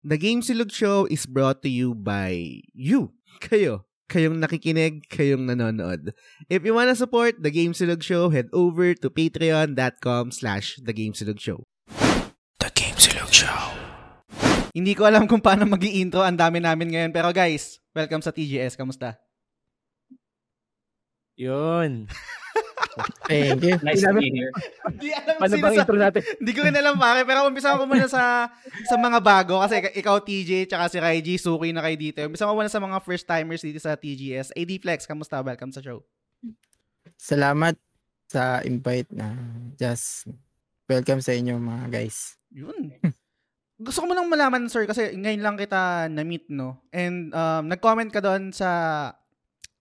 [0.00, 3.12] The Game Silog Show is brought to you by you.
[3.36, 3.84] Kayo.
[4.08, 6.16] Kayong nakikinig, kayong nanonood.
[6.48, 11.12] If you wanna support The Game Silog Show, head over to patreon.com slash The Game
[11.12, 11.68] Silog Show.
[12.64, 13.52] The Game Silog Show.
[14.72, 17.12] Hindi ko alam kung paano mag intro Ang dami namin ngayon.
[17.12, 18.80] Pero guys, welcome sa TGS.
[18.80, 19.20] Kamusta?
[21.36, 22.08] Yun.
[23.30, 23.78] Thank you.
[23.86, 24.50] Nice to be here.
[24.90, 25.82] Hindi alam Paano bang sa...
[25.86, 26.20] intro natin?
[26.42, 28.50] Hindi ko rin alam pare, pero umpisa ko muna sa
[28.86, 32.18] sa mga bago kasi ikaw TJ tsaka si Raiji, suki na kayo dito.
[32.26, 34.50] Umpisa ko muna sa mga first timers dito sa TGS.
[34.58, 35.38] AD Flex, kamusta?
[35.38, 36.02] Welcome sa show.
[37.14, 37.78] Salamat
[38.30, 39.38] sa invite na
[39.78, 40.26] just
[40.90, 42.38] welcome sa inyo mga guys.
[42.50, 42.98] Yun.
[43.80, 46.84] Gusto ko mo lang malaman, sir, kasi ngayon lang kita na-meet, no?
[46.92, 48.68] And um, nag-comment ka doon sa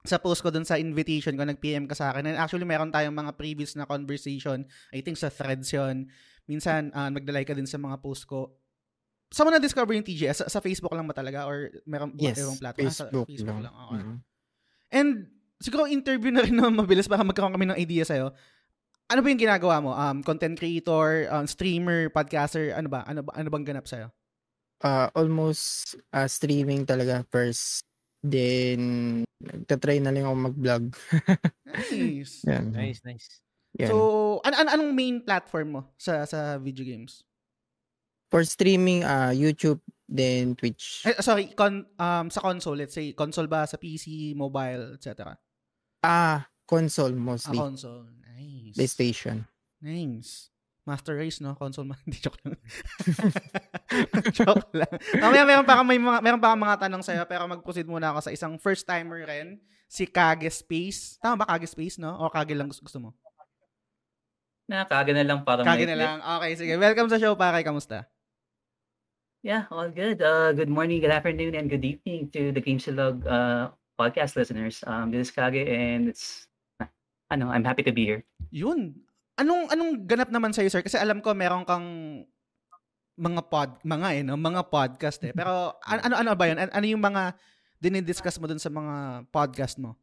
[0.08, 2.24] sa post ko doon sa invitation ko, nag-PM ka sa akin.
[2.24, 4.64] And actually, meron tayong mga previous na conversation.
[4.96, 6.08] I think sa threads yon
[6.48, 8.56] Minsan, uh, magdalike ka din sa mga post ko.
[9.30, 10.42] Saan mo na-discover yung TGS?
[10.42, 11.46] Sa, sa Facebook lang ba talaga?
[11.46, 12.88] Or meron ba Yes, ibang platform?
[12.88, 13.68] Ah, sa Facebook, Facebook lang.
[13.68, 13.76] lang.
[13.76, 14.02] Okay.
[14.02, 14.16] Mhm.
[14.90, 15.10] And
[15.62, 18.34] siguro interview na rin naman mabilis para magkaroon kami ng idea sa'yo.
[19.10, 19.92] Ano ba yung ginagawa mo?
[19.94, 23.06] Um, content creator, um, streamer, podcaster, ano ba?
[23.06, 24.10] Ano ba ano bang ganap sa'yo?
[24.80, 27.84] Ah, almost ah, streaming talaga first.
[28.24, 30.84] Then, nagtatry na lang ako mag-vlog.
[31.66, 32.44] Nice.
[32.50, 32.72] Yan.
[32.76, 33.28] Nice, nice.
[33.78, 33.90] yan.
[33.90, 33.96] So,
[34.44, 37.24] an an anong main platform mo sa sa video games?
[38.30, 41.02] For streaming, ah YouTube, then Twitch.
[41.02, 45.34] Eh, sorry, con, um, sa console, let's say, console ba sa PC, mobile, etc.
[46.06, 47.58] Ah, console Ah, mostly.
[47.58, 48.06] console.
[48.38, 48.78] Nice.
[48.78, 49.50] PlayStation.
[49.82, 50.49] Nice.
[50.90, 51.54] Master Race, no?
[51.54, 52.02] Console man.
[52.10, 52.58] Hindi, joke lang.
[54.42, 54.94] joke lang.
[55.22, 58.34] Mamaya meron pa may mga, meron pa mga tanong sa'yo, pero mag-proceed muna ako sa
[58.34, 61.22] isang first-timer rin, si Kage Space.
[61.22, 62.18] Tama ba Kage Space, no?
[62.18, 63.14] O Kage lang gusto, gusto mo?
[64.70, 66.18] Nakaga na lang para Kage may- na lang.
[66.22, 66.74] Okay, sige.
[66.78, 67.66] Welcome sa show, pare.
[67.66, 68.06] Kamusta?
[69.42, 70.22] Yeah, all good.
[70.22, 74.84] Uh, good morning, good afternoon, and good evening to the Game Silog uh, podcast listeners.
[74.86, 76.46] Um, this is Kage, and it's,
[77.34, 78.22] ano, I'm happy to be here.
[78.54, 79.09] Yun.
[79.40, 80.84] Anong anong ganap naman sa'yo, sir?
[80.84, 81.88] Kasi alam ko meron kang
[83.20, 84.40] mga pod, mga eh, no?
[84.40, 85.32] Mga podcast eh.
[85.36, 86.60] Pero an- ano ano ba 'yun?
[86.60, 87.36] An- ano yung mga
[87.80, 89.96] dinidiscuss mo dun sa mga podcast mo?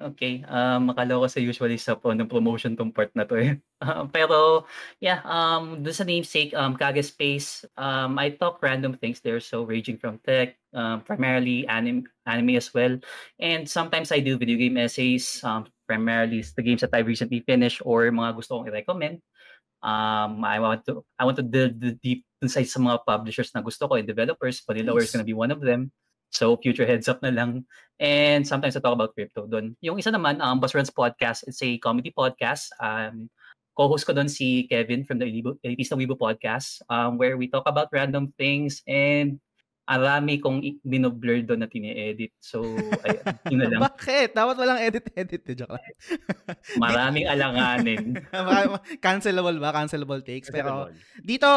[0.00, 3.60] Okay, um, makala ko sa usually sa po ng promotion tong part na to eh.
[3.84, 4.64] Um, pero,
[4.96, 9.60] yeah, um, dun sa namesake, um, Kage Space, um, I talk random things there, so
[9.60, 12.96] ranging from tech, um, primarily anime, anime as well,
[13.36, 17.84] and sometimes I do video game essays, um, primarily the games that I've recently finished
[17.84, 19.20] or mga gusto kong i-recommend.
[19.84, 23.60] Um, I want to I want to delve the deep inside sa mga publishers na
[23.60, 24.64] gusto ko and developers.
[24.64, 25.12] Vanillaware is Nice.
[25.12, 25.92] gonna be one of them.
[26.30, 27.66] So future heads up na lang.
[28.00, 29.76] And sometimes I talk about crypto doon.
[29.84, 32.72] Yung isa naman, um, Boss Runs Podcast, it's a comedy podcast.
[32.80, 33.28] Um,
[33.76, 37.92] co-host ko doon si Kevin from the Elitista Weibo Podcast um, where we talk about
[37.92, 39.40] random things and
[39.90, 42.30] arami kong binoblur doon na tine-edit.
[42.38, 42.62] So,
[43.02, 43.80] ayun, yun na lang.
[43.90, 44.38] Bakit?
[44.38, 45.42] Dapat walang edit-edit.
[45.50, 45.86] Eh, joke lang.
[46.84, 48.22] Maraming alanganin.
[49.04, 49.74] Cancelable ba?
[49.74, 50.46] Cancelable takes.
[50.46, 51.50] Pero dito,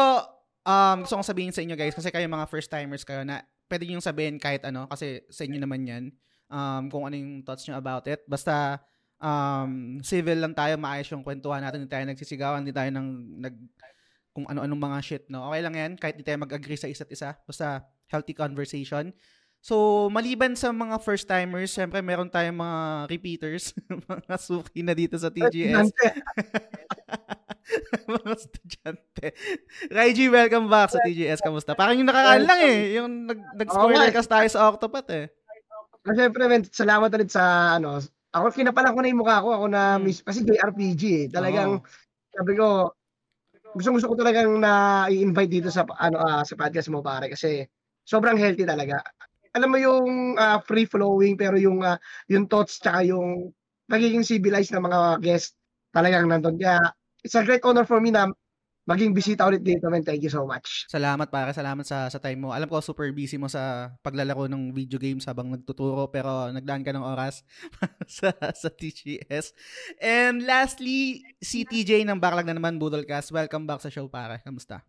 [0.66, 3.90] um, gusto kong sabihin sa inyo guys, kasi kayo mga first timers kayo na pwede
[3.90, 6.04] nyo sabihin kahit ano, kasi sa inyo naman yan,
[6.46, 8.22] um, kung ano yung thoughts nyo about it.
[8.30, 8.78] Basta,
[9.18, 13.10] um, civil lang tayo, maayos yung kwentuhan natin, hindi tayo nagsisigawan, hindi tayo nang,
[13.42, 13.54] nag,
[14.30, 15.50] kung ano-anong mga shit, no?
[15.50, 17.34] Okay lang yan, kahit hindi tayo mag-agree sa isa't isa.
[17.42, 19.10] Basta, healthy conversation.
[19.64, 23.72] So, maliban sa mga first timers, syempre meron tayong mga repeaters,
[24.12, 25.88] mga suki na dito sa TGS.
[28.12, 29.32] mga estudyante.
[29.88, 31.40] Raiji, welcome back sa TGS.
[31.40, 31.72] Kamusta?
[31.72, 33.00] Parang yung nakaraan lang eh.
[33.00, 35.32] Yung nag, nag-spoiler cast tayo sa Octopath eh.
[36.04, 38.04] Ah, Siyempre, men, salamat ulit sa ano.
[38.36, 39.56] Ako kinapalan ko na yung mukha ko.
[39.56, 40.04] Ako na Hmm.
[40.04, 41.26] miss kasi JRPG eh.
[41.32, 41.88] Talagang Oo.
[42.36, 42.92] sabi ko
[43.72, 47.64] gusto gusto ko talagang na i-invite dito sa ano ah, sa podcast mo pare kasi
[48.04, 49.00] sobrang healthy talaga.
[49.54, 53.54] Alam mo yung ah, free flowing pero yung ah, yung thoughts tsaka yung
[53.86, 55.54] nagiging civilized na mga guest
[55.94, 56.58] talagang nandun.
[56.58, 56.82] Kaya
[57.22, 58.28] it's a great honor for me na
[58.84, 60.04] maging bisita ulit dito, man.
[60.04, 60.84] Thank you so much.
[60.92, 62.48] Salamat pare, salamat sa sa time mo.
[62.52, 66.92] Alam ko super busy mo sa paglalaro ng video games habang nagtuturo pero nagdaan ka
[66.92, 67.40] ng oras
[68.20, 69.56] sa sa TGS.
[70.04, 73.32] And lastly, si TJ ng Backlog na naman Budolcast.
[73.32, 74.44] Welcome back sa show pare.
[74.44, 74.84] Kamusta?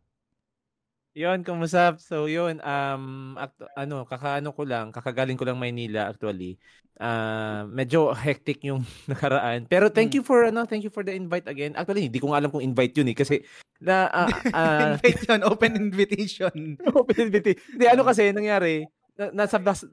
[1.16, 1.96] Yun, kumusta?
[1.96, 3.04] So, yun, um,
[3.40, 6.60] act- ano, kakaano ko lang, kakagaling ko lang Maynila actually.
[7.00, 9.64] Ah, medyo hectic yung nakaraan.
[9.72, 10.16] Pero thank Mm.
[10.20, 11.72] you for ano, thank you for the invite again.
[11.74, 13.40] Actually, hindi ko nga alam kung invite yun eh kasi
[13.80, 16.56] na ah, ah, Invite yun, open invitation.
[16.92, 17.64] open invitation.
[17.72, 18.84] Hindi ano kasi nangyari,
[19.16, 19.88] na, nasa bus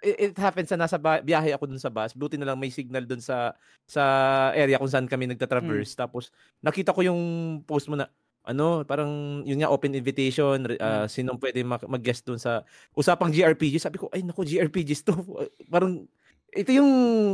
[0.00, 2.12] it, it happens na nasa ba- biyahe ako dun sa bus.
[2.12, 4.04] Buti na lang may signal dun sa sa
[4.52, 5.96] area kung saan kami nagta-traverse.
[5.96, 6.28] Tapos
[6.60, 7.20] nakita ko yung
[7.64, 8.08] post mo na
[8.46, 12.62] ano, parang yun nga open invitation, ah, sinong pwede mag- mag-guest dun sa
[12.94, 13.82] usapang GRPG.
[13.82, 15.14] Sabi ko, ay naku, GRPGs to.
[15.74, 16.06] parang
[16.54, 16.90] ito yung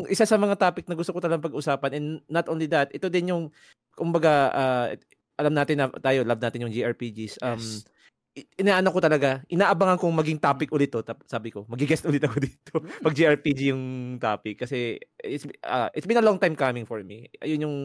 [0.09, 3.31] isa sa mga topic na gusto ko talagang pag-usapan and not only that, ito din
[3.31, 3.45] yung
[3.93, 4.89] kumbaga ah,
[5.37, 7.41] alam natin na tayo love natin yung GRPGs.
[7.45, 7.85] Um Yes.
[8.33, 11.05] Inaano ko talaga, inaabangan kong maging topic ulit to.
[11.29, 12.81] Sabi ko, magi-guest ulit ako dito.
[12.81, 17.29] Pag GRPG yung topic kasi it's ah, it's been a long time coming for me.
[17.45, 17.77] Ayun yung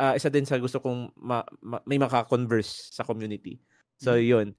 [0.00, 3.60] ah, isa din sa gusto kong ma- ma- may maka-converse sa community.
[4.00, 4.56] So yun.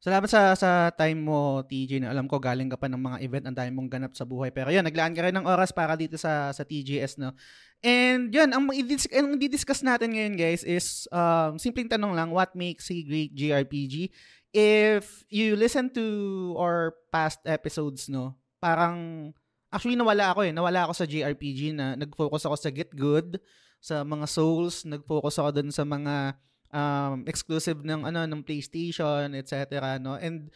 [0.00, 3.44] Salamat sa sa time mo, TJ, na alam ko galing ka pa ng mga event,
[3.52, 4.48] ang dami mong ganap sa buhay.
[4.48, 7.36] Pero yun, naglaan ka rin ng oras para dito sa sa TGS, no?
[7.84, 12.88] And yun, ang, ang di-discuss natin ngayon, guys, is um, simpleng tanong lang, what makes
[12.88, 14.08] a great JRPG?
[14.50, 16.06] If you listen to
[16.58, 19.30] our past episodes, no, parang,
[19.70, 23.38] actually nawala ako eh, nawala ako sa JRPG na nag-focus ako sa Get Good,
[23.80, 26.34] sa mga Souls, nag-focus ako dun sa mga
[26.74, 29.96] um, exclusive ng ano ng PlayStation, etc.
[30.02, 30.18] no.
[30.18, 30.50] And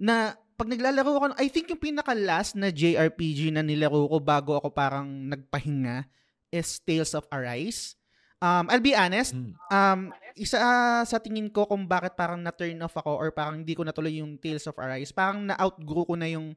[0.00, 4.60] na pag naglalaro ako, I think yung pinaka last na JRPG na nilaro ko bago
[4.60, 6.04] ako parang nagpahinga
[6.52, 7.96] is Tales of Arise.
[8.40, 9.52] Um, I'll be honest, Mm.
[9.68, 10.00] um,
[10.32, 10.56] isa
[11.04, 14.40] sa tingin ko kung bakit parang na-turn off ako or parang hindi ko natuloy yung
[14.40, 16.56] Tales of Arise, parang na-outgrow ko na yung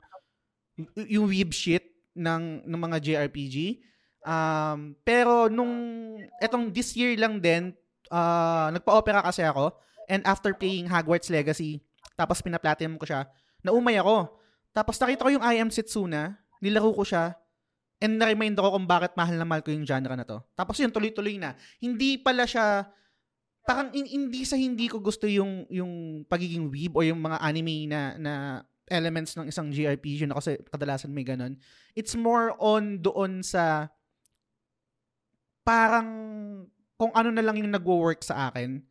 [0.96, 1.84] yung weeb shit
[2.16, 3.84] ng, ng mga JRPG.
[4.24, 5.76] Um, pero nung
[6.40, 7.76] etong this year lang din,
[8.08, 9.76] ah, nagpa-opera kasi ako
[10.08, 11.84] and after playing Hogwarts Legacy,
[12.16, 13.28] tapos pina-platinum ko siya,
[13.60, 14.32] naumay ako.
[14.72, 17.36] Tapos nakita ko yung I Am Setsuna, nilaro ko siya,
[18.04, 20.44] and na-remind ako kung bakit mahal na mahal ko yung genre na to.
[20.60, 21.56] Tapos yun, tuloy-tuloy na.
[21.80, 22.92] Hindi pala siya,
[23.64, 27.88] parang in- hindi sa hindi ko gusto yung yung pagiging weeb o yung mga anime
[27.88, 28.34] na na
[28.92, 31.56] elements ng isang JRPG na kasi kadalasan may ganun.
[31.96, 33.88] It's more on doon sa
[35.64, 36.08] parang
[37.00, 38.84] kung ano na lang yung nagwo-work sa akin.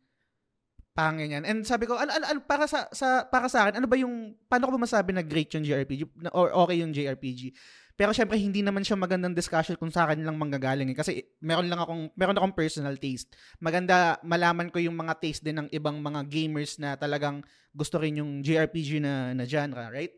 [0.93, 1.45] Parang ganyan.
[1.45, 4.37] And sabi ko, ano, ano, ano, para sa, sa para sa akin, ano ba yung
[4.45, 7.53] paano ko ba masabi na great yung JRPG na- or okay yung JRPG?
[7.93, 10.97] Pero syempre hindi naman siya magandang discussion kung sa akin lang manggagaling eh.
[10.97, 11.11] kasi
[11.45, 13.29] meron lang akong meron akong personal taste.
[13.61, 18.17] Maganda malaman ko yung mga taste din ng ibang mga gamers na talagang gusto rin
[18.17, 20.13] yung JRPG na na genre, right?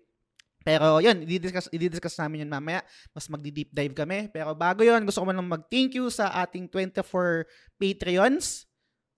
[0.66, 2.82] Pero yun, i-discuss, i-discuss namin yun mamaya.
[3.14, 4.34] Mas magdi-deep dive kami.
[4.34, 7.46] Pero bago yun, gusto ko man lang mag-thank you sa ating 24
[7.78, 8.66] Patreons.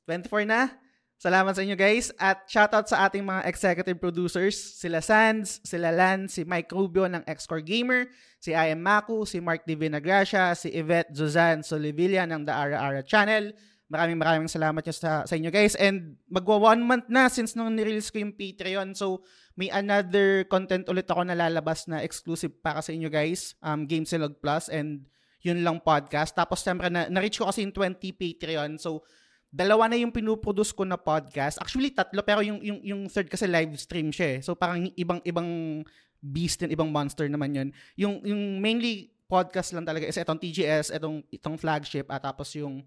[0.03, 0.75] 24 na.
[1.17, 2.13] Salamat sa inyo guys.
[2.21, 4.53] At shoutout sa ating mga executive producers.
[4.53, 8.05] Sila Sands, sila Lan, si Mike Rubio ng Xcore Gamer,
[8.37, 9.73] si I am Maku, si Mark D.
[9.73, 13.49] Vinagracia, si Yvette Zuzan Solivilla ng The Ara Ara Channel.
[13.89, 15.73] Maraming maraming salamat nyo sa, sa inyo guys.
[15.81, 18.93] And magwa one month na since nung nirelease ko yung Patreon.
[18.93, 19.25] So,
[19.57, 23.57] may another content ulit ako nalalabas na exclusive para sa inyo guys.
[23.65, 25.09] Um, Game Silog Plus and
[25.41, 26.37] yun lang podcast.
[26.37, 28.77] Tapos siyempre na, na-reach ko kasi yung 20 Patreon.
[28.77, 29.01] So,
[29.47, 31.57] dalawa na yung pinuproduce ko na podcast.
[31.57, 32.19] Actually, tatlo.
[32.21, 34.39] Pero yung, yung, yung third kasi live stream siya eh.
[34.43, 35.83] So, parang ibang-ibang
[36.19, 37.69] beast and ibang monster naman yun.
[37.95, 42.83] Yung, yung mainly podcast lang talaga is itong TGS, itong, itong flagship, at tapos yung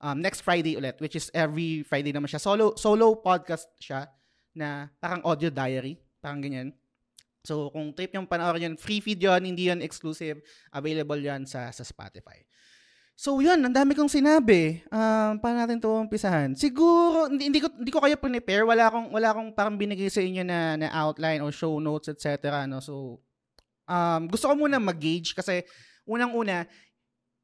[0.00, 2.42] um, next Friday ulit, which is every Friday naman siya.
[2.42, 4.08] Solo, solo podcast siya
[4.54, 5.98] na parang audio diary.
[6.18, 6.74] Parang ganyan.
[7.40, 10.44] So, kung trip yung panoorin yun, free feed yun, hindi yun exclusive.
[10.76, 12.44] Available yan sa, sa Spotify.
[13.20, 14.80] So, yun, ang dami kong sinabi.
[14.88, 16.56] Um, paano natin ito umpisahan?
[16.56, 18.64] Siguro, hindi, hindi, ko, hindi ko kayo prepare.
[18.64, 22.64] Wala akong, wala akong parang binigay sa inyo na, na outline or show notes, etc.
[22.64, 22.80] No?
[22.80, 23.20] So,
[23.84, 25.68] um, gusto ko muna mag-gauge kasi
[26.08, 26.64] unang-una,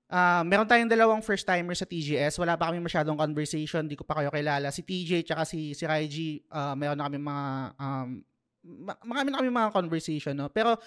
[0.08, 2.40] uh, meron tayong dalawang first-timers sa TGS.
[2.40, 3.84] Wala pa kami masyadong conversation.
[3.84, 4.72] Hindi ko pa kayo kilala.
[4.72, 7.44] Si TJ tsaka si, si Raiji, uh, meron na kami mga
[7.76, 8.08] um,
[8.80, 10.48] ma- marami na kami mga conversation, no?
[10.48, 10.80] Pero,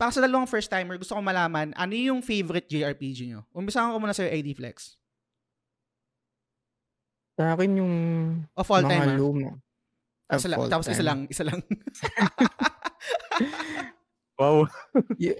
[0.00, 3.44] para sa dalawang first timer, gusto ko malaman, ano yung favorite JRPG nyo?
[3.52, 4.96] Umpisahan ko muna sa ID Flex.
[7.36, 7.94] Sa akin yung
[8.56, 9.16] Of all mga time, ah.
[9.20, 9.50] luma.
[10.32, 11.08] Isa Of lang, all tapos isa time.
[11.12, 11.60] lang, isa lang.
[14.40, 14.64] Wow.
[15.20, 15.36] Y-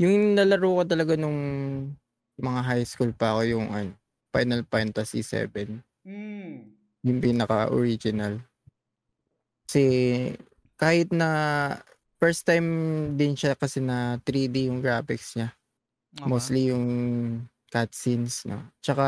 [0.00, 1.36] yung nalaro ko talaga nung
[2.40, 3.92] mga high school pa ako yung ano,
[4.32, 5.52] Final Fantasy 7.
[6.08, 6.52] mm.
[7.04, 8.40] Yung pinaka-original.
[9.68, 9.84] Kasi
[10.80, 11.28] kahit na
[12.16, 12.68] first time
[13.16, 15.52] din siya kasi na 3D yung graphics niya.
[16.16, 16.28] Okay.
[16.28, 16.86] Mostly yung
[17.68, 18.62] cutscenes, no?
[18.80, 19.06] Tsaka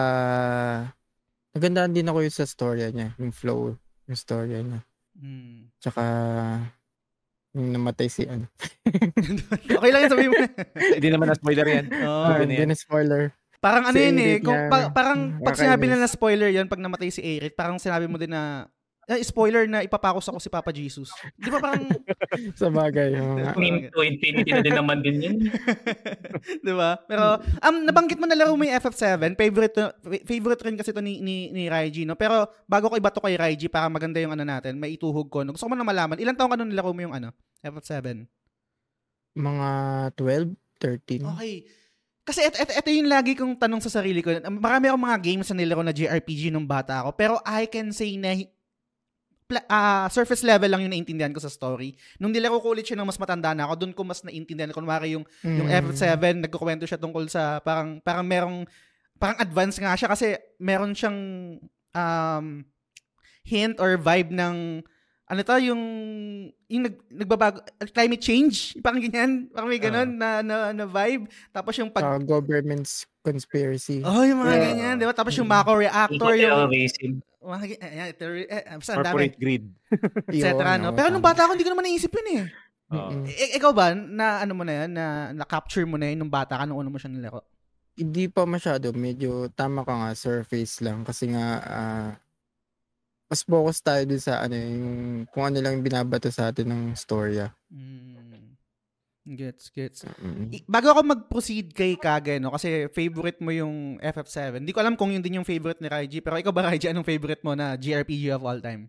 [1.57, 3.73] nagandahan din ako yung sa storya niya, yung flow,
[4.05, 4.81] yung storya niya.
[5.19, 5.73] Mm.
[5.81, 6.03] Tsaka
[7.57, 8.45] yung namatay si ano.
[9.79, 10.37] okay lang yun, sabihin mo.
[11.01, 11.87] Hindi naman na spoiler yan.
[12.07, 12.25] Oo.
[12.29, 13.23] Ah, hindi na spoiler.
[13.59, 14.37] Parang ano Si yun eh.
[14.39, 18.07] Kung, pa- parang pag sinabi na na spoiler yun, pag namatay si Eric, parang sinabi
[18.07, 18.71] mo din na
[19.09, 21.09] eh, spoiler na ipapakos ako si Papa Jesus.
[21.41, 21.89] Di ba parang,
[22.61, 23.17] Sa bagay.
[23.57, 25.37] Team to Infinity na din naman din yun.
[26.67, 27.01] di ba?
[27.09, 29.33] Pero, um, nabanggit mo na laro mo yung FF7.
[29.33, 29.75] Favorite,
[30.29, 32.21] favorite rin kasi to ni, ni, ni Raiji, no?
[32.21, 35.41] Pero, bago ko iba to kay Raiji, para maganda yung ano natin, may ituhog ko.
[35.41, 35.57] No?
[35.57, 37.33] Gusto ko man na malaman, ilang taong ka nung nilaro mo yung ano,
[37.65, 38.29] FF7?
[39.41, 39.69] Mga
[40.21, 40.53] 12,
[41.25, 41.33] 13.
[41.33, 41.55] Okay.
[42.29, 44.37] Kasi ito, ito, ito yung lagi kong tanong sa sarili ko.
[44.53, 47.17] Marami akong mga games na nilaro na JRPG nung bata ako.
[47.17, 48.37] Pero I can say na
[49.67, 51.97] ah, surface level lang yung naintindihan ko sa story.
[52.17, 54.69] Nung nilaro ko ulit siya ng mas matanda na ako, doon ko mas naintindihan.
[54.71, 55.89] Kunwari yung, yung Mm.
[55.89, 58.69] F7, nagkukwento siya tungkol sa parang, parang merong,
[59.17, 60.27] parang advance nga siya kasi
[60.59, 61.19] meron siyang
[61.91, 62.47] um,
[63.43, 64.85] hint or vibe ng
[65.29, 65.83] ano to, yung,
[66.73, 67.61] yung nag, nagbabago,
[67.93, 71.29] climate change, parang ganyan, parang may ganun na, na, na vibe.
[71.53, 74.01] Tapos yung pag, Ah, government's conspiracy.
[74.01, 74.65] oh, yung mga Yeah.
[74.73, 75.13] ganyan, di ba?
[75.13, 75.53] Tapos yung Mm.
[75.53, 76.73] Mako reactor, yung,
[77.79, 79.65] ayan, terror- eh, basta ang dami, Corporate greed.
[80.27, 80.91] et cetera, no?
[80.91, 82.45] Pero nung bata ako, hindi ko naman naisip yun eh.
[82.89, 83.29] Mm-mm.
[83.29, 86.57] I- ikaw ba, na ano mo na yan, na, na-capture mo na yun nung bata
[86.59, 87.45] ka, nung una mo siya nilaro?
[87.99, 88.95] Hindi pa masyado.
[88.95, 91.05] Medyo tama ka nga, surface lang.
[91.05, 92.11] Kasi nga, ah,
[93.29, 97.53] mas focus tayo dun sa ano, yung kung ano lang binabato sa atin ng storya.
[97.69, 98.48] Mm.
[99.29, 100.09] Gets, gets.
[100.17, 100.49] Mm.
[100.51, 104.57] I- bago ako mag-proceed kay Kage, no, kasi favorite mo yung FF7.
[104.59, 107.05] Hindi ko alam kung yun din yung favorite ni Raiji, pero ikaw ba, Raiji, anong
[107.05, 108.89] favorite mo na JRPG of all time?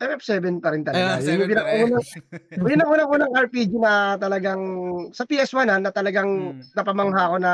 [0.00, 1.20] FF7 pa rin talaga.
[1.20, 1.76] Ayun, Yun yung 7 pa rin.
[1.92, 2.08] pinakaunang-
[2.72, 4.62] Yun ang unang-unang RPG na talagang,
[5.12, 6.60] sa PS1 ha, na talagang Mm.
[6.72, 7.52] napamangha ko na,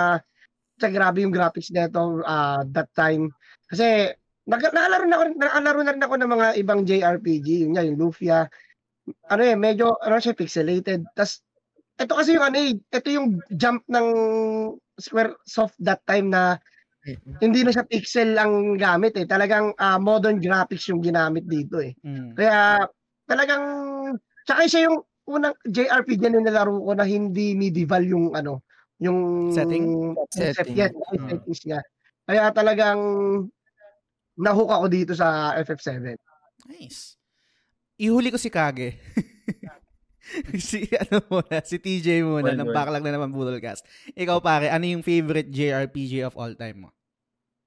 [0.75, 3.31] sa grabe yung graphics nito ah that time.
[3.67, 4.11] Kasi,
[4.45, 7.49] nag, nakalaro na, ako, nakalaro na rin ako ng mga ibang JRPG.
[7.63, 8.47] Yun nga, yung Lufia.
[9.29, 11.05] Ano eh, medyo, ano siya, pixelated.
[11.15, 11.44] Tapos,
[11.95, 14.07] ito kasi yung ano eh, ito yung jump ng
[14.99, 16.59] Squaresoft that time na
[17.43, 19.27] hindi na siya pixel ang gamit eh.
[19.29, 21.93] Talagang ah, modern graphics yung ginamit dito eh.
[22.01, 22.33] Mm.
[22.35, 22.89] Kaya
[23.29, 23.65] talagang
[24.49, 28.65] tsaka siya yung unang JRPG na nilaro ko na hindi medieval yung ano,
[29.01, 30.17] yung Setting?
[30.33, 30.77] Setting.
[30.77, 31.29] yan, Ah.
[31.29, 31.81] settings niya.
[32.25, 33.01] Kaya talagang
[34.41, 36.17] nahook ako dito sa FF7.
[36.67, 37.21] Nice.
[38.01, 38.97] Ihuli ko si Kage.
[40.61, 42.77] si ano muna, si TJ muna Well, ng well.
[42.77, 43.85] backlog na naman Budolcast.
[44.13, 46.91] Ikaw pare, ano yung favorite JRPG of all time mo?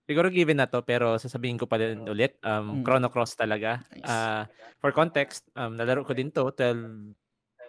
[0.07, 2.83] Siguro given na to, pero sasabihin ko pa din ulit, um, Mm.
[2.87, 3.83] Chrono Cross talaga.
[3.91, 4.07] Nice.
[4.07, 4.47] Ah,
[4.79, 7.11] for context, um, nalaro ko din to, 12,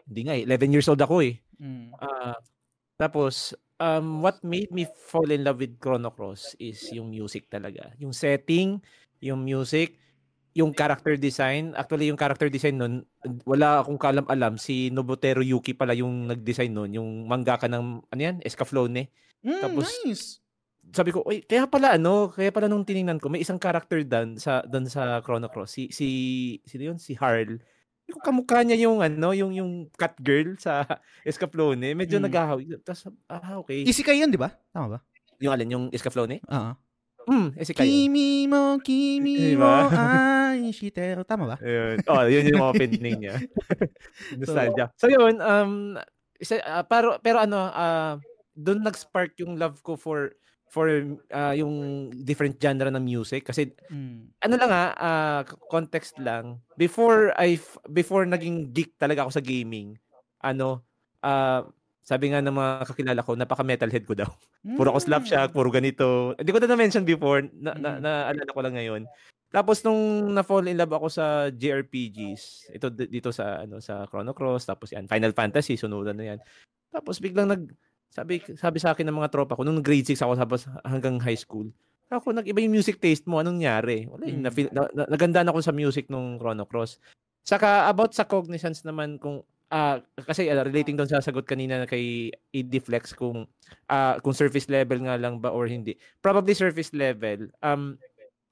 [0.07, 1.35] hindi nga eh, 11 years old ako eh.
[1.59, 1.91] Mm.
[1.99, 2.39] Ah,
[2.95, 7.91] tapos, um, what made me fall in love with Chrono Cross is yung music talaga.
[7.99, 8.79] Yung setting,
[9.19, 9.99] yung music,
[10.53, 11.73] yung character design.
[11.73, 12.95] Actually, yung character design nun,
[13.43, 14.57] wala akong kalam-alam.
[14.57, 16.91] Si Nobutero Yuki pala yung nag-design nun.
[16.93, 19.09] Yung mangaka ng, ano yan, Escaflowne.
[19.41, 20.43] Mm, Tapos, nice.
[20.89, 24.35] sabi ko, oy, kaya pala ano, kaya pala nung tiningnan ko, may isang character dan
[24.35, 25.71] sa dan sa Chrono Cross.
[25.71, 26.09] Si si
[26.65, 26.99] sino yun?
[26.99, 27.61] Si Harl.
[28.09, 30.89] Ko kamukha niya yung ano, yung yung cat girl sa
[31.29, 31.93] Escaflowne.
[31.93, 32.25] Medyo Mm.
[32.25, 32.65] naghahawi.
[32.81, 33.85] Tapos ah, okay.
[33.85, 34.49] Isekai yun, di ba?
[34.73, 34.99] Tama ba?
[35.39, 36.41] Yung alin, yung Escaflowne?
[36.43, 36.73] Oo.
[36.73, 36.75] Hmm,
[37.55, 37.87] eh si Kayo.
[37.89, 41.23] Kimi mo, kimi mo, ay, shitero.
[41.29, 41.57] Tama ba?
[41.61, 42.01] Ayun.
[42.09, 43.37] Oh, yun yung opening niya.
[44.41, 44.91] Nostalgia.
[44.97, 45.97] So yun, um
[46.39, 48.17] isa, ah, pero pero ano, ah
[48.59, 50.35] doon nag-spark yung love ko for
[50.69, 50.89] for
[51.33, 54.33] ah, yung different genre ng music kasi Mm.
[54.45, 56.61] ano lang ah, ah, context lang.
[56.77, 57.57] Before I
[57.89, 59.97] before naging geek talaga ako sa gaming,
[60.43, 60.85] ano,
[61.23, 61.65] ah
[62.09, 64.31] sabi nga ng mga kakilala ko, napaka metalhead ko daw.
[64.81, 66.33] Puro ako Slapshot, puro ganito.
[66.41, 68.01] Hindi ko na na-mention before, na, na, Mm.
[68.01, 69.03] naalala ko lang ngayon.
[69.49, 74.69] Tapos nung na-fall in love ako sa JRPGs, ito dito sa ano sa Chrono Cross,
[74.69, 76.39] tapos yan Final Fantasy, sunudan na yan.
[76.89, 77.63] Tapos biglang nag
[78.09, 81.37] sabi sabi sa akin ng mga tropa ko nung grade 6 ako tapos hanggang high
[81.37, 81.69] school.
[82.09, 84.09] Ako nag-iba yung music taste mo, anong nangyari?
[84.09, 84.41] Wala, Mm.
[84.41, 87.01] na, na, na, nagandaan ako sa music nung Chrono Cross.
[87.45, 92.33] Saka about sa cognizance naman kung ah kasi ah, relating doon sa sagot kanina kay
[92.53, 93.45] ED Flex kung
[93.89, 95.97] ah kung surface level nga lang ba or hindi.
[96.25, 97.53] Probably surface level.
[97.61, 98.01] Um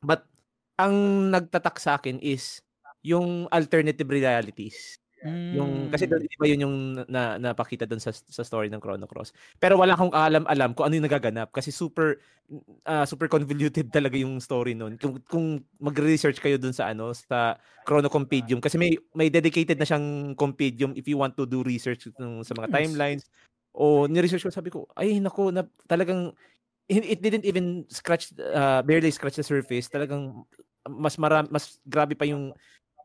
[0.04, 0.28] but
[0.76, 2.60] ang nagtatak sa akin is
[3.06, 5.00] yung alternative realities.
[5.24, 6.76] Yung kasi doon iba yun yung
[7.08, 9.32] na, napakita doon sa sa story ng Chrono Cross.
[9.56, 12.20] Pero wala akong alam-alam kung ano yung nagaganap kasi super
[12.84, 15.00] ah, super convoluted talaga yung story noon.
[15.00, 15.46] Kung kung
[15.80, 17.56] magre-research kayo doon sa ano sa
[17.88, 22.04] Chrono Compendium kasi may may dedicated na siyang compendium if you want to do research
[22.20, 23.24] nung, sa mga timelines.
[23.72, 26.36] O ni-research ko sabi ko, ay nako na talagang
[26.86, 29.90] it didn't even scratch uh, barely scratch the surface.
[29.90, 30.46] Talagang
[30.86, 32.54] mas maram, mas grabe pa yung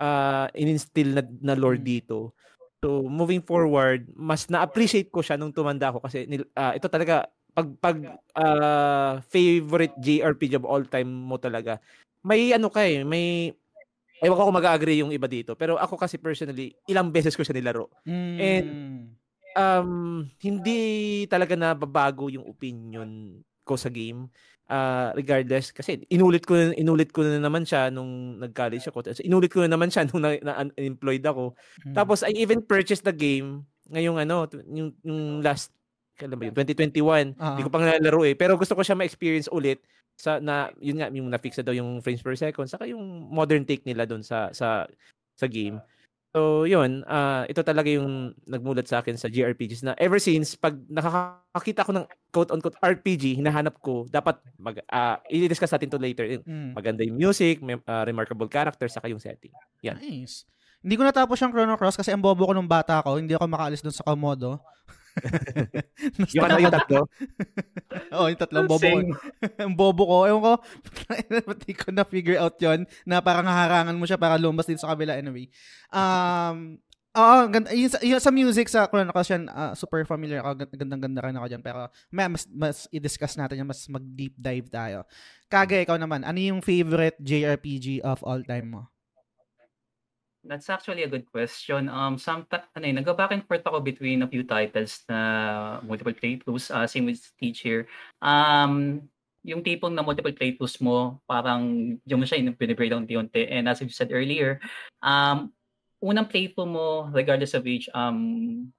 [0.02, 1.86] uh, in-instill na, na lore Mm.
[1.86, 2.34] dito.
[2.82, 6.26] So, moving forward, mas na-appreciate ko siya nung tumanda ako kasi
[6.58, 7.98] ah, ito talaga pag pag
[8.34, 11.78] ah, favorite JRPG of all time mo talaga.
[12.26, 13.54] May ano ka eh, may
[14.22, 15.58] Ewan ko kung mag-agree yung iba dito.
[15.58, 17.90] Pero ako kasi personally, ilang beses ko siya nilaro.
[18.38, 18.78] And
[19.58, 24.30] um, hindi talaga nababago yung opinion ko sa game.
[24.72, 29.04] Uh, regardless kasi inulit ko inulit ko na naman siya nung nag-college ako.
[29.20, 31.60] Inulit ko na naman siya nung na, na unemployed ako.
[31.84, 31.92] Mm.
[31.92, 35.76] Tapos I even purchased the game ngayong ano, yung, yung last
[36.16, 36.56] kailan ba yun?
[36.56, 37.36] 2021.
[37.36, 37.52] Uh-huh.
[37.52, 38.36] Hindi ko pang nalalaro eh.
[38.40, 39.84] Pero gusto ko siya ma-experience ulit
[40.16, 43.02] sa na yun nga yung na-fix na daw yung frames per second saka yung
[43.32, 44.86] modern take nila doon sa sa
[45.36, 45.82] sa game.
[46.32, 50.80] So, yun, uh, ito talaga yung nagmulat sa akin sa JRPGs na ever since, pag
[50.88, 56.24] nakakakita ko ng quote-unquote RPG, hinahanap ko, dapat mag, uh, i-discuss natin to later.
[56.24, 56.72] Mm.
[56.72, 59.52] Maganda yung music, may, uh, remarkable characters, saka yung setting.
[59.84, 60.00] Yan.
[60.00, 60.48] Nice.
[60.80, 63.52] Hindi ko natapos yung Chrono Cross kasi ang bobo ko nung bata ko, hindi ako
[63.52, 64.64] makaalis doon sa Komodo.
[66.36, 67.00] yung ano yung tatlo?
[68.16, 69.00] Oo, oh, yung tatlong bobo ko.
[69.64, 70.18] Ang bobo ko.
[70.28, 70.54] Ewan ko,
[71.52, 75.20] pati ko na-figure out yon na parang harangan mo siya para lumabas dito sa kabila
[75.20, 75.52] anyway.
[75.92, 76.80] Um,
[77.12, 81.20] Oo, ganda, yung, yung, sa music sa Chrono Cross yan, uh, super familiar ako, gandang-ganda
[81.20, 81.60] rin ako dyan.
[81.60, 85.04] Pero may, mas, mas i-discuss natin yan, mas mag-deep dive tayo.
[85.52, 88.88] Kage, ikaw naman, ano yung favorite JRPG of all time mo?
[90.42, 91.86] That's actually a good question.
[91.86, 96.74] Um, some ano eh, nag-back and forth ako between a few titles na multiple playthroughs.
[96.74, 97.86] Uh, same with Teacher.
[98.26, 99.06] Um,
[99.46, 103.50] yung tipong na multiple playthroughs mo, parang yung mo siya binibreak unti-unti.
[103.54, 104.58] And as you said earlier,
[105.06, 105.54] um,
[106.02, 108.70] unang playthrough mo, regardless of age, um,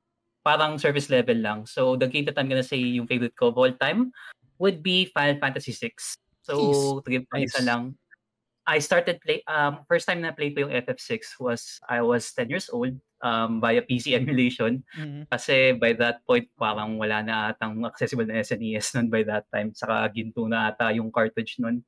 [0.43, 1.67] parang service level lang.
[1.67, 4.11] So, the game that I'm gonna say yung favorite ko of all time
[4.59, 5.95] would be Final Fantasy VI.
[6.43, 7.05] So, Jeez.
[7.07, 7.55] to give nice.
[7.55, 7.95] isa lang,
[8.63, 12.47] I started play um first time na play ko yung FF6 was I was 10
[12.47, 15.27] years old um via PC emulation mm-hmm.
[15.31, 19.75] kasi by that point parang wala na atang accessible na SNES nun by that time
[19.75, 21.83] saka ginto na ata yung cartridge nun.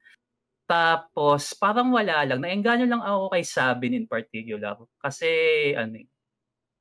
[0.64, 5.28] Tapos parang wala lang naengganyo lang ako kay Sabin in particular kasi
[5.76, 6.08] ano eh,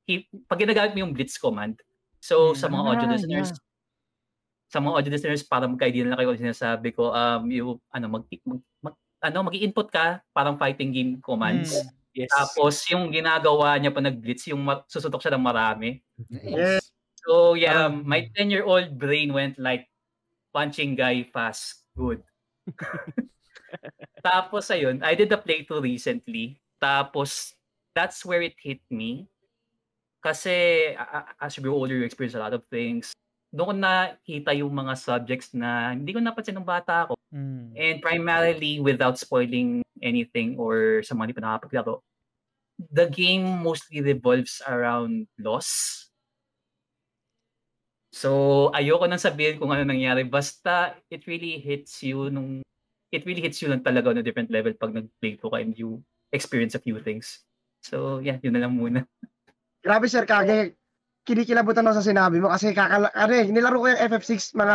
[0.08, 1.78] he, pag ginagamit mo yung Blitz command
[2.18, 2.58] so mm-hmm.
[2.58, 3.62] sa mga audio ah, listeners yeah
[4.74, 8.58] sa mga audio listeners para magka-idea na kayo sinasabi ko um yung ano mag, mag,
[8.82, 11.72] mag ano, mag-i-input ka, parang fighting game commands.
[11.72, 12.30] Mm, yes.
[12.30, 16.04] Tapos yung ginagawa niya pa nag-blitz, yung ma- susutok siya ng marami.
[16.28, 16.92] Yes.
[17.24, 19.88] So yeah, um, my 10-year-old brain went like
[20.52, 22.20] punching guy fast, good.
[24.26, 26.60] Tapos ayun, I did the playthrough recently.
[26.76, 27.56] Tapos
[27.96, 29.24] that's where it hit me.
[30.20, 30.92] Kasi
[31.40, 33.16] as you grow older, you experience a lot of things
[33.54, 37.14] doon ko nakita yung mga subjects na hindi ko napansin nung bata ako.
[37.30, 37.70] Mm.
[37.78, 42.02] And primarily without spoiling anything or sa mga hindi pa nakapaglaro,
[42.90, 45.70] the game mostly revolves around loss.
[48.10, 50.26] So, ayoko nang sabihin kung ano nangyari.
[50.26, 52.66] Basta, it really hits you nung...
[53.14, 55.78] It really hits you lang talaga on a different level pag nag-play to ka and
[55.78, 56.02] you
[56.34, 57.46] experience a few things.
[57.86, 59.06] So, yeah, yun na lang muna.
[59.86, 60.74] Grabe, Sir Kage
[61.24, 64.74] kinikilabutan ako sa sinabi mo kasi kakala, ano, eh, nilaro ko yung FF6 mga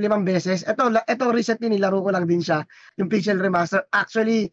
[0.00, 0.64] limang beses.
[0.64, 2.64] Ito, ito recently nilaro ko lang din siya,
[2.96, 3.84] yung Pixel Remaster.
[3.92, 4.48] Actually,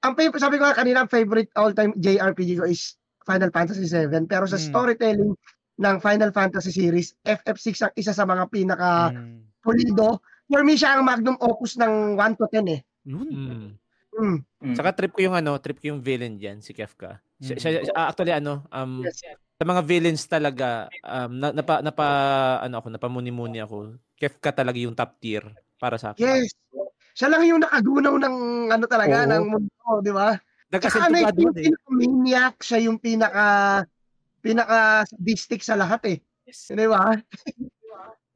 [0.00, 2.96] ang sabi ko nga kanina, favorite all-time JRPG ko is
[3.28, 4.30] Final Fantasy 7.
[4.30, 4.66] Pero sa hmm.
[4.72, 5.32] storytelling
[5.76, 9.60] ng Final Fantasy series, FF6 ang isa sa mga pinaka hmm.
[9.60, 10.24] pulido.
[10.46, 12.80] For me, siya ang magnum opus ng 1 to 10 eh.
[13.06, 13.74] Mm.
[14.16, 14.74] Mm.
[14.78, 17.18] Saka trip ko yung ano, trip ko yung villain diyan, si Kefka.
[17.42, 19.20] Siya, siya, actually ano, um yes
[19.56, 22.08] sa mga villains talaga um na, napa, napa
[22.60, 23.96] ano ako napamuni-muni ako.
[24.16, 25.44] Kefka talaga yung top tier
[25.80, 26.20] para sa akin.
[26.24, 26.52] Yes.
[27.16, 28.36] Siya lang yung nakagunaw ng
[28.68, 29.30] ano talaga Oo.
[29.32, 30.36] ng mundo, di ba?
[30.68, 31.72] Saka ano, yung eh.
[31.88, 33.80] maniac, siya yung pinaka
[34.44, 36.18] pinaka sadistic sa lahat eh.
[36.44, 36.68] Yes.
[36.68, 37.16] Di ba?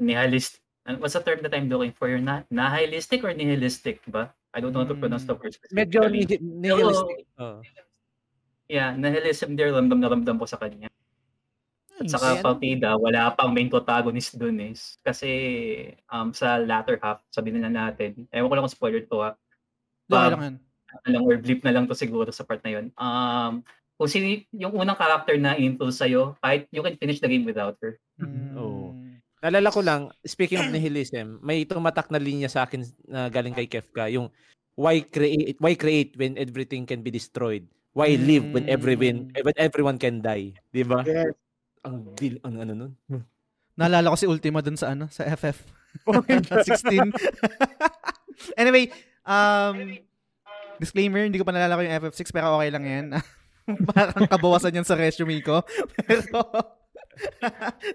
[0.00, 0.64] Nihilist.
[0.96, 2.08] What's the term that I'm looking for?
[2.08, 4.32] Your na nihilistic or nihilistic ba?
[4.56, 5.52] I don't know how to pronounce the word.
[5.68, 7.28] Medyo nihilistic.
[7.36, 7.60] Oh.
[8.72, 10.88] Yeah, nihilism there, ramdam na ramdam ko sa kanya.
[12.00, 14.72] At saka partida, wala pang main protagonist dun eh.
[15.04, 15.30] Kasi
[16.08, 19.30] um, sa latter half, sabi na natin, ewan ko lang kung spoiler to ha.
[20.10, 20.58] Um, lang
[21.06, 22.86] lang or blip na lang to siguro sa part na yun.
[22.96, 23.62] Um,
[24.00, 27.76] kung sino yung unang character na intro sa'yo, kahit you can finish the game without
[27.84, 28.00] her.
[28.16, 28.56] Mm.
[28.56, 28.96] Oh.
[29.44, 33.68] Nalala ko lang, speaking of nihilism, may tumatak na linya sa akin na galing kay
[33.68, 34.32] Kefka, yung
[34.76, 37.68] why create why create when everything can be destroyed?
[37.92, 39.44] Why live when everyone hmm.
[39.44, 40.56] when everyone can die?
[40.72, 41.04] 'Di ba?
[41.04, 41.36] Yes.
[41.80, 42.92] Ang dil, ang ano nun?
[43.78, 45.56] Naalala ko si Ultima dun sa ano, sa FF.
[46.06, 47.12] 16.
[48.60, 48.92] anyway,
[49.24, 49.98] um,
[50.76, 53.06] disclaimer, hindi ko pa naalala ko yung FF6 pero okay lang yan.
[53.94, 55.62] Parang kabawasan yan sa resume ko.
[56.04, 56.44] pero,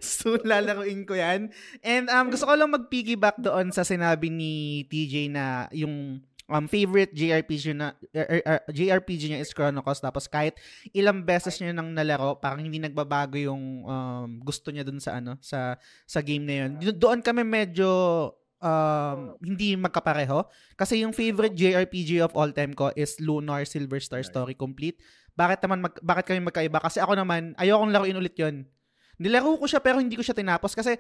[0.02, 1.50] soon lalaruin ko yan.
[1.82, 7.12] And um, gusto ko lang mag-piggyback doon sa sinabi ni TJ na yung um, favorite
[7.14, 10.58] JRPG na er, er, er, JRPG niya is Chrono Cross tapos kahit
[10.94, 15.38] ilang beses niya nang nalaro parang hindi nagbabago yung um, gusto niya dun sa ano
[15.42, 16.72] sa sa game na yun.
[16.82, 17.90] Do- doon kami medyo
[18.62, 20.46] um, hindi magkapareho.
[20.74, 25.02] Kasi yung favorite JRPG of all time ko is Lunar Silver Star Story Complete.
[25.36, 26.80] Bakit naman mag, bakit kami magkaiba?
[26.80, 28.64] Kasi ako naman ayokong laruin ulit yon
[29.16, 30.76] nilaro ko siya pero hindi ko siya tinapos.
[30.76, 30.96] Kasi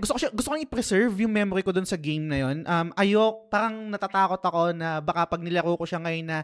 [0.00, 2.64] gusto ko siya, gusto kong i-preserve yung memory ko dun sa game na yon.
[2.64, 6.38] Um ayok parang natatakot ako na baka pag nilaro ko siya ngayon na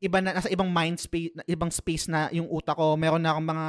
[0.00, 2.98] iba na nasa ibang mind space ibang space na yung utak ko.
[2.98, 3.68] Meron na akong mga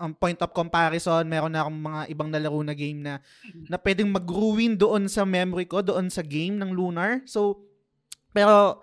[0.00, 3.20] um, point of comparison meron na akong mga ibang nalaro na game na
[3.68, 7.20] na pwedeng mag-ruin doon sa memory ko doon sa game ng Lunar.
[7.28, 7.68] So
[8.32, 8.80] pero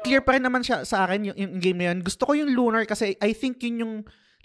[0.00, 2.00] clear pa rin naman siya sa akin yung, yung game na yun.
[2.00, 3.94] Gusto ko yung Lunar kasi I think yun yung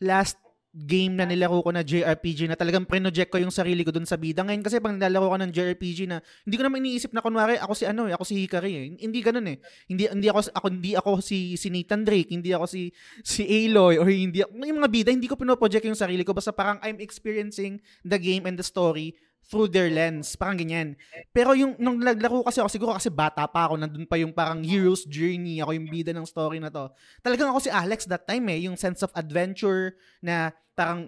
[0.04, 0.36] last
[0.78, 4.14] game na nilaro ko na JRPG na talagang pre-project ko yung sarili ko dun sa
[4.14, 4.46] bida.
[4.46, 7.74] Ngayon kasi pag nilalaro ko ng JRPG na hindi ko naman iniisip na kunwari ako
[7.74, 8.86] si ano, eh, ako si Hikari eh.
[9.02, 9.58] Hindi ganoon eh.
[9.90, 12.94] Hindi hindi ako ako hindi ako si si Nathan Drake, hindi ako si
[13.26, 16.78] si Aloy or hindi yung mga bida, hindi ko pino-project yung sarili ko basta parang
[16.86, 20.36] I'm experiencing the game and the story through their lens.
[20.36, 21.00] Parang ganyan.
[21.32, 24.60] Pero yung, nung naglaro kasi ako, siguro kasi bata pa ako, nandun pa yung parang
[24.60, 26.92] hero's journey, ako yung bida ng story na to.
[27.24, 31.08] Talagang ako si Alex that time eh, yung sense of adventure na parang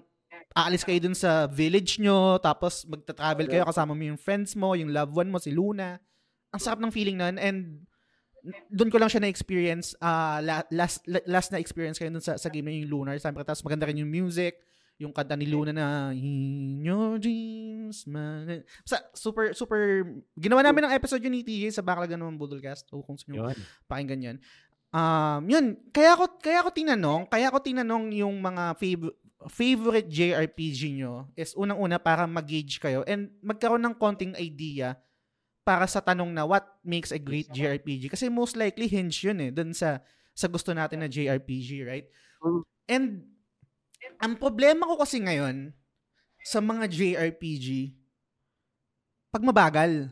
[0.56, 4.89] aalis kayo dun sa village nyo, tapos magta-travel kayo kasama mo yung friends mo, yung
[4.89, 5.99] loved one mo, si Luna.
[6.49, 7.86] Ang sarap ng feeling nun and
[8.71, 10.39] doon ko lang siya na-experience uh,
[10.71, 13.19] last, last na experience kayo dun sa, sa game na yung Lunar.
[13.19, 14.58] Siyempre, tapos maganda rin yung music
[15.00, 18.68] yung kanta ni Luna na In your dreams man.
[18.84, 20.04] Sa, super super
[20.36, 23.48] ginawa namin ng episode yun ni TJ sa Baklagan naman Budolcast o kung sino
[23.88, 24.38] pakinggan yan.
[24.90, 31.00] Um, yun, kaya ako kaya ako tinanong, kaya ako tinanong yung mga fav- favorite JRPG
[31.00, 35.00] nyo is unang-una para mag-gauge kayo and magkaroon ng konting idea
[35.64, 39.54] para sa tanong na what makes a great JRPG kasi most likely hinge yun eh
[39.54, 40.02] dun sa
[40.40, 42.08] sa gusto natin na JRPG, right?
[42.88, 43.28] And
[44.20, 45.72] ang problema ko kasi ngayon
[46.44, 47.96] sa mga JRPG,
[49.30, 50.10] pag mabagal,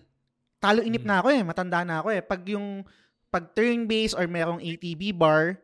[0.62, 2.22] talo inip na ako eh, matanda na ako eh.
[2.22, 2.86] Pag yung,
[3.28, 5.60] pag turn-based or merong ATB bar,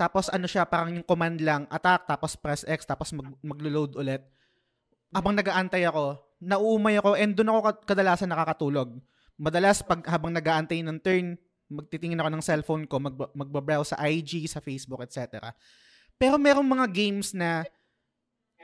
[0.00, 4.24] tapos ano siya, parang yung command lang, attack, tapos press X, tapos mag, maglo-load ulit.
[5.12, 8.96] Habang nagaantay ako, nauumay ako, and doon ako kadalasan nakakatulog.
[9.36, 11.36] Madalas, pag habang nagaantay ng turn,
[11.68, 15.52] magtitingin ako ng cellphone ko, mag, magbabrowse sa IG, sa Facebook, etc.
[16.20, 17.64] Pero merong mga games na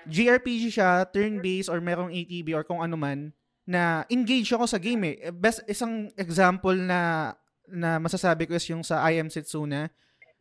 [0.04, 3.32] JRPG siya, turn-based, or merong ATB, or kung ano man,
[3.64, 5.32] na engage ako sa game eh.
[5.32, 7.32] Best, isang example na
[7.66, 9.90] na masasabi ko is yung sa I Am Setsuna.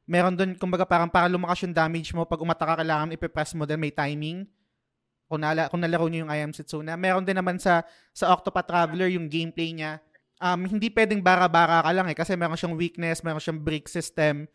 [0.05, 3.65] Meron doon, kumbaga parang para lumakas yung damage mo, pag umata ka, kailangan ipipress mo
[3.65, 4.45] din, may timing.
[5.25, 6.93] Kung, nala, kung nalaro niyo yung I Am Setsuna.
[6.93, 7.81] Meron din naman sa,
[8.13, 9.97] sa Octopath Traveler, yung gameplay niya.
[10.37, 14.45] Um, hindi pwedeng bara-bara ka lang eh, kasi meron siyang weakness, meron siyang break system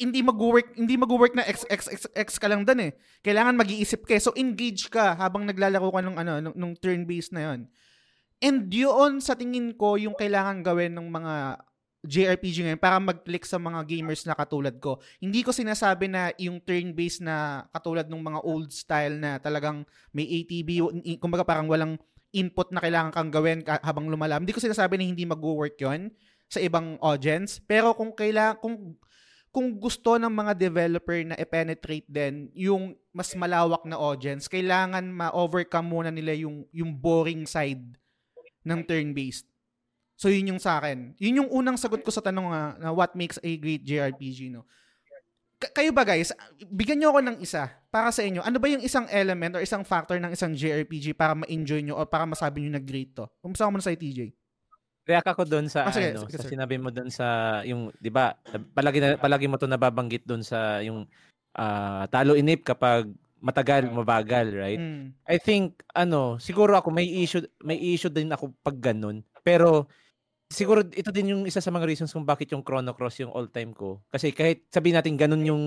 [0.00, 2.92] hindi mag-work hindi mag-work na x x x x ka lang doon eh.
[3.22, 4.16] Kailangan mag-iisip ka.
[4.16, 4.22] Eh.
[4.22, 7.60] So engage ka habang naglalaro ka ng ano nung, nung turn-based na 'yon.
[8.40, 11.34] And yun sa tingin ko yung kailangan gawin ng mga
[12.06, 15.02] JRPG ngayon para mag-click sa mga gamers na katulad ko.
[15.18, 19.82] Hindi ko sinasabi na yung turn-based na katulad ng mga old style na talagang
[20.14, 20.80] may ATB,
[21.18, 21.98] kumbaga parang walang
[22.30, 24.46] input na kailangan kang gawin habang lumalam.
[24.46, 26.14] Hindi ko sinasabi na hindi mag-work yon
[26.46, 27.58] sa ibang audience.
[27.64, 28.94] Pero kung kailangan, kung
[29.56, 35.88] kung gusto ng mga developer na i-penetrate din yung mas malawak na audience, kailangan ma-overcome
[35.88, 37.96] muna nila yung, yung boring side
[38.68, 39.48] ng turn-based.
[40.12, 41.16] So, yun yung sa akin.
[41.16, 44.68] Yun yung unang sagot ko sa tanong na, na what makes a great JRPG, no?
[45.56, 46.36] K- kayo ba guys,
[46.68, 48.44] bigyan nyo ako ng isa para sa inyo.
[48.44, 52.04] Ano ba yung isang element or isang factor ng isang JRPG para ma-enjoy nyo o
[52.04, 53.24] para masabi nyo na great to?
[53.40, 54.36] Kumisa ko muna sa TJ.
[55.06, 57.26] React ako doon sa Ah, sige, ano, sige, sa sinabi mo doon sa
[57.62, 58.34] yung 'di ba?
[58.74, 61.06] Palagi na, palagi mo 'to nababanggit doon sa yung
[61.54, 63.06] ah, talo inip kapag
[63.38, 64.82] matagal, mabagal, right?
[64.82, 65.14] Mm.
[65.30, 69.22] I think ano, siguro ako may issue may issue din ako pag ganun.
[69.46, 69.86] Pero
[70.50, 73.70] siguro ito din yung isa sa mga reasons kung bakit yung Chrono Cross yung all-time
[73.70, 74.02] ko.
[74.10, 75.64] Kasi kahit sabihin natin ganun yung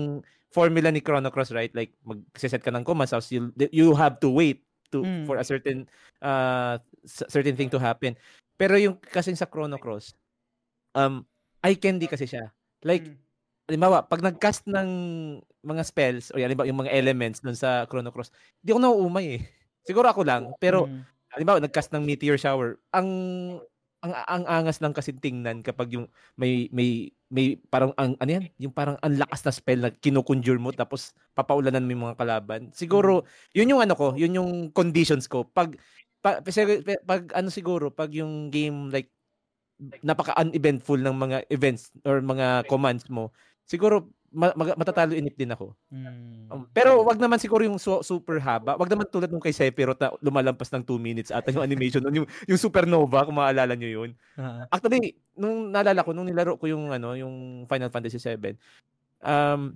[0.52, 1.72] formula ni Chrono Cross, right?
[1.72, 5.22] Like mag-set ka ng commands, tapos you, you have to wait to Mm.
[5.22, 5.86] for a certain
[6.18, 6.74] uh,
[7.06, 8.18] certain thing to happen.
[8.60, 10.12] Pero yung kasi sa Chrono Cross,
[10.96, 11.24] um,
[11.64, 12.52] eye candy kasi siya.
[12.84, 13.16] Like, Mm.
[13.70, 14.90] halimbawa, pag nag-cast ng
[15.64, 19.42] mga spells, o halimbawa, yung mga elements dun sa Chrono Cross, di ako nauumay eh.
[19.88, 21.02] Siguro ako lang, pero Mm.
[21.36, 23.08] halimbawa, nag-cast ng Meteor Shower, ang
[24.00, 26.08] ang ang angas lang kasi tingnan kapag yung
[26.40, 30.56] may may may parang ang ano yan, yung parang ang lakas na spell na kinukonjure
[30.56, 32.72] mo tapos papaulanan mo yung mga kalaban.
[32.72, 35.44] Siguro yun yung ano ko, yun yung conditions ko.
[35.44, 35.76] Pag
[36.20, 36.44] pag,
[37.04, 39.08] pag ano siguro, pag yung game like
[40.04, 43.32] napaka-uneventful ng mga events or mga commands mo,
[43.64, 45.74] siguro ma- matatalo inip din ako.
[45.90, 46.52] Mm.
[46.52, 48.78] Um, pero wag naman siguro yung su- super haba.
[48.78, 52.22] Wag naman tulad nung kay Sephiroth na lumalampas ng 2 minutes ata yung animation nun,
[52.22, 54.10] yung, yung supernova kung maalala nyo yun.
[54.38, 54.68] Ah.
[54.70, 58.54] Actually, nung naalala ko, nung nilaro ko yung ano, yung Final Fantasy 7,
[59.24, 59.74] um,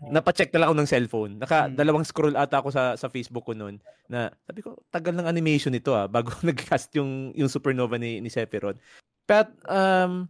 [0.00, 1.32] napacheck na lang ako ng cellphone.
[1.38, 1.74] Naka Hmm.
[1.74, 5.70] dalawang scroll ata ako sa sa Facebook ko noon na sabi ko tagal ng animation
[5.70, 8.76] nito ah bago nag-cast yung yung supernova ni ni Sephiroth.
[9.24, 10.26] But um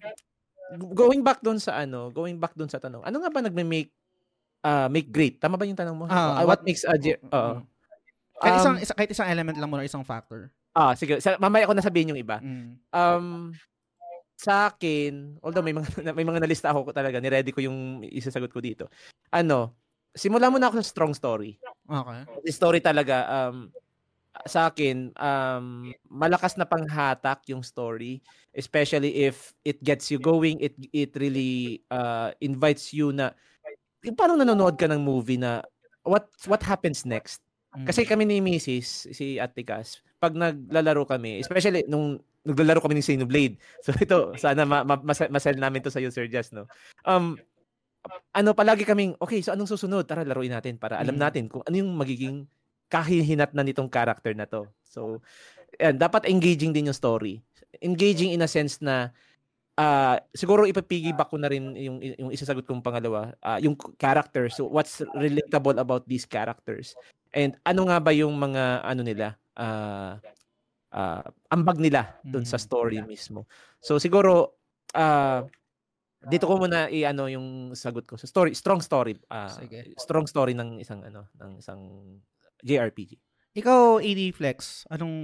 [0.93, 3.03] going back doon sa ano, going back doon sa tanong.
[3.03, 3.91] Ano nga ba nagme-make
[4.63, 5.41] ah make great?
[5.41, 6.05] Tama ba yung tanong mo?
[6.07, 7.25] Ah, Ah, what, what- makes a oo.
[7.31, 7.63] Mm.
[8.35, 10.51] Kahit isang, Um, isa, kahit isang element lang muna, isang factor.
[10.75, 11.23] Ah, sige.
[11.39, 12.43] Mamaya ko na sabihin yung iba.
[12.43, 12.83] Mm.
[12.91, 13.55] Um,
[14.35, 15.87] sa akin, although may mga
[16.19, 18.91] may mga nalista ako talaga, ni-ready ko yung isasagot ko dito.
[19.31, 19.75] Ano,
[20.15, 21.59] simula muna ako sa strong story.
[21.85, 22.21] Okay.
[22.51, 23.71] Story talaga um
[24.51, 28.19] sa akin um malakas na panghatak yung story
[28.59, 33.31] especially if it gets you going it it really uh invites you na
[34.03, 35.63] yung parang nanonood ka ng movie na
[36.03, 37.41] what what happens next
[37.75, 37.91] Mm.
[37.91, 39.11] kasi kami ni Mrs.
[39.11, 42.17] si Ate Cass, pag naglalaro kami, especially nung
[42.49, 43.61] naglalaro kami ng Xenoblade.
[43.85, 46.65] So ito, sana ma- ma- mas- masel namin to sa iyo Sir Jazz, no.
[47.05, 47.37] Um
[48.33, 50.05] ano palagi kaming okay, so anong susunod?
[50.09, 51.23] Tara laruin natin para alam Mm.
[51.25, 52.49] natin kung ano yung magiging
[52.89, 54.65] kahihinat na nitong character na to.
[54.85, 55.21] So
[55.77, 57.41] yan, dapat engaging din yung story.
[57.81, 59.13] Engaging in a sense na
[59.75, 64.47] ah siguro ipapiggyback ko na rin yung yung isasagot kong pangalawa, ah, yung character.
[64.47, 66.95] So what's relatable about these characters?
[67.35, 69.35] And ano nga ba yung mga ano nila?
[69.57, 70.19] Ah
[70.95, 72.65] ah, ambag nila doon sa Mhm.
[72.65, 73.47] story mismo.
[73.83, 74.55] So siguro
[74.95, 75.43] ah
[76.25, 78.17] dito ko muna i-ano yung sagot ko.
[78.17, 79.21] So story, strong story.
[79.29, 79.93] ah, Sige.
[80.01, 81.81] strong story ng isang ano, ng isang
[82.65, 83.21] JRPG.
[83.55, 85.15] Ikaw, AD Flex, anong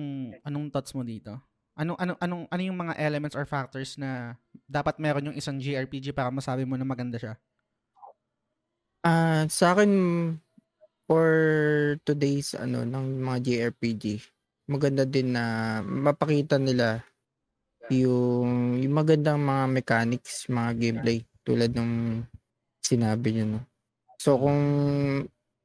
[0.44, 1.34] anong thoughts mo dito?
[1.74, 4.36] Anong anong anong ano yung mga elements or factors na
[4.68, 7.40] dapat meron yung isang JRPG para masabi mo na maganda siya?
[9.00, 9.90] Ah, sa akin
[11.10, 11.26] for
[12.06, 14.22] today's ano ng mga JRPG,
[14.70, 17.02] maganda din na mapakita nila
[17.90, 22.22] yung yung magandang mga mechanics, mga gameplay tulad ng
[22.78, 23.60] sinabi niyo no.
[24.22, 24.62] So kung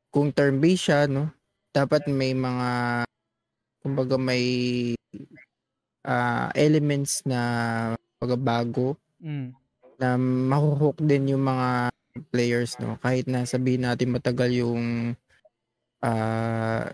[0.10, 1.30] kung turn-based siya no,
[1.70, 3.06] dapat may mga
[3.86, 4.46] kumbaga may
[6.10, 7.42] ah, elements na
[8.18, 9.56] pagbabago Mm.
[9.96, 11.88] na mahuhook din yung mga
[12.30, 15.16] players no kahit na sabihin natin matagal yung
[16.06, 16.86] ah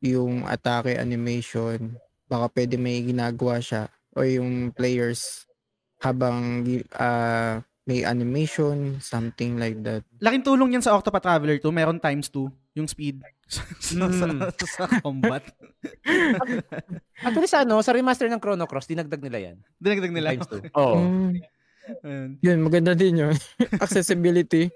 [0.00, 3.84] yung atake animation baka pwede may ginagawa siya
[4.16, 5.44] o yung players
[6.00, 6.64] habang
[6.96, 12.32] ah, may animation something like that Laking tulong yan sa Octopath Traveler 2, meron times
[12.32, 13.20] 2 yung speed
[13.54, 13.92] sa, sa,
[14.24, 14.40] Mm.
[14.56, 15.44] sa, sa combat.
[17.24, 19.56] Actually sa ano, sa remaster ng Chrono Cross, dinagdag nila yan.
[19.78, 20.28] Dinagdag nila.
[20.34, 20.62] Times two.
[20.74, 20.98] Oo.
[21.06, 21.38] Mm,
[22.00, 22.30] Ayun.
[22.38, 23.36] yun maganda din yun
[23.84, 24.72] accessibility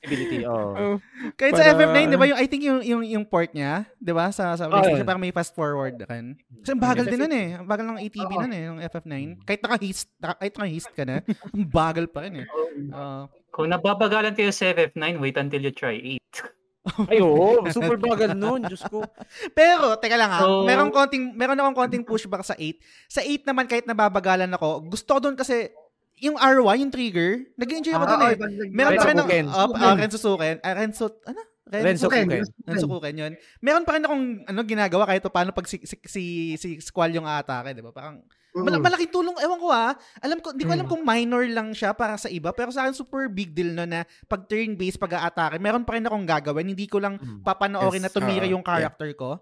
[0.00, 0.72] Ability, oo.
[0.78, 0.96] Oh,
[1.34, 4.12] Kahit sa Para- FF9, 'di ba, yung I think yung yung yung port niya, 'di
[4.12, 5.08] ba, sa sa Oo, PlayStation yun.
[5.08, 6.32] parang may fast forward kan.
[6.62, 7.48] Kasi ang bagal din nun eh.
[7.54, 8.40] Ang bagal ng ATV Oo.
[8.40, 9.14] nun eh, ng FF9.
[9.42, 11.16] Kahit naka-haste, naka, kahit naka-haste ka na,
[11.52, 12.46] ang bagal pa rin eh.
[12.88, 13.20] Oo.
[13.50, 17.10] Kung nababagalan kayo sa FF9, wait until you try 8.
[17.10, 17.66] Ay, oo.
[17.66, 18.62] Super bagal nun.
[18.62, 19.02] Diyos ko.
[19.50, 22.78] Pero, teka lang ha, So- meron konting, meron akong konting pushback sa 8.
[23.08, 25.74] Sa 8 naman, kahit nababagalan ako, gusto ko doon kasi,
[26.18, 28.36] yung R1, yung trigger, nag-enjoy ako doon eh.
[28.70, 29.44] Meron pa rin Rensukuken.
[29.46, 31.40] uh, uh, Renzo Suken, uh, Renzo, ano?
[31.66, 32.24] Renzo Suken.
[32.24, 32.42] Kuken.
[32.62, 33.32] Renzo Kuken yun.
[33.58, 36.22] Meron pa rin akong ano, ginagawa kahit pa paano pag si, si, si,
[36.54, 37.90] si Squall yung atake, di ba?
[37.90, 38.22] Parang,
[38.54, 40.92] mal- malaking tulong, ewan ko ah, alam ko, hindi ko alam Mm.
[40.94, 44.00] kung minor lang siya para sa iba, pero sa akin super big deal no na
[44.24, 47.42] pag turn-based pag-aatake, meron pa rin akong gagawin, hindi ko lang Mm.
[47.42, 49.36] papanoorin Yes, na tumira yung character ko.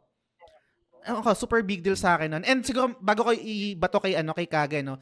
[1.05, 2.43] Ewan ko, super big deal sa akin nun.
[2.43, 4.97] And siguro, bago ko ibato kay, ano, kay Kage, no,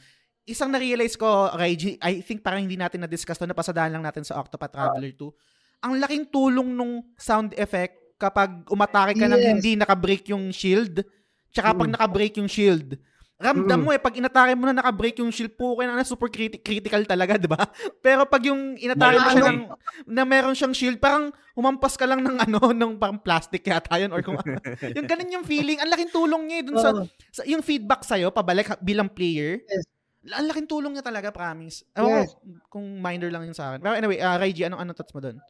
[0.44, 4.38] isang na-realize ko, Raiji, I think parang hindi natin na-discuss to, napasadaan lang natin sa
[4.38, 5.86] Octopath Traveler 2.
[5.86, 9.50] Ang laking tulong nung sound effect kapag umatake ka ng Yes.
[9.58, 11.02] hindi naka-break yung shield,
[11.50, 11.94] tsaka pag Mm.
[11.98, 12.94] naka-break yung shield.
[13.42, 13.86] Ramdam Mm.
[13.86, 17.02] mo eh, pag inatake mo na naka-break yung shield, po na na super criti- critical
[17.02, 17.58] talaga, di ba?
[18.06, 19.58] Pero pag yung inatake mo siya ng,
[20.06, 24.14] na meron siyang shield, parang humampas ka lang ng ano, ng parang plastic yata yun,
[24.14, 24.38] or kung
[24.96, 25.82] yung ganun yung feeling.
[25.82, 26.90] Ang laking tulong niya eh, dun sa,
[27.34, 29.58] sa, yung feedback sa'yo, pabalik bilang player.
[29.66, 29.82] Yes.
[30.22, 31.82] Ang laking tulong niya talaga, promise.
[31.98, 32.30] Ewan Yes.
[32.30, 33.82] ko kung minor lang yun sa akin.
[33.82, 35.42] Pero anyway, uh, Raiji, anong ano thoughts mo doon?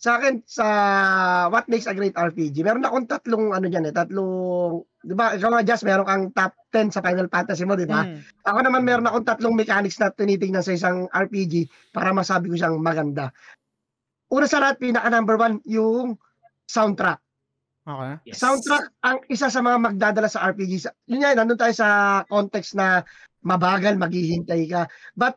[0.00, 0.66] Sa akin, sa
[1.52, 5.52] what makes a great RPG, meron akong tatlong ano dyan eh, tatlong, di ba, ikaw
[5.52, 8.08] nga Jazz, meron kang top 10 sa Final Fantasy mo, di ba?
[8.08, 8.16] Mm.
[8.48, 12.80] Ako naman meron akong tatlong mechanics na tinitingnan sa isang RPG para masabi ko siyang
[12.80, 13.28] maganda.
[14.32, 16.16] Una sa lahat, pinaka number one, yung
[16.64, 17.20] soundtrack.
[17.84, 18.14] Okay.
[18.30, 18.40] Yes.
[18.40, 20.72] Soundtrack ang isa sa mga magdadala sa RPG.
[20.80, 23.04] Sa- Yun yan, nandun tayo sa context na
[23.42, 24.86] mabagal, maghihintay ka.
[25.16, 25.36] But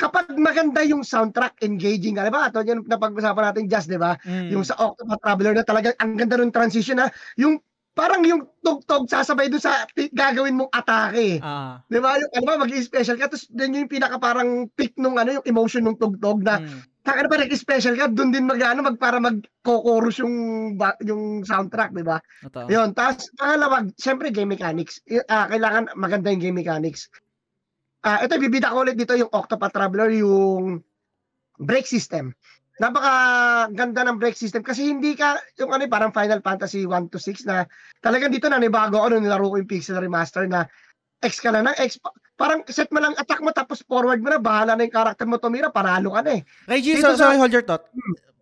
[0.00, 2.48] kapag maganda yung soundtrack, engaging ka, di ba?
[2.48, 4.16] Ito yung napag-usapan natin just, di ba?
[4.24, 4.48] Mm.
[4.56, 7.60] Yung sa Octopath Traveler na talagang ang ganda ng transition na yung
[7.92, 11.36] parang yung tugtog sasabay doon sa ti- gagawin mong atake.
[11.44, 11.84] Ah.
[11.84, 12.16] Di ba?
[12.16, 15.84] Yung, ano ba, mag-special ka, tapos doon yung pinaka parang peak nung ano, yung emotion
[15.84, 16.80] ng tugtog na Mm.
[17.00, 20.36] Taka na ba nag-special ka, doon din mag ano, mag para mag-chorus yung
[20.76, 22.20] ba- yung soundtrack, di ba?
[22.68, 25.00] Yun, tapos pangalawa, syempre game mechanics.
[25.24, 27.08] Ah, kailangan maganda yung game mechanics.
[28.00, 30.80] Ah, ito bibida ko ulit dito yung Octopath Traveler, yung
[31.60, 32.32] brake system.
[32.80, 33.12] Napaka
[33.76, 37.20] ganda ng brake system kasi hindi ka yung ano eh, parang Final Fantasy 1 to
[37.20, 37.68] 6 na
[38.00, 40.64] talagang dito na nibago ako nung nilaro ko yung Pixel Remaster na
[41.20, 44.32] X ka na ng X pa- parang set mo lang attack mo tapos forward mo
[44.32, 46.42] na bahala na yung character mo tumira panalo ka na eh.
[46.64, 47.84] Reggie, so, sorry, hold your thought.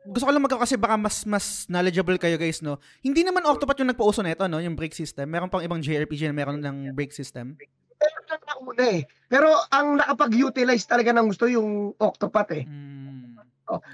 [0.06, 2.78] Gusto ko lang magkaw kasi baka mas mas knowledgeable kayo guys, no?
[3.02, 4.62] Hindi naman Octopath yung nagpauso na ito, no?
[4.62, 5.26] Yung brake system.
[5.26, 7.58] Meron pang ibang JRPG na meron ng brake system.
[7.58, 9.00] Pero lang na una eh.
[9.28, 12.64] Pero ang nakapag-utilize talaga ng gusto yung Octopath eh.
[12.64, 13.36] Mm.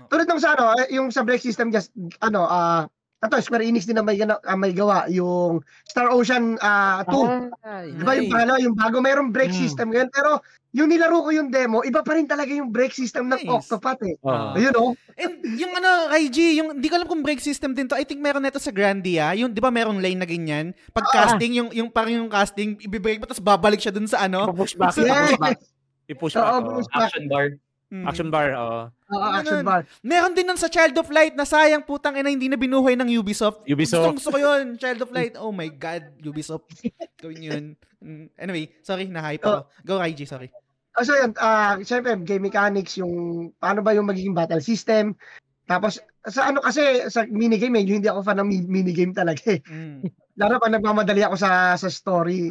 [0.06, 1.90] Tulad ng sa ano, eh, yung sa brake system just
[2.22, 2.86] ano ah
[3.24, 7.48] ito, Square Enix din na may, ah, may gawa, yung Star Ocean ah 2.
[7.64, 9.62] Ay, Di ba yung pangalawa, yung bago, mayroong brake Mm.
[9.64, 10.12] system ngayon.
[10.12, 13.50] Pero yung nilaro ko yung demo, iba pa rin talaga yung brake system ng Nice.
[13.54, 14.18] Octopath eh.
[14.20, 14.52] Oo.
[14.52, 14.90] Ayun oh.
[15.14, 17.94] And yung ano, Raiji, yung di ko alam kung brake system din to.
[17.94, 19.30] I think meron nito sa Grandia.
[19.32, 20.74] Yung 'di ba merong lane na ganyan?
[20.90, 21.14] Pag Ah.
[21.24, 24.50] casting, yung yung parang yung casting, ibe-brake mo tapos babalik siya dun sa ano.
[24.50, 24.98] I-push back.
[24.98, 25.06] Yes.
[25.30, 25.58] I-push back.
[26.04, 26.46] I-push back.
[26.50, 26.58] Oo.
[26.74, 27.06] push back.
[27.06, 27.46] Action bar.
[27.94, 28.04] Mm.
[28.10, 28.80] Action bar, oo.
[29.14, 29.70] Oo, action Ganun.
[29.70, 29.82] bar.
[30.02, 33.06] Meron din nun sa Child of Light na sayang putang ina hindi na binuhay ng
[33.14, 33.62] Ubisoft.
[33.64, 34.10] Ubisoft.
[34.10, 34.74] Gusto, gusto ko yun.
[34.74, 35.38] Child of Light.
[35.38, 36.02] Oh my God.
[36.18, 36.66] Ubisoft.
[37.14, 37.64] Gawin yun.
[38.02, 39.70] Mm, Anyway, sorry, na-hype ako.
[39.80, 40.50] Go, Raiji, sorry.
[40.94, 45.18] Ah, so yun, ah syempre, game mechanics, yung paano ba yung magiging battle system.
[45.66, 49.60] Tapos, sa ano kasi, sa minigame, eh, hindi ako fan ng mi- minigame talaga eh.
[49.66, 50.06] Mm.
[50.40, 52.50] Lalo pag nagmamadali ako sa sa story.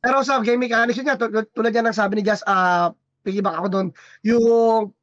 [0.00, 3.58] Pero sa game mechanics yun nga, tul- tulad yan ng sabi ni Jazz, ah piggyback
[3.60, 3.88] ako doon,
[4.24, 4.44] yung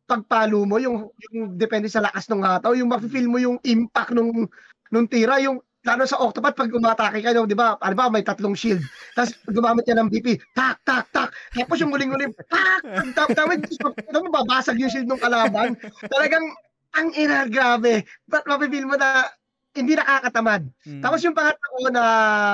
[0.10, 4.50] pagpalo mo, yung, yung depende sa lakas ng hataw, yung mafe-feel mo yung impact nung,
[4.89, 8.28] nung tira, yung lalo sa Octopath, pag umatake ka, yung, di ba, ano ba, may
[8.28, 8.84] tatlong shield.
[9.15, 11.32] Tapos gumamit niya ng BP, tak, tak, tak.
[11.56, 12.84] Tapos yung muling-muling, tak,
[13.15, 15.80] tak, tak, tak, mababasag yung shield ng kalaban.
[16.12, 16.43] Talagang,
[17.00, 18.04] ang ina, grabe.
[18.28, 19.32] Ba't mafe-feel mo na
[19.78, 20.65] hindi nakakatamad.
[20.89, 21.02] Mm.
[21.06, 22.04] Tapos yung pangatlo na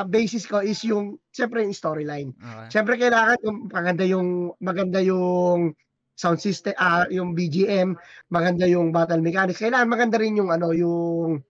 [0.04, 2.36] basis ko is yung siyempre yung storyline.
[2.36, 2.68] Okay.
[2.76, 5.72] Siyempre kailangan yung maganda yung maganda yung
[6.20, 7.96] sound system, ah yung BGM,
[8.28, 9.64] maganda yung battle mechanics.
[9.64, 11.42] Kailangan maganda rin yung ano yung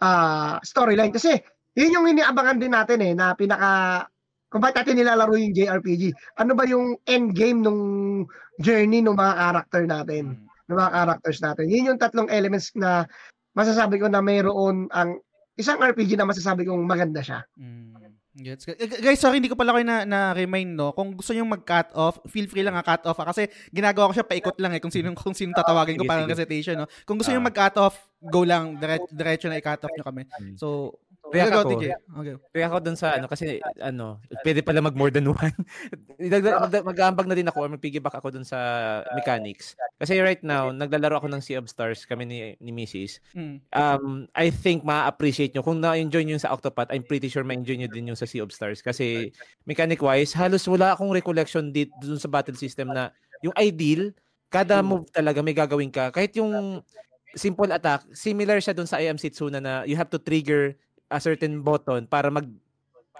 [0.00, 1.36] ah storyline kasi
[1.76, 4.04] yun yung iniabangan din natin eh na pinaka
[4.50, 6.10] kung bakit natin nilalaro yung JRPG.
[6.42, 7.82] Ano ba yung end game nung
[8.58, 10.24] journey ng mga character natin?
[10.34, 10.50] Mm.
[10.70, 11.66] ng mga characters natin.
[11.66, 13.02] Yun yung tatlong elements na
[13.58, 15.18] masasabi ko na mayroon ang
[15.58, 17.42] isang RPG na masasabi kong maganda siya.
[17.58, 17.99] Mm.
[18.40, 18.64] Gets.
[19.04, 20.96] Guys, sorry, hindi ko pala kayo na, na-remind, no?
[20.96, 23.20] Kung gusto nyo mag-cut off, feel free lang nga cut off.
[23.20, 23.28] ah.
[23.28, 26.80] Kasi ginagawa ko siya paikot lang eh, kung sino, kung sino tatawagin ko parang recitation,
[26.80, 26.88] no?
[27.04, 27.48] Kung gusto nyo Ah.
[27.52, 28.80] mag-cut off, go lang.
[28.80, 30.22] Dire- diretso na i-cut off nyo kami.
[30.24, 30.54] Mm.
[30.56, 30.96] So,
[31.30, 31.70] React ako.
[31.78, 31.84] TJ.
[31.94, 32.34] Okay.
[32.50, 35.56] Kaya ako dun sa ano kasi ano, pwede pala mag more than one.
[36.90, 38.58] Mag-aambag na din ako or mag-piggyback ako dun sa
[39.14, 39.78] mechanics.
[40.02, 43.22] Kasi right now, naglalaro ako ng Sea of Stars kami ni ni Mrs.
[43.32, 43.56] Mm.
[43.70, 45.62] Um, I think ma-appreciate nyo.
[45.62, 48.42] Kung na-enjoy nyo yung sa Octopath, I'm pretty sure ma-enjoy nyo din yung sa Sea
[48.42, 48.82] of Stars.
[48.82, 49.30] Kasi
[49.64, 54.10] mechanic-wise, halos wala akong recollection dito dun sa battle system na yung ideal,
[54.50, 56.10] kada move talaga may gagawin ka.
[56.10, 56.82] Kahit yung
[57.34, 60.74] simple attack, similar siya dun sa I Am Setsuna na you have to trigger
[61.10, 62.46] a certain button para mag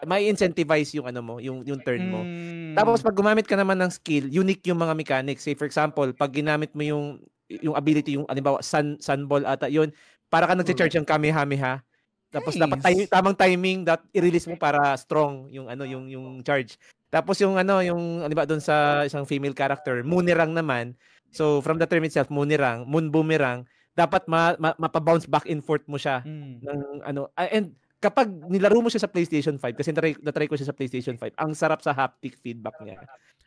[0.07, 2.24] may incentivize yung ano mo, yung yung turn mo.
[2.24, 2.72] Mm.
[2.72, 5.44] Tapos pag gumamit ka naman ng skill, unique yung mga mechanics.
[5.44, 9.92] Say for example, pag ginamit mo yung yung ability, yung halimbawa sun sunball ata yun,
[10.33, 11.83] para ka nagche-charge ng Kamehameha.
[12.31, 12.87] Tapos dapat Nice.
[12.87, 16.79] time, tamang timing that i-release mo para strong yung ano yung yung charge.
[17.11, 20.94] Tapos yung ano yung ano ba doon sa isang female character, Moonirang naman.
[21.35, 23.66] So from the term itself, Moonirang, Moon Boomerang,
[24.00, 26.60] dapat ma, ma, mapa-bounce back and forth mo siya Mm.
[26.60, 30.56] ng ano ah, and kapag nilaro mo siya sa PlayStation 5 kasi natry, natry ko
[30.56, 32.96] siya sa PlayStation 5 ang sarap sa haptic feedback niya.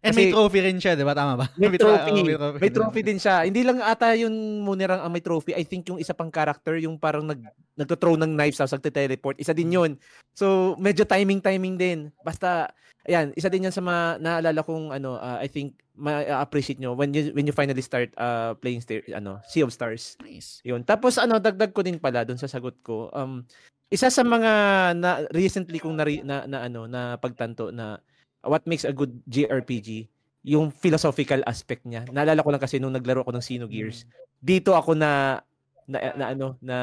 [0.03, 1.15] And may Kasi- trophy rin siya, di ba?
[1.15, 1.47] Tama ba?
[1.55, 2.35] may tro- trophy.
[2.35, 3.47] oh, may trophy din siya.
[3.47, 5.55] Hindi lang ata yung Munirang ang may trophy.
[5.55, 7.39] I think yung isa pang character yung parang nag
[7.73, 9.39] nagto-throw ng knives sa nagte-teleport.
[9.39, 9.95] Isa din yun.
[10.35, 11.99] So medyo timing timing din.
[12.19, 12.69] Basta
[13.03, 17.13] ayan isa din yan sa mga naalala kong ano ah, I think ma-appreciate nyo when
[17.13, 20.63] you when you finally start uh, playing sta- ano Sea of Stars Nice.
[20.65, 20.81] yun.
[20.81, 23.13] Tapos ano, dagdag ko din pala doon sa sagot ko.
[23.13, 23.45] Um
[23.93, 24.51] isa sa mga
[24.97, 28.01] na recently kong na, na, na ano na pagtanto na
[28.41, 30.09] what makes a good JRPG
[30.43, 32.03] yung philosophical aspect niya.
[32.09, 34.03] Naalala ko lang kasi nung naglaro ako ng Xenogears.
[34.43, 35.39] Dito ako na
[35.87, 36.77] na, na ano na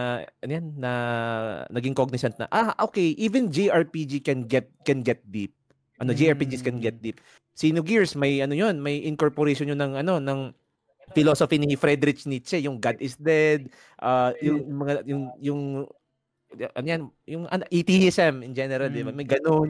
[0.44, 0.92] ano yan na
[1.72, 5.56] naging cognizant na ah okay even JRPG can get can get deep
[6.00, 7.04] ano JRPGs can get Mm.
[7.12, 7.18] deep
[7.54, 10.40] Xenogears may ano yun may incorporation yun ng ano ng
[11.12, 13.68] philosophy ni Friedrich Nietzsche yung God is dead
[14.00, 15.62] uh, yung mga yung yung
[16.56, 19.18] ano yan yung ano, atheism in general di ba Mm.
[19.18, 19.68] may ganun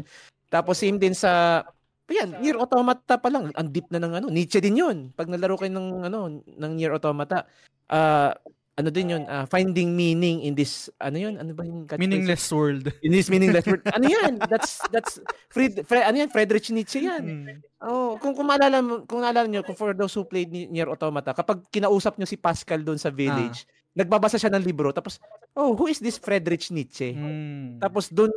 [0.50, 1.62] tapos same din sa
[2.10, 4.96] yan, Nier Automata pa lang, ang deep na ng ano, Nietzsche din 'yun.
[5.14, 7.46] Pag nalaro kayo ng ano, ng Nier Automata,
[7.86, 8.34] ah
[8.80, 12.00] ano din 'yun, ah, finding meaning in this ano 'yun, ano ba yung catchphrase?
[12.00, 12.84] Meaningless world.
[13.04, 13.84] in this meaningless world.
[13.92, 14.40] ano 'yan?
[14.48, 15.20] That's that's
[15.52, 16.32] Fried, Fre, ano 'yan?
[16.32, 17.22] Friedrich Nietzsche 'yan.
[17.22, 17.56] Mm.
[17.84, 21.36] Oh, kung kung maalala kung naalala niyo, kung for those who played Ni- Nier Automata,
[21.36, 25.20] kapag kinausap niyo si Pascal doon sa village, nagbabasa siya ng libro tapos
[25.58, 27.12] oh, who is this Friedrich Nietzsche?
[27.12, 27.82] Mm.
[27.82, 28.32] Tapos doon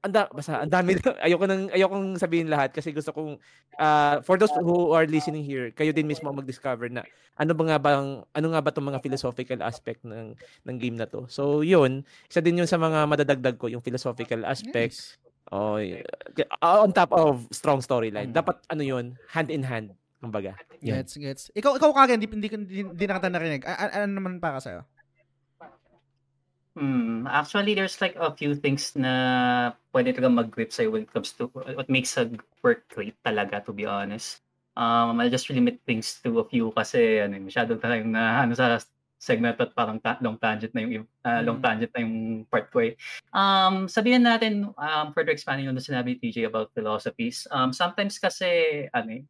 [0.00, 0.96] anda basta ang dami
[1.26, 3.36] ayoko nang ayokong sabihin lahat kasi gusto kong
[3.76, 7.04] ah, for those who are listening here kayo din mismo mag-discover na
[7.36, 10.32] ano ba nga bang ano nga ba tong mga philosophical aspect ng
[10.64, 14.40] ng game na to so yun isa din yun sa mga madadagdag ko yung philosophical
[14.48, 15.20] aspect Nice.
[15.52, 18.36] oh uh, on top of strong storyline Mm.
[18.40, 20.96] dapat ano yun hand in hand kumbaga Yun.
[21.04, 21.42] Gets, gets.
[21.52, 23.60] Ikaw, ikaw kagad, hindi, hindi, hindi, hindi na kita narinig.
[23.68, 24.80] Ano naman para sa'yo?
[26.78, 31.34] Hmm, actually, there's like a few things na pwede talaga mag-grip sa'yo when it comes
[31.34, 32.30] to what makes a
[32.62, 34.38] work great talaga, to be honest.
[34.78, 38.78] Um, I'll just limit things to a few kasi ano, masyado tayong na ano sa
[39.18, 41.64] segment at parang ta- long tangent na yung ah, long Mm.
[41.66, 42.16] tangent na yung
[42.46, 42.94] part ko eh.
[43.34, 47.50] Um, sabihin natin um, further expanding on the sinabi ni TJ about philosophies.
[47.50, 49.22] Um, sometimes kasi ano eh,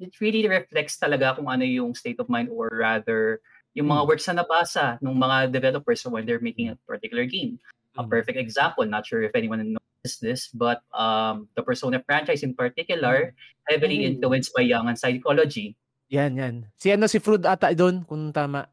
[0.00, 3.42] it really reflects talaga kung ano yung state of mind or rather
[3.76, 7.60] yung mga works na nabasa ng mga developers when they're making a particular game.
[7.94, 8.08] A Mm.
[8.08, 13.36] perfect example, not sure if anyone knows this, but um, the Persona franchise in particular,
[13.68, 15.76] heavily influenced by Jungian psychology.
[16.06, 18.70] yan yan si ano si Freud ata doon kung tama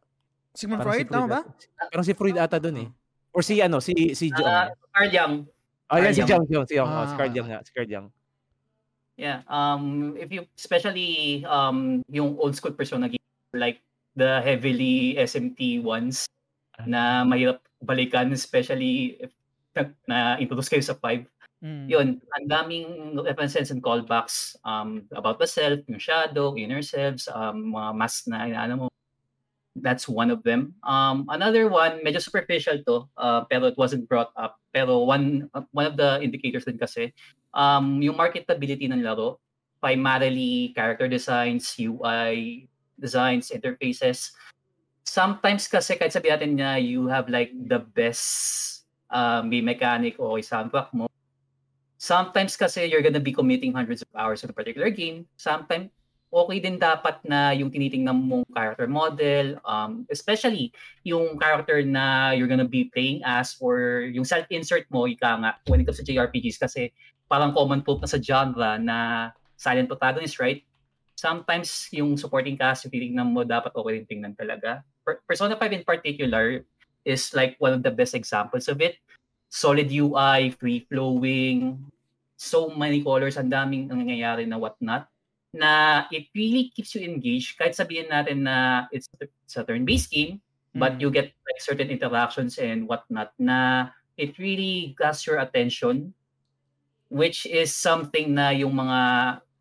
[0.53, 1.41] Sigmund Freud, si tama ba?
[1.89, 2.89] parang si Freud ata doon eh
[3.33, 5.33] or si ano si si Jung Ah, Carl Jung,
[5.89, 7.17] oh yan si Carl Jung Jung si Jung oh, si Ah.
[7.17, 8.07] Carl Jung nga si Carl Jung
[9.17, 9.41] yeah.
[9.49, 13.21] Um, if you, especially um, yung old school Persona game,
[13.53, 13.81] like
[14.15, 16.29] the heavily SMT ones,
[16.85, 19.31] na mahirap balikan, especially if
[20.05, 21.25] na introduce kayo sa 5.
[21.63, 21.87] Mm.
[21.87, 27.71] yun, ang daming references and callbacks um, about the self, yung shadow, inner selves, um,
[27.71, 28.87] mga mask na inaano mo.
[29.79, 30.75] That's one of them.
[30.83, 34.59] Um, another one, medyo superficial to, uh, pero it wasn't brought up.
[34.75, 37.15] Pero one uh, one of the indicators din kasi,
[37.55, 39.39] um, yung marketability ng laro,
[39.79, 42.67] primarily character designs, UI
[42.99, 44.33] designs, interfaces.
[45.03, 50.39] Sometimes kasi kahit sabihin natin na you have like the best um, may mechanic o
[50.41, 51.05] soundtrack mo,
[52.01, 55.23] sometimes kasi you're gonna be committing hundreds of hours on a particular game.
[55.37, 55.93] Sometimes,
[56.33, 60.73] okay din dapat na yung tinitingnan mong character model, um, especially
[61.05, 65.79] yung character na you're gonna be playing as or yung self-insert mo, ika nga, when
[65.79, 66.89] it comes to JRPGs kasi
[67.29, 70.65] parang common trope na sa genre na silent protagonist, right?
[71.15, 74.81] Sometimes yung supporting cast, yung titingnan mo, dapat okay din tingnan talaga.
[75.05, 76.65] Per- Persona 5 in particular
[77.03, 78.97] is like one of the best examples of it
[79.53, 81.77] solid UI, free-flowing,
[82.33, 85.05] so many colors, ang daming nangyayari na whatnot,
[85.53, 87.53] na it really keeps you engaged.
[87.61, 90.41] Kahit sabihin natin na it's, it's a turn-based game,
[90.73, 91.01] but Mm.
[91.05, 96.17] you get like certain interactions and whatnot na it really grabs your attention,
[97.13, 98.99] which is something na yung mga,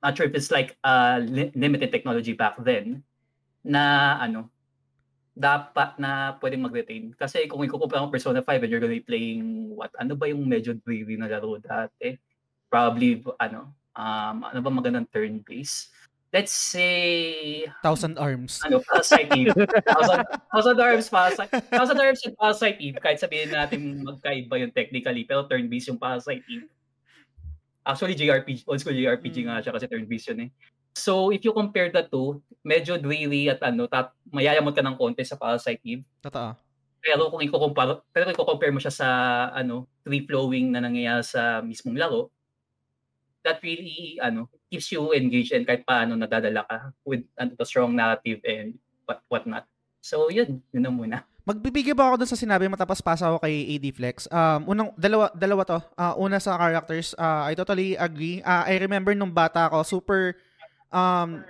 [0.03, 3.07] not sure if it's like uh, li- limited technology back then,
[3.63, 4.51] na ano,
[5.33, 7.15] dapat na pwedeng mag-retain.
[7.17, 10.45] Kasi kung ikukumpara mo Persona 5 and you're gonna be playing what, ano ba yung
[10.45, 12.19] medyo dreary na laro dati?
[12.69, 15.89] Probably, ano, um, ano ba magandang turn base?
[16.33, 18.65] Let's say, Thousand Arms.
[18.65, 19.53] ano, Parasite Eve.
[19.85, 25.29] Thousand, thousand Arms, Parasite, Thousand Arms and Parasite Eve, kahit sabihin natin magkaiba yung technically,
[25.29, 26.73] pero turn base yung Parasite Eve.
[27.83, 30.51] Actually, JRPG, old school JRPG nga siya kasi turn base yun eh.
[30.93, 35.25] So, if you compare the two, medyo dreary at ano, tat, mayayamot ka ng konti
[35.25, 36.05] sa Parasite Eve.
[36.23, 36.55] Totoo.
[37.03, 39.09] Pero kung i-compare, pero kung i-compare mo siya sa
[39.51, 42.31] ano, free flowing na nangyayari sa mismong laro,
[43.43, 47.99] that really ano, keeps you engaged and kahit paano nadadala ka with ano, the strong
[47.99, 48.79] narrative and
[49.09, 49.67] what whatnot.
[49.99, 51.19] So yun, yun na muna.
[51.43, 54.31] Magbibigay ba ako dun sa sinabi mo tapos pasa ako kay AD Flex?
[54.31, 55.79] Um, unang, dalawa, dalawa to.
[55.99, 58.39] Ah, una sa characters, ah, I totally agree.
[58.47, 60.39] Ah, I remember nung bata ako, super,
[60.95, 61.43] um,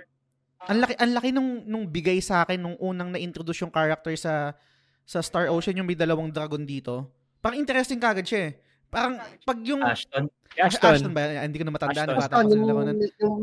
[0.65, 4.57] ang laki, ang laki nung, nung bigay sa akin nung unang na-introduce yung character sa,
[5.05, 7.13] sa Star Ocean, yung may dalawang dragon dito.
[7.37, 8.51] Parang interesting kagad siya eh.
[8.93, 10.29] Parang pag yung Ashton.
[10.53, 10.93] Si Ashton.
[10.93, 11.41] Ashton ba?
[11.41, 12.07] Hindi ko na matandaan.
[12.13, 12.21] Ashton.
[12.21, 13.35] Bata ko Ashton, sa yung, yung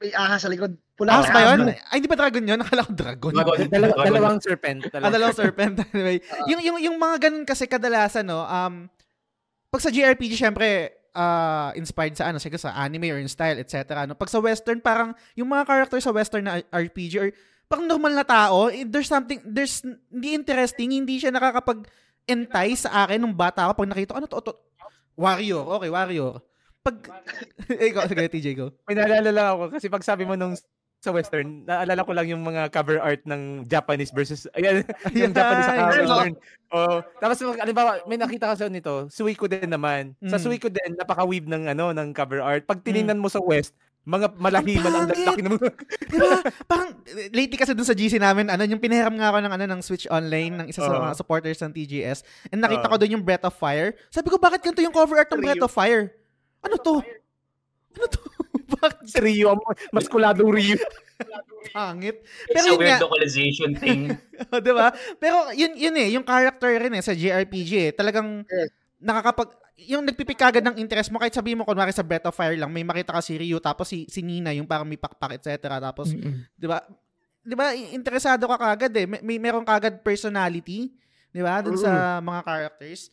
[0.00, 0.72] may ahas sa likod.
[0.96, 1.68] Pula Ahas ba yun?
[1.68, 2.58] Ahas Ay, hindi ba dragon yun?
[2.58, 3.32] Nakala ko dragon.
[3.36, 3.56] Dragon.
[3.74, 4.06] Dragon.
[4.08, 4.80] dalawang serpent.
[4.94, 5.74] Ah, Dalawang serpent.
[5.92, 8.88] anyway, yung, yung, yung mga ganun kasi kadalasan, no, um,
[9.68, 14.06] pag sa JRPG, syempre, uh, inspired sa ano, sige, sa anime or in style, etc.
[14.06, 14.14] No?
[14.14, 17.28] Pag sa western, parang yung mga character sa western na RPG or
[17.66, 19.82] parang normal na tao, eh, there's something, there's,
[20.12, 21.90] hindi interesting, hindi siya nakakapag
[22.24, 24.52] entice sa akin nung bata ako pag nakita ko, ano to, to,
[25.16, 26.40] warrior, okay, warrior.
[26.84, 26.96] Pag,
[27.90, 28.68] ikaw, sige, TJ, go.
[28.84, 30.54] May naalala lang ako kasi pag sabi mo nung
[31.04, 34.80] sa Western, naalala ko lang yung mga cover art ng Japanese versus, ayan,
[35.12, 35.36] yung Ayan.
[35.36, 36.34] Japanese sa Western.
[36.72, 40.16] Oh, tapos halimbawa, may nakita ka sa nito, Suiko din naman.
[40.24, 40.44] Sa Mm.
[40.48, 42.64] Suiko din, napaka-weave ng ano, ng cover art.
[42.64, 45.24] Pag tiningnan mo sa West, mga malahiman ang pangit!
[45.24, 45.70] laki ng mga
[46.12, 46.38] Di ba?
[46.68, 46.88] Parang,
[47.32, 50.04] lately kasi dun sa GC namin, ano, yung pinahiram nga ako ng, ano, ng Switch
[50.12, 51.04] Online, ng isa sa Oo.
[51.08, 52.20] mga supporters ng TGS,
[52.52, 52.92] and nakita Oo.
[52.92, 53.96] ko dun yung Breath of Fire.
[54.12, 55.40] Sabi ko, bakit ganito yung cover art ng.
[55.40, 56.12] Breath of Fire?
[56.60, 57.00] Ano to?
[57.96, 58.20] Ano to?
[58.76, 60.76] bakit si Ryu, ang maskuladong Ryu.
[61.72, 62.20] pangit?
[62.50, 64.12] It's Pero a yun weird nga, localization thing.
[64.52, 64.92] Oh, 'di ba?
[65.16, 67.90] Pero yun yun eh, yung character rin eh sa JRPG eh.
[67.96, 68.68] Talagang Yes.
[69.00, 72.54] nakakapag yung nagpipik agad ng interest mo kahit sabihin mo kunwari sa Breath of Fire
[72.54, 75.82] lang may makita ka si Ryu tapos si si Nina yung parang may pakpak etc.
[75.82, 76.46] Tapos Mm-mm.
[76.54, 76.78] 'di ba?
[77.42, 79.06] 'Di ba interesado ka kagad eh.
[79.06, 80.94] May, may meron kagad personality,
[81.34, 81.58] 'di ba?
[81.58, 83.10] Dun sa mga characters.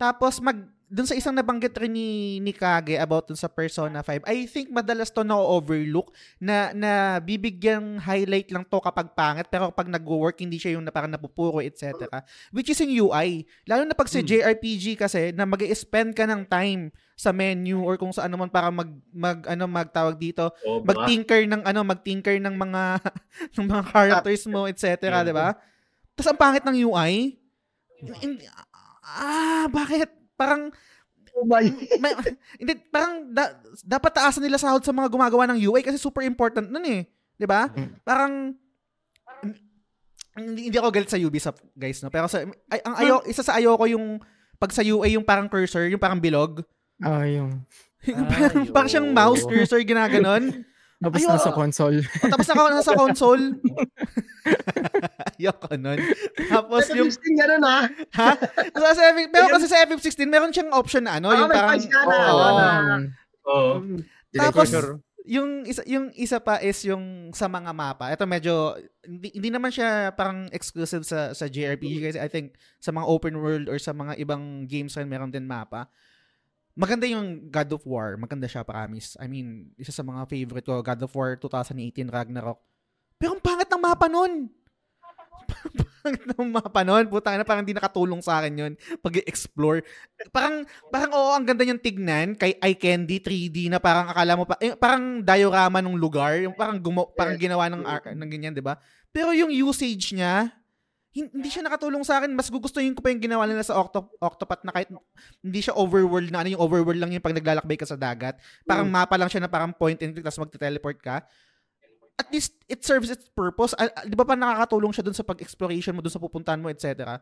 [0.00, 0.56] Tapos mag
[0.88, 4.72] dun sa isang nabanggit rin ni, ni Kage about dun sa Persona 5, I think
[4.72, 10.56] madalas to na-overlook na, na bibigyang highlight lang to kapag pangit pero pag nag-work hindi
[10.56, 12.08] siya yung na parang napupuro etc.
[12.50, 13.44] Which is yung UI.
[13.68, 14.26] Lalo na pag sa Hmm.
[14.26, 18.72] JRPG kasi na mag spend ka ng time sa menu or kung saan naman para
[18.72, 21.04] mag, mag ano magtawag dito Sobra.
[21.04, 22.82] mag-tinker ng ano, mag-tinker ng mga
[23.60, 25.20] ng mga characters mo, etc., Yeah.
[25.22, 25.52] 'di ba?
[26.16, 27.36] Tapos ang pangit ng UI.
[28.02, 28.48] Hindi-
[29.04, 30.17] ah, bakit?
[30.38, 30.70] Parang
[31.38, 31.62] Oh my.
[32.02, 32.12] may,
[32.58, 33.54] hindi parang da-
[33.86, 37.06] dapat taasan nila sahod sa mga gumagawa ng UI kasi super important nun eh,
[37.38, 37.70] 'di ba?
[37.70, 37.90] Mm.
[38.02, 38.32] Parang
[40.38, 42.10] hindi, hindi ako galit sa Ubisoft, guys, no.
[42.10, 44.18] Pero sa ay, ang ayo isa sa ayoko yung
[44.58, 46.62] pag sa UI yung parang cursor, yung parang bilog.
[46.98, 47.62] Ah, yung.
[48.30, 50.42] parang, Ay, parang siyang mouse cursor ginaganon.
[50.98, 51.30] Tapos Ayun.
[51.30, 51.98] nasa console.
[52.02, 53.44] O, tapos naka, nasa console.
[55.38, 55.98] Ayoko nun.
[56.50, 57.78] Tapos yung, Yung gano'n ha.
[58.18, 58.30] ha?
[58.74, 61.78] So, sa F- pero kasi sa FF16, meron siyang option na ano, Ah, yung parang,
[61.78, 62.42] ka na, Oo.
[62.42, 62.96] ano na.
[63.46, 63.72] Oo.
[63.78, 63.98] Mm.
[64.34, 64.68] Tapos,
[65.22, 68.08] yung isa, yung isa pa is yung sa mga mapa.
[68.08, 68.74] Ito medyo,
[69.04, 73.36] hindi, hindi naman siya parang exclusive sa, sa JRPG kasi I think sa mga open
[73.36, 75.86] world or sa mga ibang games rin meron din mapa.
[76.78, 78.14] Maganda yung God of War.
[78.14, 79.18] Maganda siya, promise.
[79.18, 82.62] I mean, isa sa mga favorite ko, God of War 2018 Ragnarok.
[83.18, 84.46] Pero ang pangit ng mapa nun.
[86.06, 87.10] pangit ng mapa nun.
[87.10, 88.72] Puta na, parang hindi nakatulong sa akin yun
[89.02, 89.82] pag-explore.
[90.30, 90.62] Parang,
[90.94, 94.54] parang oo, ang ganda niyang tignan kay eye candy 3D na parang akala mo pa,
[94.62, 97.82] eh, parang diorama ng lugar, yung parang gumo, parang ginawa ng,
[98.14, 98.78] ng ganyan, di ba?
[99.10, 100.54] Pero yung usage niya,
[101.12, 102.30] hindi siya nakatulong sa akin.
[102.36, 104.92] Mas gugustuhin ko pa yung ginawa nila sa Octo- Octopath na kahit
[105.40, 108.36] hindi siya overworld na ano yung overworld lang yung pag naglalakbay ka sa dagat.
[108.68, 111.24] Parang mapa lang siya na parang point and click tapos magte-teleport ka.
[112.18, 113.72] At least it serves its purpose.
[113.78, 117.18] Al- di ba pa nakakatulong siya dun sa pag-exploration mo, dun sa pupuntahan mo, etc.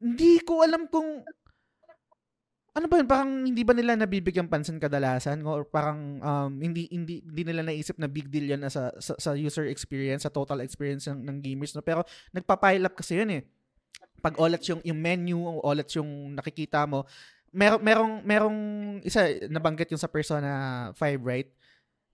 [0.00, 1.20] Hindi ko alam kung
[2.70, 3.08] ano ba yun?
[3.10, 5.42] Parang hindi ba nila nabibigyan pansin kadalasan?
[5.42, 9.34] Or parang um, hindi, hindi, hindi nila naisip na big deal yan sa, sa, sa
[9.34, 11.74] user experience, sa total experience ng, ng gamers.
[11.74, 11.82] No?
[11.82, 13.42] Pero nagpa-pile up kasi yun eh.
[14.22, 17.08] Pag olats yung, yung menu, olats yung nakikita mo,
[17.50, 18.58] merong, merong, merong
[19.02, 20.50] isa, nabanggit yung sa Persona
[20.94, 21.50] 5, right?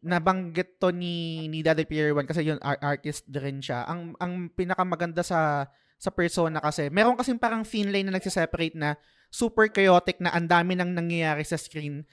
[0.00, 3.84] Nabanggit to ni, ni Daddy Pierre 1 kasi yun, ar- artist din siya.
[3.84, 5.68] Ang, ang pinakamaganda sa,
[6.00, 8.96] sa Persona kasi, meron kasing parang thin line na nagsiseparate na
[9.30, 12.06] super chaotic na ang dami nang nangyayari sa screen.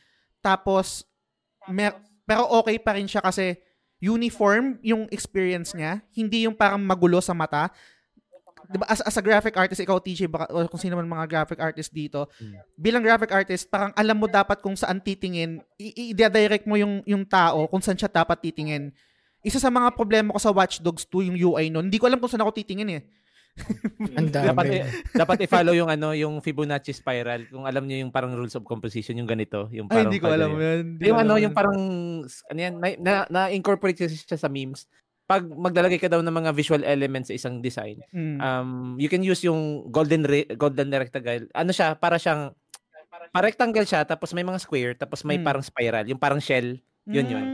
[0.43, 1.07] Tapos,
[1.70, 3.55] mer- pero okay pa rin siya kasi
[4.03, 6.03] uniform yung experience niya.
[6.11, 7.72] Hindi yung parang magulo sa mata.
[8.68, 11.59] Diba, as, as a graphic artist, ikaw, TJ, baka, o kung sino man mga graphic
[11.59, 12.28] artist dito,
[12.80, 17.68] bilang graphic artist, parang alam mo dapat kung saan titingin, i-direct mo yung, yung tao
[17.68, 18.91] kung saan siya dapat titingin.
[19.43, 22.24] Isa sa mga problema ko sa Watch Dogs 2, yung UI nun, hindi ko alam
[22.24, 23.01] kung saan ako titingin eh.
[24.18, 24.76] Ang dapat dami.
[24.76, 27.45] i- dapat i-follow yung ano, yung Fibonacci spiral.
[27.47, 30.28] Kung alam niyo yung parang rules of composition yung ganito, yung Ay, parang hindi ko
[30.28, 30.80] alam yan.
[30.91, 31.78] Hindi Yung ano, yung parang
[32.26, 34.89] ano yan, na, na, na-incorporate kasi siya sa memes.
[35.24, 38.38] Pag maglalagay ka daw ng mga visual elements sa isang design, Mm.
[38.38, 41.47] um, you can use yung golden re- golden rectangle.
[41.54, 42.51] Ano siya, para siyang
[43.32, 45.45] pa rectangle siya tapos may mga square tapos may Mm.
[45.45, 46.76] parang spiral, yung parang shell.
[47.06, 47.45] Yun yun.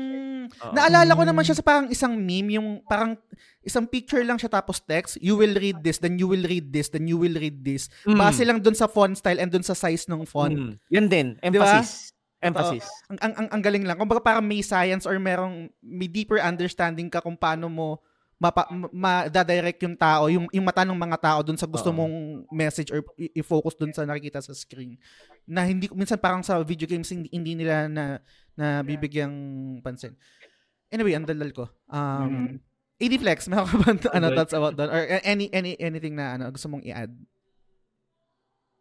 [0.49, 0.73] Oo.
[0.73, 3.15] Naalala ko naman siya sa parang isang meme, yung parang
[3.63, 6.89] isang picture lang siya tapos text, you will read this, then you will read this,
[6.89, 7.87] then you will read this.
[8.03, 8.17] Mm.
[8.17, 10.55] Base lang dun sa font style and dun sa size ng font.
[10.55, 10.73] Mm.
[10.89, 11.79] Yan din, Di ba?
[11.79, 12.15] emphasis.
[12.39, 12.87] Emphasis.
[13.11, 13.99] Ang, ang, ang, ang galing lang.
[13.99, 17.99] Kumbaga parang may science or merong may deeper understanding ka kung paano mo
[18.39, 18.87] mapa, ma-
[19.27, 21.97] ma-direct yung tao, yung, yung mata ng mga tao dun sa gusto Oo.
[21.99, 22.15] mong
[22.55, 24.95] message or i-focus dun sa nakikita sa screen.
[25.43, 28.23] Na hindi, minsan parang sa video games, hindi, hindi nila na,
[28.55, 29.35] na bibigyang
[29.83, 30.15] pansin.
[30.89, 31.69] Anyway, ang dalal ko.
[31.87, 32.47] Um, Mhm.
[32.99, 34.89] AD Flex, meron ka ba ano, thoughts about doon?
[34.89, 37.13] Or any, any, anything na ano, gusto mong i-add?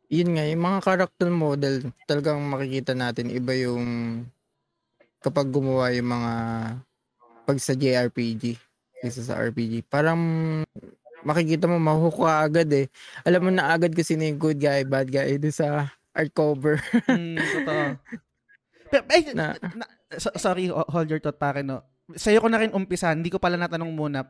[0.09, 3.85] Yun nga, yung mga character model, talagang makikita natin iba yung
[5.21, 6.33] kapag gumawa yung mga
[7.45, 8.57] pag sa JRPG
[8.99, 9.85] kaysa sa RPG.
[9.85, 10.19] Parang
[11.21, 12.89] makikita mo, mahuka agad eh.
[13.23, 16.81] Alam mo na agad kung sino yung good guy, bad guy doon sa art cover.
[17.07, 17.85] Mm, totoo.
[18.91, 21.85] Pero, ay, Na- na- so- sorry, ho- hold your thought pare, no?
[22.15, 24.25] Sa'yo ko na rin umpisa, hindi ko pala natanong muna.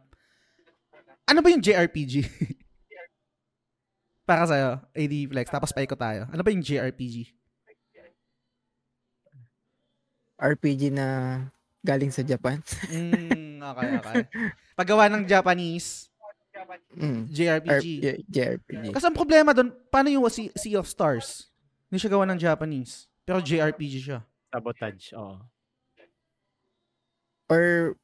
[1.29, 2.27] Ano ba yung JRPG?
[4.29, 6.27] Para sa'yo, AD Flex, tapos paiko tayo.
[6.29, 7.33] Ano ba yung JRPG?
[10.39, 11.07] RPG na
[11.83, 12.63] galing sa Japan.
[12.87, 14.15] Mm, okay, okay.
[14.75, 16.07] Paggawa ng Japanese,
[16.99, 17.31] Mm.
[17.31, 17.87] JRPG.
[18.03, 18.85] R- JRPG.
[18.91, 21.55] Kasi ang problema doon, paano yung sea, sea of Stars?
[21.87, 23.07] Hindi siya gawa ng Japanese.
[23.23, 24.27] Pero JRPG siya.
[24.51, 25.15] Sabotage.
[25.15, 25.39] Oo.
[27.49, 27.97] Or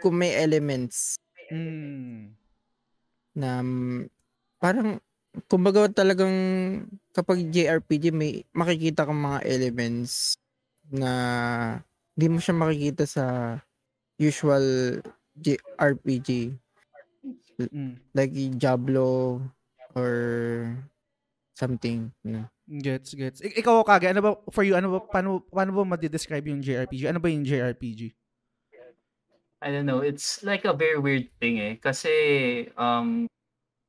[0.00, 1.18] kung may elements
[1.52, 2.32] Mm.
[3.36, 3.50] na
[4.56, 4.98] parang
[5.50, 6.32] kumbaga talagang
[7.12, 10.38] kapag JRPG may makikita kang mga elements
[10.88, 11.12] na
[12.14, 13.24] hindi mo siya makikita sa
[14.16, 15.00] usual
[15.36, 16.56] JRPG
[17.60, 18.00] Mm.
[18.16, 19.38] like Diablo
[19.92, 20.12] or
[21.52, 22.10] something.
[22.24, 22.48] No?
[22.66, 23.38] Gets, gets.
[23.44, 27.12] Ik- ikaw, Kage, ano ba, for you, ano ba, paano, paano ba ma-describe yung JRPG?
[27.12, 28.16] Ano ba yung JRPG?
[29.62, 30.02] I don't know.
[30.02, 31.74] It's like a very weird thing eh.
[31.78, 33.30] Kasi um,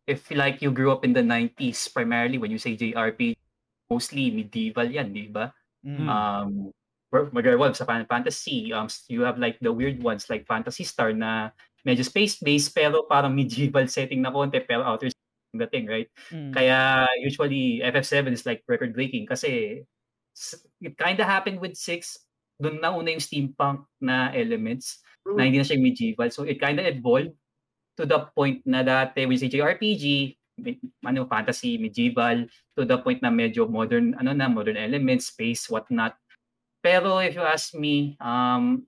[0.06, 3.36] if like you grew up in the 90s, primarily when you say JRPG,
[3.90, 5.50] mostly medieval yan, di ba?
[5.82, 6.08] Mm.
[6.08, 6.50] Um,
[7.14, 11.54] mag sa Fantasy, um, you have like the weird ones like Fantasy Star na
[11.86, 15.12] medyo space-based pero parang medieval setting na konti pero outer
[15.54, 16.10] the thing, right?
[16.34, 16.50] Mm.
[16.56, 19.84] Kaya usually FF7 is like record breaking kasi
[20.82, 22.18] it kind of happened with 6
[22.58, 26.30] doon na una yung steampunk na elements na hindi na siya medieval.
[26.32, 27.34] So it kind of evolved
[27.98, 30.36] to the point na dati when JRPG,
[31.06, 32.46] ano, fantasy, medieval,
[32.78, 36.14] to the point na medyo modern, ano na, modern elements, space, whatnot.
[36.84, 38.84] Pero if you ask me, um,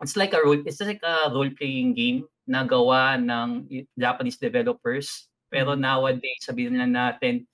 [0.00, 3.66] it's like a role, it's like a role-playing game na gawa ng
[3.98, 5.26] Japanese developers.
[5.50, 7.44] Pero nowadays, sabihin na natin,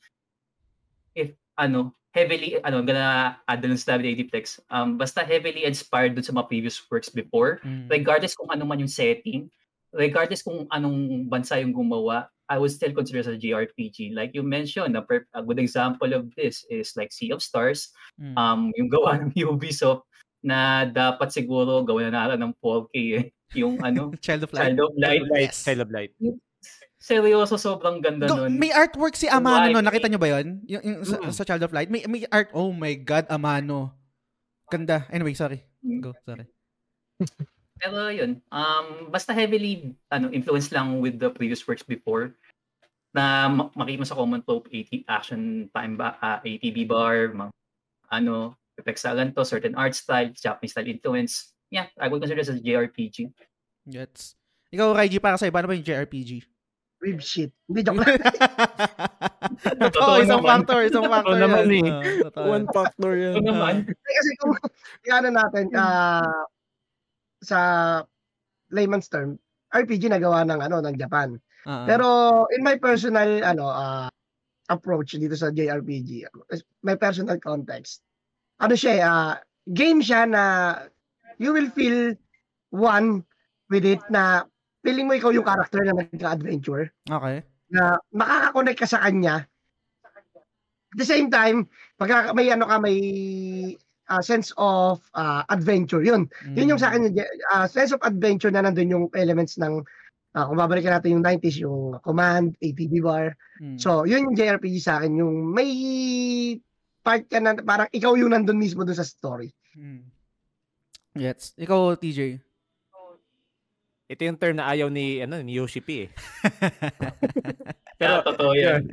[1.17, 6.17] if, ano, heavily, ano, I'm gonna add dun sa WAD Flex, um, basta heavily inspired
[6.17, 7.89] dun sa mga previous works before, Mm.
[7.91, 9.49] regardless kung ano man yung setting,
[9.93, 14.17] regardless kung anong bansa yung gumawa, I would still consider as a JRPG.
[14.17, 17.93] Like you mentioned, a, per- a good example of this is like Sea of Stars,
[18.17, 18.35] Mm.
[18.37, 20.09] um, yung gawa ng Ubisoft
[20.41, 23.25] na dapat siguro gawin na natin ng 4K eh.
[23.53, 24.73] Yung ano, Child of Light.
[24.73, 25.25] Child of Light.
[25.29, 25.65] Light, Yes.
[25.65, 26.13] Child of Light.
[26.99, 28.59] Seryoso, sobrang ganda Go- nun.
[28.59, 30.67] may artwork si Amano no, nakita nyo ba yun?
[30.67, 31.31] Yung, yung sa, Mm.
[31.31, 31.87] sa Child of Light.
[31.87, 33.95] May, may art, oh my God, Amano.
[34.67, 35.07] Ganda.
[35.09, 35.63] Anyway, sorry.
[35.81, 36.03] Mm.
[36.03, 36.51] Go, sorry.
[37.79, 42.35] Pero yun, um, basta heavily ano, influenced lang with the previous works before
[43.15, 47.55] na ma- makikita sa common trope, AT, action time ba, ah, ATB bar, mga,
[48.11, 51.55] ano, effects sa ganito, certain art style, Japanese style influence.
[51.71, 53.31] Yeah, I would consider this as JRPG.
[53.87, 54.35] Gets.
[54.69, 56.43] Ikaw, Raiji, para sa'yo, paano ba yung JRPG?
[56.99, 57.55] Rib shit.
[57.71, 58.19] Hindi, joke lang.
[59.87, 60.51] Totoo, isang naman.
[60.67, 61.39] factor, isang factor.
[61.39, 61.87] naman yan.
[61.87, 61.91] eh.
[61.91, 62.75] Ah, totoo One yan.
[62.75, 63.35] factor yan.
[63.39, 64.53] Ito naman, Kasi kung
[65.11, 66.43] ano natin, ah,
[67.39, 67.59] sa
[68.71, 69.39] layman's term,
[69.71, 71.39] RPG nagawa ng ano ng Japan.
[71.65, 71.87] Ah, ah.
[71.87, 72.07] Pero
[72.51, 74.09] in my personal ano ah,
[74.69, 76.27] approach dito sa JRPG,
[76.83, 78.03] my personal context.
[78.59, 79.35] Ano siya, eh, ah,
[79.71, 80.45] game siya na
[81.39, 82.13] you will feel
[82.75, 83.23] one
[83.71, 84.45] with it na
[84.83, 87.43] feeling mo ikaw yung character na nagka-adventure Okay.
[87.71, 89.45] na makakakonect ka sa kanya.
[90.89, 91.69] At the same time,
[92.01, 92.97] pagka may ano ka, may
[94.09, 96.01] ah, sense of ah, adventure.
[96.01, 96.27] Yun.
[96.57, 97.13] Yun yung sa akin,
[97.53, 99.85] ah, sense of adventure na nandun yung elements ng,
[100.33, 103.37] ah, kung babalikan natin yung 90s, yung command, ATB bar.
[103.61, 103.77] Mm.
[103.77, 105.71] So, yun yung JRPG sa akin, yung may
[107.05, 109.53] part ka na, parang ikaw yung nandun mismo dun sa story.
[109.77, 110.09] Mm.
[111.19, 111.53] Gets.
[111.61, 112.48] Ikaw, TJ.
[114.09, 116.11] Ito yung term na ayaw ni ano ni Yoshi P eh.
[118.01, 118.89] Pero totoo yan.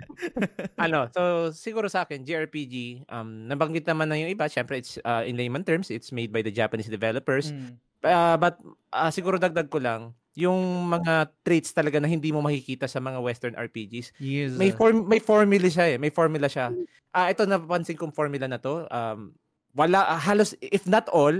[0.75, 5.21] ano, so siguro sa akin, JRPG, um, nabanggit naman na yung iba, syempre it's uh,
[5.23, 7.53] in layman terms, it's made by the Japanese developers.
[7.53, 7.77] Mm.
[8.01, 8.57] Uh, but
[8.91, 13.23] uh, siguro dagdag ko lang, yung mga traits talaga na hindi mo makikita sa mga
[13.23, 14.19] western RPGs.
[14.19, 14.59] Yes.
[14.59, 16.75] May form may formula siya eh, may formula siya.
[17.15, 18.83] Ah, ito napapansin kong formula na to.
[18.91, 19.31] Um,
[19.71, 21.33] wala ah, halos if not all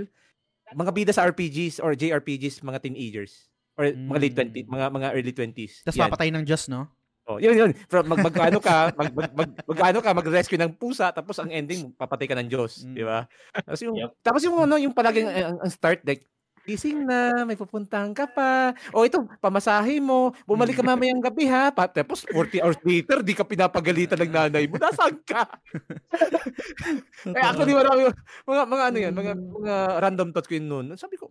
[0.72, 4.68] mga bida sa RPGs or JRPGs mga teenagers or mga late 20 Mm.
[4.72, 5.84] mga mga early 20s.
[5.84, 6.88] Tapos papatay ng Diyos, no?
[7.26, 7.70] Oh, yun yun.
[7.90, 11.90] From mag magkano ka, mag, mag, mag, magkano ka, mag-rescue ng pusa tapos ang ending
[11.92, 12.94] papatay ka ng Diyos, Mm.
[12.94, 13.26] di ba?
[13.52, 14.10] Tapos yung Yep.
[14.22, 16.22] tapos yung ano, yung palaging ang, ang start deck
[16.66, 18.74] gising na, may pupuntahan ka pa.
[18.90, 20.34] O ito, pamasahe mo.
[20.42, 21.70] Bumalik ka mamayang gabi ha.
[21.70, 24.74] Pa- Tapos 40 hours later, di ka pinapagalitan ng nanay mo.
[24.74, 25.46] Nasaan ka?
[27.30, 28.10] eh, actually, marami,
[28.42, 30.86] mga, mga ano yan, mga, mga random thoughts ko yun noon.
[30.98, 31.30] Sabi ko,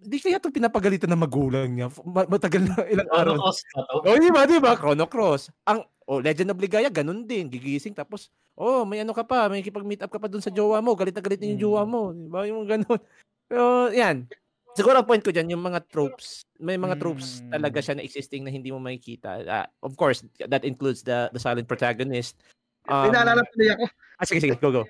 [0.00, 1.92] di kaya ito pinapagalitan ng magulang niya.
[2.02, 3.34] Ma- Matagal na ilang araw.
[3.38, 3.94] Cost na to?
[4.02, 4.72] Oh, di ba, di ba?
[4.74, 5.52] Chrono Cross.
[5.68, 7.46] Ang oh, Legend of Ligaya, ganun din.
[7.46, 10.80] Gigising tapos, oh, may ano ka pa, may kipag-meet up ka pa dun sa jowa
[10.80, 10.96] mo.
[10.96, 11.64] Galit na galit na yung Mm.
[11.68, 12.00] jowa mo.
[12.10, 12.40] Di ba?
[12.48, 13.00] Yung ganun.
[13.46, 14.24] Pero, yan.
[14.70, 16.46] Siguro ang point ko dyan, yung mga tropes.
[16.56, 17.50] May mga tropes Mm.
[17.52, 19.42] talaga siya na existing na hindi mo makikita.
[19.44, 22.38] Ah, of course, that includes the the silent protagonist.
[22.86, 23.84] Um, naalala tuloy ako.
[24.16, 24.54] ah, sige, sige.
[24.56, 24.82] Go, go.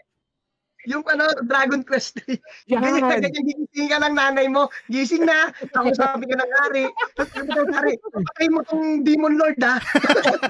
[0.88, 2.24] Yung ano, Dragon Quest.
[2.70, 2.80] Yan!
[2.80, 4.72] Ganyan na ganyan, gigising ka ng nanay mo.
[4.88, 5.52] Gising na.
[5.76, 6.84] Tapos sabi ka ng hari.
[7.18, 9.76] Tapos sabi ka ng hari, patay mo tong Demon Lord ha.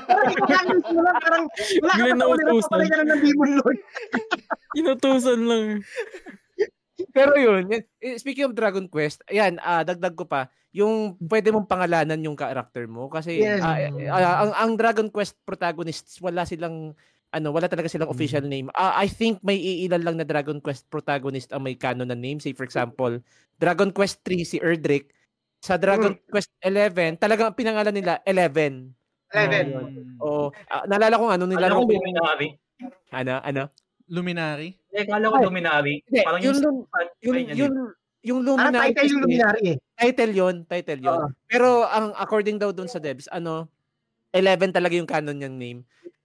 [0.06, 1.16] parang ikakalins mo lang.
[1.18, 1.44] Parang
[1.82, 2.44] wala ka pa na ulit.
[2.68, 3.78] Patay ka ng Demon Lord.
[4.78, 5.66] Inutusan lang.
[7.10, 7.64] Pero yun,
[8.20, 12.86] speaking of Dragon Quest, ayan, ah, dagdag ko pa, yung pwede mong pangalanan yung character
[12.86, 13.58] mo kasi Yes.
[13.58, 16.94] ah, eh, ah, ang ang Dragon Quest protagonists wala silang
[17.30, 18.70] ano, wala talaga silang official name.
[18.74, 22.42] Ah, I think may iilan lang na Dragon Quest protagonist ang may canon na name.
[22.42, 23.22] Say for example,
[23.58, 25.14] Dragon Quest 3 si Erdrick.
[25.60, 28.96] Sa Dragon Quest 11, talagang pinangalan nila 11.
[29.30, 29.66] Eleven.
[29.70, 30.18] Mm.
[30.18, 32.48] O ah, naalala ko Alam nilaro ko yung Luminary.
[33.14, 33.62] ano, ano?
[34.10, 34.68] Luminary?
[34.90, 36.02] Eh, kala ko Luminary.
[36.02, 36.86] Hindi, Parang yung, yung, lum-
[37.22, 37.74] yung, yun, yung,
[38.26, 38.90] yung Parang Luminary.
[38.90, 39.76] title yung luminary eh.
[39.94, 41.26] Title yon title yon Oo.
[41.46, 43.70] Pero ang according daw doon sa devs, ano,
[44.30, 45.80] 11 talaga yung canon niyang name.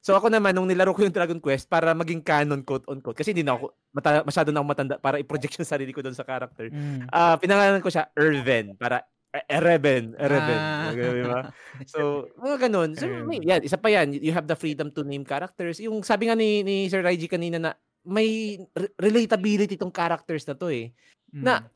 [0.05, 3.17] So ako naman, nung nilaro ko yung Dragon Quest, para maging canon quote on quote,
[3.17, 6.13] kasi hindi na ako, mata, masyado na ako matanda para i-project yung sarili ko doon
[6.13, 6.69] sa character.
[6.69, 7.09] Mm.
[7.09, 9.01] Ah, pinangalan ko siya Erven, para
[9.35, 10.61] E- Ereven, Ereven.
[10.61, 10.95] Ah.
[10.95, 11.41] Di ba?
[11.83, 12.95] So, mga ganun.
[12.95, 14.15] So, may, yan, isa pa yan.
[14.15, 15.83] You have the freedom to name characters.
[15.83, 17.71] Yung sabi nga ni, ni Sir Raiji kanina na
[18.07, 20.95] may re- relatability tong characters na to eh.
[21.35, 21.43] Mm.
[21.43, 21.67] Na,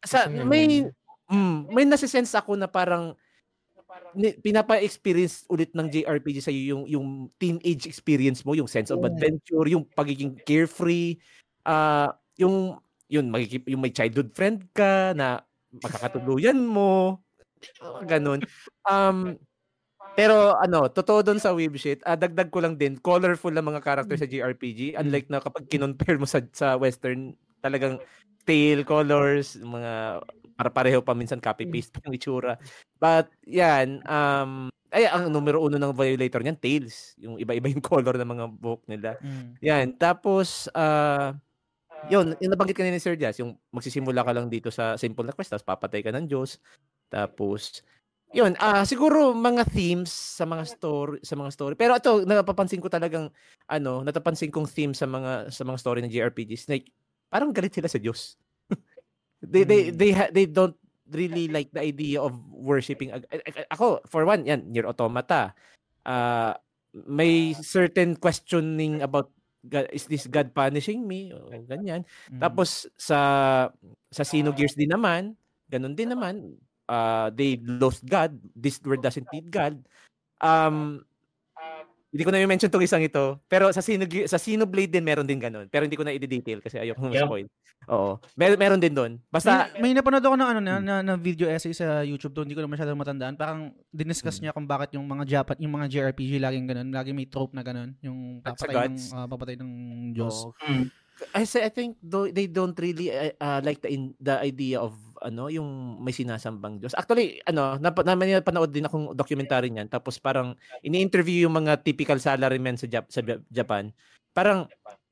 [0.00, 0.88] sa, may,
[1.28, 3.12] mm, may nasisense ako na parang
[4.16, 9.84] pinapa-experience ulit ng JRPG sa yung yung teenage experience mo, yung sense of adventure, yung
[9.96, 11.18] pagiging carefree,
[11.64, 12.76] ah yung
[13.08, 15.44] yun magiging yung may childhood friend ka na
[15.82, 17.20] makakatuluyan mo,
[18.08, 18.40] ganun.
[18.88, 19.36] Um
[20.12, 23.80] pero ano, totoo doon sa web shit, ah, dagdag ko lang din, colorful ang mga
[23.80, 27.32] character sa JRPG unlike na kapag kinompare mo sa sa western,
[27.64, 27.96] talagang
[28.44, 30.20] tail colors, mga
[30.62, 32.54] para pareho pa minsan copy paste pa yung itsura.
[33.02, 38.14] But yan, um ay ang numero uno ng violator niyan tails, yung iba-iba yung color
[38.14, 39.18] ng mga buhok nila.
[39.18, 39.50] Mm.
[39.58, 41.34] Yan, tapos ah
[42.10, 45.34] yun, yung nabanggit kanina ni Sir Jazz, yung magsisimula ka lang dito sa simple na
[45.34, 46.58] quest, tapos papatay ka ng Diyos.
[47.06, 47.82] Tapos,
[48.34, 51.74] yun, ah siguro mga themes sa mga story, sa mga story.
[51.78, 53.30] Pero ito, napapansin ko talagang,
[53.70, 56.90] ano, natapansin kong theme sa mga, sa mga story ng JRPGs, like,
[57.30, 58.34] parang galit sila sa Diyos.
[59.42, 59.96] They, they, Hmm.
[59.98, 60.78] they, ha- they don't
[61.12, 63.12] really like the idea of worshiping.
[63.70, 65.52] Ako, for one, yan, Nier Automata.
[66.06, 66.56] Ah,
[66.92, 69.30] may certain questioning about
[69.62, 71.30] God, is this God punishing me?
[71.30, 72.02] O ganyan.
[72.26, 72.42] Mm.
[72.42, 73.18] Tapos sa
[74.10, 75.38] sa Xenogears din naman,
[75.70, 76.58] ganun din naman.
[76.90, 78.34] Uh, they lost God.
[78.58, 79.78] This word doesn't need God.
[80.42, 81.06] Um
[82.12, 83.40] hindi ko na i-mention tong isang ito.
[83.48, 85.64] Pero sa Sino sa Xenoblade din meron din ganun.
[85.66, 87.24] Pero hindi ko na i-detail kasi ayoko na Yep.
[87.24, 87.46] spoil.
[87.88, 88.20] Oo.
[88.36, 89.12] Mer- meron din doon.
[89.26, 92.44] Basta may, may napanood ako ng ano na, na, na video essay sa YouTube doon,
[92.44, 93.34] hindi ko na masyadong matandaan.
[93.34, 94.42] Parang diniscuss Mm.
[94.44, 97.64] niya kung bakit yung mga Japan, yung mga JRPG laging ganun, laging may trope na
[97.64, 99.04] ganun, yung papatay ng gods.
[99.10, 99.70] ah, papatay ng
[100.12, 100.36] Diyos.
[100.44, 100.54] Oo.
[100.62, 100.86] Mm.
[101.32, 104.76] I say I think though they don't really uh, uh, like the in, the idea
[104.76, 104.92] of
[105.22, 106.92] ano yung may sinasambang Diyos.
[106.98, 111.80] Actually, ano, nap- na, may napanood din akong documentary niyan tapos parang ini-interview yung mga
[111.80, 113.94] typical salarymen sa Jap- sa Jap- Japan.
[114.34, 114.66] Parang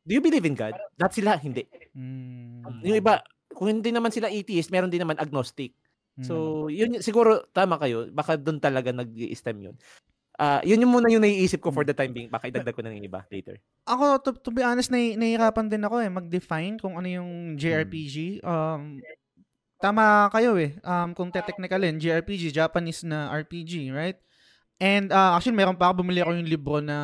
[0.04, 0.74] do you believe in God?
[0.98, 1.64] Lahat sila hindi.
[1.94, 2.82] Mm.
[2.84, 3.22] Yung iba
[3.54, 5.74] kung hindi naman sila atheist, meron din naman agnostic.
[6.18, 6.24] Mm.
[6.26, 8.08] So, yun siguro tama kayo.
[8.10, 9.76] Baka doon talaga nag-stem yun.
[10.40, 12.32] Ah, yun yung muna yung naiisip ko for the time being.
[12.32, 13.60] Baka idagdag ko na ng iba later.
[13.84, 18.40] ako to, to be honest nahi, nahihirapan din ako eh mag-define kung ano yung JRPG.
[18.40, 19.04] Um
[19.80, 20.76] tama kayo eh.
[20.84, 24.20] Um kung te-technicalin, JRPG Japanese na RPG, right?
[24.80, 26.96] And uh, actually, meron pa ako, bumili ako yung libro na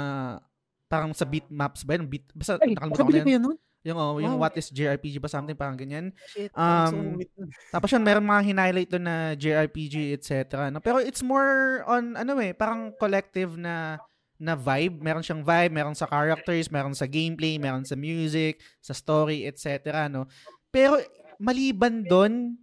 [0.89, 2.09] parang sa beat maps ba yun?
[2.09, 3.43] Beat, basta Ay, nakalimutan ko na yun.
[3.45, 3.59] nun?
[3.87, 4.49] Yung, oh, yung Wow.
[4.49, 6.11] what is JRPG ba something, parang ganyan.
[6.35, 6.51] Shit.
[6.57, 7.47] Um, so.
[7.71, 10.73] Tapos yun, meron mga hinighlight doon na JRPG, etc.
[10.75, 10.83] No?
[10.83, 14.01] Pero it's more on, ano eh, parang collective na
[14.43, 15.01] na vibe.
[15.01, 20.11] Meron siyang vibe, meron sa characters, meron sa gameplay, meron sa music, sa story, etc.
[20.11, 20.27] No?
[20.75, 20.99] Pero
[21.39, 22.59] maliban doon,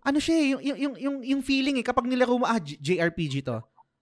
[0.00, 3.44] ano siya eh, yung, yung, yung, yung, yung feeling eh, kapag nilaro mo, ah, JRPG
[3.44, 3.60] to.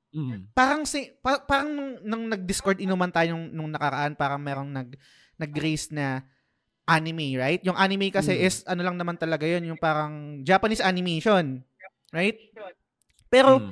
[0.08, 0.48] Mm.
[0.56, 4.96] Parang si pa- parang nung, nung nag-Discord inuman tayo nung, nung nakaraan, parang merong nag
[5.36, 6.24] nag-raise na
[6.88, 7.60] anime, right?
[7.60, 8.42] Yung anime kasi Mm.
[8.48, 11.60] is ano lang naman talaga 'yun, yung parang Japanese animation,
[12.08, 12.40] right?
[13.28, 13.70] Pero Mm.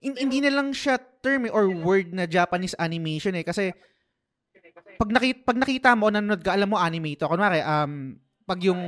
[0.00, 3.68] hin- hindi na lang siya term eh, or word na Japanese animation eh kasi
[4.96, 7.28] pag nakita pag nakita mo o nanonood ka, alam mo anime to.
[7.28, 8.16] Kunwari, um
[8.50, 8.82] pag yung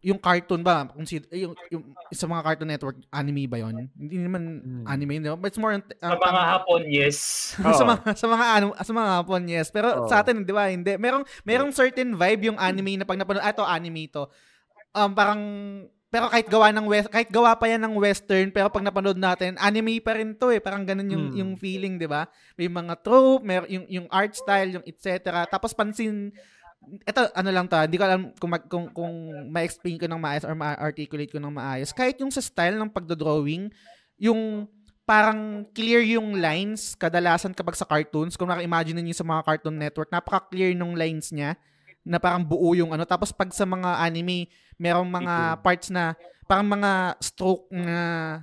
[0.00, 4.16] yung cartoon ba kung si yung, yung sa mga Cartoon Network anime ba yon hindi
[4.16, 4.84] naman Mm.
[4.88, 7.16] anime no but it's more on- Sa uh, mga hapon, yes.
[7.76, 9.68] sa mga sa mga ano sa mga hapon yes.
[9.68, 10.08] Pero Oo.
[10.08, 10.96] sa atin di ba hindi.
[10.96, 14.24] Merong merong certain vibe yung anime na pag napanood ah to anime to.
[14.92, 15.40] Um parang
[16.08, 19.56] pero kahit gawa ng west kahit gawa pa yan ng western pero pag napanood natin
[19.56, 20.60] anime pa rin to eh.
[20.60, 21.36] Parang ganun yung Hmm.
[21.36, 22.24] yung feeling di ba?
[22.56, 26.32] May mga trope mer yung yung art style yung etc tapos pansin
[27.06, 29.14] ito ano lang to ah, hindi ko alam kung mag, kung, kung
[29.48, 31.94] ma-explain ko ng maayos or ma-articulate ko ng maayos.
[31.94, 33.72] Kahit yung sa style ng pagdodrawing
[34.20, 34.68] yung
[35.02, 40.08] parang clear yung lines kadalasan kapag sa cartoons kung naka-imagine niyo sa mga Cartoon Network
[40.14, 41.58] napaka-clear nung lines niya
[42.02, 43.06] na parang buo yung ano.
[43.06, 46.14] Tapos pag sa mga anime merong mga parts na
[46.46, 48.42] parang mga stroke na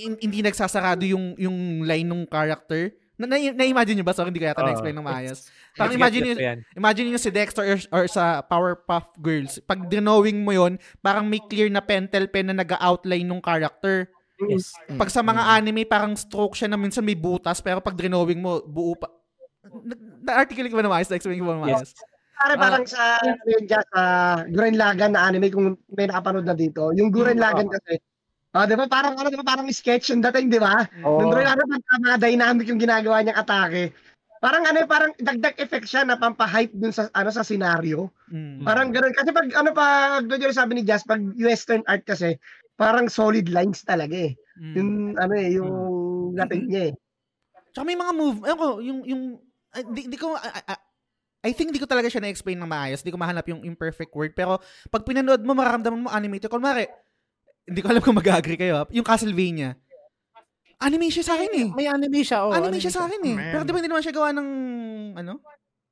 [0.00, 4.14] in- hindi nagsasarado yung yung line ng character na, na, na-imagine niyo ba?
[4.14, 4.66] Sorry, hindi ko yata Oo.
[4.66, 5.46] na-explain ng maayos.
[5.74, 6.58] Parang imagine yan.
[6.74, 9.62] imagine niyo si Dexter or, or sa Powerpuff Girls.
[9.62, 14.10] Pag drawing mo yon parang may clear na pentel pen na nag-outline ng character.
[14.50, 14.74] Yes.
[14.98, 18.58] Pag sa mga anime, parang stroke siya na minsan may butas, pero pag drawing mo,
[18.66, 19.06] buo pa.
[19.86, 21.06] Na- Na-articulate ko ba na maayos?
[21.06, 21.94] Na-explain ko ba na maayos?
[22.34, 24.00] Pare, parang sa, ano yun dyan, sa
[24.50, 28.02] Guren Lagan na anime, kung may nakapanood na dito, yung Guren Lagan kasi,
[28.54, 30.86] ah, di ba, parang, ano, di ba, parang sketch yung dating, di ba?
[31.02, 31.20] Oo.
[31.26, 33.90] Nung Lagan, pagka mga dynamic yung ginagawa niyang atake,
[34.38, 38.12] parang ano, parang dagdag effect siya na pampahype dun sa, ano, sa scenario.
[38.30, 38.62] Mm.
[38.62, 39.16] Parang ganun.
[39.16, 42.38] Kasi pag, ano pa, doon sabi ni Jazz, pag western art kasi,
[42.78, 44.36] parang solid lines talaga eh.
[44.60, 44.74] Mm.
[44.76, 45.70] Yung, ano eh, yung
[46.38, 46.94] dating niya eh.
[47.74, 49.22] Tsaka may mga move, ayun ko, yung, yung,
[49.74, 50.80] ah, di, di ko, ah, ah,
[51.44, 53.04] I think di ko talaga siya na-explain ng maayos.
[53.04, 54.32] Di ko mahanap yung imperfect word.
[54.32, 56.48] Pero pag pinanood mo, mararamdaman mo animated.
[56.48, 56.88] Kunwari,
[57.64, 58.74] hindi ko alam kung mag-agree kayo.
[58.78, 59.76] ah, Yung Castlevania.
[60.78, 61.68] Anime siya sa akin eh.
[61.72, 62.44] May anime siya.
[62.44, 63.34] Oh, anime siya sa akin eh.
[63.34, 63.52] Man.
[63.52, 64.48] Pero di ba hindi naman siya gawa ng,
[65.16, 65.32] ano?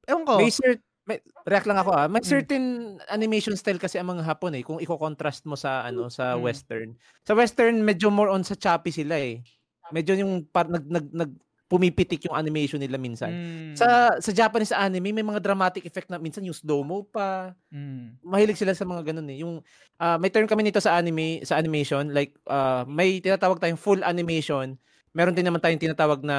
[0.05, 0.35] Ewan ko.
[0.37, 2.07] May cert may, react lang ako ah.
[2.07, 2.29] May Mm.
[2.29, 2.65] certain
[3.11, 6.43] animation style kasi ang mga Hapon eh kung i-contrast mo sa ano sa Mm.
[6.45, 6.89] western.
[7.27, 9.43] Sa western medyo more on sa choppy sila eh.
[9.91, 11.31] Medyo yung par, nag nag nag
[11.73, 13.33] pumipitik yung animation nila minsan.
[13.33, 13.73] Mm.
[13.81, 17.57] Sa sa Japanese anime may mga dramatic effect na minsan yung slow mo pa.
[17.73, 18.21] Mm.
[18.21, 19.41] Mahilig sila sa mga ganun eh.
[19.41, 19.65] Yung
[19.97, 24.05] ah, may term kami nito sa anime sa animation like ah, may tinatawag tayong full
[24.05, 24.77] animation.
[25.17, 26.37] Meron din naman tayong tinatawag na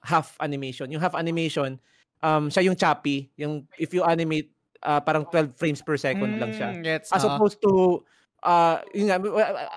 [0.00, 0.88] half animation.
[0.88, 1.76] Yung half animation
[2.24, 4.48] um siya yung choppy, yung if you animate
[4.80, 6.72] ah, parang 12 frames per second lang siya.
[6.72, 8.00] Mm, Gets, As opposed to
[8.44, 9.20] uh, yun nga,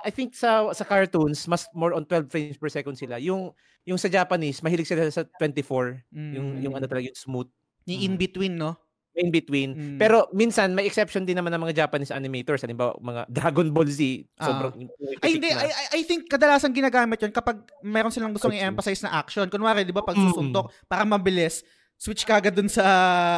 [0.08, 3.20] I think sa sa cartoons mas more on 12 frames per second sila.
[3.20, 3.52] Yung
[3.84, 7.50] yung sa Japanese mahilig sila sa 24, yung yung ano talaga yung smooth
[7.84, 8.80] Yung in-between, no?
[9.14, 9.78] in between.
[9.78, 9.98] Mm.
[10.02, 14.02] Pero minsan may exception din naman ng mga Japanese animators, halimbawa mga Dragon Ball Z,
[14.36, 15.22] sobrang Ah.
[15.22, 15.54] Ay, hindi.
[15.54, 19.46] I, I- I think kadalasan ginagamit yun kapag meron silang gustong i-emphasize na action.
[19.46, 20.26] Kunwari, di ba, pag Mm.
[20.28, 21.62] susuntok, para mabilis,
[22.04, 22.84] switch ka agad dun sa,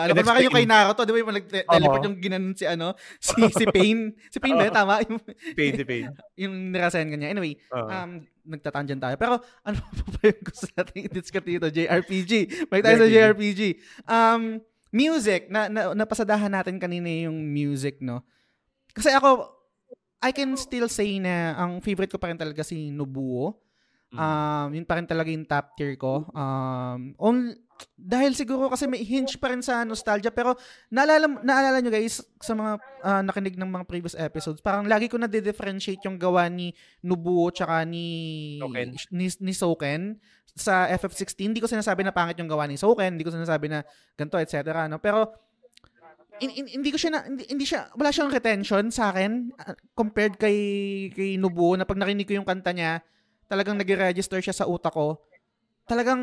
[0.10, 0.66] next kunwari yung kay.
[0.66, 4.10] Naruto, di ba, yung nag-teleport yung ginanon si, ano, si, si Pain.
[4.34, 4.74] Si Pain ba?
[4.74, 5.06] Tama?
[5.06, 5.22] Yung,
[5.54, 6.10] pain to pain.
[6.42, 7.30] yung nirasayan kanya.
[7.30, 7.86] Anyway, Oo.
[7.86, 9.16] um, nagtatangent tayo.
[9.22, 11.70] Pero, ano pa ba yung gusto natin i-discuss dito?
[11.70, 12.32] JRPG.
[12.66, 13.62] Balik tayo sa JRPG.
[14.10, 14.58] Um,
[14.90, 15.54] music.
[15.54, 18.26] Na, na, napasadahan natin kanina yung music, no?
[18.98, 19.46] Kasi ako,
[20.26, 23.62] I can still say na ang favorite ko pa rin talaga si Nobuo.
[24.16, 24.20] Mm.
[24.20, 26.24] Um, yun pa rin talaga yung top tier ko.
[26.32, 27.52] Um, on,
[27.96, 30.56] dahil siguro kasi may hinge pa rin sa nostalgia pero
[30.88, 35.20] naalala naalala nyo guys sa mga ah, nakinig ng mga previous episodes parang lagi ko
[35.20, 36.72] na differentiate yung gawa ni
[37.04, 38.08] Nobuo tsaka ni
[38.64, 38.88] Soken.
[39.12, 40.02] ni, ni Soken
[40.56, 43.84] sa FF16 hindi ko sinasabi na pangit yung gawa ni Soken hindi ko sinasabi na
[44.16, 45.36] ganito etc no pero
[46.40, 49.76] in- in- hindi ko siya na, hindi, hindi siya wala siyang retention sa akin ah,
[49.96, 50.58] compared kay
[51.12, 53.04] kay Nobuo na pag narinig ko yung kanta niya
[53.46, 55.18] talagang nag-register siya sa utak ko
[55.86, 56.18] talagang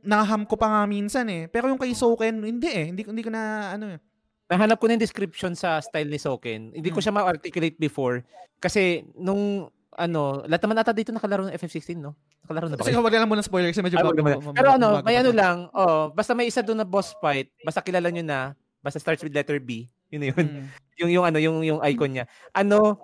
[0.00, 1.50] naham ko pa nga minsan eh.
[1.50, 2.86] Pero yung kay Soken, hindi eh.
[2.86, 3.98] Hindi, ko- hindi ko na, ano eh.
[4.46, 6.70] Nahanap ko na yung description sa style ni Soken.
[6.70, 7.04] Hindi ko Mm.
[7.04, 8.22] siya ma-articulate before
[8.58, 12.14] kasi nung ano, lahat naman ata dito nakalaro ng FF16, no?
[12.46, 15.04] Nakalaro na ba Sige, wag lang muna spoiler kasi medyo Ay, bago- Pero ano, bago-
[15.04, 18.54] may ano lang, oh, basta may isa doon na boss fight, basta kilala nyo na,
[18.78, 20.46] basta starts with letter B, yun na yun.
[20.46, 20.66] Mm.
[20.98, 22.24] yung yung ano, yung yung icon niya.
[22.52, 23.02] Ano,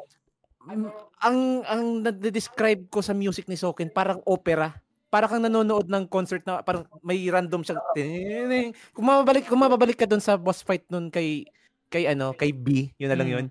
[1.23, 4.75] ang ang na-describe ko sa music ni Soken parang opera.
[5.07, 7.63] Para kang nanonood ng concert na parang may random
[7.95, 8.75] tining.
[8.93, 11.47] Kung mababalik, kung mababalik ka doon sa boss fight nun kay
[11.87, 13.35] kay ano, kay B, yun na lang Mm.
[13.39, 13.47] yun.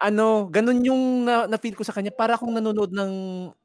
[0.00, 3.12] Ano, ganun yung na, na-feel ko sa kanya para akong nanonood ng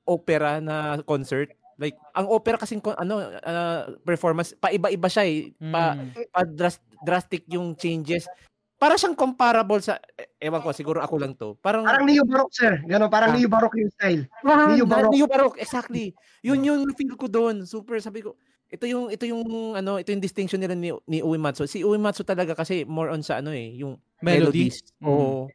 [0.03, 1.47] opera na concert.
[1.79, 5.53] Like, ang opera kasing ko- ano, ah, performance, paiba-iba siya eh.
[5.71, 6.11] Pa, Mm.
[6.33, 8.27] pa dras- drastic yung changes.
[8.75, 11.55] Para siyang comparable sa, eh, ewan ko, siguro ako lang to.
[11.57, 12.83] Parang, Parang Neo Baroque, sir.
[12.83, 13.35] Gano'n, parang Ah.
[13.35, 14.21] Neo Baroque yung style.
[14.43, 15.15] Ah, Neo Baroque.
[15.15, 16.11] Neo Baroque, exactly.
[16.43, 17.63] Yun yung feel ko doon.
[17.63, 18.35] Super, sabi ko,
[18.67, 21.63] ito yung ito yung ano, ito yung distinction nila ni ni Uematsu.
[21.63, 24.67] Si Uematsu talaga kasi more on sa ano eh, yung Melody.
[24.67, 24.77] melodies.
[25.01, 25.47] Oo.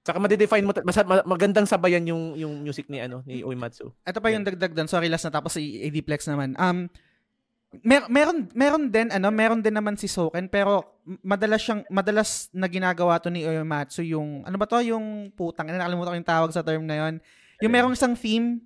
[0.00, 3.90] Tsaka ma-define mo mas, ma- magandang sabayan yung yung music ni ano ni Uematsu.
[4.06, 4.86] Ito pa yung dagdag doon.
[4.86, 6.54] Sorry, last na tapos si AD Plex naman.
[6.54, 6.86] Um,
[7.84, 12.64] mer- meron meron din ano, meron din naman si Soken pero madalas siyang madalas na
[12.68, 16.50] ginagawa to ni Uematsu yung ano ba to yung putang ina nakalimutan ko yung tawag
[16.52, 17.14] sa term na yon.
[17.60, 18.64] Yung merong isang theme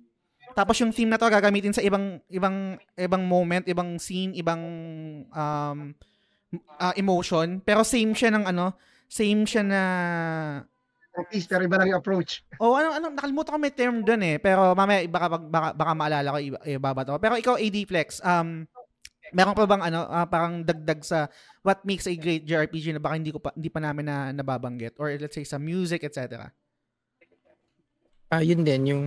[0.53, 4.61] tapos yung theme na to gagamitin sa ibang ibang ibang moment, ibang scene, ibang
[5.27, 5.79] um
[6.79, 8.77] uh, emotion pero same siya ng ano,
[9.11, 9.81] same siya na
[11.13, 12.41] Artist, pero iba lang yung approach.
[12.57, 16.33] Oh, ano ano nakalimutan ko may term doon eh, pero mamaya baka baka, baka maalala
[16.33, 17.21] ko iba- ko.
[17.21, 18.65] Pero ikaw AD Flex, um
[19.33, 21.27] meron pa bang ano ah, parang dagdag sa
[21.65, 24.95] what makes a great JRPG na baka hindi ko pa hindi pa namin na nababanggit
[25.01, 26.49] or let's say sa music etc.
[28.33, 29.05] Ah, yun din, yung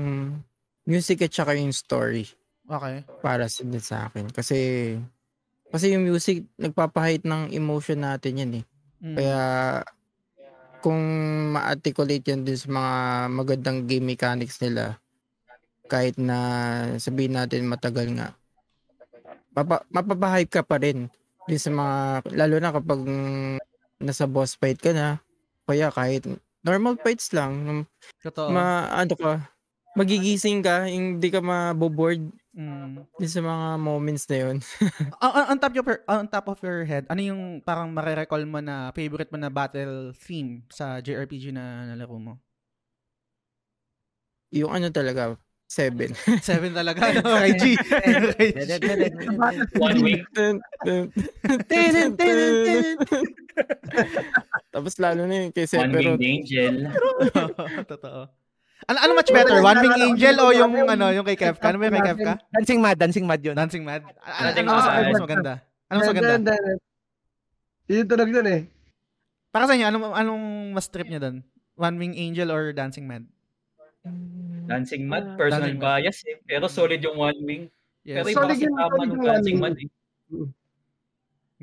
[0.87, 2.31] music at saka yung story
[2.66, 3.03] Okay.
[3.22, 4.31] para sa din sa akin.
[4.31, 4.59] Kasi,
[5.70, 8.64] kasi yung music, nagpapahit ng emotion natin yan eh.
[9.03, 9.16] Mm.
[9.18, 9.41] Kaya,
[10.83, 11.03] kung
[11.55, 12.95] ma-articulate yan din sa mga
[13.35, 14.99] magandang game mechanics nila,
[15.87, 16.39] kahit na
[16.99, 18.35] sabihin natin matagal nga,
[19.57, 21.09] mapa, mapapahype ka pa rin
[21.48, 21.96] din sa mga,
[22.36, 23.00] lalo na kapag
[23.96, 25.16] nasa boss fight ka na,
[25.64, 26.28] kaya kahit
[26.61, 27.86] normal fights lang,
[28.20, 28.52] Totoo.
[28.52, 29.32] ma, ano ka,
[29.96, 32.20] magigising ka, hindi ka maboboard
[32.57, 33.04] Mm.
[33.20, 34.57] din sa mga moments na yun.
[35.20, 38.64] on, on- top of your on top of your head, ano yung parang mare-recall mo
[38.64, 42.34] na favorite mo na battle theme sa JRPG na nalaro mo?
[44.57, 45.36] yung ano talaga,
[45.67, 46.14] seven.
[46.41, 47.01] Seven talaga.
[47.21, 47.37] no?
[47.43, 47.64] Kay G.
[49.77, 50.23] One wing.
[54.75, 56.21] Tapos lalo na yung kay One Sephiroth.
[56.21, 56.75] winged angel.
[57.93, 58.21] Totoo.
[58.87, 59.59] Ano ano much better?
[59.64, 61.75] One Wing Angel o yung ano, yung kay Kefka?
[61.75, 62.39] Ano ba yung kay Kefka?
[62.55, 63.57] Dancing Mad, Dancing Mad yun.
[63.57, 64.05] Dancing Mad.
[64.23, 65.53] Ano, ano, ano mas maganda?
[65.91, 66.53] Ano mas maganda?
[67.89, 68.69] Yung tunog dun eh.
[69.51, 70.45] Para sa inyo, anong, anong
[70.77, 71.41] mas trip niya doon?
[71.75, 73.25] One Wing Angel or Dancing Mad?
[74.67, 76.03] Dancing Mad, personal Dancing Mad.
[76.03, 76.37] bias eh.
[76.45, 77.64] Pero solid yung one wing.
[78.07, 78.23] Yes.
[78.23, 79.91] Pero Solid yung- tama ng yung Dancing one Mad eh.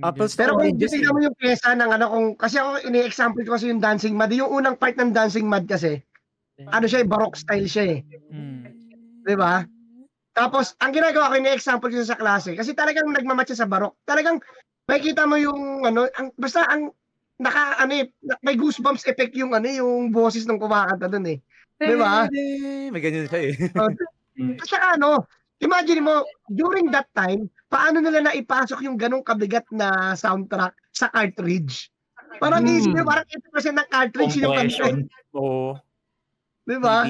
[0.04, 3.70] Apples Pero kung tingnan mo yung pyesa ng ano, kung, kasi ako ini-example ko kasi
[3.70, 6.02] yung Dancing Mad, yung unang part ng Dancing Mad kasi,
[6.58, 8.00] ano siya eh, baroque style siya eh.
[8.34, 8.74] Mm.
[9.22, 9.62] Di ba?
[10.34, 13.94] Tapos, ang ginagawa ko, ini-example ko sa klase, kasi talagang nagmamatch siya sa baroque.
[14.10, 14.42] Talagang,
[14.90, 16.90] makikita mo yung, ano, ang, basta ang,
[17.38, 18.10] naka, ano eh,
[18.42, 21.38] may goosebumps effect yung, ano, yung boses ng kumakanta dun eh.
[21.90, 22.28] Di ba?
[22.92, 23.54] May ganyan siya eh.
[24.58, 25.28] At saka ano,
[25.60, 31.92] imagine mo, during that time, paano nila naipasok yung ganong kabigat na soundtrack sa cartridge?
[32.42, 32.74] Parang Hmm.
[32.74, 34.96] isip parang 80% ng cartridge yung Compression.
[35.38, 35.78] Oo.
[36.66, 37.08] Di ba?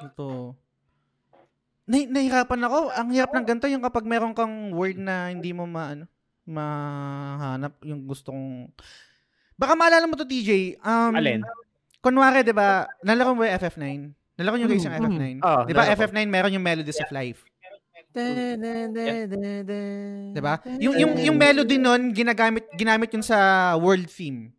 [0.00, 0.56] Ito.
[1.84, 2.78] Nah- nahihirapan ako.
[2.96, 6.08] Ang hirap ng ganito yung kapag meron kang word na hindi mo maano
[6.44, 8.68] mahanap yung gustong
[9.54, 10.82] Baka maalala mo to TJ.
[10.82, 11.40] Um, Alin?
[12.04, 12.84] Kunwari, 'di ba?
[13.00, 13.84] Nalaro mo yung FF9?
[14.36, 15.24] Nalaro nyo guys yung Mm, FF9?
[15.40, 16.00] Ah, 'Di ba nalaro ko.
[16.04, 17.40] FF9 meron yung Melodies of Life?
[20.30, 20.54] 'Di ba?
[20.78, 23.38] Yung yung yung melody nun ginagamit ginamit yun sa
[23.76, 24.52] world theme.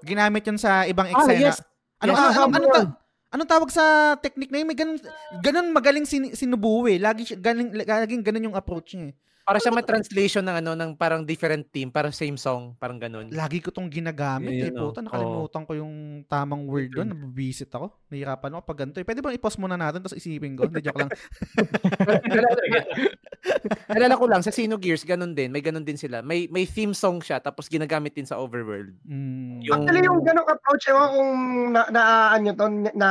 [0.00, 1.40] Ginamit yun sa ibang Ah, eksena.
[1.40, 1.58] yes.
[2.00, 2.18] Ano Yes.
[2.18, 2.88] ano Ah, ano, ano, World.
[2.88, 2.96] ta-
[3.30, 3.84] anong tawag sa
[4.16, 4.68] technique na yun?
[4.68, 4.96] May ganun
[5.40, 6.96] ganun magaling sin, sinubuo eh.
[6.96, 9.14] Lagi galing laging ganun yung approach niya eh.
[9.44, 13.32] Para siya ma-translation ng ano ng parang different team, para same song, parang ganun.
[13.32, 14.68] Lagi ko tong ginagamit eh.
[14.68, 14.92] Yun, oh.
[14.92, 17.10] Puta, nakalimutan ko yung tamang word doon.
[17.10, 17.90] Nabibisit ako.
[18.12, 19.06] Nahihirapan ako pag ganito eh.
[19.06, 20.68] Pwede bang i-pause muna natin tapos isipin ko?
[20.68, 21.10] Hindi, joke lang.
[23.96, 26.20] Alala ko lang sa Xenogears ganun din, may ganun din sila.
[26.20, 28.92] May may theme song siya tapos ginagamit din sa Overworld.
[29.08, 29.64] Mm.
[29.64, 31.32] Yung Actually, yung ganong approach, ewan kung
[31.74, 32.02] na, na,
[32.36, 33.10] ano to, na,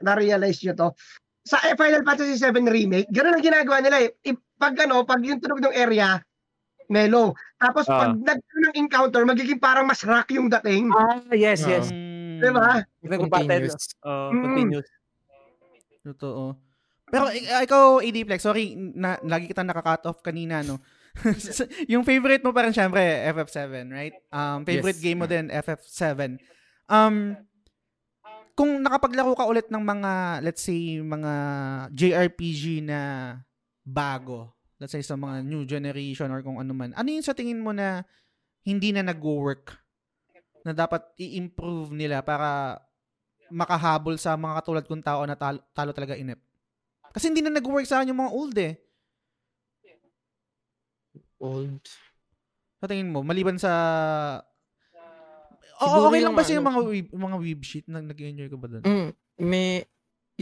[0.00, 0.88] na-realize nyo to.
[1.44, 4.10] Sa Final Fantasy 7 Remake, ganun ang ginagawa nila eh.
[4.28, 6.20] I- pag ano, pag yung tunog ng area,
[6.86, 7.32] mellow.
[7.56, 8.04] Tapos Ah.
[8.04, 10.92] pag nagkaroon ng encounter, magiging parang mas rock yung dating.
[10.92, 11.70] Ah, yes, Oo.
[11.70, 11.86] yes.
[11.88, 12.38] Mm.
[12.40, 12.84] Di ba?
[13.00, 13.48] Nagpo-battle.
[13.48, 13.84] Continuous.
[14.04, 14.42] Mm.
[14.44, 14.88] continuous.
[16.02, 16.44] Totoo.
[17.10, 20.78] Pero ik- ikaw, AD Flex, sorry, na, lagi kita naka-cut off kanina, no?
[21.92, 23.02] yung favorite mo pa rin, syempre,
[23.34, 24.14] FF7, right?
[24.30, 25.04] Um, favorite Yes.
[25.04, 26.38] game mo din, FF7.
[26.86, 27.34] Um,
[28.54, 31.32] kung nakapaglaro ka ulit ng mga, let's say, mga
[31.90, 33.00] JRPG na
[33.90, 37.58] bago, let's say sa mga new generation or kung ano man, ano yung sa tingin
[37.58, 38.06] mo na
[38.62, 39.74] hindi na nag-work
[40.62, 42.78] na dapat i-improve nila para
[43.50, 46.38] makahabol sa mga katulad kong tao na talo, talo talaga inip.
[47.10, 48.74] Kasi hindi na nag-work sa akin yung mga old eh.
[51.40, 51.82] Old.
[52.78, 53.72] Sa tingin mo, maliban sa...
[55.80, 57.86] Oo, Siguro okay lang yung ba sa yung ano- mga weeb, mga weeb shit?
[57.88, 58.84] Nag- Nag-enjoy ka ba doon?
[58.84, 59.08] Mm,
[59.40, 59.88] may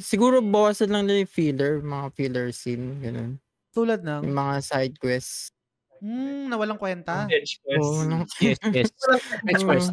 [0.01, 3.36] siguro bawasan lang nila yung filler, mga filler scene, ganun.
[3.70, 5.53] Tulad ng, Yung mga side quests.
[5.99, 7.26] hmm, nawalang kwenta.
[7.26, 7.78] Edge quest.
[7.78, 8.90] Oo, nang, Yes, yes.
[9.44, 9.90] Edge quest.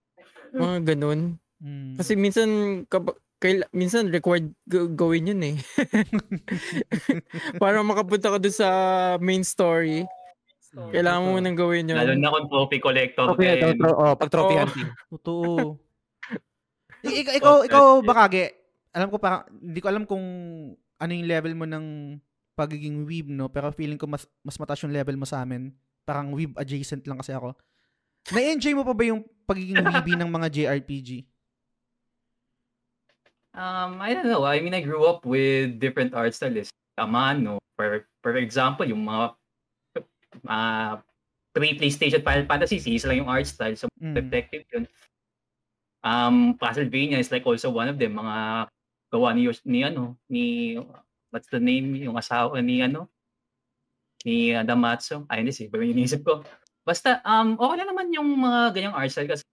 [0.62, 1.20] mga ganun.
[1.60, 1.94] Hmm.
[1.94, 2.48] Kasi minsan,
[2.86, 5.56] kab- kaila, minsan required g- gawin yun eh.
[7.62, 8.68] Para makapunta ka doon sa
[9.18, 10.04] main story,
[10.70, 11.98] kailangan mo nang gawin yun.
[11.98, 13.26] Lalo na kung trophy collector.
[13.32, 14.60] Okay, eh, tro- oh, pag trophy Oo.
[14.62, 14.90] hunting.
[15.10, 15.48] Totoo.
[17.06, 18.59] I- ikaw, ikaw, ikaw bakage,
[18.90, 20.24] alam ko pa, hindi ko alam kung
[20.74, 22.18] ano yung level mo ng
[22.54, 23.48] pagiging weeb, no?
[23.48, 25.72] Pero feeling ko mas, mas mataas yung level mo sa amin.
[26.04, 27.54] Parang weeb adjacent lang kasi ako.
[28.34, 31.24] Na-enjoy mo pa ba yung pagiging weeby ng mga JRPG?
[33.50, 34.44] Um, I don't know.
[34.46, 36.70] I mean, I grew up with different art styles.
[37.00, 39.34] Amano, for for example, yung mga
[40.46, 40.94] uh,
[41.50, 43.74] pre-PlayStation Final Fantasy, isa lang yung art style.
[43.74, 44.14] So, Mm.
[44.14, 44.84] detective yun.
[46.00, 48.16] Um, Castlevania is like also one of them.
[48.16, 48.68] Mga
[49.10, 50.78] gawa ni, ni ano, ni,
[51.30, 53.10] what's the name, yung asawa ni ano,
[54.22, 55.26] ni uh, Damatsu.
[55.26, 56.46] Ay, hindi, si, ba yung iniisip ko.
[56.86, 59.44] Basta, um, okay na naman yung mga ganyang art style kasi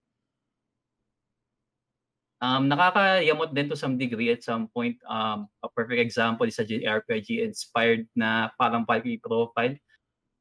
[2.38, 4.96] um, nakakayamot din to some degree at some point.
[5.04, 9.74] Um, a perfect example is a JRPG inspired na parang Valkyrie profile.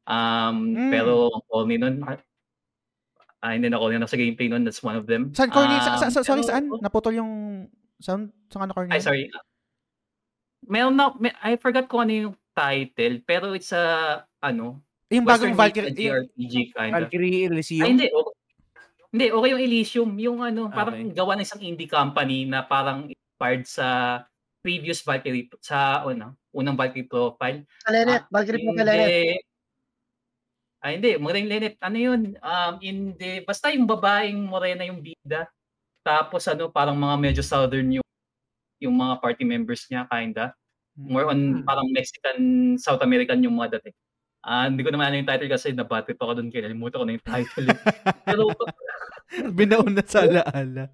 [0.07, 0.89] Um, Mm.
[0.93, 5.03] Pero ang corny nun, ah, hindi na corny na sa gameplay nun, that's one of
[5.03, 5.35] them.
[5.35, 5.75] Saan, Corny?
[5.83, 6.65] sa, sa, Um, sa- sorry, pero- saan?
[6.79, 7.31] Naputol yung
[7.99, 8.31] sound?
[8.49, 8.87] Saan ka?
[8.89, 9.27] Ay, sorry.
[10.67, 15.55] Meron na, may, I forgot kung ano yung title, pero it's a, ano, Yung bagong
[15.55, 15.87] Western Valkyrie.
[15.95, 16.95] Valkyrie, yung- JRPG kind of.
[16.99, 17.85] Valkyrie Elysium.
[17.85, 18.07] Ay, hindi.
[18.11, 18.35] Okay.
[19.07, 20.09] Hindi, okay yung Elysium.
[20.19, 21.15] Yung ano, parang Okay.
[21.15, 23.87] gawa ng isang indie company na parang inspired sa
[24.59, 27.63] previous Valkyrie, sa ano, unang Valkyrie profile.
[27.87, 29.07] Sa Lenet, Valkyrie po kay Lenet.
[29.07, 29.23] Hindi.
[30.83, 31.11] Ay, hindi.
[31.17, 31.75] Morena Lenet.
[31.79, 32.21] Ano yun?
[32.37, 33.31] Um, hindi.
[33.47, 35.47] Basta yung babaeng morena yung bida.
[36.07, 38.07] Tapos ano, parang mga medyo southern yung
[38.79, 40.55] yung mga party members niya, kinda.
[40.95, 42.39] More on parang Mexican,
[42.79, 43.95] South American yung mga dating.
[44.39, 47.05] Ah, hindi ko naman ano yung title kasi nabati pa ako doon kaya nalimutan ko
[47.05, 47.67] na yung title.
[47.67, 47.79] eh.
[48.31, 48.43] Pero
[49.51, 50.87] Binaon na sa alaala.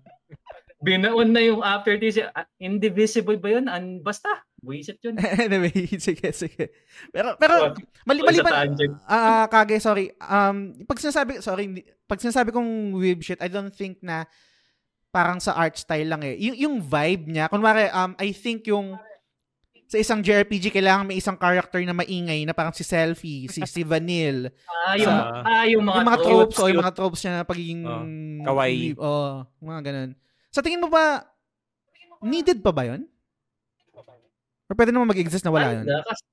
[0.84, 2.18] binaon na yung after this.
[2.20, 3.70] ah, Indivisible ba yun?
[3.70, 5.16] An, basta, buisit yun.
[5.46, 6.74] anyway, sige, sige.
[7.14, 8.98] Pero, pero, mali, mali tangent.
[9.06, 10.12] Ah, kage, sorry.
[10.20, 11.70] Um, pag sinasabi, sorry,
[12.04, 14.26] pag sinasabi kong weeb shit, I don't think na
[15.14, 16.34] parang sa art style lang eh.
[16.42, 18.98] Yung, yung vibe niya, kunwari, um, I think yung
[19.86, 23.86] sa isang JRPG, kailangan may isang character na maingay na parang si Selfie, si, si
[23.86, 24.50] Vanille.
[24.66, 26.26] Ah, yung, Sa- ah, yung mga, yung mga tropes.
[26.26, 26.72] tropes, o cute.
[26.74, 27.82] yung mga tropes niya na pagiging...
[27.86, 28.04] Oh,
[28.42, 28.88] kawaii.
[28.98, 30.10] Oh, mga ganun.
[30.50, 31.30] Sa tingin mo ba,
[32.26, 33.06] needed pa ba yun?
[34.66, 35.86] Or pwede naman mag-exist na wala yun?
[35.86, 36.24] Kinda, kasi,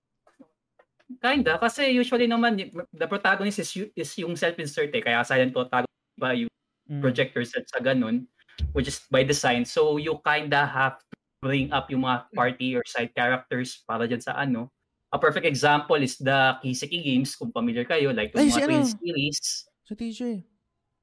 [1.21, 2.57] kinda, kasi usually naman,
[2.91, 6.49] the protagonist is, y- is yung self-insert eh, kaya silent protagonist ba yung
[6.89, 6.99] Mm.
[6.99, 8.27] project yourself sa ganun,
[8.73, 9.65] which is by design.
[9.65, 14.21] So, you kinda have to bring up yung mga party or side characters para dyan
[14.21, 14.69] sa ano.
[15.11, 18.63] A perfect example is the Kiseki games, kung familiar kayo, like Ay, yung si mga
[18.63, 18.71] ano?
[18.71, 19.41] Trails series.
[19.83, 20.21] Sa TJ.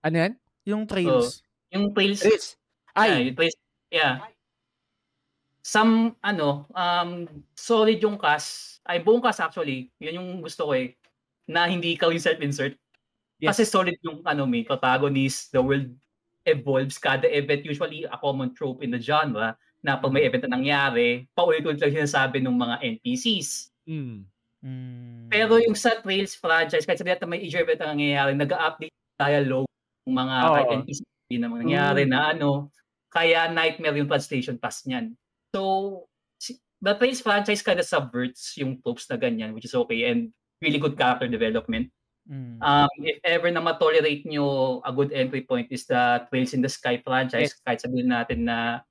[0.08, 0.34] Ano yan?
[0.64, 1.44] Yung trails.
[1.76, 3.58] Yung Trails, yeah, Ay, yung Trails,
[3.92, 4.24] yeah.
[5.60, 10.96] Some, ano, um, solid yung cast, ay buong cast actually, yun yung gusto ko eh,
[11.44, 12.80] na hindi ikaw yung self-insert.
[13.44, 13.60] Yes.
[13.60, 15.92] Kasi solid yung ano may protagonist, the world
[16.48, 20.58] evolves, kada event usually a common trope in the genre na pag may event na
[20.58, 23.76] nangyari, paulit-ulit lang sinasabi ng mga NPCs.
[23.86, 24.26] mm.
[24.58, 25.30] Mm.
[25.30, 29.70] Pero yung sa Trails franchise, kahit sabihin natin may each event na nangyayari, nag-update dialogue
[30.10, 30.54] ng mga Oo.
[30.58, 31.00] kahit NPC
[31.38, 32.74] na nangyayari na ano,
[33.14, 35.14] kaya nightmare yung translation pass niyan.
[35.54, 35.62] So,
[36.82, 40.82] the Trails franchise kind of subverts yung tropes na ganyan, which is okay, and really
[40.82, 41.94] good character development.
[42.28, 42.60] Mm.
[42.60, 46.68] Um, if ever na ma-tolerate nyo a good entry point is the Trails in the
[46.68, 48.84] Sky franchise, kahit sabihin natin na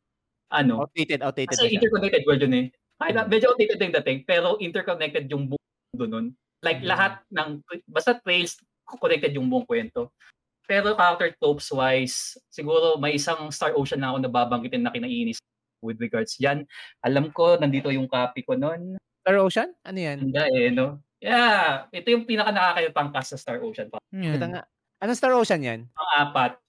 [0.49, 2.67] ano, outdated, outdated na kasi interconnected world yun eh.
[2.97, 6.27] Kahit na- medyo outdated yung dating, pero interconnected yung buong mundo nun.
[6.65, 6.89] Like Mm.
[6.89, 8.57] lahat ng, basta Trails,
[8.89, 10.17] connected yung buong kwento.
[10.65, 15.39] Pero character tropes wise, siguro may isang Star Ocean na ako nababanggitin na kinainis.
[15.85, 16.65] with regards yan.
[17.05, 18.97] Alam ko, nandito yung copy ko nun.
[19.23, 19.71] Star Ocean?
[19.85, 20.19] Ano yan?
[20.19, 21.05] Hindi eh, no?
[21.17, 23.89] Yeah, ito yung pinaka nakakayotang cast sa Star Ocean.
[24.13, 24.37] Yan.
[24.37, 24.63] Kita nga.
[25.01, 25.81] Anong Star Ocean yan?
[26.17, 26.61] apat.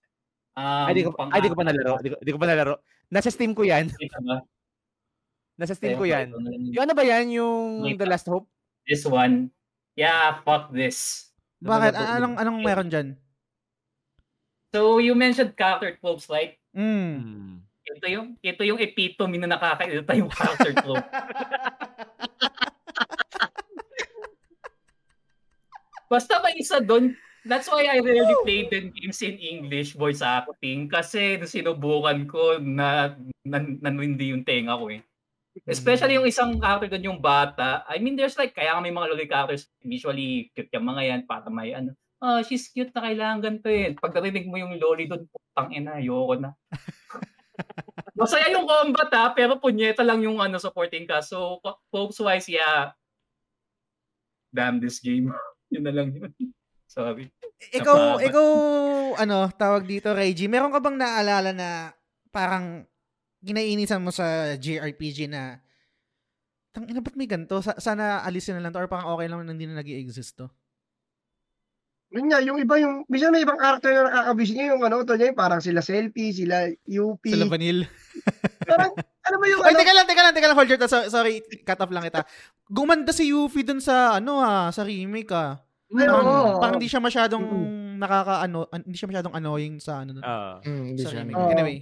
[0.57, 1.93] Um, ay, di ko, ay, di ko pa nalaro.
[2.01, 2.75] Di ko, di ko pa nalaro.
[3.07, 3.91] Nasa Steam ko yan.
[4.25, 4.41] Ba?
[5.55, 6.33] Nasa Steam ko yan.
[6.33, 6.63] ito na lang.
[6.73, 7.25] Yung ano ba yan?
[7.29, 7.99] Yung Wait.
[7.99, 8.49] The Last Hope?
[8.87, 9.51] This one.
[9.93, 11.29] Yeah, fuck this.
[11.61, 11.93] Bakit?
[11.93, 13.17] A- Anong, anong meron dyan?
[14.73, 16.57] So, you mentioned character tropes, right?
[16.75, 17.15] Mm.
[17.17, 17.53] Hmm.
[17.87, 21.07] Ito yung ito yung epitome na nakakairita yung character trope.
[26.07, 27.15] Basta may isa doon.
[27.47, 33.15] That's why I rarely play the games in English voice acting kasi sinubukan ko na
[33.47, 34.99] nan, nanwindi yung tenga ko eh.
[35.63, 37.88] Especially yung isang character doon yung bata.
[37.88, 41.47] I mean, there's like, kaya may mga loli characters, visually cute yung mga yan para
[41.47, 43.95] may ano, ah, she's cute na kailangan ganito eh.
[43.95, 46.51] Pag narinig mo yung loli doon, putang ina, ayoko na.
[48.19, 51.21] Masaya yung combat ha, pero punyeta lang yung ano supporting ka.
[51.21, 52.93] So, folks wise, yeah.
[54.53, 55.31] Damn this game.
[55.72, 56.31] yun na lang yun.
[56.88, 57.27] Sorry.
[57.76, 58.48] Ikaw, Napaka- ikaw,
[59.19, 61.69] ano, tawag dito, Reggie, meron ka bang naalala na
[62.31, 62.88] parang
[63.44, 65.60] ginainisan mo sa JRPG na
[66.72, 67.60] tang ina ba't may ganito?
[67.60, 70.39] Sa- sana alisin na lang to or parang okay lang na hindi na nag exist
[70.39, 70.48] to.
[72.07, 75.19] Yun nga, yung iba yung, minsan may ibang character na nakakabis niya yung ano, to
[75.19, 77.19] niya, yung parang sila selfie, sila UP.
[77.27, 77.84] Sa Lavanil.
[78.64, 78.95] Parang,
[79.27, 79.79] ano ba yung Ay, ano?
[79.79, 80.93] teka lang, teka lang, teka lang, hold your thought.
[80.93, 82.23] So- Sorry, cut off lang kita.
[82.65, 85.59] Gumanda si Yuffie dun sa, ano ha, sa remake ah.
[85.87, 86.59] Ay, Parang, oo.
[86.59, 87.95] parang hindi siya masyadong Mm.
[87.97, 90.19] nakaka-ano, an- hindi siya masyadong annoying sa ano.
[90.19, 90.59] Ah.
[90.61, 91.19] Mm, hindi sa siya.
[91.21, 91.37] remake.
[91.37, 91.49] Oo.
[91.49, 91.77] Anyway.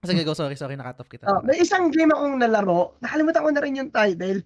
[0.00, 0.32] Sige, go.
[0.32, 1.24] Sorry, sorry, nakat off kita.
[1.24, 4.40] Ah, may isang game akong nalaro, nakalimutan ko na rin yung title.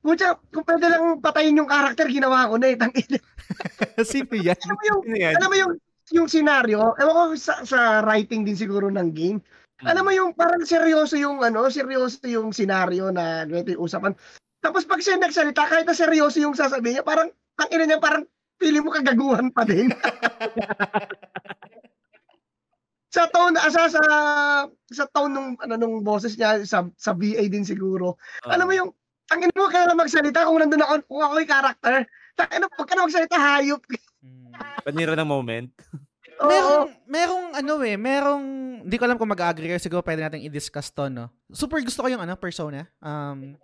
[0.00, 2.76] Pucha, kung pwede lang patayin yung character, ginawa ko na eh.
[2.76, 3.20] Tangina.
[4.04, 4.56] Sino yan?
[4.58, 5.34] Alam mo yung, Ano yan?
[5.36, 5.72] alam mo yung,
[6.10, 9.38] yung scenario, ewan ko sa, sa writing din siguro ng game.
[9.84, 14.16] Alam mo yung parang seryoso yung ano, seryoso yung scenario na ganito yung usapan.
[14.64, 17.28] Tapos pag siya nagsalita, kahit na seryoso yung sasabihin niya, parang,
[17.60, 18.24] ang ina niya, parang
[18.56, 19.92] pili mo kagaguhan pa din.
[23.14, 24.02] sa tone, asa sa
[24.90, 28.18] sa tone nung ano nung boses niya sa sa VA din siguro.
[28.42, 28.58] Ah.
[28.58, 28.90] Alam mo yung
[29.30, 31.94] tangin mo ka na magsalita kung nandun ako kung ako yung character.
[32.34, 33.82] Tangin mo, pag ka na magsalita hayop.
[34.18, 34.50] Hmm.
[34.82, 35.70] Panira ng moment.
[36.40, 36.50] Oo.
[36.50, 38.44] Merong, merong ano eh, merong,
[38.86, 41.30] hindi ko alam kung mag-agree kayo, siguro pwede natin i-discuss to, no?
[41.54, 42.90] Super gusto ko yung ano, persona.
[42.98, 43.54] Um,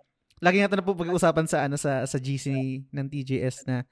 [0.41, 2.49] lagi natin na po pag-uusapan sa ano sa sa GC
[2.89, 3.85] ng TGS na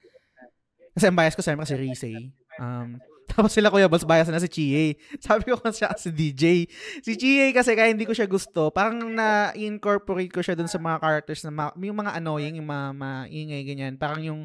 [0.98, 2.34] kasi ang bias ko sa kasi Risei.
[2.58, 2.98] Um,
[3.30, 4.98] tapos sila kuya Balls bias na si Chie.
[5.24, 6.66] Sabi ko kasi siya si DJ.
[7.06, 8.74] Si Chie kasi kaya hindi ko siya gusto.
[8.74, 12.88] Parang na-incorporate ko siya dun sa mga characters na ma- yung mga annoying, yung mga
[12.98, 13.94] maingay ganyan.
[14.02, 14.42] Parang yung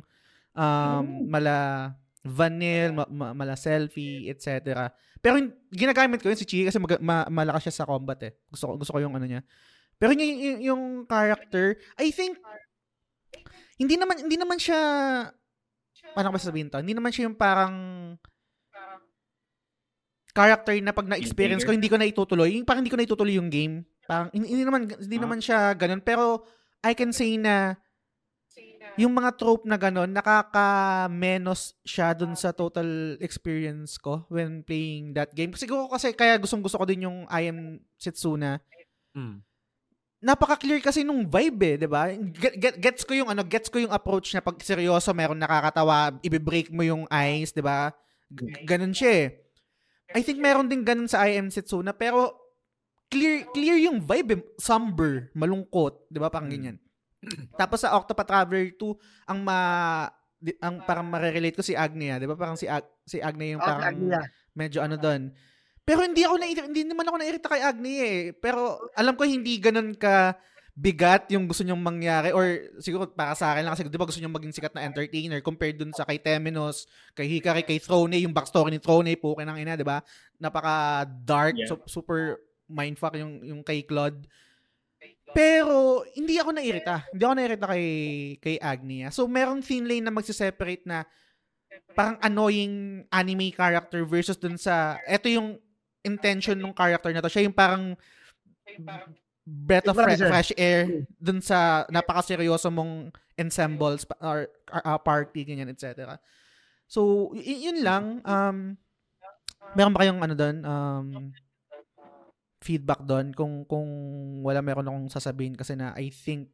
[0.52, 1.90] um, mala
[2.24, 4.88] vanil, ma- ma- mala selfie, etc.
[5.20, 8.32] Pero yung, ginagamit ko yun si Chie kasi mag- ma- malakas siya sa combat eh.
[8.48, 9.44] Gusto ko, gusto ko yung ano niya.
[10.00, 12.40] Pero yung, yung, yung character, I think,
[13.76, 14.80] hindi naman, hindi naman siya,
[16.16, 16.80] paano ko ba sabihin to?
[16.80, 17.74] Hindi naman siya yung parang,
[20.34, 22.58] character na pag na-experience ko, hindi ko na itutuloy.
[22.58, 23.86] Yung parang hindi ko na itutuloy yung game.
[24.08, 26.02] Parang, hindi, hindi naman, hindi naman siya ganun.
[26.02, 26.42] Pero,
[26.82, 27.78] I can say na,
[28.94, 35.34] yung mga trope na ganun, nakaka-menos siya dun sa total experience ko when playing that
[35.34, 35.50] game.
[35.58, 38.62] Siguro kasi kaya gustong gusto ko din yung I Am Setsuna.
[39.14, 39.42] Mm.
[40.24, 42.08] Napaka-clear kasi nung vibe eh, 'di ba?
[42.14, 46.16] Get, get- gets ko yung ano, gets ko yung approach na pag seryoso, meron nakakatawa,
[46.24, 47.92] ibe-break mo yung eyes, 'di ba?
[48.32, 49.28] G- ganun siya eh.
[50.14, 52.36] I think meron din ganun sa I Am Setsuna pero
[53.12, 54.40] clear clear yung vibe, eh.
[54.56, 56.32] somber, malungkot, 'di ba?
[56.32, 56.78] Parang ganyan.
[57.60, 59.58] Tapos sa Octopath Traveler 2, ang ma
[60.60, 62.36] ang parang marerelate ko si Agnia, 'di ba?
[62.36, 64.20] Parang si Ag, si Agnia yung Okay, parang Agnia.
[64.52, 65.32] medyo ano doon.
[65.84, 68.20] Pero hindi ako na hindi naman ako nairita kay Agni eh.
[68.36, 70.36] Pero alam ko hindi ganun ka
[70.74, 72.42] bigat yung gusto nyong mangyari or
[72.82, 75.78] siguro para sa akin lang kasi 'di ba gusto nyong maging sikat na entertainer compared
[75.78, 76.84] dun sa kay Temenos,
[77.14, 80.02] kay Hikari, kay Throne, yung backstory ni Throne, pukin ng ina, 'di ba?
[80.36, 81.70] Napaka dark, Yeah.
[81.70, 84.26] su- super mindfuck yung yung kay Claude.
[85.34, 87.04] Pero hindi ako nairita.
[87.10, 87.86] Hindi ako nairita kay
[88.38, 89.10] kay Agnia.
[89.10, 91.02] So merong thin line na magse-separate na
[91.92, 95.58] parang annoying anime character versus dun sa eto yung
[96.06, 97.30] intention ng character na to.
[97.30, 97.98] Siya yung parang
[99.44, 105.68] breath of fre- Fresh fresh air dun sa napakaseryoso mong ensembles or uh, party ganyan
[105.68, 106.16] etc.
[106.86, 108.78] So y- yun lang um
[109.74, 111.06] meron ba kayong ano doon um
[112.64, 113.84] feedback doon kung kung
[114.40, 116.48] wala meron akong sasabihin kasi na I think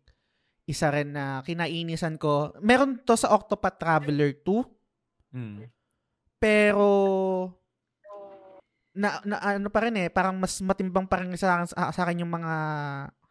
[0.66, 2.50] isa rin na kinainisan ko.
[2.58, 4.66] Meron to sa Octopath Traveler 2
[5.30, 5.62] Mm.
[6.42, 6.90] pero
[8.90, 12.26] na, na ano pa rin eh, parang mas matimbang pa rin sa, sa, sa akin
[12.26, 12.54] yung mga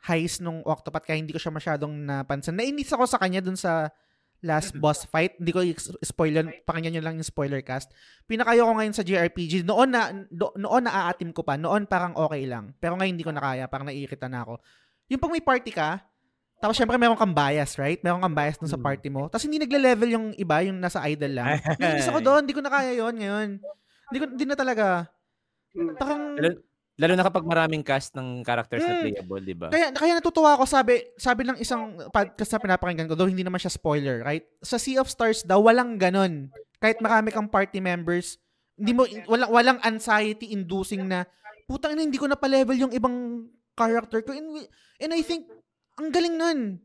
[0.07, 2.55] highs nung Octopath kaya hindi ko siya masyadong napansin.
[2.55, 3.91] Nainis ako sa kanya dun sa
[4.39, 5.35] last boss fight.
[5.35, 5.59] Hindi ko
[6.03, 7.91] spoiler, pakinggan nyo lang yung spoiler cast.
[8.23, 9.67] Pinakayo ko ngayon sa JRPG.
[9.67, 11.59] Noon na, do, noon naaatim ko pa.
[11.59, 12.71] Noon parang okay lang.
[12.79, 13.65] Pero ngayon hindi ko na kaya.
[13.67, 14.63] Parang naiirita na ako.
[15.11, 15.99] Yung pag may party ka,
[16.59, 17.99] tapos syempre meron kang bias, right?
[18.03, 19.31] Meron kang bias dun sa party mo.
[19.31, 21.59] Tapos hindi nagle-level yung iba, yung nasa idle lang.
[21.79, 22.41] Nainis ako doon.
[22.43, 23.49] Hindi ko na kaya yon ngayon.
[24.11, 24.85] Hindi ko, hindi na talaga.
[25.95, 26.35] Parang,
[26.99, 29.03] Lalo, na kapag maraming cast ng characters na Hmm.
[29.07, 29.71] playable, di ba?
[29.71, 33.55] Kaya kaya natutuwa ako sabi sabi ng isang podcast na pinapakinggan ko though hindi naman
[33.55, 34.43] siya spoiler, right?
[34.59, 36.51] Sa Sea of Stars daw walang ganon.
[36.83, 38.35] Kahit marami kang party members,
[38.75, 41.23] hindi mo walang walang anxiety inducing na
[41.71, 43.47] putang ina hindi ko na pa-level yung ibang
[43.79, 44.67] character ko and,
[44.99, 45.47] and I think
[45.95, 46.83] ang galing nun.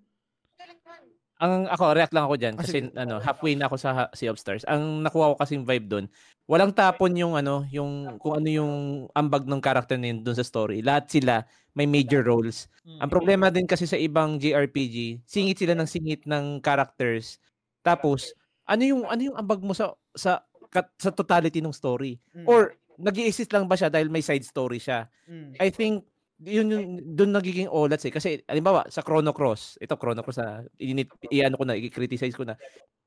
[1.44, 2.96] Ang ako react lang ako diyan Ah, kasi sige.
[2.96, 4.64] ano, halfway na ako sa Sea of Stars.
[4.64, 6.04] Ang nakuha ko kasing vibe doon,
[6.48, 8.72] walang tapon yung ano, yung kung ano yung
[9.12, 10.80] ambag ng character na yun doon sa story.
[10.80, 11.44] Lahat sila
[11.76, 12.64] may major roles.
[12.86, 17.36] Ang problema din kasi sa ibang JRPG, singit sila ng singit ng characters.
[17.84, 18.32] Tapos,
[18.64, 20.40] ano yung ano yung ambag mo sa sa
[20.72, 22.16] kat- sa totality ng story?
[22.32, 22.46] Mm.
[22.48, 25.10] Or nag-i-exist lang ba siya dahil may side story siya?
[25.28, 25.58] Mm.
[25.60, 26.06] I think
[26.44, 26.84] yun yung
[27.16, 30.48] doon nagiging olats eh kasi halimbawa sa Chrono Cross ito Chrono Cross na
[30.78, 32.54] init iano ko na i-criticize ko na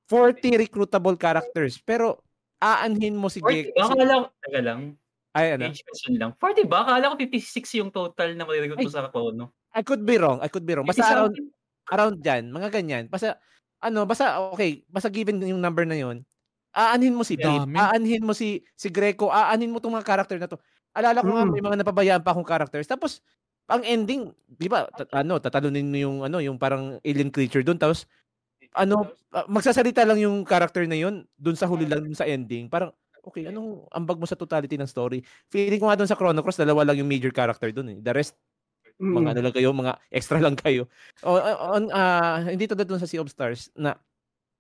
[0.10, 2.22] 40 recruitable characters pero
[2.60, 3.86] aanhin mo si 40 Gek ba?
[3.86, 4.82] si, Akala ko, taga lang.
[5.38, 6.32] ay ano question lang.
[6.42, 6.78] 40 ba?
[6.82, 8.94] Akala ko 56 yung total na mariregot mo Ay.
[8.94, 9.54] sa Chrono.
[9.78, 11.38] I could be wrong I could be wrong basta around
[11.94, 13.38] around dyan mga ganyan basta
[13.80, 16.26] ano basta okay basta given yung number na yun
[16.74, 17.78] aanhin mo si Dami.
[17.78, 20.58] aanhin mo si si Greco aanhin mo tong mga character na to
[20.98, 21.54] alala ko nga Mm.
[21.54, 23.22] may mga napabayaan pa akong characters tapos
[23.70, 27.78] ang ending di ba ta- ano tatalunin mo yung ano yung parang alien creature doon
[27.78, 28.10] tapos
[28.74, 32.90] ano ah, magsasalita lang yung character na yun doon sa huli lang sa ending parang
[33.22, 36.64] okay anong ambag mo sa totality ng story feeling ko nga doon sa Chrono Cross
[36.64, 38.34] dalawa lang yung major character doon eh the rest
[38.98, 39.30] mga Mm.
[39.30, 40.90] ano lang kayo, mga extra lang kayo.
[41.22, 43.94] O, on, ah, hindi to doon sa Sea of Stars na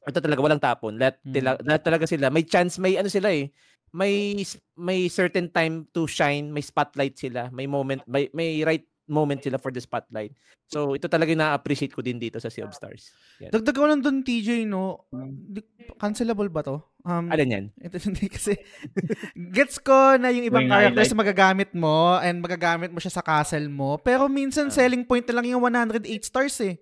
[0.05, 0.93] ito talaga walang tapon.
[1.01, 1.33] Lahat, Mm.
[1.33, 2.29] tila, lahat talaga sila.
[2.29, 3.49] May chance, may ano sila eh.
[3.89, 4.43] May
[4.75, 9.55] may certain time to shine, may spotlight sila, may moment, may may right moment sila
[9.55, 10.35] for the spotlight.
[10.67, 13.15] So ito talaga yung na-appreciate ko din dito sa Sea of Stars.
[13.39, 13.55] Yan.
[13.55, 15.07] Dagdag ko lang doon TJ no.
[15.47, 15.63] Di-
[15.95, 16.83] Cancelable ba to?
[17.07, 17.65] Um, Alin yan?
[17.87, 18.59] Ito hindi kasi
[19.55, 21.21] gets ko na yung ibang Yung characters highlight.
[21.23, 23.95] magagamit mo and magagamit mo siya sa castle mo.
[23.97, 24.75] Pero minsan Ah.
[24.75, 26.75] selling point na lang yung 108 stars eh.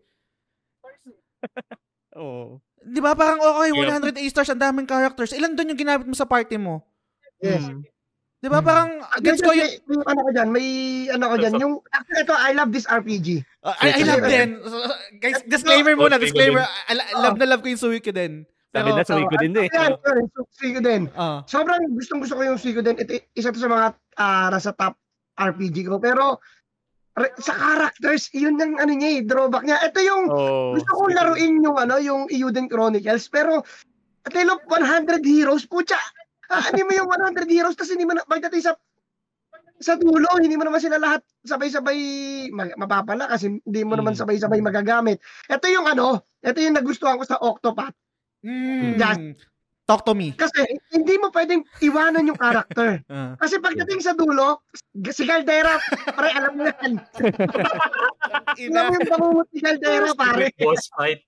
[2.17, 2.57] Oo.
[2.81, 3.13] 'Di ba?
[3.13, 4.01] Parang okay, Yeah.
[4.01, 5.29] 108 stars ang daming characters.
[5.29, 6.81] Ilan doon yung ginamit mo sa party mo?
[7.45, 7.63] Yes.
[7.63, 7.85] Hmm.
[8.41, 8.59] 'Di ba?
[8.61, 8.67] Hmm.
[8.67, 10.67] Parang Ah, gets ko yung may, may ano ko dyan, may
[11.07, 13.27] ano ko dyan, yung, actually ito, I love this RPG.
[13.63, 14.49] Uh, I, I love din.
[15.23, 16.67] Guys, disclaimer muna, disclaimer.
[16.89, 18.43] I, I love na love ko yung Suiko din.
[18.75, 19.71] Sabi na, suwi ko din eh.
[19.71, 21.07] Ayan, ayan, so, Suiko din.
[21.15, 21.47] Ah.
[21.47, 22.99] Sobrang gustong gusto ko yung Suiko din.
[22.99, 23.87] Ito, isa to sa mga
[24.19, 24.99] ah, nasa top
[25.39, 25.95] RPG ko.
[26.03, 26.43] Pero,
[27.39, 29.79] sa characters, yun yung ano niya eh, drawback niya.
[29.79, 33.63] Ito yung, Oh, gusto kong laruin yung ano, yung Euden Chronicles, pero
[34.27, 35.95] at least 100 heroes, pucha.
[35.95, 38.73] Ah, hindi mo yung 100 heroes tapos hindi mo na pagdating sa
[39.75, 41.99] sa dulo, hindi mo naman sila lahat sabay-sabay
[42.55, 44.23] mag, mapapala kasi hindi mo naman Hmm.
[44.23, 45.19] sabay-sabay magagamit.
[45.51, 47.91] Ito yung ano, ito yung nagustuhan ko sa Octopath.
[48.45, 48.95] Mm.
[48.95, 49.51] Just-
[49.85, 50.33] Talk to me.
[50.33, 50.65] Kasi
[50.97, 53.05] hindi mo pwedeng iwanan yung character.
[53.13, 53.37] Ah.
[53.37, 54.65] Kasi pagdating sa dulo,
[55.13, 55.77] si Caldera,
[56.17, 56.97] pare alam mo yan.
[58.73, 60.49] Alam mo yung bangungot ni Caldera, pare.
[60.57, 61.21] Boss fight.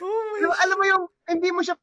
[0.00, 1.76] Oh my alam mo yung, hindi mo siya,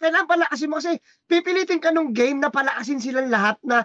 [0.00, 0.96] kailangan palakasin mo kasi
[1.28, 3.84] pipilitin ka nung game na palakasin silang lahat na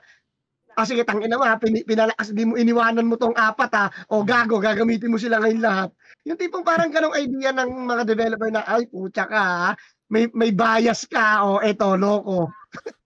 [0.75, 4.27] Ah, sige, tangin na ma, pin, pinalakas, di mo iniwanan mo tong apat ha, o
[4.27, 5.89] gago, gagamitin mo sila ngayon lahat.
[6.27, 9.69] Yung tipong parang ganong idea ng mga developer na, ay, pucha ka ha,
[10.11, 12.51] may, may bias ka, o eto, loko.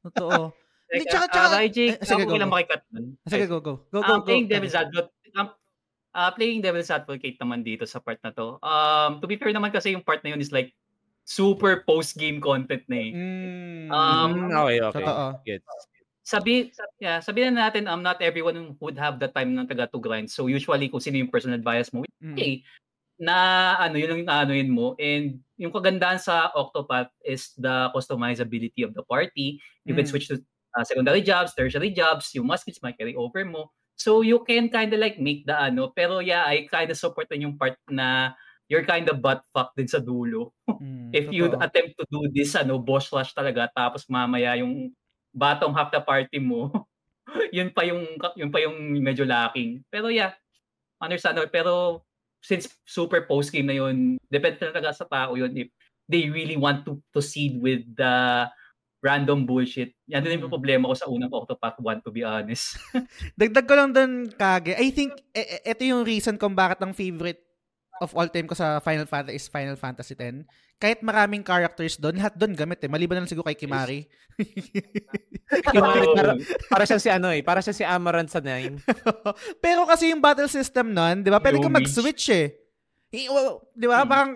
[0.01, 0.49] Totoo.
[0.89, 2.55] Hindi, Like, tsaka, tsaka, uh, Raiji, eh, sige, go, lang go.
[2.57, 3.05] makikat nun.
[3.29, 3.85] Sige, go, go.
[3.93, 4.25] Go, go, Um, go.
[4.25, 5.47] playing devil's advocate, um,
[6.17, 8.57] uh, playing devil's advocate naman dito sa part na to.
[8.65, 10.73] Um, to be fair naman kasi yung part na yun is like
[11.29, 13.11] super post-game content na eh.
[13.13, 13.87] Mm.
[13.93, 15.05] Um, Mm, okay, okay.
[15.05, 15.27] Totoo.
[15.45, 15.69] Gets.
[16.25, 16.53] sabi,
[17.01, 20.29] yeah, sabihin na natin, um, not everyone would have the time ng taga to grind.
[20.29, 22.33] So usually, kung sino yung personal bias mo, Mm.
[22.33, 22.61] okay,
[23.21, 24.97] na ano yun ang aanuin mo.
[24.97, 29.59] And yung kagandahan sa Octopath is the customizability of the party.
[29.85, 30.11] You can Mm.
[30.13, 30.41] switch to
[30.77, 33.73] uh, secondary jobs, tertiary jobs, yung muskets might carry over mo.
[33.99, 35.91] So you can kind of like make the ano.
[35.91, 38.37] Pero yeah, I kind of support yung part na
[38.69, 40.53] you're kind of butt fucked din sa dulo.
[40.69, 44.93] Mm, If you attempt to do this ano boss rush talaga tapos mamaya yung
[45.33, 46.69] bottom half the party mo
[47.55, 50.33] yun pa yung yun pa yung medyo lacking pero yeah
[50.97, 51.73] understandable pero
[52.41, 55.69] since super post game na yun depende talaga sa tao yun if
[56.09, 58.45] they really want to proceed with the
[58.99, 59.95] random bullshit.
[60.11, 62.75] Yan din yung problema ko sa unang Octopath 1 to be honest.
[63.39, 64.75] Dagdag ko lang dun, Kage.
[64.75, 67.39] I think, e- e- ito yung reason kung bakit ang favorite
[67.99, 70.43] of all time ko sa Final Fantasy is Final Fantasy X.
[70.75, 72.87] Kahit maraming characters doon, lahat doon gamit eh.
[72.87, 74.07] Maliban na lang siguro kay Kimari.
[75.65, 76.31] Kimari, para,
[76.69, 78.79] para siya si ano eh, para siya si Amaranth sa 9.
[79.63, 81.83] Pero kasi yung battle system nun, di ba, pwede ka Lumage.
[81.83, 82.47] mag-switch eh.
[83.11, 84.07] I- well, Di ba, Hmm.
[84.07, 84.29] parang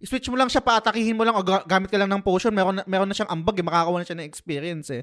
[0.00, 2.76] switch mo lang siya, paatakihin mo lang, o ga- gamit ka lang ng potion, meron
[2.76, 5.02] na, meron na siyang ambag, eh, makakawa na siya ng experience eh.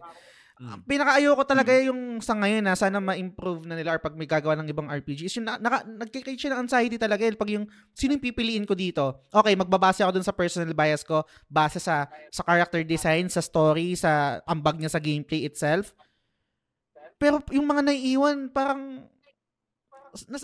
[0.62, 0.86] Mm.
[0.86, 4.70] Pinaka-ayoko talaga yung sa ngayon na sana ma-improve na nila or pag may gagawa ng
[4.70, 7.34] ibang RPG is yung na, naka, nagkikreate siya ng anxiety talaga eh.
[7.34, 7.66] Pag yung,
[7.98, 9.26] sino yung pipiliin ko dito?
[9.34, 13.98] Okay, magbabase ako dun sa personal bias ko, base sa sa character design, sa story,
[13.98, 15.98] sa ambag niya sa gameplay itself.
[17.18, 19.10] Pero yung mga naiiwan, parang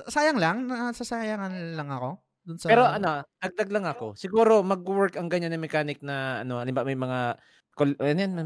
[0.09, 2.25] sayang lang, nasasayangan lang ako.
[2.41, 4.15] Dun sa, Pero ano, dagdag lang ako.
[4.15, 7.19] Siguro mag-work ang ganyan na mechanic na ano, halimbawa may mga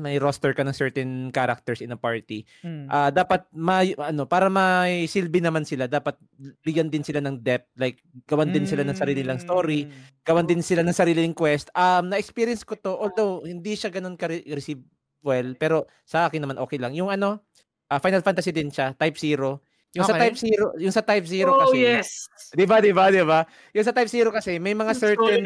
[0.01, 2.43] may roster ka ng certain characters in a party.
[2.65, 2.87] Mm.
[2.91, 6.19] Ah, dapat may ano, para may silbi naman sila, dapat
[6.65, 9.91] bigyan din sila ng depth, like gawan din sila ng sarili nilang story, Mm.
[10.27, 11.71] gawan din sila ng sarili nilang quest.
[11.71, 14.83] Um, na-experience ko to, although hindi siya ganun ka-receive
[15.21, 16.91] well, pero sa akin naman okay lang.
[16.97, 17.45] Yung ano,
[17.87, 19.61] ah, Final Fantasy din siya, Type 0.
[19.91, 20.31] Yung sa Okay.
[20.31, 22.31] Type 0, yung sa Type 0 oh, kasi, yes!
[22.55, 23.43] 'di ba, 'di ba, 'di ba?
[23.75, 25.43] Yung sa Type 0 kasi may mga certain.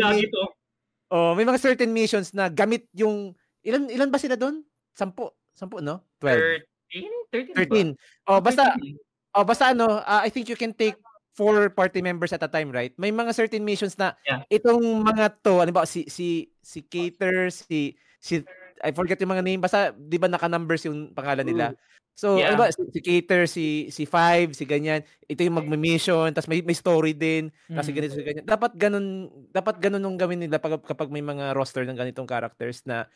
[1.09, 3.33] Oh, may mga certain missions na gamit yung
[3.65, 4.61] ilan ilan ba sila doon?
[4.95, 5.27] Sampu,
[5.57, 6.05] sampu no?
[6.21, 6.63] 12.
[6.93, 7.11] 13?
[7.33, 8.29] 13 13.
[8.29, 8.77] Oh, basta
[9.35, 10.95] oh, basta ano, ah, I think you can take
[11.35, 12.95] four party members at a time, right?
[12.95, 14.47] May mga certain missions na Yeah.
[14.47, 18.39] itong mga to, ano ba si si si Cater, si si
[18.79, 21.75] I forget yung mga name basta 'di ba naka-numbers yung pangalan nila.
[22.15, 22.55] So, Yeah.
[22.55, 25.03] ano ba si, si Cater, si si Five, si ganyan.
[25.27, 27.95] Ito yung magme-mission, tapos may may story din, kasi Mm.
[27.99, 28.45] ganito si ganyan.
[28.47, 29.05] Dapat ganun
[29.51, 33.11] dapat ganun yung gawin nila pag, kapag may mga roster ng ganitong characters na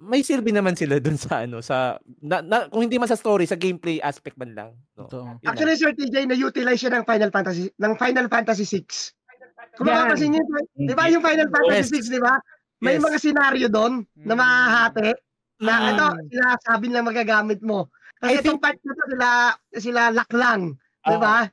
[0.00, 3.44] may silbi naman sila dun sa ano sa na, na- kung hindi man sa story
[3.44, 5.04] sa gameplay aspect man lang no?
[5.06, 5.36] Lang.
[5.44, 9.76] Actually, Sir TJ, na-utilize siya ng Final Fantasy ng Final Fantasy 6.
[9.76, 10.42] Kung mapapansin niyo,
[10.74, 12.08] di ba yung Final Fantasy Yes.
[12.08, 12.40] 6, di ba?
[12.80, 13.04] May Yes.
[13.04, 14.40] mga senaryo doon na Mm.
[14.40, 15.10] mahahati
[15.58, 15.88] na Mm.
[15.92, 17.88] ito, sinasabi lang magagamit mo.
[18.16, 19.28] Kasi I itong part na to, sila,
[19.76, 20.62] sila laklang.
[21.04, 21.44] Di ba?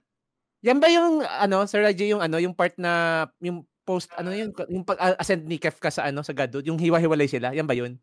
[0.64, 2.92] yan ba yung ano Sir Raji yung ano yung part na
[3.44, 6.80] yung post ano yun yung pag ah, ascend ni Kefka sa ano sa Godod yung
[6.80, 8.00] hiwa-hiwalay sila yan ba yun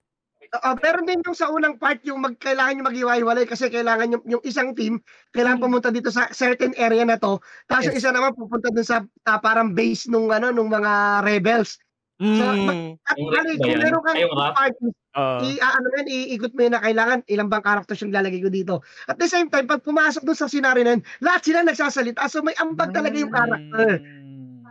[0.50, 4.24] Uh, meron din yung sa unang part yung mag, kailangan yung maghiwa-hiwalay kasi kailangan yung,
[4.26, 4.98] yung isang team
[5.30, 7.38] kailangan pumunta dito sa certain area na to.
[7.70, 8.02] Tapos yung Yes.
[8.02, 11.78] isa naman pupunta dun sa ah, parang base nung ano nung mga rebels.
[12.18, 12.98] mm.
[13.06, 15.38] At Yung bali, rap ba kung meron kang yung party, Oo.
[15.46, 18.50] i ah, ano yan, iikot mo yun na kailangan ilang bang characters yung lalagay ko
[18.50, 18.74] dito.
[19.06, 22.26] At the same time, pag pumasok dun sa scenario na yun, lahat sila nagsasalita.
[22.26, 24.02] So may ambag talaga yung character.
[24.02, 24.66] Mm.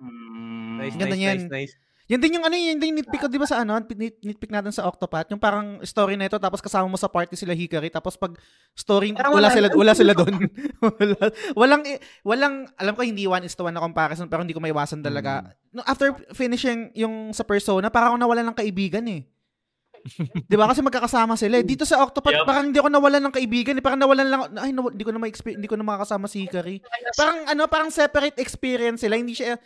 [0.00, 0.72] Mm.
[0.80, 1.36] nice nice, niyan.
[1.36, 1.74] nice nice
[2.08, 4.72] Yan din yung ano yun din nitpick ko 'di ba sa ano, nit, nitpick natin
[4.72, 8.16] sa Octopath, yung parang story na ito tapos kasama mo sa party sila Hikari tapos
[8.16, 8.32] pag
[8.72, 9.76] story Parang wala wala sila yan.
[9.76, 10.34] wala sila doon.
[10.96, 11.16] wala,
[11.54, 14.60] walang i- walang alam ko hindi one is to one na comparison pero hindi ko
[14.60, 15.52] maiwasan talaga.
[15.68, 19.28] No, after finishing yung sa Persona, parang ako nawalan ng kaibigan eh.
[20.40, 21.60] 'Di ba kasi magkakasama sila.
[21.60, 21.64] eh.
[21.66, 22.46] Dito sa Octopath Yup.
[22.46, 23.82] parang hindi ako nawalan ng kaibigan, eh.
[23.84, 26.80] parang nawalan lang ay naw- hindi ko na ma-experience, hindi ko na makakasama si Hikari.
[27.12, 29.58] Parang ano, parang separate experience sila, hindi siya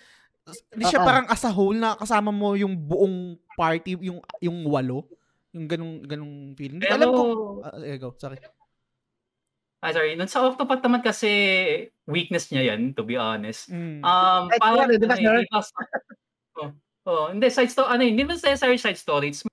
[0.74, 1.06] hindi siya Oo.
[1.06, 5.06] parang as a whole na kasama mo yung buong party, yung yung walo.
[5.54, 6.80] Yung ganung ganung feeling.
[6.80, 7.10] Hindi ko Pero, alam
[7.62, 8.40] Ah, eh, go, sorry.
[9.82, 11.28] ah, sorry, nun sa Octopath naman kasi
[12.06, 13.68] weakness niya yan, to be honest.
[13.70, 14.00] Mm.
[14.02, 14.94] Um, parang, ano, sir?
[14.94, 15.16] eh, di ba,
[16.58, 16.70] oh,
[17.06, 19.30] oh, hindi, side story, ano, yun, hindi necessary side story.
[19.34, 19.44] It's,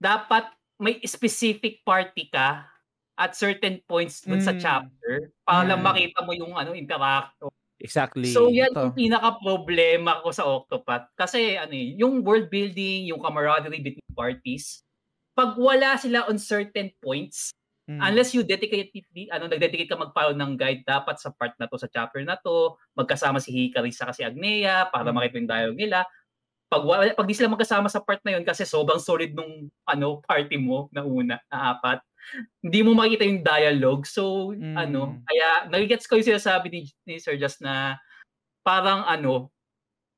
[0.00, 0.50] dapat
[0.80, 2.66] may specific party ka
[3.14, 4.60] at certain points dun sa Mm.
[4.60, 5.12] chapter
[5.46, 5.86] para lang Mm.
[5.86, 7.38] makita mo yung ano interact
[7.84, 8.80] exactly So yan Ito.
[8.80, 11.12] yung pinaka-problema ko sa Octopath.
[11.14, 14.80] Kasi ano eh, yung world building, yung camaraderie between parties,
[15.36, 17.52] pag wala sila on certain points,
[17.84, 18.00] Mm.
[18.00, 18.88] unless you dedicate,
[19.28, 22.72] ano, nag-dedicate ka mag-follow ng guide, dapat sa part na to, sa chapter na to,
[22.96, 25.16] magkasama si Hikari sa si Agnea para Mm.
[25.20, 25.98] makita yung dialogue nila.
[26.72, 30.20] Pag, wala, pag di sila magkasama sa part na yun kasi sobrang solid nung ano,
[30.24, 32.00] party mo na una, na apat,
[32.60, 34.04] hindi mo makita yung dialogue.
[34.04, 34.74] So, Mm.
[34.74, 37.96] ano, kaya nagigets ko yung sinasabi ni, ni Sir Just na
[38.60, 39.52] parang ano,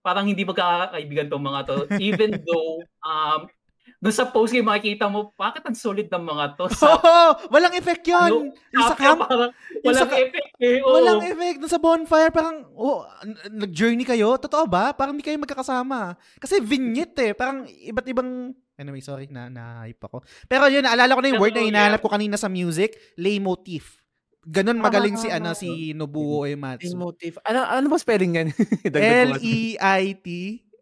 [0.00, 1.76] parang hindi magkakaibigan tong mga to.
[2.00, 3.50] Even though, um,
[3.96, 6.66] dun sa post kayo makikita mo, bakit ang solid ng mga to?
[6.70, 8.30] Sa, Oo, walang effect 'yon.
[8.30, 8.46] yung
[8.76, 10.78] sa camp, parang sa walang ka- effect eh.
[10.78, 10.94] Oo.
[10.94, 13.02] walang effect dun sa bonfire parang oh,
[13.48, 14.36] nag-journey kayo.
[14.36, 14.90] Totoo ba?
[14.92, 16.14] Parang hindi kayo magkakasama.
[16.38, 20.20] Kasi vignette eh, parang iba't ibang Anyway, sorry na na-hype ako.
[20.44, 24.04] Pero yun, naalala ko na yung word na hinahanap ko kanina sa music, leitmotif.
[24.46, 26.94] Ganon magaling si ano si Nobuo Uematsu.
[26.94, 28.48] motive ano ano ba spelling yan
[29.26, 30.26] L E I T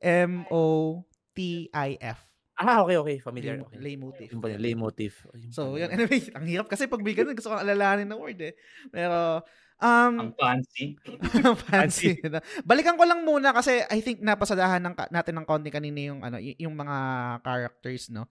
[0.04, 1.00] M O
[1.32, 2.20] T I F.
[2.54, 3.16] Ah, okay, okay.
[3.18, 3.58] Familiar.
[3.58, 3.78] Lay, Okay.
[3.80, 4.28] lay motif.
[4.30, 5.26] Yung pala, lay motif.
[5.50, 5.90] So, yun.
[5.90, 8.54] Anyway, ang hirap kasi pag may ganun, gusto kong alalahanin ng word eh.
[8.94, 9.42] Pero,
[9.80, 10.94] um, Ang fancy.
[11.66, 12.20] fancy.
[12.62, 16.38] Balikan ko lang muna kasi I think napasadahan ng, natin ng konti kanina yung, ano,
[16.38, 16.96] y- yung mga
[17.42, 18.26] characters, no?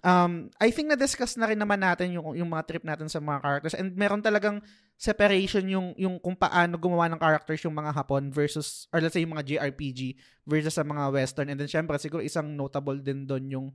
[0.00, 3.44] Um, I think na-discuss na rin naman natin yung, yung mga trip natin sa mga
[3.44, 4.64] characters and meron talagang
[4.96, 9.20] separation yung, yung kung paano gumawa ng characters yung mga Hapon versus, or let's say
[9.20, 10.16] yung mga JRPG
[10.48, 11.52] versus sa mga Western.
[11.52, 13.66] And then syempre, siguro isang notable din doon yung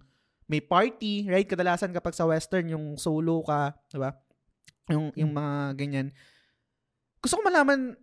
[0.48, 1.46] may party, right?
[1.46, 4.16] Kadalasan kapag sa Western, yung solo ka, di ba?
[4.88, 6.08] Yung, yung mga ganyan.
[7.22, 7.96] Gusto ko malaman,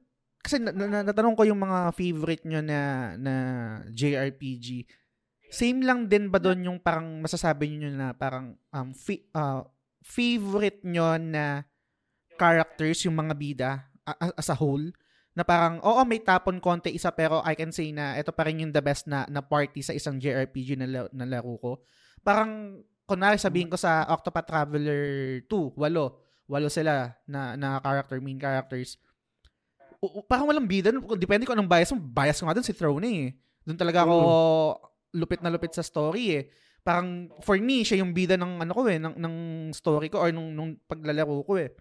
[0.45, 2.81] kasi na, na, natanong ko yung mga favorite nyo na,
[3.17, 3.35] na
[3.89, 4.85] JRPG.
[5.49, 9.65] Same lang din ba doon yung parang masasabi nyo na parang um, fi- uh,
[10.05, 11.65] favorite nyo na
[12.37, 13.71] characters, yung mga bida
[14.37, 14.85] as a whole?
[15.35, 18.63] Na parang, oo, may tapon konti isa pero I can say na ito pa rin
[18.63, 21.73] yung the best na, na party sa isang JRPG na, na laro ko.
[22.23, 25.03] Parang, kunwari sabihin ko sa Octopath Traveler
[25.49, 26.21] 2, walo.
[26.45, 29.01] Walo sila na, na character, main characters.
[30.01, 30.93] O, o- parang walang bida.
[31.17, 32.01] Depende ko anong bias mo.
[32.01, 33.33] Bias ko nga dun si Throne eh.
[33.65, 34.17] Doon talaga ako
[35.17, 36.45] lupit na lupit sa story eh.
[36.85, 39.35] Parang for me, siya yung bida ng ano ko eh, ng, ng
[39.73, 41.73] story ko or nung, nung paglalaro ko eh.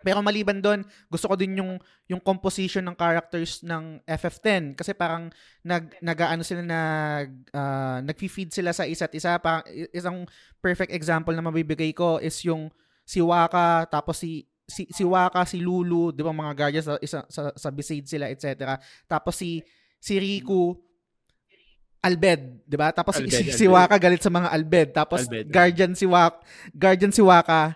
[0.00, 0.80] Pero maliban doon,
[1.12, 1.76] gusto ko din yung
[2.08, 5.28] yung composition ng characters ng FF10 kasi parang
[5.60, 9.36] nag nagaano sila nag uh, nagfi-feed sila sa isa't isa.
[9.36, 9.60] Parang
[9.92, 10.24] isang
[10.64, 12.72] perfect example na mabibigay ko is yung
[13.10, 17.18] si Waka tapos si si, si Waka, si Lulu, 'di ba mga guardians sa isa,
[17.26, 18.78] sa, sa Besaid sila, etc.
[19.10, 19.58] Tapos si
[19.98, 20.78] si Riku
[22.00, 22.94] Albed, 'di ba?
[22.94, 23.74] Tapos si- Albed, si, si Albed.
[23.74, 24.88] Waka galit sa mga Albed.
[24.94, 25.50] Tapos Albed.
[25.50, 26.38] guardian si Waka,
[26.72, 27.74] guardian si Waka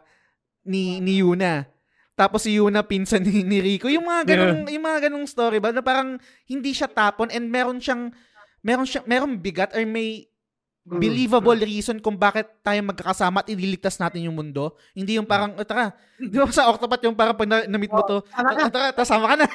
[0.62, 1.66] ni ni Yuna.
[2.14, 3.90] Tapos si Yuna pinsan ni, ni Rico.
[3.90, 6.16] Yung mga ganung yung mga ganung story ba na parang
[6.46, 8.14] hindi siya tapon and meron siyang
[8.62, 10.30] meron siya meron bigat or may.
[10.84, 14.76] Believable reason kung bakit tayo magkakasama at ililigtas natin yung mundo.
[14.92, 18.04] Hindi yung parang, oh, tara, di ba sa Octopath yung parang pag na- na-meet mo
[18.04, 18.60] to, Tama ka.
[18.60, 19.46] "Ah, tara, tara, sama ka na.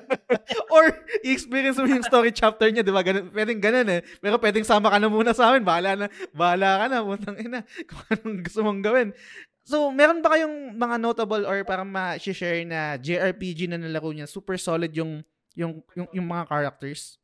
[0.74, 0.86] Or,
[1.26, 3.02] i-experience mo yung story chapter niya, di ba?
[3.02, 4.00] Ganun, pwedeng ganun eh.
[4.22, 5.66] Pero pwedeng sama ka na muna sa amin.
[5.66, 6.98] Bahala na, bahala ka na.
[7.02, 7.60] Putang ina.
[7.90, 9.08] Kung anong gusto mong gawin.
[9.66, 14.26] So, meron ba kayong mga notable or parang ma-share na JRPG na nalaro niya?
[14.26, 15.22] Super solid yung
[15.54, 17.19] yung yung, yung mga characters.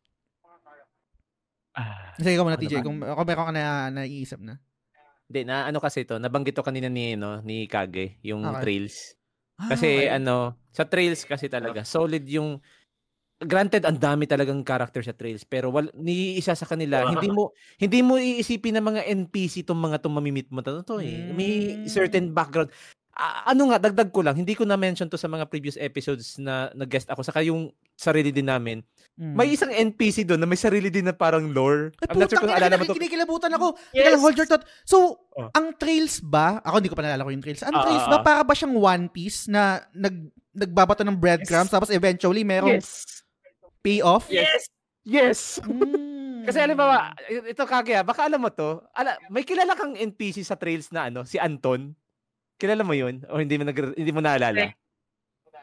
[1.76, 2.16] Ah.
[2.16, 2.74] Sige, ikaw muna, Ano TJ.
[2.74, 2.82] ba?
[2.82, 4.56] Kung, kung meron ka na naiisip na.
[5.28, 8.62] Hindi, na ano kasi to, nabanggit to kanina ni, no, ni Kage, yung Okay.
[8.64, 9.12] trails.
[9.60, 10.16] Ah, Kasi okay.
[10.16, 12.62] ano, sa trails kasi talaga, solid yung
[13.36, 17.12] granted ang dami talagang character sa trails pero wal ni isa sa kanila Ah.
[17.12, 21.04] hindi mo hindi mo iisipin ng mga NPC tong mga tong mamimit mo to, to
[21.04, 21.20] eh.
[21.28, 21.84] May Mm.
[21.84, 22.72] certain background.
[23.12, 26.40] Ah, ano nga dagdag ko lang, hindi ko na mention to sa mga previous episodes
[26.40, 28.80] na nag-guest ako saka yung sarili din namin.
[29.16, 29.32] Mm.
[29.32, 31.88] May isang NPC doon na may sarili din na parang lore.
[32.04, 32.92] Ay, I'm not sure kung alala mo to.
[32.92, 33.72] kinikilabutan ako.
[33.88, 34.12] Teka Yes.
[34.12, 34.64] lang, hold your thought.
[34.84, 34.96] So,
[35.32, 35.48] Oh.
[35.56, 37.64] ang trails ba, ako hindi ko pa nalala ko yung trails.
[37.64, 38.24] Ang Ah, trails ah, ba, ah.
[38.24, 40.20] para ba siyang One Piece na nag,
[40.52, 43.24] nagbabato ng breadcrumbs tapos eventually merong Yes.
[43.80, 44.28] payoff?
[44.28, 44.68] Yes.
[45.00, 45.40] Yes.
[45.64, 46.44] Mm.
[46.44, 46.84] Kasi alam mo,
[47.42, 51.24] ito kagaya, baka alam mo to, ala, may kilala kang NPC sa Trails na ano,
[51.24, 51.96] si Anton.
[52.54, 53.24] Kilala mo yun?
[53.26, 54.70] O hindi mo, nag, hindi mo naalala?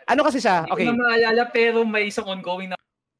[0.03, 0.65] Ano kasi siya?
[0.65, 0.85] Hindi Okay.
[0.85, 2.75] ko na maalala pero may isang ongoing na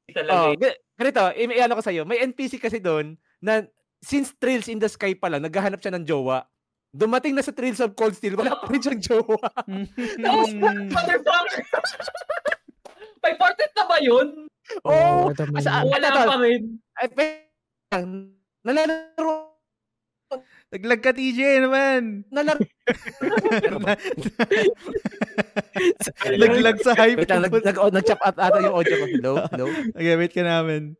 [0.09, 0.33] talaga.
[0.33, 0.75] Oh, eh.
[0.93, 3.63] ganito, i- i- ano ko sa'yo, may NPC kasi doon na
[3.99, 6.43] since Trails in the Sky pa lang, naghahanap siya ng jowa.
[6.89, 9.39] Dumating na sa Trails of Cold Steel, wala pa rin siyang jowa.
[10.23, 10.91] Tapos, Mm.
[10.91, 11.63] motherfucker!
[13.23, 14.27] May portrait na ba yun?
[14.83, 16.19] Oh, ito may- asa- Wala to?
[16.27, 16.61] pa rin.
[16.93, 17.47] Ay, pe-
[18.61, 19.52] nalalaro
[20.73, 22.25] Naglag ka, TJ, naman.
[22.33, 22.59] nalaro
[26.23, 27.23] Naglag sa hype.
[27.23, 29.05] Wait lang, nag, nag, oh, nag-chop out ata yung audio ko.
[29.09, 29.33] Hello?
[29.53, 29.65] Hello?
[29.93, 30.97] Okay, wait ka namin.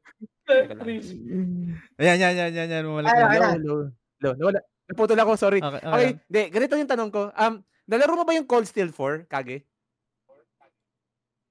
[1.98, 2.84] Ayan, yan, yan, yan, yan.
[2.86, 3.30] Ay, Hello?
[3.30, 3.58] Ayan.
[3.58, 3.76] Hello?
[4.22, 4.32] Hello?
[4.38, 4.60] Nawala.
[4.84, 5.60] Naputol ako, sorry.
[5.64, 5.94] Okay, okay.
[5.96, 7.32] Okay, di, ganito yung tanong ko.
[7.34, 9.64] Um, nalaro mo ba yung Cold Steel 4, Kage?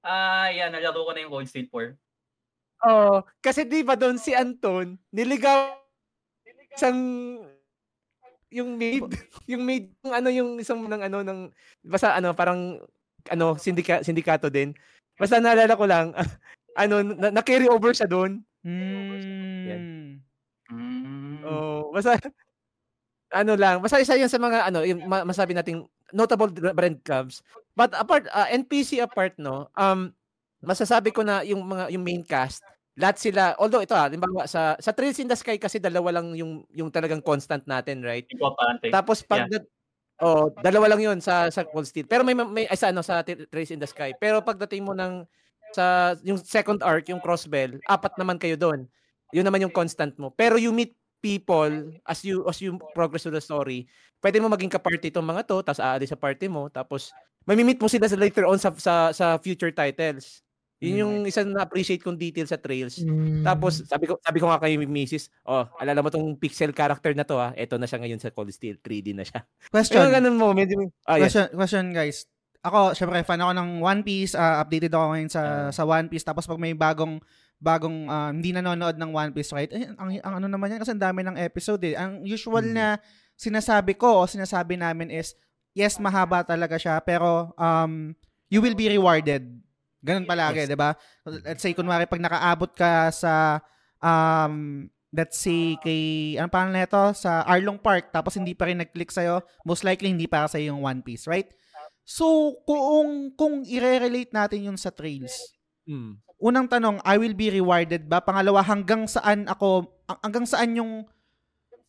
[0.05, 0.69] Ah, yan.
[0.69, 1.97] Nalaro ko na yung Cold Steel 4.
[2.83, 3.23] Oo.
[3.39, 5.71] Kasi di ba doon si Anton, niligaw
[6.73, 6.99] isang
[8.53, 9.03] yung maid,
[9.51, 11.39] yung maid, yung ano yung isang ng ano ng
[11.89, 12.77] basta ano parang
[13.27, 14.77] ano sindika, sindikato din.
[15.17, 16.13] Basta naalala ko lang
[16.81, 18.45] ano na, na carry over siya doon.
[18.63, 20.21] Mm.
[20.71, 21.41] Mm.
[21.43, 22.15] Oh, basta
[23.41, 27.41] ano lang, basta isa yun sa mga ano, yung ma- masabi nating notable brand clubs.
[27.73, 30.13] But apart uh, NPC apart no, um
[30.63, 32.63] masasabi ko na yung mga yung main cast
[32.93, 36.37] lahat sila although ito ah, limbawa sa sa Trails in the Sky kasi dalawa lang
[36.37, 38.29] yung yung talagang constant natin, right?
[38.29, 38.93] Importante.
[38.93, 39.69] Tapos pag dat-
[40.21, 42.05] oh, dalawa lang 'yun sa sa Cold Steel.
[42.05, 44.13] Pero may may ay, sa ano sa Tra- Trails in the Sky.
[44.13, 45.25] Pero pagdating mo ng
[45.73, 48.85] sa yung second arc, yung Crossbell, apat naman kayo doon.
[49.33, 50.29] Yun naman yung constant mo.
[50.29, 51.71] Pero you meet people
[52.05, 53.89] as you as you progress with the story,
[54.21, 57.09] pwede mo maging ka-party itong mga to, tapos aalis sa party mo, tapos
[57.49, 60.45] mamimit mo sila sa later on sa sa, sa future titles.
[60.83, 62.99] Yun yung isang na-appreciate kong detail sa Trails.
[63.39, 63.87] Tapos Hmm.
[63.87, 65.31] sabi ko sabi ko nga kay Mrs.
[65.43, 67.51] Oh, alala mo tong pixel character na to ah.
[67.51, 69.41] Ito na siya ngayon sa Cold Steel, 3D na siya.
[69.73, 70.03] Question.
[70.03, 70.67] Yung ganun moment.
[71.03, 71.31] Ah, yes.
[71.31, 72.27] Question, question guys.
[72.61, 74.33] Ako, syempre fan ako ng One Piece.
[74.33, 75.69] ah, updated ako ngayon sa Ah.
[75.69, 76.23] sa One Piece.
[76.23, 77.23] Tapos pag may bagong
[77.57, 79.67] bagong ah, hindi nanonood ng One Piece, right?
[79.69, 81.95] Eh, ang, ang ano naman yan kasi ang dami ng episode eh.
[81.95, 82.73] Ang usual Hmm.
[82.73, 82.85] na
[83.33, 85.31] sinasabi ko o sinasabi namin is
[85.71, 88.13] yes, mahaba talaga siya pero um
[88.47, 89.41] you will be rewarded.
[90.03, 90.69] Ganun palagi, Yes.
[90.69, 90.93] 'di ba?
[91.23, 93.63] Let's say kunwari pag nakaabot ka sa
[94.03, 99.09] um let's say kay ano pangalan nito sa Arlong Park tapos hindi pa rin nag-click
[99.09, 101.47] sa'yo, most likely hindi para sa yung One Piece, right?
[102.03, 106.19] So, kung kung i-relate natin yun sa trails, Mm.
[106.39, 108.19] unang tanong, I will be rewarded ba?
[108.19, 111.07] Pangalawa, hanggang saan ako, ang- hanggang saan yung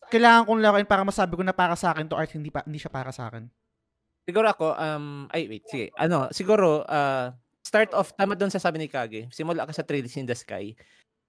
[0.07, 2.75] kailangan kong laruin para masabi ko na para sa akin to art, hindi, pa, hindi
[2.75, 3.47] siya para sa akin.
[4.23, 5.91] Siguro ako, um, ay wait, sige.
[5.95, 7.31] Ano, siguro, uh,
[7.65, 10.77] start off, tama doon sa sabi ni Kage, simula ka sa Trails in the Sky.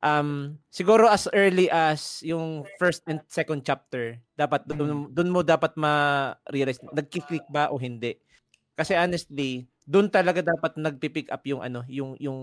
[0.05, 5.75] Um, siguro as early as yung first and second chapter, dapat doon, doon mo dapat
[5.81, 8.17] ma-realize, nagkiklik ba o hindi.
[8.79, 12.41] Kasi honestly, doon talaga dapat nagpipick up yung ano, yung yung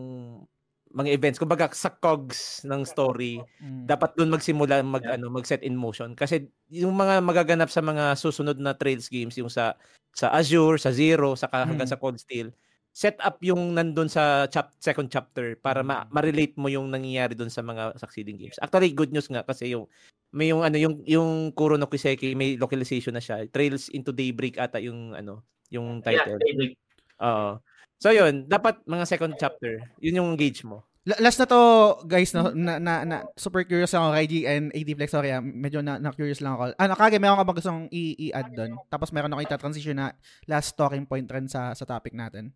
[0.94, 1.40] mga events.
[1.42, 3.86] Kumbaga sa cogs ng story, Mm.
[3.90, 8.58] dapat doon magsimula mag ano mag-set in motion kasi yung mga magaganap sa mga susunod
[8.62, 9.76] na Trails games yung sa
[10.16, 11.94] sa Azure, sa Zero, saka hanggang Mm.
[11.94, 12.54] sa Cold Steel,
[12.94, 17.50] set up yung nandun sa chap- second chapter para ma- ma-relate mo yung nangyayari doon
[17.50, 18.62] sa mga succeeding games.
[18.62, 19.90] Actually, good news nga kasi yung
[20.30, 23.50] may yung ano yung yung Kuro no Kiseki may localization na siya.
[23.50, 26.38] Trails into Daybreak ata yung ano, yung Yeah, title.
[26.38, 26.74] Daybreak.
[27.20, 27.58] Oo.
[27.98, 30.86] So yun, dapat mga second chapter, yun yung gauge mo.
[31.04, 31.60] La- Last na to,
[32.04, 35.84] guys, no, na, na, na, super curious ako, Raiji and AD Flex, sorry, ah, medyo
[35.84, 36.72] na, na curious lang ako.
[36.80, 38.72] Ano, kage, meron ka ba gustong i- i-add doon?
[38.88, 40.16] Tapos meron ako ita-transition na
[40.48, 42.56] last talking point rin sa, sa topic natin.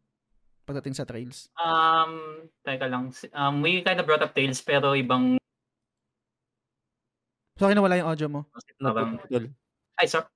[0.67, 1.47] Pagdating sa trails.
[1.55, 3.15] Um, teka lang.
[3.31, 5.39] Um, we kind of brought up Tales pero ibang
[7.57, 8.45] Sorry na wala yung audio mo.
[8.77, 9.49] Naputol.
[9.97, 10.29] ay sorry.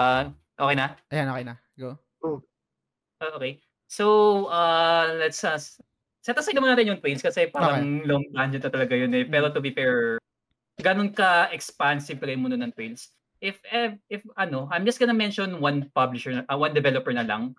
[0.00, 0.96] Uh, okay na?
[1.12, 1.54] Ayan, okay na.
[1.76, 2.00] Go.
[2.24, 2.40] Uh,
[3.36, 3.60] okay.
[3.90, 8.72] So, uh, let's uh, set aside naman natin yung Tales kasi parang long tangent na
[8.72, 9.26] talaga yun eh.
[9.28, 10.16] Pero to be fair,
[10.80, 13.12] ganun ka expansive pala yung mundo ng Tales.
[13.42, 17.52] If, if, if ano, I'm just gonna mention one publisher, uh, one developer na lang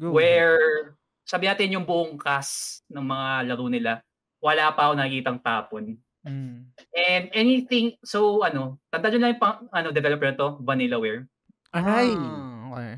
[0.00, 0.16] Go.
[0.16, 0.96] where
[1.30, 4.02] sabi natin yung buong cast ng mga laro nila,
[4.42, 5.94] wala pa ako nakikitang tapon.
[6.26, 6.66] Mm.
[6.90, 11.30] And anything, so ano, tanda nyo lang yung pang, ano, developer na to, Vanillaware.
[11.70, 12.10] Ay.
[12.10, 12.94] Ah, okay.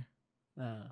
[0.56, 0.88] Ah.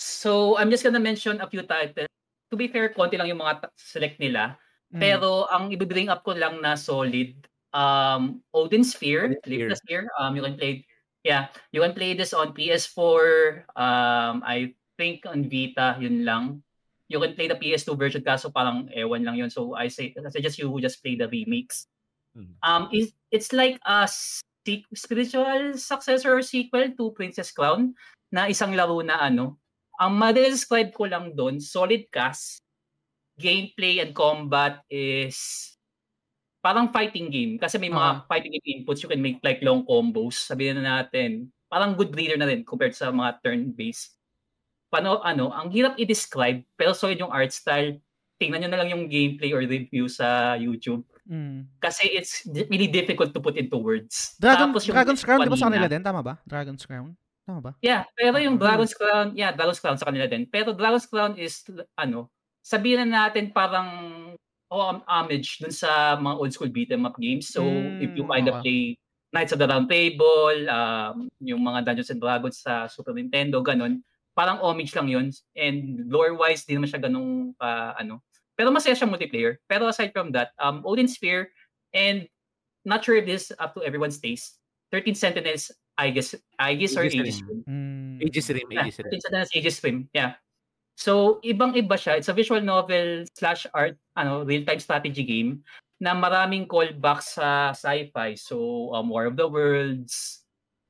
[0.00, 2.08] So, I'm just gonna mention a few titles.
[2.48, 4.56] To be fair, konti lang yung mga select nila.
[4.88, 5.04] Mm.
[5.04, 7.36] Pero ang i-bring up ko lang na solid,
[7.76, 10.08] um, Odin Sphere, Odin Live the Sphere.
[10.16, 10.88] Um, you can play,
[11.28, 13.68] yeah, you can play this on PS4.
[13.76, 16.66] Um, I think on Vita, yun lang.
[17.08, 19.48] You can play the PS2 version kaso parang ewan lang yun.
[19.48, 21.86] So I say, I suggest you just play the remakes.
[22.36, 22.52] Mm.
[22.60, 27.94] Um, it's, it's like a se- spiritual successor or sequel to Princess Crown
[28.28, 29.56] na isang laro na ano.
[29.96, 32.60] Ang ma-describe ko lang doon, solid cast,
[33.38, 35.72] gameplay and combat is
[36.58, 38.26] parang fighting game kasi may mga Ah.
[38.26, 42.34] fighting game inputs you can make like long combos sabihin na natin parang good reader
[42.34, 43.70] na rin compared sa mga turn
[44.88, 48.00] paano ano ang hirap i-describe pero solid yung art style
[48.38, 51.68] tingnan nyo na lang yung gameplay or review sa YouTube Mm.
[51.76, 55.60] kasi it's really difficult to put into words Dragon, Tapos yung Dragon's Crown, di ba
[55.60, 56.00] sa kanila din?
[56.00, 56.40] Tama ba?
[56.48, 57.12] Dragon's Crown?
[57.44, 57.72] Tama ba?
[57.84, 58.64] Yeah, pero yung Mm.
[58.64, 60.48] Dragon's Crown, yeah, Dragon's Crown sa kanila din.
[60.48, 61.60] Pero Dragon's Crown is
[62.00, 62.32] ano,
[62.64, 63.88] sabihin na natin parang
[64.72, 67.52] oh, homage dun sa mga old school beat 'em up games.
[67.52, 67.60] So
[68.00, 68.64] if you Mm, kind of okay.
[68.64, 68.80] play
[69.28, 74.00] Knights of the Round Table, um, yung mga Dungeons and Dragons sa Super Nintendo, ganun,
[74.38, 75.34] parang homage lang yun.
[75.58, 78.22] And lore-wise, di naman siya ganung pa, ano.
[78.54, 79.58] Pero masaya siya multiplayer.
[79.66, 81.50] Pero aside from that, um, Odin Sphere,
[81.90, 82.30] and
[82.86, 84.62] not sure if this up to everyone's taste,
[84.94, 87.60] 13 Sentinels, I guess, I guess or Aegis Aegis Rim.
[87.66, 88.14] Mm.
[88.22, 89.08] Aegis Rim, Yeah, Aegis Rim.
[89.10, 89.98] Prince Adonis Aegis Rim.
[90.14, 90.32] Yeah.
[90.94, 92.18] So, ibang-iba siya.
[92.18, 95.62] It's a visual novel slash art, ano, real-time strategy game
[95.98, 98.34] na maraming callbacks sa sci-fi.
[98.38, 100.42] So, um, War of the Worlds,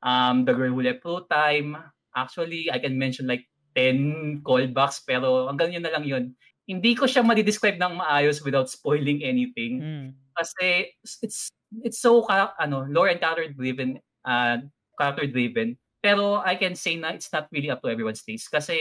[0.04, 1.76] um, The Girl Who Left Through Time.
[2.18, 3.46] Actually, I can mention like
[3.78, 6.34] 10 callbacks pero hanggang yun na lang yun.
[6.66, 10.08] Hindi ko siya ma-describe ng maayos without spoiling anything Mm.
[10.34, 10.92] kasi
[11.22, 11.48] it's
[11.84, 14.58] it's so ka- ano lore and character driven uh
[14.94, 18.76] character driven pero I can say na it's not really up to everyone's taste kasi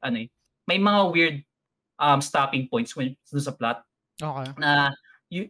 [0.00, 0.28] ano eh,
[0.66, 1.36] may mga weird
[1.98, 3.82] um stopping points when sa plot
[4.20, 4.52] Okay.
[4.60, 4.92] na
[5.32, 5.48] you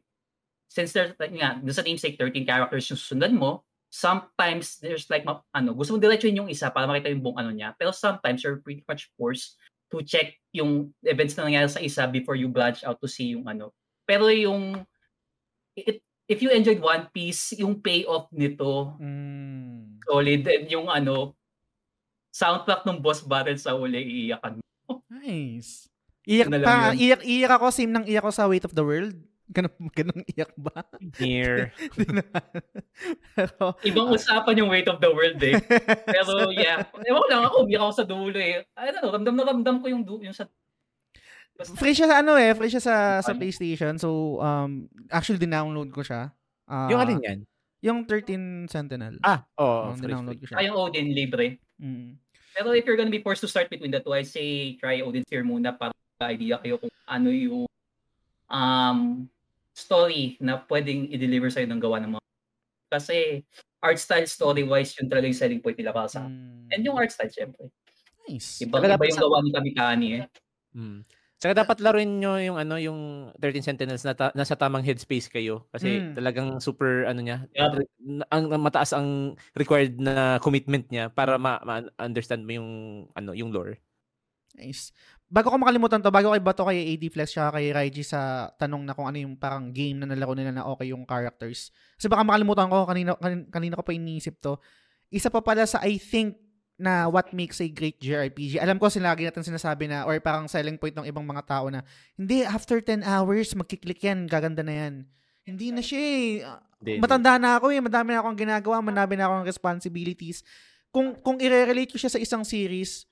[0.71, 5.27] since there's like nga, doon sa namesake 13 characters yung susundan mo, sometimes there's like
[5.27, 8.41] ma- ano, gusto mo diretsuhin yung isa para makita yung buong ano niya, pero sometimes
[8.41, 9.59] you're pretty much forced
[9.91, 13.51] to check yung events na nangyari sa isa before you branch out to see yung
[13.51, 13.75] ano.
[14.07, 14.87] Pero yung
[15.75, 15.99] it,
[16.31, 19.99] if you enjoyed One Piece, yung payoff nito Mm.
[20.07, 21.35] solid and yung ano
[22.31, 23.99] soundtrack ng boss battle sa uli
[24.31, 25.03] iiyakan mo.
[25.11, 25.91] Nice.
[26.31, 29.19] Iyak pa, iyak, iyak ako, same ng iyak ko sa Weight of the World.
[29.51, 30.86] Ganun, ganun iyak ba?
[31.98, 32.62] Naman.
[33.35, 35.59] Pero, Ibang usapan yung weight of the world eh.
[36.06, 38.62] Pero yeah, ewan ko lang ako, umiyak ako sa dulo eh.
[38.78, 40.47] I don't know, ramdam na ramdam ko yung, du- yung sa...
[41.59, 43.40] Basta, free siya sa ano eh, free siya sa sa Ano?
[43.43, 43.98] PlayStation.
[44.01, 46.31] So um actually dinownload ko siya.
[46.64, 47.39] Ah, yung alin yan?
[47.82, 49.18] Yung 13 Sentinel.
[49.20, 49.90] Ah, oo.
[49.90, 50.56] Oh, oh, dinownload ko siya.
[50.56, 51.59] ah, yung Odin, libre.
[51.77, 52.16] Mm.
[52.55, 55.27] Pero if you're gonna be forced to start between the two, I say try Odin
[55.27, 57.64] Sphere muna para idea kayo kung ano yung
[58.48, 59.28] um
[59.81, 62.24] story na pwedeng i-deliver sa'yo ng gawa ng mga
[62.90, 63.40] kasi
[63.81, 66.69] art style story-wise yun talaga yung selling point nila para sa Mm.
[66.70, 67.66] And yung art style, syempre.
[68.28, 68.62] Nice.
[68.62, 70.24] Iba, iba yung sa- gawa ni Kamikani eh.
[70.70, 71.02] Mm.
[71.40, 73.01] Saka dapat laruin nyo yung ano yung
[73.40, 76.12] 13 Sentinels na ta- nasa tamang headspace kayo kasi Mm.
[76.15, 77.81] talagang super ano niya Yeah.
[78.28, 82.70] ang mataas ang required na commitment niya para ma- ma-understand mo yung
[83.16, 83.81] ano yung lore.
[84.52, 84.93] Nice.
[85.31, 88.82] Bago ko makalimutan to, bago kay bato kay AD Flex siya kay Raiji sa tanong
[88.82, 91.70] na kung ano yung parang game na nalaro nila na okay yung characters.
[91.94, 94.59] Kasi baka makalimutan ko, kanina, kanina, kanina ko pa iniisip to.
[95.07, 96.35] Isa pa pala sa I think
[96.81, 98.57] na what makes a great JRPG.
[98.57, 101.69] Alam ko sila lagi natin sinasabi na or parang selling point ng ibang mga tao
[101.69, 101.85] na
[102.16, 104.94] hindi, after 10 hours, magkiklik yan, gaganda na yan.
[105.44, 106.43] Hindi na siya eh.
[106.81, 110.40] Hindi, Matanda na ako eh, madami na akong ginagawa, madami na akong responsibilities.
[110.89, 113.10] Kung kung i-relate ko siya sa isang series,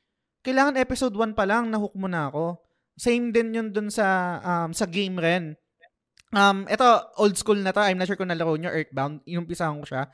[0.49, 2.57] kailangan episode 1 pa lang nahook mo na ako.
[2.97, 5.53] Same din yun dun sa um, sa game ren.
[6.33, 6.89] Um, ito,
[7.21, 7.85] old school na to.
[7.85, 9.21] I'm not sure kung nalaro nyo, Earthbound.
[9.29, 10.09] Inumpisahan ko siya.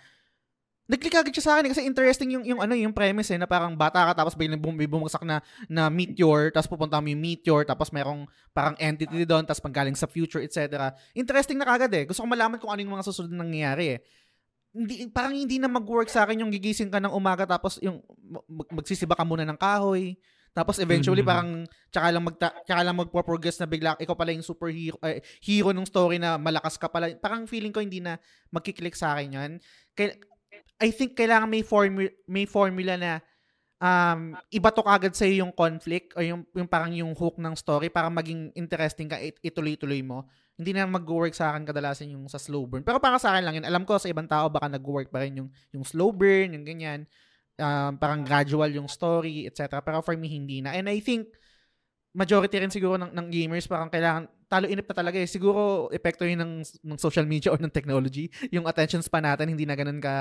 [0.85, 3.49] Nag-click agad siya sa akin eh, kasi interesting yung yung ano yung premise eh na
[3.49, 7.65] parang bata ka tapos biglang bum- bumagsak na na meteor tapos pupunta mo yung meteor
[7.65, 10.93] tapos merong parang entity doon tapos panggaling sa future etc.
[11.17, 12.05] Interesting na kagad eh.
[12.05, 13.99] Gusto ko malaman kung ano yung mga susunod na nangyayari eh.
[14.75, 18.03] Hindi, parang hindi na mag-work sa akin yung gigising ka ng umaga tapos yung
[18.51, 20.19] mag- magsisiba ka muna ng kahoy.
[20.51, 21.31] Tapos eventually Mhm.
[21.31, 21.51] parang
[21.95, 25.87] tsaka lang magta tsaka lang magpo-progress na bigla ikaw pala yung superhero eh, hero ng
[25.87, 27.11] story na malakas ka pala.
[27.23, 28.19] Parang feeling ko hindi na
[28.51, 29.53] magkiklik sa akin 'yan.
[29.95, 30.15] Kaya
[30.83, 33.13] I think kailangan may formula may formula na
[33.83, 37.91] um iba to kagad sa yung conflict o yung yung parang yung hook ng story
[37.91, 40.27] para maging interesting ka it, ituloy-tuloy mo.
[40.55, 42.87] Hindi na mag-work sa akin kadalasan yung sa slow burn.
[42.87, 43.67] Pero para sa akin lang yun.
[43.67, 47.07] Alam ko sa ibang tao baka nag-work pa rin yung yung slow burn, yung ganyan.
[47.59, 49.83] Um, parang gradual yung story, etc.
[49.83, 50.75] Pero for me hindi na.
[50.75, 51.31] And I think
[52.15, 55.27] majority rin siguro ng, ng gamers parang kailangan talo inip na talaga eh.
[55.27, 56.55] Siguro epekto yun ng,
[56.87, 58.31] ng social media or ng technology.
[58.55, 60.15] Yung attention span natin hindi na ganun ka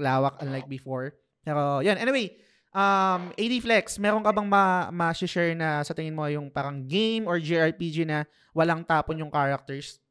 [0.00, 1.12] lawak unlike before.
[1.44, 2.32] Pero yan, anyway,
[2.74, 7.24] um, AD Flex, meron ka bang ma- ma-share na sa tingin mo yung parang game
[7.24, 10.02] or JRPG na walang tapon yung characters?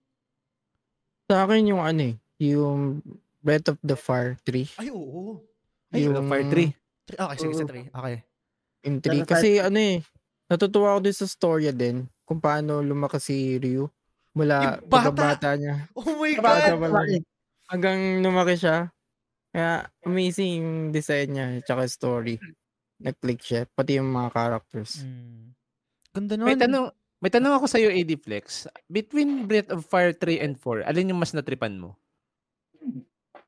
[1.28, 3.04] Sa akin yung ano eh, yung
[3.44, 4.80] Breath of the Fire 3.
[4.80, 5.44] Ay, oo.
[5.92, 6.72] Ay, yung Fire 3.
[7.20, 7.92] Okay, sige, sa 3.
[7.92, 8.16] Okay.
[8.88, 9.28] Yung 3.
[9.28, 10.00] Kasi ano eh,
[10.48, 13.92] natutuwa ako din sa storya din kung paano lumaki si Ryu.
[14.34, 15.86] Mula pagkabata niya.
[15.94, 17.22] Oh my God!
[17.70, 18.90] Hanggang lumaki siya.
[19.54, 22.42] Kaya amazing design niya tsaka story.
[22.98, 23.62] Nag-click siya.
[23.70, 25.06] Pati yung mga characters.
[25.06, 25.54] Hmm.
[26.10, 26.50] Ganda nun.
[26.50, 26.90] May tanong
[27.24, 28.66] may tanong ako sa iyo AD Flex.
[28.90, 31.96] Between Breath of Fire 3 and 4, alin yung mas natripan mo?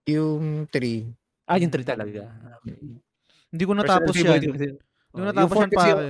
[0.05, 1.49] Yung 3.
[1.49, 2.29] Ah, yung 3 talaga.
[2.61, 2.77] Okay.
[3.51, 4.39] Hindi ko natapos yan.
[4.39, 4.69] Hindi
[5.11, 6.07] ko Oh, natapos yan 4 kasi- pare.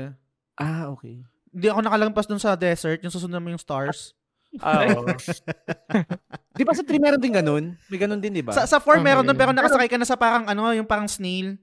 [0.56, 1.16] Ah, okay.
[1.56, 3.00] Hindi ako nakalampas dun sa desert.
[3.02, 4.12] Yung susunod mo yung stars.
[4.60, 5.08] Ah, oo.
[6.56, 7.64] di ba sa 3 meron din ganun?
[7.92, 8.56] May ganun din, di ba?
[8.56, 9.36] Sa, sa 4 meron Okay.
[9.36, 11.60] dun pero nakasakay ka na sa parang ano, yung parang snail.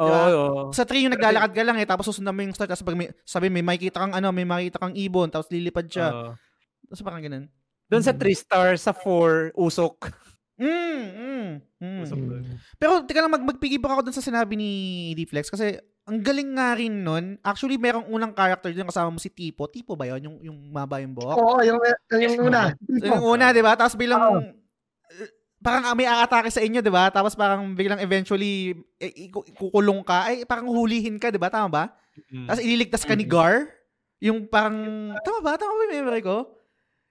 [0.00, 0.22] Oo, diba?
[0.32, 0.60] oo.
[0.72, 3.12] Sa 3 yung naglalakad ka lang eh tapos susundan mo yung star tapos pag may,
[3.24, 6.08] sabi may makikita kang ano, may makikita kang ibon tapos lilipad siya.
[6.12, 6.30] Oo.
[6.88, 7.44] Tapos parang ganun.
[7.90, 10.08] Doon sa 3 star, sa 4, usok.
[10.60, 11.48] Mm, mm,
[11.80, 12.00] mm.
[12.04, 12.44] Usok doon.
[12.76, 14.70] Pero teka lang mag magpigibak ako dun sa sinabi ni
[15.16, 17.36] D-Flex kasi ang galing nga rin nun.
[17.44, 19.68] Actually, merong unang character dun kasama mo si Tipo.
[19.70, 20.26] Tipo ba yun?
[20.26, 21.36] Yung, yung maba yung buhok?
[21.38, 21.78] Oo, yung,
[22.16, 22.74] yung una.
[22.88, 23.78] Yung una, di ba?
[23.78, 24.42] Tapos bilang,
[25.12, 25.30] eh,
[25.62, 27.12] parang may aatake sa inyo, di ba?
[27.12, 30.26] Tapos parang biglang eventually, eh, kukulong ka.
[30.26, 31.52] Ay, parang hulihin ka, di ba?
[31.52, 31.84] Tama ba?
[32.32, 32.46] Mm.
[32.48, 33.70] Tapos ililigtas ka ni Gar.
[34.20, 34.76] Yung parang,
[35.22, 35.54] tama ba?
[35.60, 36.48] Tama ba yung memory ko?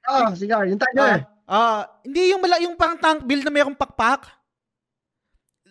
[0.10, 1.24] Oo, oh, sige, yung tiger.
[1.48, 4.28] Ah, ah, hindi yung mala, yung parang tank build na mayroong pakpak.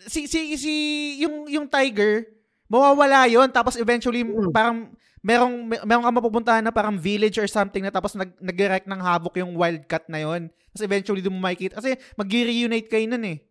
[0.07, 0.73] Si si si
[1.19, 2.38] yung yung tiger,
[2.69, 4.53] mawawala 'yon tapos eventually Mm.
[4.53, 4.93] parang
[5.25, 9.01] merong mer- merong ka mapupuntahan na parang village or something na tapos nag nag ng
[9.03, 10.47] havoc yung wildcat na 'yon.
[10.71, 11.83] Tapos eventually, doon mo makikita.
[11.83, 13.43] Kasi mag-reunite kayo nun eh.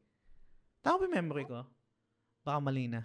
[0.80, 1.68] Tama ba memory ko?
[2.48, 3.04] Baka mali na.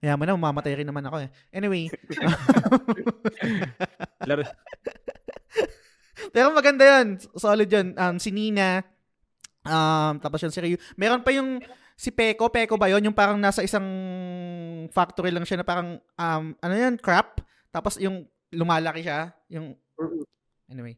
[0.00, 1.28] Kaya mo na, mamamatay rin naman ako eh.
[1.52, 1.92] Anyway.
[6.34, 7.18] Pero maganda yun.
[7.36, 7.92] Solid yun.
[7.98, 8.80] Um, si Nina,
[9.66, 10.78] um, tapos yun si Ryu.
[10.96, 11.60] Meron pa yung
[11.98, 12.46] si Peko.
[12.46, 13.02] Peko ba yun?
[13.02, 13.82] Yung parang nasa isang
[14.94, 17.42] factory lang siya na parang, um, ano yan, crap.
[17.74, 18.22] Tapos yung
[18.54, 19.34] lumalaki siya.
[19.50, 19.74] Yung,
[20.70, 20.94] anyway.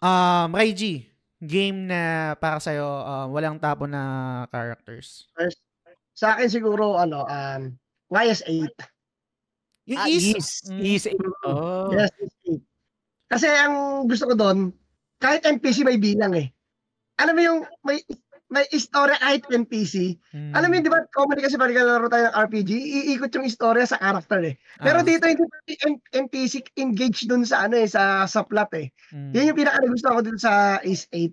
[0.00, 1.06] Um, Raiji,
[1.38, 4.02] game na para sa'yo, um, walang tapo na
[4.48, 5.28] characters.
[6.16, 7.62] Sa akin siguro, ano, um,
[8.10, 8.72] YS8.
[9.92, 10.80] Yung Ah, is, is, Mm.
[10.82, 11.04] is,
[11.44, 11.92] oh.
[11.92, 12.60] Yes, YS8.
[13.28, 14.72] Kasi ang gusto ko doon,
[15.18, 16.50] kahit NPC may bilang eh.
[17.16, 18.02] Alam mo yung may
[18.52, 20.20] may istorya kahit NPC.
[20.36, 20.52] Mm.
[20.52, 22.70] Alam mo yun, di ba, comedy kasi pag naglalaro tayo ng RPG,
[23.16, 24.54] iikot yung istorya sa character eh.
[24.78, 25.06] Pero Ah.
[25.08, 25.48] dito, hindi
[26.12, 28.92] NPC engaged dun sa ano eh, sa, sa plot eh.
[29.16, 29.32] Mm.
[29.32, 31.32] Yan yung pinaka gusto ko dito sa Ace 8.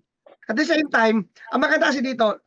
[0.49, 2.39] At the same time, ang maganda kasi dito,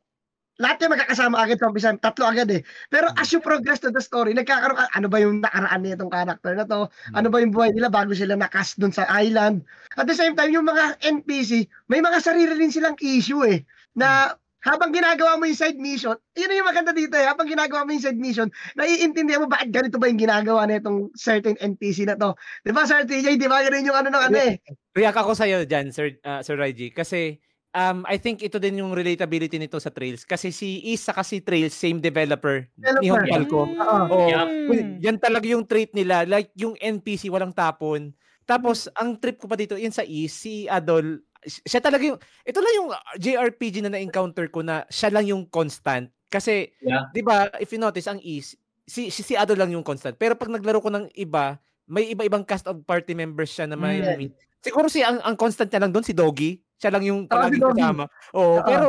[0.61, 2.62] lahat yung magkakasama agad sa umpisa, tatlo agad eh.
[2.93, 6.53] Pero as you progress to the story, nagkakaroon ka, ano ba yung nakaraan nitong character
[6.55, 6.86] na to?
[7.16, 9.65] Ano ba yung buhay nila bago sila nakas dun sa island?
[9.97, 13.65] At the same time, yung mga NPC, may mga sarili rin silang issue eh.
[13.97, 17.26] Na habang ginagawa mo yung side mission, yun yung maganda dito eh.
[17.26, 18.48] Habang ginagawa mo yung side mission,
[18.78, 22.30] naiintindihan mo bakit ganito ba yung ginagawa na itong certain NPC na to.
[22.62, 23.43] Di ba, Sir TJ?
[23.43, 23.59] Di ba?
[23.66, 24.62] Yun yung ano ng ano eh.
[24.94, 26.94] React ako sa'yo dyan, Sir, uh, Sir Raiji.
[26.94, 27.43] Kasi,
[27.74, 30.22] um, I think ito din yung relatability nito sa Trails.
[30.22, 32.62] Kasi si Is saka si Trails, same developer.
[33.02, 33.66] Ni Hong Developer.
[33.66, 33.66] Falco.
[33.66, 33.98] Oo.
[34.14, 34.47] Oo.
[34.70, 35.02] Mm.
[35.02, 36.22] Yan talaga yung trait nila.
[36.22, 38.14] Like, yung NPC, walang tapon.
[38.47, 42.59] Tapos, ang trip ko pa dito, yun sa Is, si Adol, siya talaga yung, ito
[42.59, 42.89] lang yung
[43.19, 46.09] JRPG na na-encounter ko na siya lang yung constant.
[46.28, 47.10] Kasi, Yeah.
[47.12, 48.56] di ba, if you notice, ang Is,
[48.86, 50.16] si, si, si Adol lang yung constant.
[50.16, 54.01] Pero pag naglaro ko ng iba, may iba-ibang cast of party members siya na may,
[54.01, 54.32] Mm.
[54.62, 56.62] siguro si ang, ang constant niya lang doon, si Doggy.
[56.78, 57.82] Siya lang yung palaging Doggy.
[57.82, 58.05] kasama.
[58.32, 58.64] Oo, Oo.
[58.64, 58.89] pero,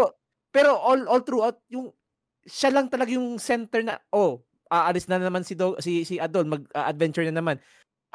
[0.49, 1.91] pero all, all throughout, yung,
[2.45, 4.41] siya lang talaga yung center na, oh,
[4.73, 7.61] aalis na naman si Do, si si Adol mag-adventure na naman.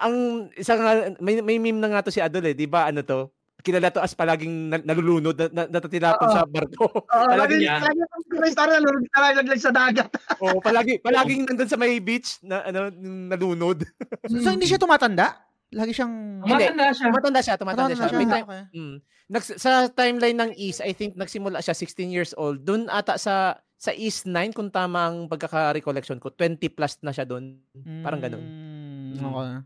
[0.03, 0.83] Ang isang
[1.23, 2.91] may may meme na nga to si Adol eh, 'di ba?
[2.91, 3.31] Ano to?
[3.59, 6.35] Kilala to as palaging na- nalulunod na, na, natatilapon Oo.
[6.37, 6.87] sa barko.
[6.95, 7.77] Oo, palagi lagi, niya.
[7.81, 10.09] lagi ang may story na lulog nalaglag sa dagat.
[10.39, 13.83] oh, palagi palaging nandun sa may beach na ano yung nalunod.
[14.43, 15.43] So, hindi siya tumatanda?
[15.69, 16.41] Lagi siyang...
[16.41, 16.65] Hindi.
[16.65, 17.07] Matanda siya.
[17.09, 18.09] Tumatanda siya, tumatanda siya.
[18.15, 18.63] May time, Okay.
[18.73, 18.97] mm,
[19.29, 22.63] nags, sa timeline ng East, I think nagsimula siya 16 years old.
[22.63, 27.23] Doon ata sa sa East 9 kung tama ang pagkaka-recollection ko, 20 plus na siya
[27.23, 27.59] doon.
[28.01, 28.41] Parang ganun.
[28.41, 29.23] Mm, Mm.
[29.25, 29.59] okay.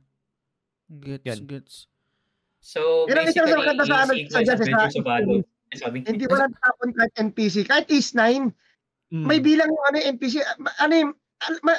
[0.93, 1.39] Gets, Yan.
[1.47, 1.75] gets.
[2.63, 6.05] So, isa basically, sa maganda sa ano, sa Justice sa- Sabi.
[6.05, 7.65] Hindi wala tapon kahit NPC.
[7.65, 8.53] Kahit is 9,
[9.13, 9.25] Mm.
[9.25, 10.41] may bilang yung ano, NPC.
[10.79, 11.13] Ano yung,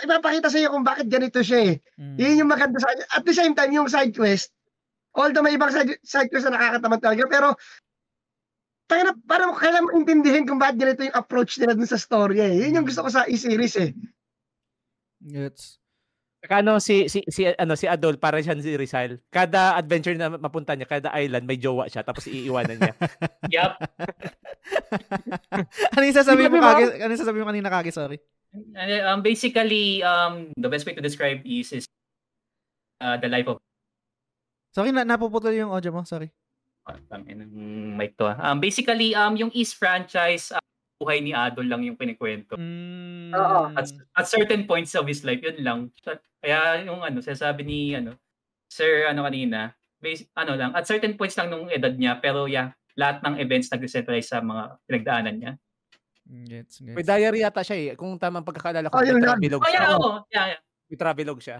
[0.06, 1.76] ipapakita sa iyo kung bakit ganito siya eh.
[1.98, 2.16] Mm.
[2.20, 2.90] Yun yung maganda sa.
[2.90, 4.50] At the same time, yung side quest,
[5.14, 7.48] although may ibang side, side quest na nakakatamad talaga, pero
[8.90, 12.42] para, para mo kailangan mo intindihin kung bakit ganito yung approach nila dun sa story
[12.42, 12.54] eh.
[12.66, 13.92] Yun yung gusto ko sa e-series eh.
[15.22, 15.83] Gets.
[16.44, 19.15] Saka ano si si si ano si Adol para siya si Rizal.
[19.32, 22.94] Kada adventure na mapunta niya, kada island may jowa siya tapos iiwanan niya.
[23.56, 23.80] Yup.
[25.95, 26.68] ano yung sasabihin mo, Sabi mo?
[26.68, 26.99] Kage?
[26.99, 27.95] Ano yung sasabihin mo kanina, Kage?
[27.95, 28.20] Sorry.
[28.76, 31.88] And, um, basically, um, the best way to describe is, is
[32.99, 33.64] uh, the life of
[34.76, 36.03] Sorry, na napuputol yung audio mo.
[36.03, 36.28] Sorry.
[36.84, 38.28] Ah, tangin ng mic to.
[38.28, 38.52] ah.
[38.52, 40.60] Um, basically, um, yung East franchise, uh,
[40.99, 42.60] buhay ni Adol lang yung kinikwento.
[42.60, 43.32] Mm.
[43.32, 43.72] Oo.
[43.80, 43.88] At,
[44.18, 45.80] at certain points of his life, yun lang.
[46.44, 48.20] Kaya yung ano, sasabi ni ano,
[48.68, 49.72] Sir ano kanina,
[50.03, 53.72] base, ano lang, at certain points lang nung edad niya, pero yeah, lahat ng events
[53.72, 55.52] nag-centralize sa mga pinagdaanan niya.
[56.28, 56.95] Gets, gets.
[56.99, 57.88] May diary yata siya eh.
[57.95, 59.40] Kung tamang pagkakaalala ko, Oh, may yun lang.
[59.40, 59.80] travelog Oh, siya.
[59.80, 60.11] yeah, oo.
[60.28, 60.61] Yeah, yeah.
[60.91, 61.57] May travelog siya.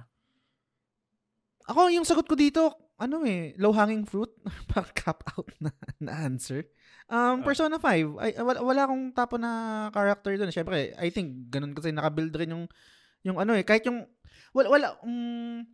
[1.64, 4.31] Ako, yung sagot ko dito, ano eh, low-hanging fruit.
[4.72, 6.68] Parang cap out na, na answer.
[7.07, 7.43] Um, Ah.
[7.43, 9.51] Persona 5, ay, wala, wala akong tapo na
[9.91, 10.51] character doon.
[10.51, 12.65] Siyempre, I think, ganun kasi nakabuild rin yung,
[13.23, 14.07] yung ano eh, kahit yung,
[14.53, 15.65] wala, wala, um,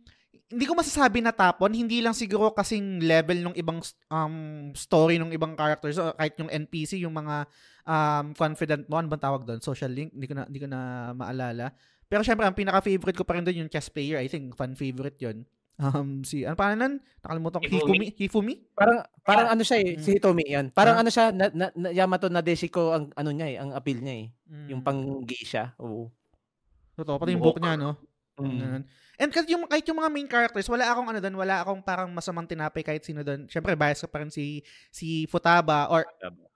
[0.50, 3.78] hindi ko masasabi na tapon, hindi lang siguro kasing level ng ibang
[4.10, 4.36] um,
[4.74, 7.46] story ng ibang characters, so, kahit yung NPC, yung mga
[7.86, 9.62] um, confident mo, ano bang tawag doon?
[9.62, 10.80] Social link, hindi ko na, hindi ko na
[11.14, 11.70] maalala.
[12.10, 14.18] Pero syempre, ang pinaka-favorite ko pa rin doon yung chess player.
[14.18, 15.46] I think, fan favorite yun.
[15.78, 16.98] Um, si, ano pa nun?
[17.22, 17.70] Nakalimutan ko.
[17.70, 18.06] Hifumi?
[18.18, 18.54] Hifumi.
[18.76, 20.02] Parang parang ano siya eh, Mm.
[20.02, 20.66] si Hitomi yan.
[20.74, 21.06] Parang Ah.
[21.06, 24.26] ano siya, na, na, na, Yamato Nadeshiko ang ano niya eh, ang appeal niya eh.
[24.50, 24.66] Mm.
[24.74, 25.72] Yung pang gay siya.
[25.80, 26.10] Oo.
[26.98, 27.96] Totoo, pati yung book niya, no?
[28.46, 28.82] Mm.
[29.20, 32.08] And kahit yung, kahit yung mga main characters, wala akong ano doon, wala akong parang
[32.08, 33.44] masamang tinapay kahit sino doon.
[33.52, 36.08] Siyempre, bias ka pa rin si, si Futaba or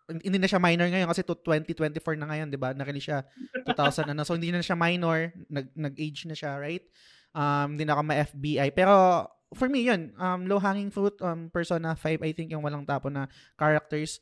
[0.08, 2.76] hindi na siya minor ngayon kasi to 2024 na ngayon, 'di ba?
[2.76, 3.24] Nakili siya
[3.64, 4.20] 2000 ano.
[4.26, 6.84] So hindi na siya minor, nag nag-age na siya, right?
[7.32, 8.68] Um hindi na ako ma-FBI.
[8.76, 9.24] Pero
[9.56, 13.08] for me 'yun, um low hanging fruit um Persona 5 I think yung walang tapo
[13.08, 14.20] na characters.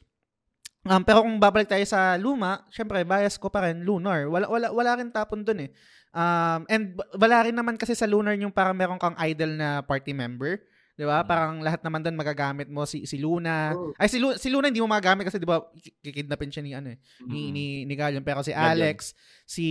[0.82, 4.26] Um, pero kung babalik tayo sa luma, syempre bias ko pa rin Lunar.
[4.26, 5.70] Wala wala wala rin tapon doon eh.
[6.12, 6.84] Um, and
[7.16, 10.60] wala rin naman kasi sa Lunar yung parang meron kang idol na party member.
[10.93, 11.24] 'Di ba?
[11.24, 11.28] Mm.
[11.28, 13.72] Parang lahat naman doon magagamit mo si si Luna.
[13.72, 13.97] Oh.
[13.97, 15.64] Ay si Luna, si Luna hindi mo magagamit kasi 'di ba
[16.05, 17.52] kikidnapin siya ni ano eh, ni Mm.
[17.56, 18.52] ni, ni Gallion pero si.
[18.52, 19.16] Alex,
[19.48, 19.68] si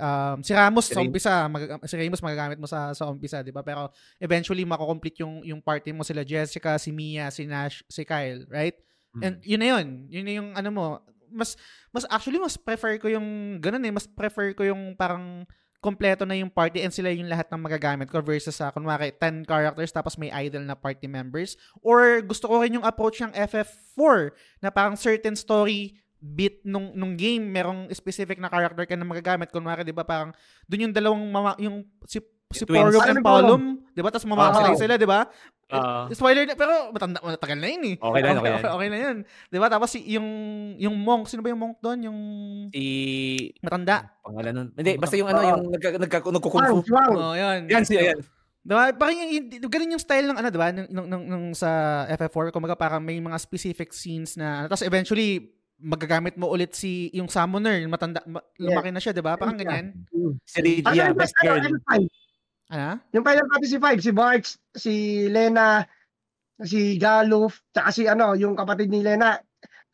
[0.00, 3.60] um, si Ramos sa umpisa, mag, si Ramos magagamit mo sa sa umpisa, 'di ba?
[3.60, 8.48] Pero eventually mako-complete yung yung party mo sila Jessica, si Mia, si Nash, si Kyle,
[8.48, 8.80] right?
[9.14, 9.22] Mm.
[9.22, 9.86] And yun na yun.
[10.08, 10.84] Yun na yung ano mo.
[11.34, 11.58] Mas,
[11.90, 13.90] mas actually, mas prefer ko yung ganun eh.
[13.90, 15.42] Mas prefer ko yung parang
[15.84, 19.44] kompleto na yung party and sila yung lahat ng magagamit ko versus sa, kunwari, 10
[19.44, 21.60] characters tapos may idol na party members.
[21.84, 24.32] Or gusto ko rin yung approach ng FF4
[24.64, 29.52] na parang certain story bit nung nung game merong specific na character ka na magagamit
[29.52, 30.32] kunwari 'di ba parang
[30.64, 32.16] doon yung dalawang mama, yung si
[32.54, 32.88] si Twins.
[32.88, 34.80] Ano and yung Palum 'di ba tapos mamamatay Oo.
[34.80, 35.26] sila 'di ba
[35.64, 36.06] Ah.
[36.12, 37.96] Spoiler na, pero matanda, matagal na yun eh.
[37.96, 38.58] Okay na, okay na.
[38.60, 39.16] okay, okay na yun.
[39.48, 39.66] Di ba?
[39.66, 40.28] Tapos si- yung,
[40.76, 41.98] yung monk, sino ba yung monk doon?
[42.04, 42.18] Yung
[42.68, 42.84] si
[43.58, 44.12] matanda.
[44.20, 44.68] pangalan nun.
[44.76, 46.92] Hindi, basta yung ano, yung nagka, nagka, nagkukung Wang, fu.
[46.92, 47.12] wang.
[47.16, 47.64] Oh, yun.
[47.66, 48.18] Yan siya, yan.
[48.60, 48.92] Di ba?
[48.92, 50.68] Parang yung, yung, ganun yung style ng ano, di ba?
[50.70, 51.68] Nung, nung, nung, nung sa
[52.12, 57.26] FF4, kumaga parang may mga specific scenes na, tapos eventually, magagamit mo ulit si yung
[57.26, 59.34] summoner, yung matanda, ma- lumaki na siya, di ba?
[59.34, 59.96] Parang ganyan.
[60.44, 62.04] Si Lydia, Ano, best ano, girl.
[62.74, 63.00] Ano?
[63.14, 64.94] Yung Final Fantasy 5, si Barch, si
[65.30, 65.86] Lena,
[66.62, 69.38] si Galuf, tsaka si ano, yung kapatid ni Lena.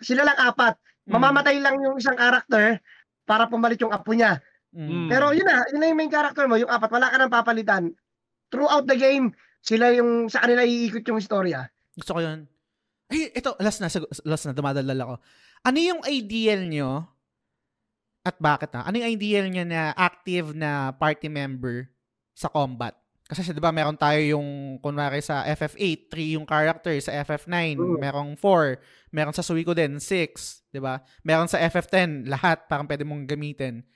[0.01, 0.77] Sila lang apat.
[1.09, 1.13] Mm.
[1.17, 2.81] Mamamatay lang yung isang karakter
[3.25, 4.41] para pumalit yung apo niya.
[4.77, 5.09] Mm.
[5.09, 7.85] Pero yun na, yun na yung main character mo, yung apat, wala ka nang papalitan.
[8.51, 11.69] Throughout the game, sila yung sa kanila iikot yung istorya.
[11.95, 12.49] Gusto ko yun.
[13.11, 13.91] Ay, ito, last na,
[14.25, 15.15] last na, dumadalal ako.
[15.67, 17.05] Ano yung ideal nyo
[18.23, 18.87] at bakit na?
[18.87, 21.91] Ano yung ideal nyo na active na party member
[22.41, 22.97] sa combat?
[23.31, 27.99] Kasi di ba meron tayo yung, kunwari sa FF8, 3 yung character, sa FF9, Mm.
[28.03, 28.81] merong 4,
[29.15, 30.99] meron sa Suiko din, 6, di ba?
[31.23, 33.87] Meron sa FF10, lahat, parang pwede mong gamitin.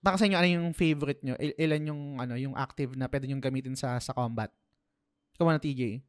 [0.00, 1.36] Para sa inyo, ano yung favorite nyo?
[1.36, 4.48] Il- ilan yung, ano, yung active na pwede nyong gamitin sa, sa combat?
[5.36, 6.00] Ikaw na, TJ.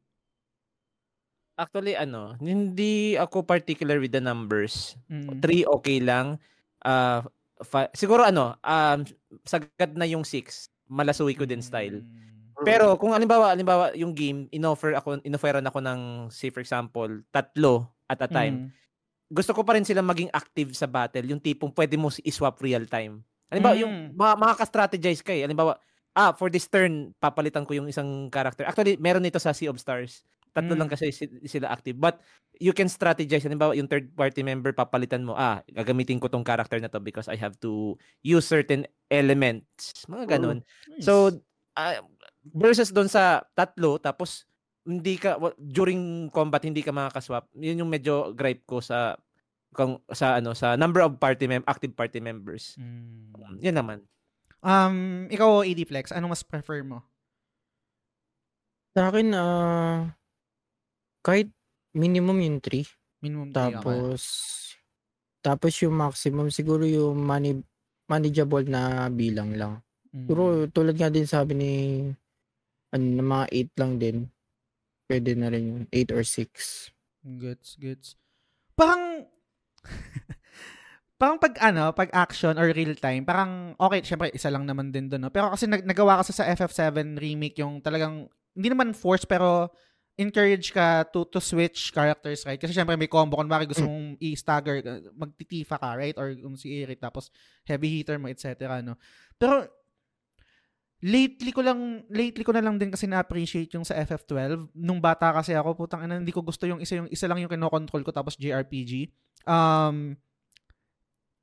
[1.54, 4.96] Actually, ano, hindi ako particular with the numbers.
[5.06, 5.38] Mm.
[5.38, 6.40] Three, okay lang.
[6.82, 7.22] Ah,
[7.62, 8.98] fi- siguro ano, um,
[9.46, 10.66] sagad na yung six.
[10.88, 12.04] Malasuwi ko din style.
[12.04, 12.62] Mm.
[12.62, 16.00] Pero kung alimbawa, alimbawa yung game, inoffer ako, inofferan ako ng,
[16.30, 18.68] say for example, tatlo at a time.
[18.68, 18.68] Mm.
[19.34, 21.26] Gusto ko pa rin sila maging active sa battle.
[21.26, 23.26] Yung tipong pwede mo i-swap real time.
[23.50, 24.14] Halimbawa, yung Mm.
[24.14, 25.42] mga, makaka-strategize ka eh.
[25.42, 25.74] Halimbawa,
[26.14, 28.62] ah, for this turn, papalitan ko yung isang character.
[28.62, 30.22] Actually, meron nito sa Sea of Stars.
[30.54, 30.80] Tatlo Mm.
[30.80, 31.98] lang kasi si- sila active.
[31.98, 32.22] But,
[32.56, 33.42] you can strategize.
[33.42, 37.26] Halimbawa, yung third party member, papalitan mo, ah, gagamitin ko tong character na to because
[37.26, 40.06] I have to use certain elements.
[40.06, 40.62] Mga ganun.
[40.88, 41.02] Nice.
[41.02, 41.42] So,
[41.74, 41.98] ah,
[42.46, 44.46] versus doon sa tatlo, tapos,
[44.86, 47.50] hindi ka, wa- during combat, hindi ka makakaswap.
[47.56, 49.18] Yun yung medyo gripe ko sa
[49.74, 52.78] kung sa ano sa number of party mem active party members.
[52.78, 53.58] Mm.
[53.58, 53.98] Yan naman.
[54.62, 57.02] Um, ikaw, AD Flex, ano mas prefer mo?
[58.94, 60.14] Sa akin, ah,
[61.24, 61.48] kahit
[61.96, 62.84] minimum yung 3.
[63.24, 63.80] Minimum three, okay.
[63.80, 64.20] Tapos,
[65.40, 67.64] tapos yung maximum, siguro yung mani-
[68.04, 69.80] manageable na bilang lang.
[70.12, 70.28] Mm.
[70.28, 71.72] Siguro, tulad nga din sabi ni,
[72.92, 74.16] ano, ng mga 8 lang din.
[75.08, 76.92] Pwede na rin yung 8 or 6.
[77.24, 78.08] Gets, gets.
[78.76, 79.24] Parang,
[81.20, 85.08] parang pag ano, pag action or real time, parang, okay, syempre, isa lang naman din
[85.08, 85.32] doon, no?
[85.32, 89.72] Pero kasi nag- nagawa kasi sa FF7 remake yung talagang, hindi naman force, pero
[90.14, 92.58] encourage ka to to switch characters, right?
[92.58, 96.14] Kasi syempre may combo, kung bakit gusto mong i-stagger, uh, magtitifa ka, right?
[96.14, 97.34] Or kung si Eric, tapos
[97.66, 98.78] heavy hitter mo, etc.
[98.78, 98.94] No?
[99.34, 99.66] Pero,
[101.04, 105.36] lately ko lang lately ko na lang din kasi na-appreciate yung sa FF12 nung bata
[105.36, 108.08] kasi ako putang ina hindi ko gusto yung isa yung isa lang yung kino-control ko
[108.08, 109.12] tapos JRPG
[109.44, 110.16] um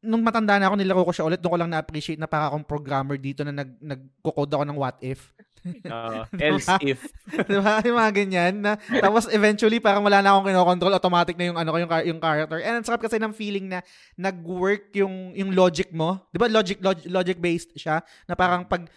[0.02, 1.40] nung matanda na ako nilaro ko siya ulit.
[1.40, 4.98] Doon ko lang na-appreciate na para akong programmer dito na nag nagko-code ako ng what
[5.02, 5.32] if.
[5.61, 6.57] Uh, Diba?
[6.57, 7.06] else if.
[7.49, 11.53] Di ba yung mga ganyan na tapos eventually parang wala na akong kino-control automatic na
[11.53, 12.57] yung ano ko yung, yung character.
[12.65, 13.86] And ang sarap kasi ng feeling na
[14.18, 16.26] nag-work yung yung logic mo.
[16.34, 18.90] Di ba logic log- logic based siya na parang pag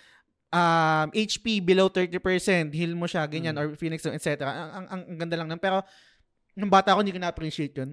[0.55, 4.47] um, HP below 30%, heal mo siya, ganyan, or Phoenix etc.
[4.47, 5.61] Ang, ang, ang, ang ganda lang nun.
[5.61, 5.83] Pero,
[6.55, 7.91] nung bata ako, hindi ko na-appreciate yun.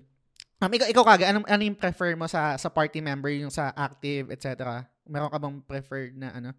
[0.62, 3.74] Um, ikaw, ikaw kaga, anong, ano yung prefer mo sa sa party member, yung sa
[3.74, 4.86] active, etc.?
[5.10, 6.54] Meron ka bang preferred na, ano,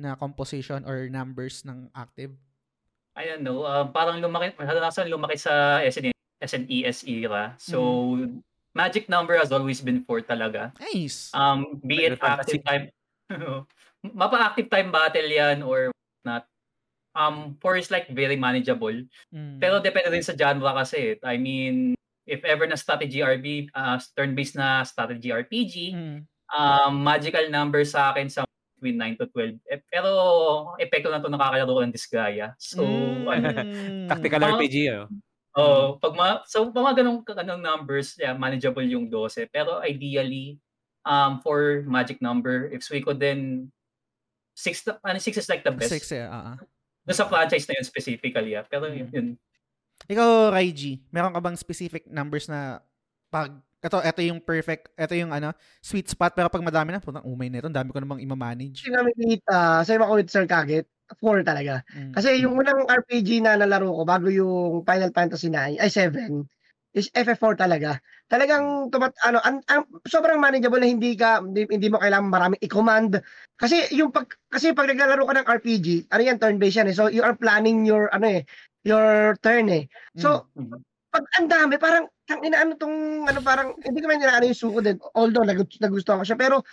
[0.00, 2.32] na composition or numbers ng active?
[3.12, 7.52] I don't know, um, parang lumaki, kadalasan lumaki sa SN, SNES era.
[7.60, 8.16] So,
[8.72, 10.72] magic number has always been 4 talaga.
[10.80, 11.28] Nice!
[11.36, 12.88] Um, be it active time,
[14.16, 15.92] mapa-active time battle yan or
[16.24, 16.48] not.
[17.12, 18.96] Um, 4 is like very manageable.
[19.28, 19.60] Mm.
[19.60, 21.20] Pero depende din sa genre kasi.
[21.20, 21.92] I mean,
[22.24, 26.18] if ever na strategy RB, uh, turn-based na strategy RPG, Mm.
[26.48, 28.44] um, magical number sa akin sa
[28.76, 29.62] between 9 to 12.
[29.66, 30.10] Eh, pero
[30.76, 32.54] epekto na to nakakalaro ko ng Disgaea.
[32.58, 32.82] So,
[33.26, 34.06] ano, Mm.
[34.10, 35.06] Tactical Mga- RPG, ano?
[35.52, 39.52] Oh, pag ma so pag mga ganong ganong numbers, yeah, manageable yung 12.
[39.52, 40.56] Pero ideally,
[41.04, 43.68] um for magic number, if Suico then
[44.56, 45.92] six na- ano six is like the best.
[45.92, 46.24] Six, eh.
[46.24, 46.56] ah, ah.
[47.04, 48.64] Doon sa franchise na yun specifically, yeah.
[48.64, 49.12] Pero yun, Mm.
[49.12, 49.26] yun.
[50.10, 52.82] Ikaw, Raiji, meron ka bang specific numbers na
[53.30, 53.52] pag
[53.82, 55.50] ito, ito yung perfect, ito yung ano,
[55.82, 58.78] sweet spot, pero pag madami na, putang umay na ito, ang dami ko namang ima-manage.
[58.78, 60.86] Kasi namin uh, same ako with Sir Kaget,
[61.18, 61.82] 4 talaga.
[61.90, 62.14] Mm.
[62.14, 66.46] Kasi yung unang RPG na nalaro ko bago yung Final Fantasy 9, ay 7,
[66.92, 67.96] is FF4 talaga.
[68.28, 72.60] Talagang tumat ano an, an, sobrang manageable na hindi ka hindi, hindi mo kailangan maraming
[72.60, 73.16] i-command.
[73.56, 76.96] Kasi yung pag kasi pag naglalaro ka ng RPG, ano yan turn based yan eh.
[76.96, 78.42] So you are planning your ano eh,
[78.86, 79.86] your turn eh.
[80.18, 80.82] So Mhm.
[81.12, 84.56] pag ang dami, parang, tang ina, ano tong, ano, parang, hindi ko man inaano yung
[84.56, 84.96] suko din.
[85.12, 86.40] Although, nag, nagustuhan ko siya.
[86.40, 86.64] Pero,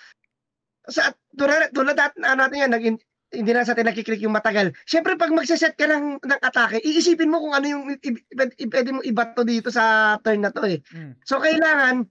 [0.90, 2.86] sa, tulad, tulad at, ano natin yan, nag,
[3.36, 4.72] hindi na sa atin nakiklik yung matagal.
[4.88, 7.84] Siyempre, pag magsaset ka ng, ng atake, iisipin mo kung ano yung
[8.72, 10.80] pwede mo ibato dito sa turn na to eh.
[10.96, 11.20] Mm.
[11.28, 12.08] So, kailangan,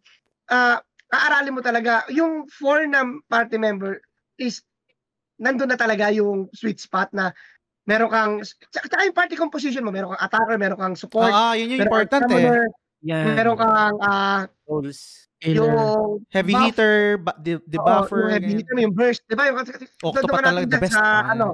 [0.53, 0.81] ah,
[1.15, 4.05] aaralin mo talaga, yung four na party member
[4.37, 4.63] is,
[5.41, 7.33] nandun na talaga yung sweet spot na
[7.89, 11.73] meron kang, tsaka yung party composition mo, meron kang attacker, meron kang support, Ah, yun
[11.73, 12.69] yung important eh.
[13.01, 13.33] Yan.
[13.33, 15.25] meron kang ah, Goals.
[15.39, 15.71] Killer.
[15.71, 19.47] yung Heavy buff, hitter, ba- de- oo, debuffer, yung heavy hitter, yung burst, di ba?
[19.49, 20.93] Yung, Octopath doon ka talaga, the best.
[20.93, 21.47] Sa, Ah, ano,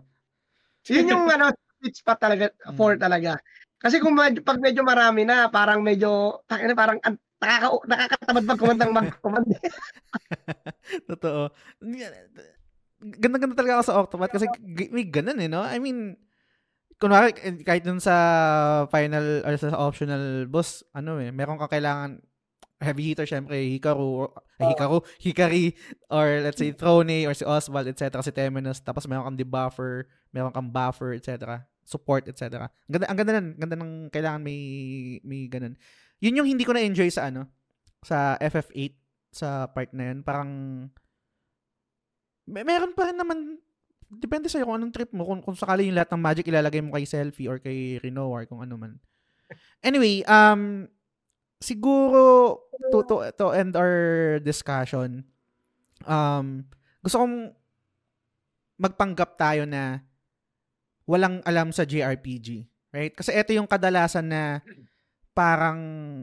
[0.88, 2.76] yun yung ano, sweet spot talaga, Mm.
[2.80, 3.36] four talaga.
[3.76, 8.80] Kasi kung medyo, pag medyo marami na, parang medyo, tangina, parang an- nakaka, nakakatamad mag-command
[8.80, 9.46] ng mag-command.
[11.12, 11.52] Totoo.
[13.04, 14.48] Ganda-ganda talaga ako sa Octopath kasi
[14.88, 15.60] may ganun eh, no?
[15.60, 16.16] I mean,
[16.96, 18.16] kunwari, kahit dun sa
[18.88, 22.24] final or sa optional boss, ano eh, meron kang kailangan
[22.80, 24.28] heavy hitter, syempre, Hikaru, or,
[24.60, 25.64] ay, Hikaru, Hikari,
[26.12, 30.52] or let's say, Throne, or si Oswald, etc., si Temenos, tapos meron kang debuffer, meron
[30.52, 32.68] kang buffer, etc., support, etc.
[32.88, 34.60] Ang ganda, ang ganda nun, ganda ng kailangan may,
[35.24, 35.76] may ganun.
[36.20, 37.48] Yun yung hindi ko na-enjoy sa ano,
[38.04, 38.92] sa FF8,
[39.32, 40.50] sa part na yun, parang,
[42.44, 43.58] may, meron pa rin naman,
[44.08, 46.94] depende sa'yo kung anong trip mo, kung, kung sakali yung lahat ng magic ilalagay mo
[46.94, 48.92] kay Selfie or kay Reno or kung ano man.
[49.84, 50.88] Anyway, um,
[51.60, 52.60] siguro,
[52.92, 55.24] to, to, to end our discussion,
[56.04, 56.64] um,
[57.00, 57.52] gusto kong
[58.80, 60.02] magpanggap tayo na
[61.04, 62.68] walang alam sa JRPG.
[62.94, 63.12] Right?
[63.12, 64.62] Kasi ito yung kadalasan na
[65.34, 65.78] parang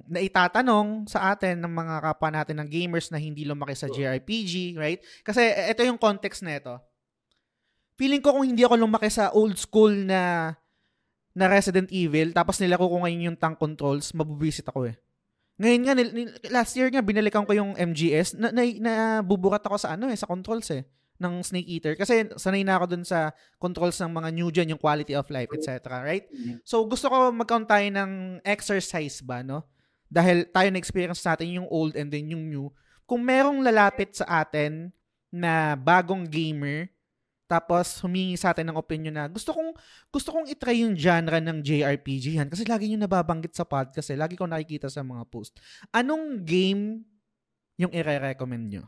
[0.08, 5.04] naitatanong sa atin ng mga kapwa natin ng gamers na hindi lumaki sa JRPG, right?
[5.22, 6.80] Kasi ito yung context na ito.
[8.00, 10.56] Feeling ko kung hindi ako lumaki sa old school na
[11.32, 14.96] na Resident Evil, tapos nilako ko ngayon yung tank controls, mabubisit ako eh.
[15.60, 18.94] Ngayon nga, nil- nil- last year nga, binalikan ko yung MGS, na, na, na
[19.24, 20.84] ako sa ano eh, sa controls eh,
[21.22, 21.94] ng Snake Eater.
[21.94, 23.30] Kasi sanay na ako dun sa
[23.62, 26.02] controls ng mga new gen, yung quality of life, etc.
[26.02, 26.26] Right?
[26.66, 29.70] So, gusto ko mag-count tayo ng exercise ba, no?
[30.10, 32.74] Dahil tayo na-experience natin yung old and then yung new.
[33.06, 34.90] Kung merong lalapit sa atin
[35.32, 36.92] na bagong gamer,
[37.52, 39.76] tapos humingi sa atin ng opinion na gusto kong
[40.08, 44.16] gusto kong itry yung genre ng JRPG yan kasi lagi nyo nababanggit sa podcast eh.
[44.16, 45.60] Lagi ko nakikita sa mga post.
[45.92, 47.04] Anong game
[47.76, 48.88] yung i-recommend nyo?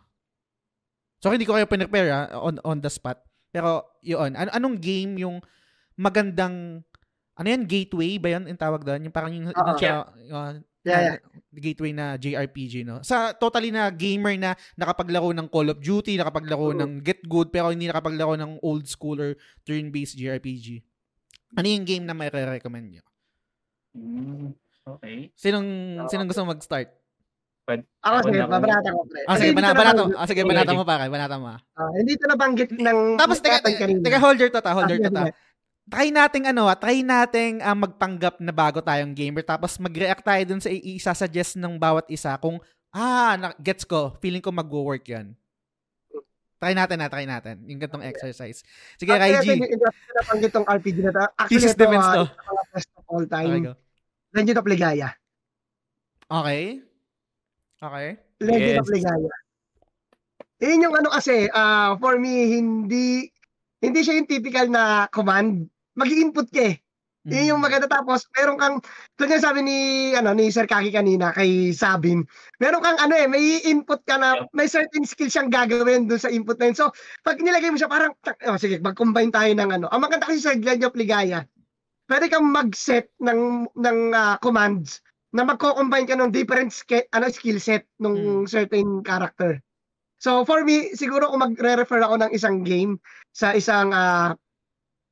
[1.24, 3.24] So, hindi ko kayo pinrepare ha, on, on the spot.
[3.56, 4.36] Pero, yun.
[4.36, 5.40] An- anong game yung
[5.96, 6.84] magandang
[7.34, 9.10] ano yan, gateway ba yun yung tawag doon?
[9.10, 9.80] Yung parang yung, yung Oo.
[9.80, 11.24] siya, uh, Yeah, na-
[11.64, 13.00] gateway na JRPG, no?
[13.08, 16.78] Sa totally na gamer na nakapaglaro ng Call of Duty, nakapaglaro Oo.
[16.78, 19.32] ng Get Good, pero hindi nakapaglaro ng old school or
[19.64, 20.84] turn-based JRPG.
[21.56, 23.04] Ano yung game na may recommend nyo?
[23.96, 24.52] Mm,
[25.00, 25.32] okay.
[25.40, 26.92] Sinong, sinong gusto mag-start?
[27.64, 29.02] Ako Ako sige, na- babanata ko.
[29.08, 29.20] pre.
[29.24, 31.48] Ah, sige, banata, nabanggit- ah, sige, banata mo pare, banata mo.
[31.48, 31.60] ah.
[31.74, 35.32] ah, hindi ko nabanggit ng Tapos, teka, teka, holder to ta, holder to ta.
[35.86, 40.44] Try nating ano ah, try nating ah, magpanggap na bago tayong gamer tapos mag-react tayo
[40.46, 42.60] dun sa i- isa-suggest ng bawat isa kung
[42.90, 45.32] ah, na- gets ko, feeling ko mag-work 'yan.
[46.58, 47.60] Try natin na, try natin.
[47.66, 48.64] Yung gantong exercise.
[48.96, 49.48] Sige, Actually, Raiji.
[49.58, 51.22] Hindi ko nabanggit tong RPG na to.
[51.34, 52.24] Actually, Thesis ito, defense to.
[52.70, 53.62] best of all Okay, time.
[53.62, 53.74] go.
[54.32, 55.10] Legend of Ligaya.
[56.26, 56.64] Okay.
[57.84, 58.16] Okay.
[58.40, 58.82] Legend Yes.
[58.82, 59.32] of Ligaya.
[60.64, 63.28] Yun yung ano kasi, ah, for me, hindi
[63.84, 65.68] hindi siya yung typical na command.
[66.00, 66.80] Mag-input ka eh.
[67.28, 67.68] Yun yung Mm.
[67.68, 67.88] maganda.
[67.92, 68.80] Tapos, meron kang,
[69.20, 69.78] tulad nga sabi ni,
[70.16, 72.24] ano, ni Sir Kaki kanina, kay Sabin,
[72.64, 76.32] meron kang ano eh, may input ka na, may certain skill siyang gagawin dun sa
[76.32, 76.76] input na yun.
[76.80, 76.96] So,
[77.28, 78.16] pag nilagay mo siya, parang,
[78.48, 79.86] oh, sige, mag-combine tayo ng ano.
[79.92, 81.44] Ang maganda kasi sa Legend of Ligaya,
[82.08, 85.04] pwede kang mag-set ng, ng ah, commands
[85.34, 89.58] na magko-combine ka ng different ske- ano skill set nung certain character.
[90.16, 94.38] So for me, siguro kung magre-refer ako ng isang game sa isang ah,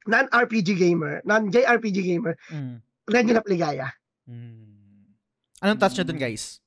[0.06, 2.80] non-RPG gamer, non-JRPG gamer, Mm.
[3.06, 3.92] Legend of Ligaya.
[4.24, 5.12] Mm.
[5.60, 6.58] Anong touch nyo dun, guys?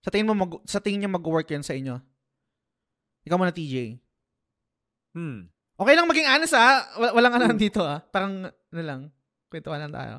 [0.00, 2.00] Sa tingin mo, mag- sa tingin nyo mag-work yun sa inyo?
[3.26, 4.00] Ikaw muna, TJ.
[5.12, 5.52] Hmm.
[5.76, 6.88] Okay lang maging honest, ah.
[6.96, 8.00] Wal- Walang ano dito, ah.
[8.00, 9.00] Parang, ano lang,
[9.52, 10.14] kwentuhan lang tayo.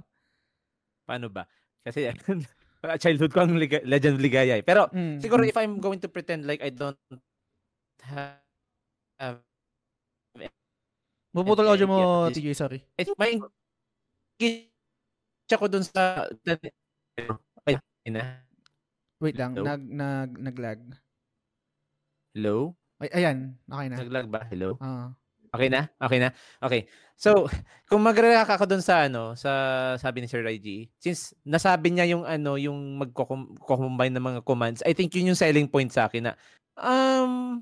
[1.08, 1.50] Paano ba?
[1.84, 2.12] Kasi
[3.04, 4.64] childhood ko ang Liga- Legend of Ligaya eh.
[4.64, 5.20] Pero Mm.
[5.20, 7.00] siguro if I'm going to pretend like I don't
[8.08, 8.40] have,
[9.20, 9.40] have
[11.30, 12.82] Buputol audio mo, Yeah, TJ, sorry.
[12.98, 14.66] I think may engage
[15.54, 16.26] ako dun sa
[17.70, 17.78] ay,
[18.10, 18.42] ina.
[19.22, 19.68] Wait lang, Hello?
[19.70, 20.82] nag, nag, naglag.
[22.34, 22.74] Hello?
[22.98, 23.98] Ay, ayan, okay na.
[24.02, 24.42] Naglag ba?
[24.50, 24.74] Hello?
[24.82, 25.14] Ah.
[25.50, 25.90] Okay na?
[25.98, 26.30] Okay na?
[26.62, 26.86] Okay.
[27.20, 27.46] So,
[27.90, 29.52] kung magre-react ako dun sa ano, sa
[29.98, 34.94] sabi ni Sir Raiji, since nasabi niya yung ano, yung magko-combine ng mga commands, I
[34.94, 36.34] think yun yung selling point sa akin na
[36.80, 37.60] um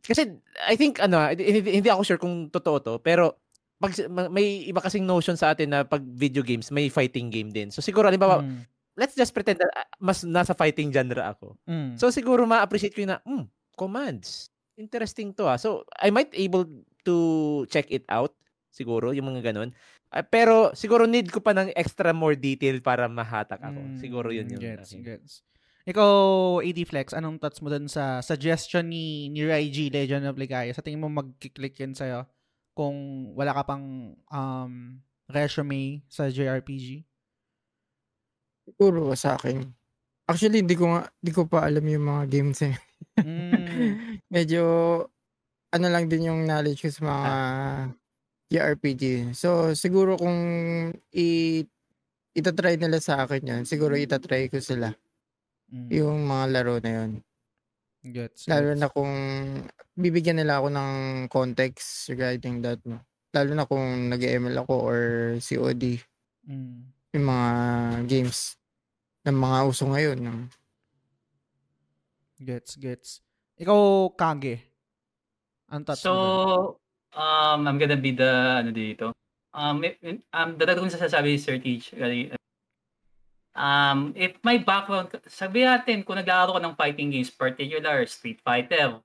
[0.00, 3.36] kasi I think ano, ah, hindi, hindi ako sure kung totoo to, pero
[3.76, 7.52] pag ma- may iba kasing notion sa atin na pag video games, may fighting game
[7.52, 7.68] din.
[7.68, 8.64] So siguro halimbawa, Mm.
[8.96, 11.60] let's just pretend that ah, mas nasa fighting genre ako.
[11.68, 12.00] Mm.
[12.00, 13.44] So siguro ma-appreciate ko yun na, hmm,
[13.76, 14.48] commands.
[14.74, 15.58] Interesting to ah.
[15.58, 16.66] So I might able
[17.04, 17.16] to
[17.70, 18.34] check it out
[18.74, 19.70] siguro yung mga ganun.
[20.10, 23.80] Ah, pero siguro need ko pa ng extra more detail para mahatak ako.
[23.82, 25.02] Mm, siguro yun yung Gets, akin.
[25.02, 25.32] gets.
[25.84, 26.08] Ikaw,
[26.64, 30.72] AD Flex, anong thoughts mo dun sa suggestion ni, ni Raiji, Legend of Ligaya?
[30.72, 32.24] Sa tingin mo mag-click yun sa'yo
[32.72, 34.72] kung wala ka pang um,
[35.28, 37.04] resume sa JRPG?
[38.64, 39.60] Siguro sa akin.
[40.24, 42.74] Actually, hindi ko nga, hindi ko pa alam yung mga games eh.
[43.20, 44.18] Mm.
[44.34, 44.62] Medyo,
[45.74, 47.30] ano lang din yung knowledge ko sa mga
[48.54, 49.34] JRPG.
[49.34, 50.38] So, siguro kung
[51.14, 51.26] i
[52.34, 54.90] itatry nila sa akin yan, siguro itatry ko sila.
[55.70, 55.88] Mm.
[55.90, 57.10] Yung mga laro na yun.
[58.04, 58.80] Gets, Lalo gets.
[58.84, 59.12] na kung
[59.96, 60.92] bibigyan nila ako ng
[61.32, 62.78] context regarding that.
[62.84, 63.00] No?
[63.32, 65.00] Lalo na kung nag-ML ako or
[65.40, 65.98] COD.
[66.44, 66.90] Mm.
[67.14, 67.48] Yung mga
[68.10, 68.58] games
[69.24, 70.18] ng mga uso ngayon.
[70.20, 70.34] No?
[72.42, 73.22] Gets, gets.
[73.60, 74.58] Ikaw, Kage.
[75.70, 76.78] Ang So,
[77.14, 79.14] um, I'm gonna be the, ano dito,
[79.54, 79.94] um, if,
[80.34, 81.94] um, dadagdag ko sa sasabi Sir Teach,
[83.54, 88.98] um, if my background, sabi natin, kung naglalaro ka ng fighting games, particular, Street Fighter,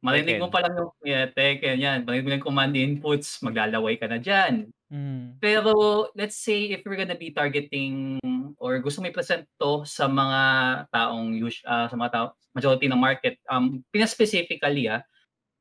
[0.00, 4.08] marinig mo pa lang yung, yeah, Tekken, yan, marinig mo yung command inputs, maglalaway ka
[4.08, 4.72] na dyan.
[4.90, 5.38] Mm.
[5.38, 8.18] Pero let's say if we're gonna be targeting
[8.58, 10.42] or gusto mo i-present to sa mga
[10.90, 15.04] taong us- ah, sa mga tao, majority ng market, um, pina-specifically ah,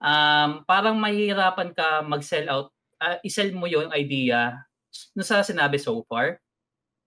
[0.02, 2.68] um, parang mahihirapan ka mag-sell out,
[3.04, 4.56] ah, i-sell mo yung idea
[5.14, 6.42] no sa sinabi so far.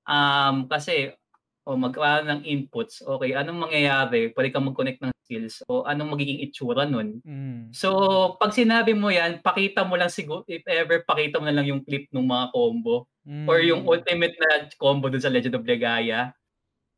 [0.07, 1.15] Um, kasi
[1.63, 4.31] o magkaroon ng inputs, okay, anong mangyayari?
[4.31, 7.23] Pwede kang mag-connect ng skills o anong magiging itsura nun?
[7.23, 7.71] Mm.
[7.71, 7.89] So,
[8.37, 11.83] pag sinabi mo yan, pakita mo lang siguro, if ever, pakita mo na lang yung
[11.83, 13.47] clip ng mga combo Mm.
[13.47, 16.35] or yung ultimate na combo dun sa Legend of Legaia.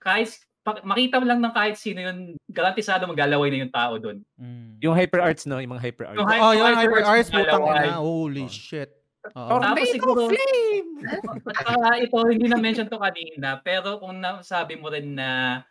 [0.00, 4.24] Kahit, pa- makita mo lang ng kahit sino yun, garantisado maglalaway na yung tao dun.
[4.40, 4.80] Mm.
[4.80, 6.16] Yung hyper arts no, yung mga hyper arts.
[6.16, 8.00] Yung hy- Oh, yun, Hyper Hyper Arts putang ina.
[8.00, 8.48] Holy Oh.
[8.48, 8.88] shit.
[9.32, 9.56] Oo.
[9.56, 10.88] Tapos siguro- flame.
[11.48, 15.62] At saka ito, hindi na-mention to kanina, pero kung nasabi mo rin na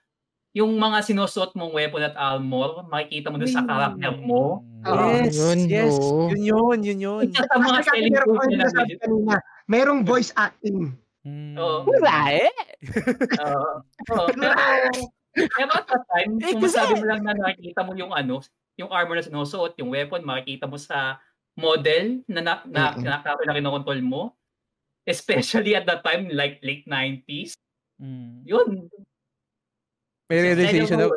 [0.54, 4.62] yung mga sinusuot mong weapon at armor, makikita mo dun sa karakter mo.
[4.86, 5.06] Oo.
[5.10, 5.94] Yes, Yun, yes.
[5.98, 6.30] oo.
[6.30, 7.26] Yun yun, yun yun.
[7.34, 8.70] Isa sa mga selling point nila.
[8.70, 9.36] kanina,
[9.66, 10.94] merong voice acting.
[11.26, 11.58] Mm.
[11.58, 11.90] Oo.
[11.90, 12.54] Wala eh.
[13.42, 13.72] Oo.
[14.14, 14.54] Oo, pero,
[15.34, 18.38] pero at that time, kung masabi mo lang na nakikita mo yung ano,
[18.78, 21.18] yung armor na sinusuot, yung weapon, makikita mo sa
[21.54, 23.04] model na na, na, Mm-mm.
[23.04, 24.22] na, na, na kinokontrol mo.
[25.04, 27.60] Especially at that time, like late 90s.
[28.00, 28.48] Mm.
[28.48, 28.88] Yun.
[30.32, 31.14] May realization ako,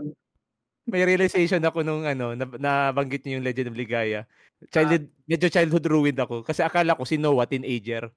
[0.86, 4.26] may realization ako nung ano, na, nabanggit niyo yung Legend of Ligaya.
[4.68, 8.10] Childhood, medyo childhood ruined ako kasi akala ko si Noah teenager.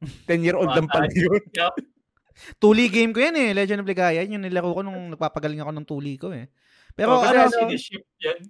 [0.28, 1.40] 10 year old lang pala yun.
[2.60, 3.50] Tuli game ko yan eh.
[3.56, 4.20] Legend of Ligaya.
[4.24, 6.48] Yun yung nilaro ko nung nagpapagaling ako ng tuli ko eh.
[6.92, 8.40] Pero Oh, kasi ano, ano- siniship yan.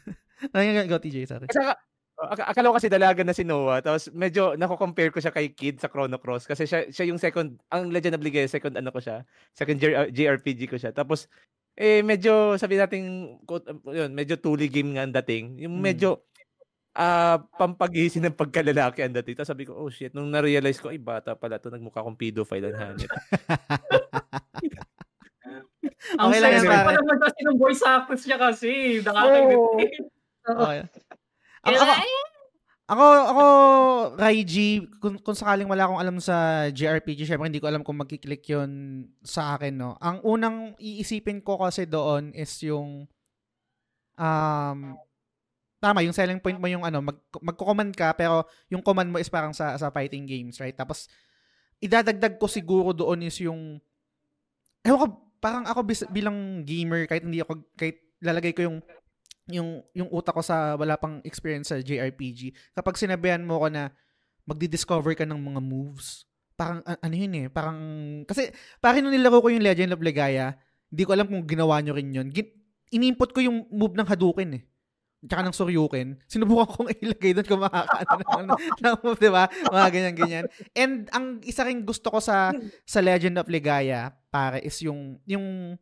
[0.56, 1.48] ano, go TJ, sorry.
[1.48, 1.80] Kasi aka-
[2.22, 3.80] ak- akala ko kasi dalaga na si Noah.
[3.80, 7.56] Tapos medyo nako-compare ko siya kay Kid sa Chrono Cross kasi siya, siya yung second,
[7.68, 9.24] ang Legend of Ligaya, second ano ko siya.
[9.50, 10.90] Second J- JRPG ko siya.
[10.90, 11.30] Tapos
[11.74, 13.00] eh medyo sabi natin
[13.42, 15.56] quote, yun, medyo tuli game nga ang dating.
[15.58, 15.82] Yung Mm.
[15.82, 16.10] medyo
[16.90, 19.34] ah pampagising ng pagkalalaki ang dating.
[19.34, 22.68] Tapos sabi ko, oh shit, nung na-realize ko, ay bata pala to, nagmukha akong pedophile
[22.68, 23.06] ang hanip.
[26.12, 26.84] Ang Okay lang yan, pare.
[26.84, 28.70] pa naman kasi ng voice actors niya kasi.
[29.00, 29.94] Nakakainis.
[30.42, 30.80] Okay.
[31.60, 31.94] Ako, ako,
[32.90, 33.44] Ako, ako,
[34.18, 38.42] Raiji, kung, kung sakaling wala akong alam sa JRPG, syempre hindi ko alam kung magkiklik
[38.50, 39.94] yun sa akin, no?
[40.02, 43.06] Ang unang iisipin ko kasi doon is yung,
[44.18, 44.78] um,
[45.78, 49.30] tama, yung selling point mo yung ano, mag, magko-command ka, pero yung command mo is
[49.30, 50.74] parang sa, sa fighting games, right?
[50.74, 51.06] Tapos,
[51.78, 53.78] idadagdag ko siguro doon is yung,
[54.82, 55.06] ewan ko,
[55.38, 58.82] parang ako bis, bilang gamer, kahit hindi ako, kahit lalagay ko yung
[59.54, 62.54] yung yung utak ko sa wala pang experience sa JRPG.
[62.74, 63.90] Kapag sinabihan mo ko na
[64.46, 66.26] magdi-discover ka ng mga moves,
[66.58, 67.78] parang a- ano yun eh, parang
[68.26, 68.50] kasi
[68.82, 70.58] parang nung nilaro ko yung Legend of Legaia,
[70.90, 72.28] hindi ko alam kung ginawa nyo rin yun.
[72.34, 72.50] Gin,
[72.90, 74.62] in-input ko yung move ng Hadouken eh.
[75.20, 76.16] Tsaka ng Soryuken.
[76.24, 78.48] Sinubukan kong ilagay doon kung makakaano ng,
[78.80, 79.44] ng move, di ba?
[79.52, 80.44] Mga ganyan-ganyan.
[80.72, 82.56] And ang isa ring gusto ko sa
[82.88, 85.76] sa Legend of Legaia, pare, is yung yung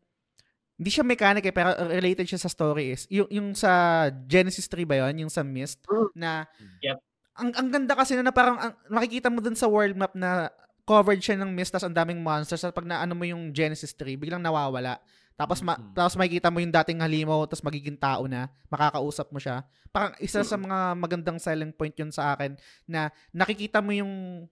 [0.79, 4.87] hindi siya mechanic eh, pero related siya sa story is, yung, yung sa Genesis 3
[4.87, 5.27] ba yun?
[5.27, 5.83] Yung sa Mist,
[6.15, 6.47] na,
[6.81, 6.97] Yep.
[7.35, 10.49] ang, ang ganda kasi na, na parang, ang, makikita mo dun sa world map na
[10.87, 14.17] covered siya ng mist, tapos ang daming monsters, at pag naano mo yung Genesis 3,
[14.17, 14.97] biglang nawawala.
[15.37, 15.93] Tapos, ma- Mhm.
[15.93, 19.67] tapos makikita mo yung dating halimaw, tapos magiging tao na, makakausap mo siya.
[19.93, 22.57] Parang isa sa mga magandang selling point yun sa akin,
[22.89, 24.47] na nakikita mo yung,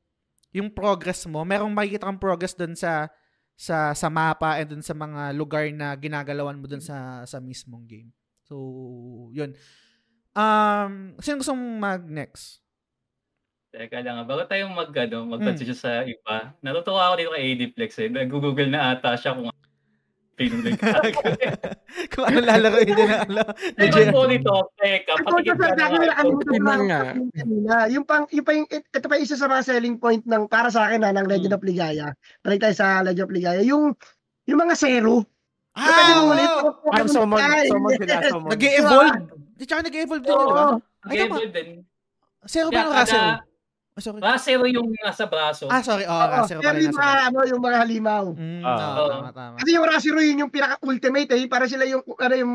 [0.53, 1.41] yung progress mo.
[1.43, 3.09] Merong makikita kang progress dun sa,
[3.57, 7.89] sa sa mapa and dun sa mga lugar na ginagalawan mo dun sa sa mismong
[7.89, 8.13] game.
[8.47, 8.55] So,
[9.33, 9.57] yun.
[10.37, 12.61] Um, sino gusto mong mag-next?
[13.73, 18.09] Teka lang, bago tayong mag, ano, mag-transition sa iba, natutuwa ako dito kay ADPlex eh.
[18.13, 19.49] Nag-google na ata siya kung
[20.37, 21.01] pinulog ka.
[22.13, 23.43] Kung ano lalaroin din na ano.
[23.81, 27.89] Ewan ko nito, teka, Ito, ito, patigil ka na.
[27.89, 30.69] Yung pang, yung pa yung, ito pa yung isa sa mga selling point ng, para
[30.69, 32.13] sa akin na, ng Legend of Ligaya.
[32.45, 33.61] Balik tayo sa Legend of Ligaya.
[33.65, 33.97] Yung,
[34.45, 35.25] yung mga zero.
[35.77, 36.49] Yung pwede mong ulit.
[36.53, 36.63] Ah!
[36.93, 38.51] Parang summon, summon sila, summon.
[38.53, 39.17] Nag-e-evolve.
[39.57, 40.65] Di tsaka nag-e-evolve din, di ba?
[41.09, 41.69] Game din.
[42.47, 43.29] Zero ba kada, Rasero?
[43.97, 44.21] Oh, sorry.
[44.21, 45.73] Rasero yung nasa braso.
[45.73, 46.05] Ah, sorry.
[46.05, 48.25] Oh, Oo, Rasero pero pala yung nasa mga, ano, yung mga halimaw.
[48.37, 48.77] Mm, Ah.
[48.77, 49.09] oo, Oo.
[49.09, 49.55] tama, tama.
[49.57, 51.45] Kasi yung Rasiro yun yung pinaka-ultimate eh.
[51.49, 52.55] Para sila yung, ano yung,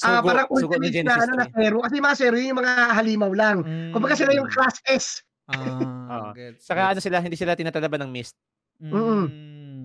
[0.00, 1.60] ah Sugo, parang ultimate na, ano, na 3.
[1.60, 1.76] zero.
[1.84, 3.56] Kasi yung mga zero yun yung mga halimaw lang.
[3.60, 3.92] Mm.
[3.92, 5.06] Kumbaga sila yung class S.
[5.52, 5.60] Ah,
[6.16, 6.28] Oo.
[6.32, 8.32] gets, Saka ano sila, hindi sila tinatalaban ng mist.
[8.80, 9.28] Mm.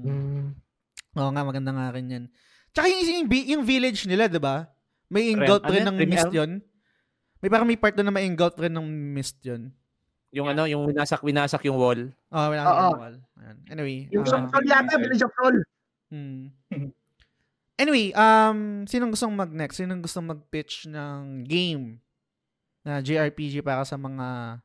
[0.08, 0.46] Mm.
[1.18, 2.24] Oo nga, maganda nga rin yan.
[2.72, 4.64] Tsaka yung, yung, yung village nila, di ba?
[5.12, 5.88] May engulf ano rin yan?
[5.92, 6.52] ng mist yun.
[7.44, 9.76] May parang may part doon na may engulf rin ng mist yun.
[10.36, 12.12] Yung ano, yung winasak, winasak yung wall.
[12.30, 12.90] Oh, wala Oo.
[13.00, 13.16] wall.
[13.40, 13.58] Ayan.
[13.72, 13.98] Anyway.
[14.12, 15.56] Yung um, Sol yata, Village of Sol.
[16.12, 16.52] hmm.
[17.78, 19.78] Anyway, um, sinong gustong mag-next?
[19.78, 22.02] Sinong gustong mag-pitch ng game
[22.82, 24.60] na JRPG para sa mga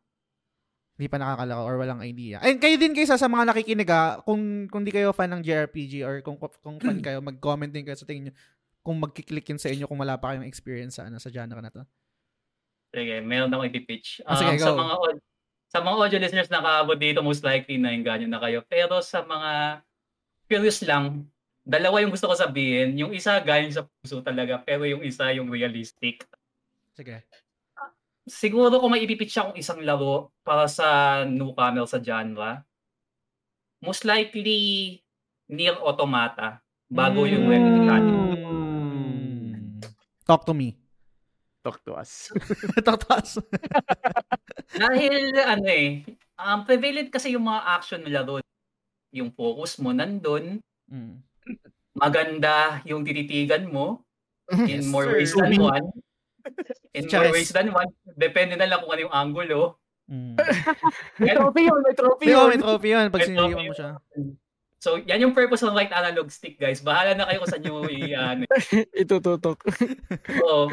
[0.97, 2.41] hindi pa nakakalaro or walang idea.
[2.41, 5.43] Ayun, kayo din kayo sa, sa mga nakikinig ah, kung, kung di kayo fan ng
[5.43, 8.35] JRPG or kung, kung fan kayo, mag-comment din kayo sa tingin nyo
[8.83, 11.71] kung magkiklik yun sa inyo kung wala pa kayong experience sa, ano, sa genre na
[11.71, 11.83] to.
[12.93, 14.21] Sige, meron akong ipipitch.
[14.25, 14.79] Ah, sige, Um, sa go.
[14.79, 15.25] mga aud-
[15.73, 18.61] sa mga audio listeners na nakaabot dito, most likely na ganyan na kayo.
[18.69, 19.81] Pero sa mga
[20.45, 21.25] curious lang,
[21.65, 22.93] dalawa yung gusto ko sabihin.
[23.01, 26.29] Yung isa galing sa puso talaga, pero yung isa yung realistic.
[26.93, 27.25] Sige.
[28.29, 32.61] Siguro kung may ipipitch akong isang laro para sa newcomer sa genre,
[33.81, 35.01] most likely
[35.49, 37.49] Nier Automata bago yung.
[38.29, 39.81] Mm.
[40.29, 40.77] Talk to me.
[41.65, 42.29] Talk to us.
[42.87, 43.41] Talk to us.
[44.75, 46.03] Dahil ano eh,
[46.37, 48.43] um, prevalent kasi yung mga action nila doon.
[49.11, 51.25] Yung focus mo nandun, Mm.
[51.95, 54.05] maganda yung tititigan mo
[54.69, 55.15] in Yes, more sir.
[55.15, 55.87] ways than one.
[56.93, 57.15] In Charis.
[57.25, 57.89] more ways than one.
[58.13, 59.79] Depende na lang kung ano yung angulo.
[60.05, 60.37] Mm.
[61.17, 62.49] May trophy yun, may trophy yun.
[62.51, 63.91] may trophy yun pag siniliwan mo siya.
[64.77, 66.83] So, yan yung purpose ng right analog stick, guys.
[66.83, 68.43] Bahala na kayo kung saan nyo i- ano.
[68.93, 69.63] Itututok.
[70.43, 70.67] Oo.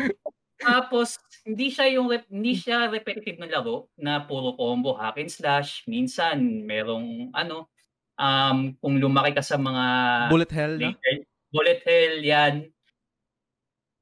[0.57, 5.34] Tapos, hindi siya yung rep- hindi siya repetitive na laro na puro combo hack and
[5.34, 5.81] slash.
[5.89, 7.73] Minsan, merong ano,
[8.21, 9.85] um, kung lumaki ka sa mga
[10.30, 10.93] Bullet hell, no?
[10.93, 11.15] later,
[11.49, 12.55] bullet hell, yan.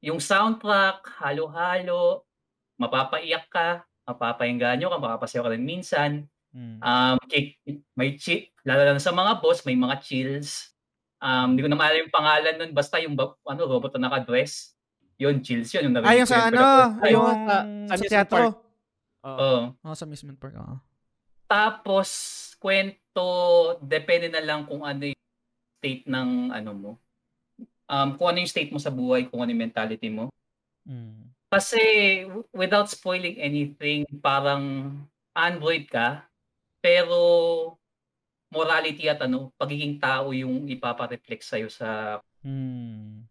[0.03, 2.27] Yung soundtrack, halo-halo,
[2.75, 6.11] mapapaiyak ka, mapapahingganyo ka, mapapasayaw ka rin minsan.
[6.51, 6.79] Mm.
[6.83, 7.59] Um, kick,
[7.95, 10.75] may chill, lalo lang sa mga boss, may mga chills.
[11.17, 14.76] Um, hindi ko na maalala yung pangalan nun, basta yung ano, robot na nakadress.
[15.17, 15.89] Yun, chills yun.
[15.89, 17.13] Yung Ah, yung sa ano, yung first time.
[17.13, 17.27] yung
[17.89, 18.45] sa- sa teatro.
[19.25, 19.33] Oo.
[19.33, 19.59] Oo.
[19.81, 20.55] Oh, sa amusement park.
[20.61, 20.77] Oh.
[21.49, 22.09] Tapos,
[22.61, 23.27] kwento,
[23.81, 25.23] depende na lang kung ano yung
[25.81, 26.91] state ng ano mo.
[27.87, 30.29] Um, kung ano yung state mo sa buhay, kung ano yung mentality mo.
[30.83, 31.31] Mm.
[31.47, 31.79] Kasi
[32.27, 34.91] w- without spoiling anything, parang
[35.31, 36.27] android ka,
[36.83, 37.17] pero
[38.51, 42.19] morality at ano, pagiging tao yung ipapareflect sa'yo sa...
[42.43, 43.26] Mm.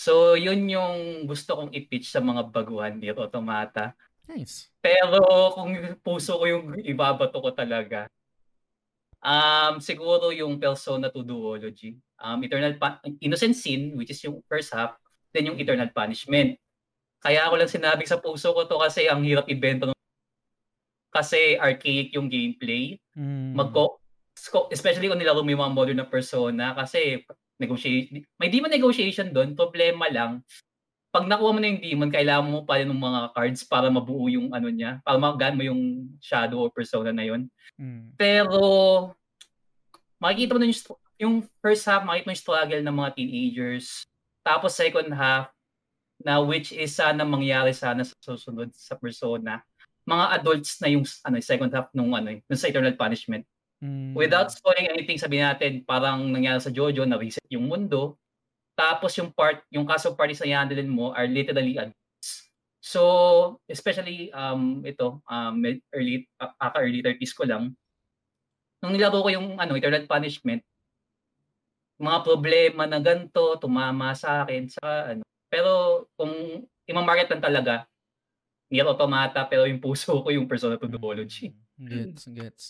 [0.00, 3.92] So, yun yung gusto kong i-pitch sa mga baguhan ni Automata.
[4.24, 4.72] Nice.
[4.80, 5.20] Pero
[5.52, 8.08] kung puso ko yung ibabato ko talaga,
[9.20, 12.00] um, siguro yung Persona 2 Duology.
[12.16, 14.96] Um, Eternal pa- Innocent Sin, which is yung first half,
[15.36, 16.56] then yung Eternal Punishment.
[17.20, 19.92] Kaya ako lang sinabi sa puso ko to kasi ang hirap ibenta
[21.12, 22.96] kasi archaic yung gameplay.
[23.12, 23.52] Mm.
[23.52, 24.00] Magko
[24.72, 27.20] especially kung nilaro mo yung mga modern na persona kasi
[27.60, 30.40] negotiate may demon negotiation doon problema lang
[31.10, 34.30] pag nakuha mo na yung demon kailangan mo pa rin ng mga cards para mabuo
[34.32, 37.46] yung ano niya para magaan mo yung shadow or persona na yon
[37.80, 38.12] Mm.
[38.12, 38.60] pero
[40.20, 40.80] makikita mo na yung,
[41.16, 41.34] yung
[41.64, 44.04] first half makikita mo yung struggle ng mga teenagers
[44.44, 45.48] tapos second half
[46.20, 49.64] na which is sana mangyari sana sa susunod sa persona
[50.10, 53.46] mga adults na yung ano second half nung ano nung sa Eternal Punishment.
[53.80, 54.12] Mm.
[54.12, 58.20] Without spoiling anything, sabihin natin parang nangyari sa Jojo na reset yung mundo.
[58.76, 61.96] Tapos yung part, yung cast of parties na i mo are literally adults.
[62.80, 67.72] So, especially um ito, um early uh, aka early 30s ko lang.
[68.80, 70.64] Nung nilaro ko yung ano, Eternal Punishment,
[72.00, 75.24] mga problema na ganto tumama sa akin sa ano.
[75.52, 76.32] Pero kung
[76.88, 77.74] i-market lang talaga,
[78.72, 81.52] Nier Automata pero yung puso ko yung Persona 2 Duology.
[81.80, 82.64] Gets, gets.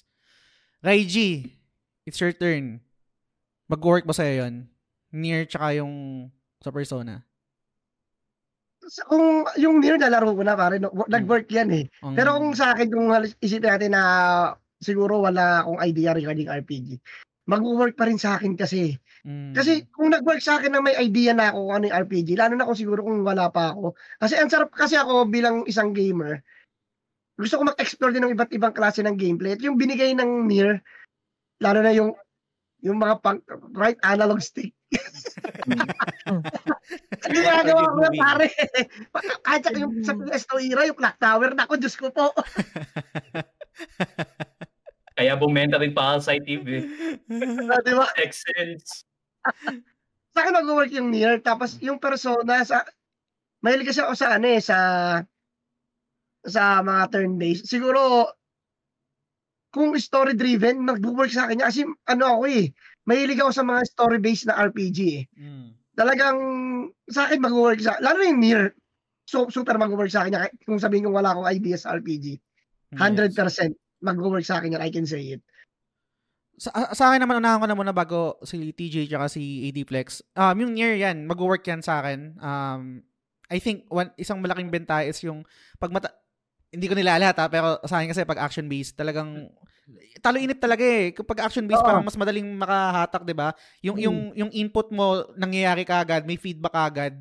[0.80, 1.52] Raiji,
[2.08, 2.80] it's your turn.
[3.68, 4.54] Mag-work ba sa'yo yun?
[5.12, 6.26] Near tsaka yung
[6.64, 7.20] sa Persona?
[8.88, 11.84] Sa- Kung yung Nier nalaro ko na pare, no, nag-work yan eh.
[12.00, 14.02] Ang- Pero kung sa akin, kung isipin natin na
[14.80, 16.96] siguro wala akong idea regarding RPG,
[17.44, 18.96] mag-work pa rin sa akin kasi.
[19.20, 19.52] Mm.
[19.52, 22.54] Kasi kung nag-work sa akin na may idea na ako kung ano yung RPG, lalo
[22.56, 23.92] na kung siguro kung wala pa ako.
[24.16, 26.40] Kasi ang sarap kasi ako bilang isang gamer,
[27.40, 29.56] gusto ko mag-explore din ng iba't ibang klase ng gameplay.
[29.56, 30.84] At yung binigay ng Nier,
[31.64, 32.12] lalo na yung
[32.80, 33.40] yung mga pang,
[33.76, 34.72] right analog stick.
[37.20, 38.48] Ano ginagawa ko na pare?
[39.46, 42.32] Kahit sa yung sa PS2 era, yung clock tower, nako, Diyos ko po.
[45.20, 46.90] Kaya bumenta rin pa sa TV.
[47.70, 48.08] Ah, Di ba?
[48.18, 48.82] Excellent.
[50.32, 52.82] Sa akin mag-work yung Nier, tapos yung persona sa
[53.62, 54.76] mahilig kasi ako sa ano eh, sa
[56.44, 57.68] sa mga turn-based.
[57.68, 58.30] Siguro
[59.70, 61.68] kung story driven, mag-work sa akin yan.
[61.70, 61.80] Kasi
[62.10, 62.74] ano ako eh,
[63.06, 65.24] mahilig ako sa mga story-based na RPG eh.
[65.38, 65.68] Mm.
[65.94, 66.38] Talagang
[67.06, 68.74] sa akin mag-work sa, lalo yung Nier,
[69.30, 70.34] so, super mag-work sa akin.
[70.34, 72.42] Kahit Kung sabihin ko wala akong idea sa RPG,
[72.98, 73.30] 100%
[74.02, 75.42] mag-work sa akin yan, I can say it.
[76.60, 80.20] Sa, sa akin naman, unahan ko na muna bago si TJ tsaka si AD Flex.
[80.34, 82.36] Um, yung near yan, mag-work yan sa akin.
[82.42, 83.06] Um,
[83.48, 85.46] I think one, isang malaking benta is yung
[85.78, 86.10] pag mata,
[86.70, 89.50] hindi ko nila lahat ha, pero sa akin kasi pag action-based, talagang
[90.22, 91.10] talo inip talaga eh.
[91.10, 91.88] Kapag action-based, Oo.
[91.88, 93.50] parang mas madaling makahatak, di ba?
[93.82, 94.04] Yung, Mm.
[94.06, 97.14] yung, yung input mo, nangyayari ka agad, may feedback agad.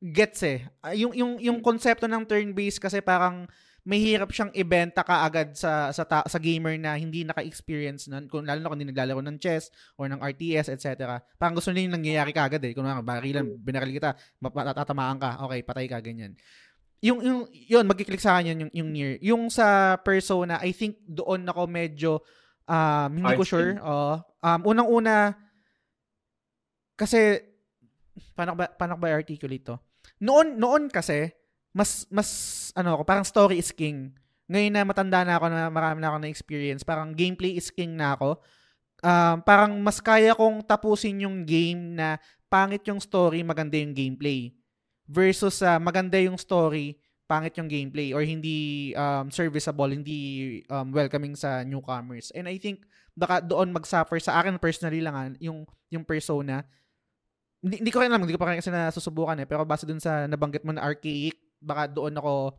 [0.00, 0.58] Gets eh.
[0.80, 3.44] Ah, yung, yung, yung konsepto ng turn-based kasi parang
[3.80, 8.28] may hirap siyang ibenta ka agad sa sa ta- sa gamer na hindi naka-experience nun,
[8.28, 11.16] kung lalo na kung hindi naglalaro ng chess or ng RTS, etc.
[11.40, 12.76] Parang gusto nila yung nangyayari ka agad eh.
[12.76, 16.36] Kung nga, barilan, binaril kita, matatamaan ka, okay, patay ka, ganyan.
[17.00, 19.16] Yung, yung, yun, magkiklik sa yun, yung, yung near.
[19.24, 22.20] Yung sa persona, I think doon ako medyo,
[22.68, 23.80] um, hindi ko sure.
[23.80, 24.20] Oo.
[24.20, 25.32] um, unang-una,
[27.00, 27.40] kasi,
[28.36, 29.76] paano ba, paano ba articulate to?
[30.20, 31.32] Noon, noon kasi,
[31.72, 32.28] mas, mas,
[32.76, 34.12] ano ako, parang story is king.
[34.50, 37.96] Ngayon na matanda na ako na marami na ako na experience, parang gameplay is king
[37.96, 38.42] na ako.
[39.00, 42.20] Um, parang mas kaya kong tapusin yung game na
[42.52, 44.52] pangit yung story, maganda yung gameplay.
[45.10, 46.94] Versus sa maganda yung story,
[47.26, 50.18] pangit yung gameplay or hindi um, serviceable, hindi
[50.70, 52.30] um, welcoming sa newcomers.
[52.30, 52.86] And I think
[53.18, 56.62] baka doon mag-suffer sa akin personally lang ah, yung yung persona.
[57.58, 59.98] Hindi, hindi ko rin alam, hindi ko pa rin kasi nasusubukan eh, pero base dun
[59.98, 62.56] sa nabanggit mo na archaic, baka doon ako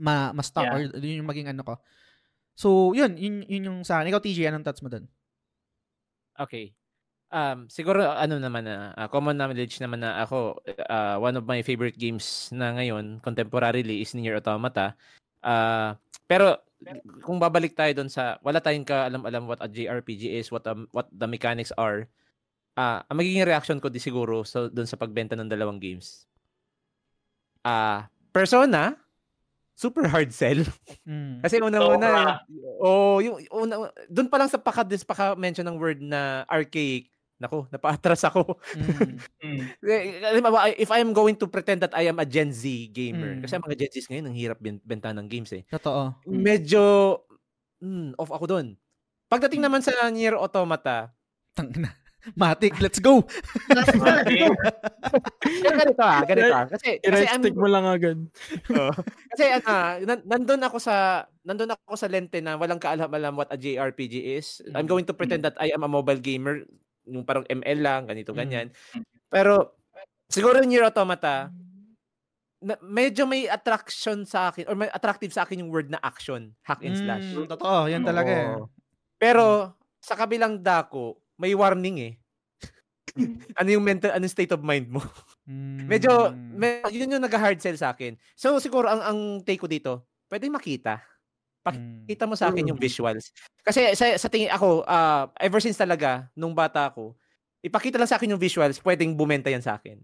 [0.00, 0.74] ma, ma-stuck Yeah.
[0.76, 1.74] or yun yung maging ano ko.
[2.58, 4.12] So, yun, yun, yun yung sa akin.
[4.12, 5.08] Ikaw, TJ, anong thoughts mo doon?
[6.36, 6.76] Okay.
[7.30, 10.58] Um, siguro ano naman na ah, common knowledge naman na ako
[10.90, 14.98] ah, one of my favorite games na ngayon contemporarily is Nier Automata.
[15.38, 15.94] Ah,
[16.26, 16.58] pero
[17.22, 21.06] kung babalik tayo doon sa wala tayong kaalam-alam what a JRPG is, what um, what
[21.14, 22.10] the mechanics are.
[22.74, 26.26] Ah, ang magiging reaction ko di siguro sa doon sa pagbenta ng dalawang games.
[27.62, 28.98] Ah, Persona
[29.80, 30.60] super hard sell.
[31.08, 31.40] Mm.
[31.40, 32.84] Kasi una-una, Sobra.
[32.84, 37.08] oh, yung una, doon pa lang sa paka paka mention ng word na archaic.
[37.40, 38.60] Nako, napaatras ako.
[38.76, 39.16] Mm.
[39.40, 39.60] Mm.
[39.80, 42.62] Eh, if I am going to pretend that I am a Gen Z
[42.92, 43.42] gamer, Mm.
[43.42, 45.64] kasi ang mga Gen Zs ngayon, ang hirap ben- benta ng games eh.
[45.66, 46.20] Totoo.
[46.28, 47.16] Medyo,
[47.80, 48.66] mm, off ako doon.
[49.26, 51.16] Pagdating naman sa Nier Automata,
[51.56, 51.96] Tangina.
[52.36, 53.24] Matic, let's go.
[55.64, 56.68] Ganito ah, ganito ah.
[56.68, 58.20] Kasi, kasi I'm, stick mo lang agad.
[59.32, 59.72] Kasi ano,
[60.04, 64.60] nan- nandun ako sa nandun ako sa lente na walang kaalam-alam what a JRPG is.
[64.76, 66.68] I'm going to pretend that I am a mobile gamer,
[67.06, 68.38] yung parang ML lang, ganito Mm.
[68.38, 68.66] ganyan.
[69.28, 69.78] Pero
[70.26, 71.48] siguro yung Nier Automata
[72.60, 76.52] na, medyo may attraction sa akin or may attractive sa akin yung word na action,
[76.60, 77.24] hack and slash.
[77.32, 78.52] Mm, totoo, yan talaga eh.
[79.16, 82.14] Pero sa kabilang dako, may warning eh.
[83.60, 85.00] ano yung mental, ano yung state of mind mo?
[85.48, 85.88] Mm.
[85.88, 88.14] Medyo, me- yun yung nag-hard sell sa akin.
[88.36, 91.00] So, siguro, ang, ang take ko dito, pwede makita.
[91.68, 92.08] Mm.
[92.08, 93.36] Kita mo sa akin yung visuals.
[93.60, 97.12] Kasi sa, sa tingin ako, ah, ever since talaga, nung bata ako,
[97.60, 100.00] ipakita lang sa akin yung visuals, pwedeng bumenta yan sa akin.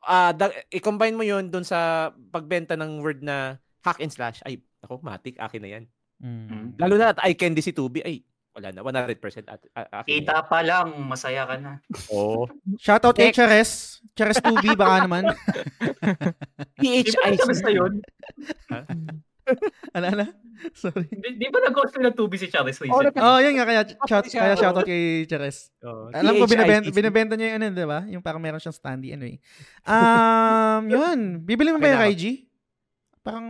[0.00, 4.40] Ah, da- i-combine mo yun dun sa pagbenta ng word na hack and slash.
[4.48, 5.84] Ay, ako, matik, akin na yan.
[6.16, 6.80] Mm.
[6.80, 8.24] Lalo na at eye candy si Tubi, ay,
[8.56, 9.20] wala na, 100%
[9.52, 10.24] at, a- akin na yan.
[10.24, 11.76] Kita pa lang, masaya ka na.
[12.08, 12.48] Oo.
[12.80, 14.00] Shoutout kay Chares.
[14.16, 15.28] Chares 2B, baka naman.
[16.80, 17.36] Di ba PHIC.
[17.36, 17.92] nagkabas na yun?
[19.96, 20.24] ano, ano?
[20.72, 21.06] Sorry.
[21.06, 23.06] Di, di ba nag-ghost na tubi si Charles Oo, recently?
[23.10, 25.70] nag- Oh, yun nga, kaya, shout, kaya shoutout kay Chares.
[25.80, 26.08] Oo.
[26.10, 28.00] Alam ko, binibenta, binibenta niya yung ano, di ba?
[28.06, 29.12] Yung parang meron siyang standee.
[29.12, 29.36] Anyway.
[29.84, 31.18] Um, yun.
[31.40, 32.00] Bibili mo ba yung.
[32.00, 32.48] Raiji?
[33.20, 33.46] Parang,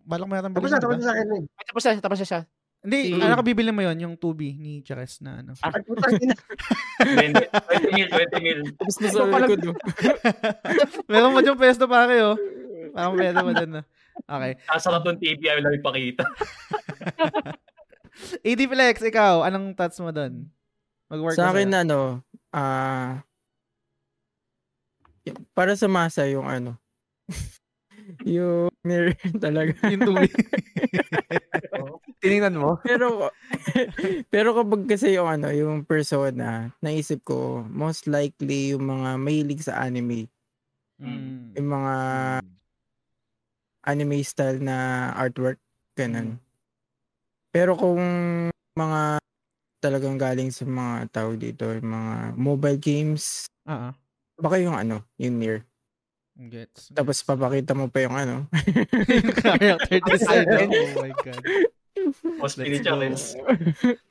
[0.00, 1.26] balak mo yata Tapos bilhin, na, di tapos na sa akin.
[1.26, 1.42] eh.
[1.50, 2.40] Ay, Tapos na, tapos na siya.
[2.84, 3.96] Hindi, Si- ano ka bibili mo yun?
[3.96, 5.56] Yung 2B ni Chares na ano.
[5.56, 6.36] Ina.
[7.00, 8.58] 20, 20 mil, 20 mil.
[8.76, 9.60] Tapos na sa likod.
[9.64, 9.76] oh.
[11.08, 12.36] Meron mo dyan pesto pa kayo.
[12.92, 13.82] Parang pwede mo dyan na.
[14.24, 14.52] Okay.
[14.64, 16.22] Kasarap ng TV, ayaw lang ipakita.
[18.46, 20.46] AD Flex, ikaw, anong thoughts mo doon?
[21.06, 21.82] Mag-work Sa akin sa'yo.
[21.82, 21.98] ano,
[22.50, 23.20] ah
[25.22, 26.78] y- para sa masa yung ano.
[28.24, 29.12] yung mirror
[29.44, 29.74] talaga.
[29.90, 30.24] Yung 2B.
[32.20, 32.78] Tiningnan mo?
[32.80, 33.28] pero
[34.30, 39.82] pero kapag kasi yung ano, yung persona, naisip ko most likely yung mga mahilig sa
[39.82, 40.30] anime,
[40.94, 41.58] Mm.
[41.58, 41.94] yung mga
[43.84, 44.76] anime style na
[45.14, 45.60] artwork
[45.94, 46.40] ganun.
[47.48, 48.00] Pero kung
[48.74, 49.22] mga
[49.78, 53.92] talagang galing sa mga tawag dito, yung mga mobile games, Ah, ah.
[54.36, 55.62] baka yung ano, yung near.
[56.34, 56.90] Gets.
[56.90, 58.34] Tapos papakita mo pa yung ano.
[59.06, 60.46] Yung character design.
[60.50, 61.42] oh my God.
[61.94, 62.50] Go.
[62.82, 63.38] Charles.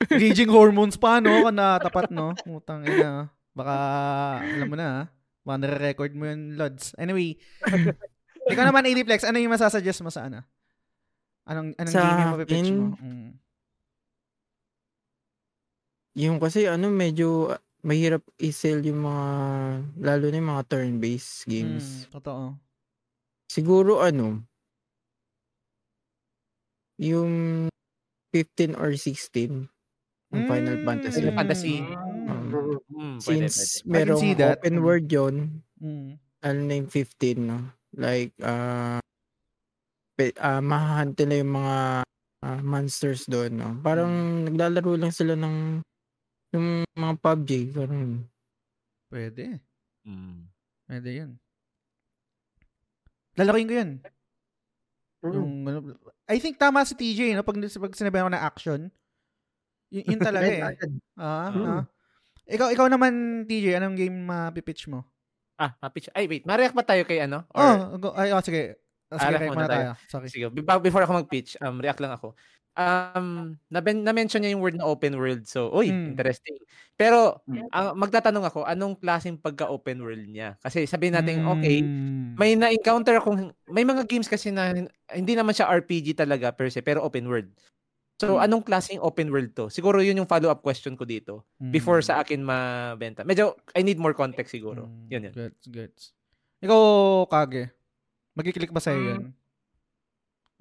[0.08, 1.52] Raging hormones pa, no?
[1.52, 2.32] Na tapat, no?
[2.48, 3.28] Utang ina.
[3.52, 3.74] Baka,
[4.40, 5.02] alam mo na, ha?
[5.44, 6.96] Baka nare-record mo yun, Lods.
[6.96, 7.36] Anyway,
[8.50, 10.44] ikaw naman, ADPlex, ano yung masasuggest mo sa ano?
[11.44, 12.86] Anong, anong Sa game yung mapipitch mo?
[13.00, 13.40] Mm.
[16.16, 19.26] Yung kasi ano, medyo ah, mahirap i-sell yung mga,
[19.98, 22.06] lalo na yung mga turn-based Mm, games.
[22.10, 22.56] totoo.
[23.50, 24.46] Siguro ano,
[26.96, 27.66] yung
[28.32, 29.68] 15 or 16
[30.32, 30.86] ng Final Mm.
[30.86, 31.20] Fantasy.
[31.22, 31.74] Final Fantasy.
[32.30, 33.90] Um, Hmm, pwede, since pwede.
[33.90, 34.58] merong see that.
[34.58, 34.84] open Mm.
[34.84, 35.34] world yon
[35.82, 36.18] Mm.
[36.42, 37.58] ano na yung 15, no?
[37.94, 38.98] Like, ah,
[40.18, 41.76] pe- ah, mahahunt nila yung mga
[42.44, 43.70] ah, monsters doon, no?
[43.80, 45.80] Parang naglalaro lang sila ng
[46.54, 48.22] yung mga PUBG, parang
[49.14, 49.62] Pwede.
[50.02, 50.50] Hmm.
[50.90, 51.30] Pwede yun.
[53.38, 53.90] Lalaroin ko yun.
[55.22, 55.34] Mm.
[55.38, 55.78] Yung, ano,
[56.26, 57.46] I think tama si TJ, no?
[57.46, 58.80] Pag, pag sinabi ako na action,
[59.94, 60.62] yun, yun talaga eh.
[61.14, 61.66] Ah, Mm.
[61.66, 61.82] ah.
[62.44, 65.06] Ikaw, ikaw naman, TJ, anong game mapipitch mo?
[65.58, 66.10] Ah, mapitch.
[66.10, 66.42] Ay, wait.
[66.42, 67.46] Ma-react ba tayo kay ano?
[67.54, 68.74] Oh, go, ay, oh, sige.
[69.06, 69.88] Oh, sige, Ah, react muna muna tayo.
[70.10, 70.26] Sorry.
[70.26, 72.34] Sige, before, before ako mag-pitch, um, react lang ako.
[72.74, 75.46] Um, naben, na-mention niya yung word na open world.
[75.46, 76.18] So, uy, Mm.
[76.18, 76.58] interesting.
[76.98, 77.70] Pero, Mm.
[77.70, 80.58] ang magtatanong ako, anong klaseng pagka-open world niya?
[80.58, 82.34] Kasi sabihin natin, okay, Mm.
[82.34, 84.74] may na-encounter akong, may mga games kasi na
[85.14, 87.54] hindi naman siya RPG talaga per se, pero open world.
[88.14, 88.46] So, Hmm.
[88.46, 89.66] anong klaseng open world to?
[89.66, 92.06] Siguro yun yung follow-up question ko dito before Mm.
[92.06, 93.26] sa akin mabenta.
[93.26, 94.86] Medyo, I need more context siguro.
[94.86, 95.34] Mm, Yun yun.
[95.34, 96.02] Gets, gets.
[96.62, 96.80] Ikaw,
[97.26, 97.74] Kage,
[98.32, 99.08] magkiklik ba sa'yo Mm.
[99.10, 99.22] yun?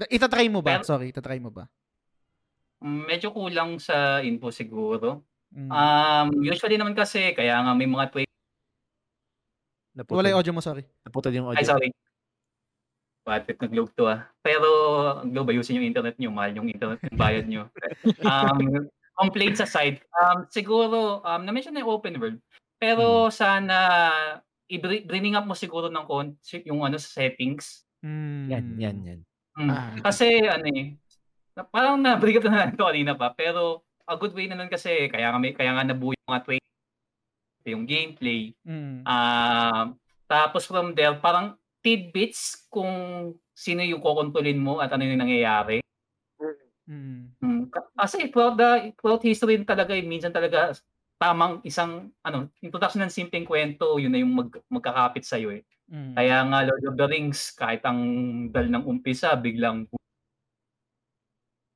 [0.09, 0.81] Itatry mo ba?
[0.81, 1.69] Pero- Sorry, itatry mo ba?
[2.81, 5.21] Medyo kulang sa info siguro.
[5.53, 5.69] Mm.
[5.69, 8.29] Um, usually naman kasi, kaya nga may mga tweet.
[9.93, 10.81] Naputol, Wala yung audio mo, sorry.
[11.05, 11.61] naputol yung audio.
[11.61, 11.89] Ay, sorry.
[13.23, 14.27] Bad trip na Globe to ah.
[14.43, 14.67] Pero,
[15.23, 16.29] Globe, ayusin yung internet nyo.
[16.29, 17.71] Mahal yung internet yung bayad nyo.
[18.27, 22.39] um, complaints aside, um, siguro, um, na-mention na yung open world.
[22.81, 23.77] Pero sana,
[24.67, 27.87] i-bring up mo siguro ng kon- yung ano sa settings.
[28.03, 28.45] Mm.
[28.51, 29.19] Yan, yan, yan.
[29.55, 29.69] Mm.
[29.69, 29.95] Ah.
[30.01, 30.97] Kasi ano eh,
[31.55, 33.31] na, parang na-bring up na natin ito kanina pa.
[33.31, 36.43] Pero a good way na nun kasi kaya nga, may, kaya nga nabuo yung mga
[36.43, 36.65] tweet,
[37.69, 38.51] yung gameplay.
[38.67, 39.07] Mm.
[39.07, 39.85] Um,
[40.27, 42.89] tapos from there, parang tidbits kung
[43.53, 45.83] sino yung kokontrolin mo at ano yung nangyayari.
[46.87, 47.35] Mm.
[47.39, 47.63] Mm.
[47.69, 50.73] Ka- Kasi throughout, the, throughout history talaga, eh, minsan talaga
[51.19, 55.63] tamang isang ano, introduction ng simpleng kwento, yun na yung mag, magkakapit sa iyo eh.
[55.91, 56.15] Mm.
[56.15, 57.99] Kaya nga Lord of the Rings kahit ang
[58.49, 59.87] dal ng umpisa biglang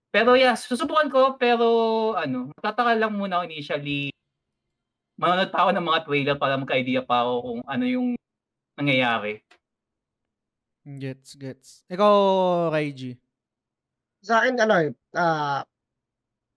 [0.07, 1.67] Pero yeah, susubukan ko pero
[2.15, 4.09] ano, matataka lang muna ako initially
[5.17, 8.07] manonood pa ako ng mga trailer para magka-idea pa ako kung ano yung
[8.77, 9.41] nangyayari.
[10.87, 11.83] Gets, gets.
[11.91, 13.19] Ikaw, Raiji.
[14.23, 14.89] Sa akin, ano eh,
[15.19, 15.61] ah,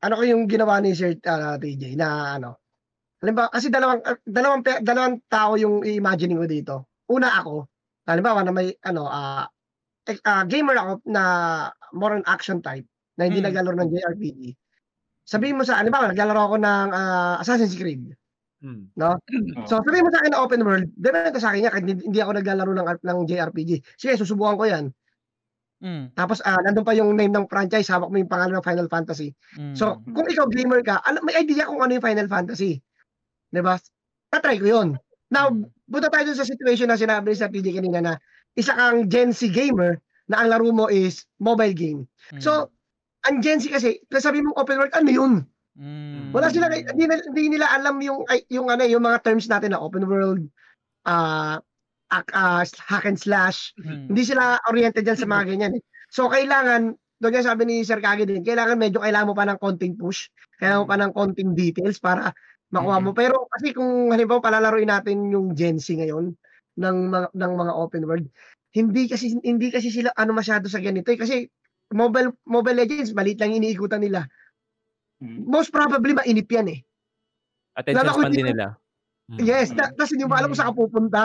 [0.00, 2.56] ano ko yung ginawa ni Sir ah, TJ na ano,
[3.22, 6.74] halimbawa, kasi dalawang, ah, dalawang, dalawang tao yung i-imagining ko dito.
[7.10, 7.66] Una ako,
[8.08, 9.48] halimbawa na may, ano, ah,
[10.08, 11.24] eh, ah, gamer ako na
[11.94, 12.86] more on action type,
[13.18, 13.46] na hindi Mm.
[13.50, 14.40] naglalaro ng JRPG.
[15.26, 18.14] Sabihin mo sa, halimbawa, naglalaro ako ng ah, Assassin's Creed.
[18.60, 18.92] Hmm.
[18.96, 19.16] No?
[19.64, 22.32] So, sabihin mo sa akin na open world, depende sa akin yan, kahit hindi, ako
[22.36, 23.70] naglalaro ng, ng JRPG.
[23.96, 24.84] Sige, susubukan ko yan.
[25.80, 26.12] Mm.
[26.12, 29.32] Tapos, ah, nandun pa yung name ng franchise, hawak mo yung pangalan ng Final Fantasy.
[29.56, 29.72] Mm.
[29.72, 32.84] So, kung ikaw gamer ka, alam, may idea kung ano yung Final Fantasy.
[33.50, 33.80] 'Di ba?
[34.32, 34.88] Tatry ko 'yun.
[35.32, 35.68] Now, Mm.
[35.88, 38.12] punta tayo dun sa situation na sinabi ni sa PJ kanina na
[38.58, 42.00] isa kang Gen Z gamer na ang laro mo is mobile game.
[42.34, 42.40] Mm.
[42.44, 42.70] So,
[43.28, 45.34] ang Gen Z kasi, sabi mong open world, ano 'yun?
[45.78, 46.34] Mm.
[46.34, 50.04] Wala sila hindi, hindi nila alam yung yung ano yung mga terms natin na open
[50.04, 50.42] world
[52.10, 53.72] ak- ah, hack and slash.
[53.78, 54.10] Mm.
[54.12, 55.82] Hindi sila oriented dyan sa mga ganyan eh.
[56.10, 59.60] So, kailangan, doon nga sabi ni Sir Kage din, kailangan medyo kailangan mo pa ng
[59.62, 60.26] konting push,
[60.58, 62.34] kailangan mo pa ng konting details para
[62.74, 63.14] makuha mo.
[63.14, 66.34] Pero kasi kung halimbawa palalaruin natin yung Gen Z ngayon
[66.82, 68.26] ng mga, ng mga open world,
[68.74, 71.18] hindi kasi hindi kasi sila ano masyado sa ganito eh.
[71.18, 71.46] Kasi
[71.94, 74.26] mobile mobile legends maliit lang iniikutan nila.
[75.20, 75.44] Mm.
[75.46, 76.80] Most probably mainip yan eh.
[77.76, 78.66] Attention Lalo span din nila.
[79.30, 79.38] Hmm.
[79.38, 81.22] Yes, ta- tapos hindi mo alam kung saan ka pupunta.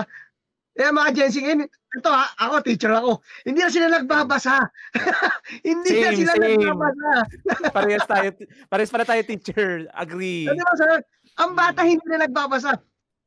[0.76, 3.24] Eh mga Gen Z ngayon, ito ha, ako teacher ako.
[3.48, 4.68] Hindi na sila nagbabasa.
[5.68, 6.60] hindi na Same, sila same.
[6.60, 7.12] nagbabasa.
[7.76, 8.30] parehas tayo,
[8.68, 9.88] parehas pala tayo teacher.
[9.96, 10.44] Agree.
[10.46, 11.00] Di ba sir?
[11.40, 12.76] Ang bata hindi na nagbabasa.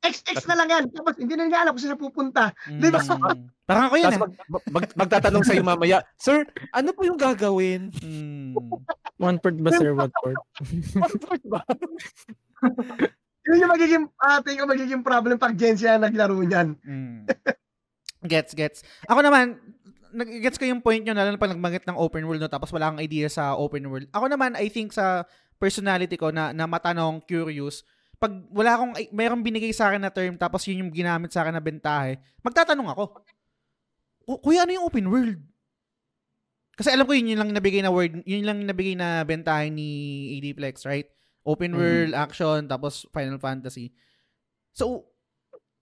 [0.08, 0.84] XX na lang yan.
[0.90, 2.50] Tapos hindi na nila alam kung saan pupunta.
[2.66, 2.80] Mm.
[2.80, 3.00] Di ba?
[3.68, 4.22] Parang ako yun Tapos eh.
[4.24, 4.32] mag,
[4.72, 7.92] mag, magtatanong sa'yo mamaya, Sir, ano po yung gagawin?
[8.00, 8.56] Mm.
[9.20, 9.92] One port ba, sir?
[9.92, 10.40] One port?
[10.96, 11.60] Passport ba?
[13.48, 16.76] Yun yung magiging, uh, tingin ko magiging problem pag Gen Z naglaro niyan.
[16.84, 17.24] Mm.
[18.28, 18.84] Gets, gets.
[19.08, 19.56] Ako naman,
[20.12, 22.92] nag-gets ko yung point nyo, lalo na pag nagbanggit ng open world, no, tapos wala
[22.92, 24.08] kang idea sa open world.
[24.12, 25.24] Ako naman, I think sa
[25.56, 27.84] personality ko na, na matanong, curious,
[28.18, 31.46] pag wala akong, ay- mayroong binigay sa akin na term, tapos yun yung ginamit sa
[31.46, 33.04] akin na bentahe, magtatanong ako,
[34.26, 35.38] "Ku- Kuya, ano yung open world?
[36.78, 39.88] Kasi alam ko yun, yun lang nabigay na word, yun lang nabigay na bentahe ni
[40.38, 41.10] ADPlex, right?
[41.42, 41.78] Open Mhm.
[41.78, 43.90] world, action, tapos Final Fantasy.
[44.70, 45.10] So,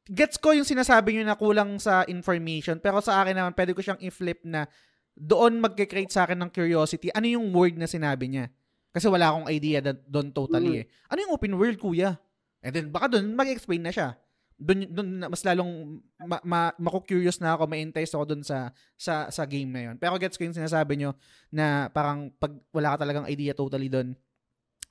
[0.09, 3.85] gets ko yung sinasabi nyo na kulang sa information, pero sa akin naman, pwede ko
[3.85, 4.65] siyang i-flip na
[5.13, 7.13] doon magke-create sa akin ng curiosity.
[7.13, 8.49] Ano yung word na sinabi niya?
[8.93, 10.85] Kasi wala akong idea doon totally eh.
[11.13, 12.17] Ano yung open world, kuya?
[12.65, 14.17] And then, baka doon mag-explain na siya.
[14.57, 19.43] Doon, doon mas lalong ma, ma, maku-curious na ako, ma-entice ako doon sa, sa, sa
[19.45, 19.97] game na yon.
[20.01, 21.13] Pero gets ko yung sinasabi nyo
[21.53, 24.17] na parang pag wala ka talagang idea totally doon,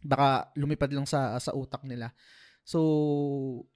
[0.06, 2.14] baka lumipad lang sa sa utak nila.
[2.66, 2.82] So,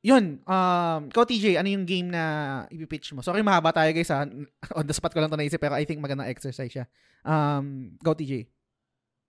[0.02, 0.42] yun.
[0.50, 3.22] Um, ikaw, TJ, ano yung game na ipipitch mo?
[3.22, 4.26] Sorry, mahaba tayo, guys, ha?
[4.78, 6.86] On the spot ko lang ito naisip, pero I think magandang exercise siya.
[7.22, 8.50] Um, go, TJ.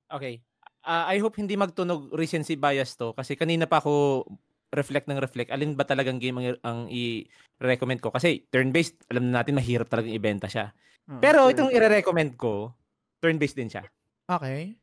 [0.08, 0.40] Okay.
[0.80, 4.24] Ah, I hope hindi magtunog recency bias to kasi kanina pa ako
[4.70, 5.50] reflect ng reflect.
[5.50, 8.15] Alin ba talagang game ang, ang i-recommend ko?
[8.15, 10.70] Kasi turn-based, alam na natin mahirap talagang ibenta siya.
[11.10, 11.18] Oh.
[11.18, 12.70] Pero itong i-recommend ko,
[13.18, 13.84] turn-based din siya.
[14.31, 14.78] Okay.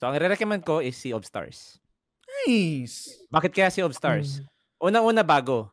[0.00, 1.78] So ang i-recommend ko is Sea of Stars.
[2.48, 3.22] Nice.
[3.28, 4.40] Bakit kaya Sea of Stars?
[4.82, 5.70] Unang-una bago.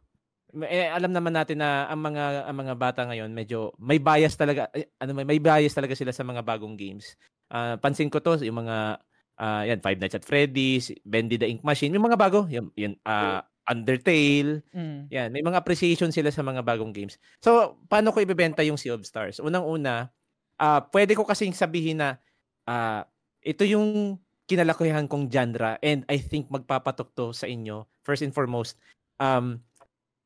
[0.66, 4.66] Eh, alam naman natin na ang mga ang mga bata ngayon medyo may bias talaga
[4.74, 7.14] eh, ano may, may bias talaga sila sa mga bagong games.
[7.54, 8.98] Ah, pansin ko to yung mga
[9.40, 12.94] ah, yan Five Nights at Freddy's, Bendy the Ink Machine, yung mga bago, yung, yun
[13.08, 15.14] ah, Undertale, Mm.
[15.14, 17.22] yan, may mga appreciation sila sa mga bagong games.
[17.38, 19.38] So, paano ko ibebenta yung Sea of Stars?
[19.38, 20.10] Unang-una,
[20.58, 22.18] ah pwede ko kasing sabihin na
[22.66, 23.06] ah,
[23.40, 24.18] ito yung
[24.50, 27.86] kinalakihan kong genre and I think magpapatok to sa inyo.
[28.02, 28.82] First and foremost,
[29.22, 29.62] um,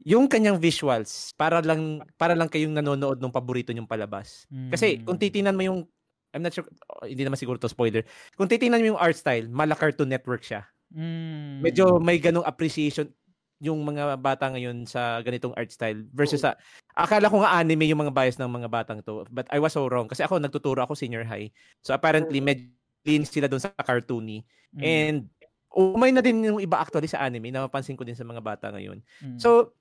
[0.03, 4.47] yung kanyang visuals para lang para lang kayong nanonood ng paborito nyong palabas.
[4.71, 5.23] Kasi kung Mm.
[5.27, 5.79] titingnan mo yung
[6.33, 8.01] I'm not sure, oh, hindi naman siguro to spoiler.
[8.33, 10.65] Kung titingnan mo yung art style, mala Cartoon Network siya.
[10.93, 11.61] Mm.
[11.61, 13.09] Medyo may ganong appreciation
[13.63, 16.59] yung mga bata ngayon sa ganitong art style versus sa
[16.99, 19.87] akala ko nga anime yung mga bias ng mga batang to but I was so
[19.87, 21.47] wrong kasi ako nagtuturo ako senior high
[21.79, 22.67] so apparently medyo
[23.07, 24.81] lean sila doon sa cartoony Mm.
[24.83, 25.17] and
[25.69, 28.99] umay na din yung iba actually sa anime napapansin ko din sa mga bata ngayon
[29.23, 29.39] Mm.
[29.39, 29.71] so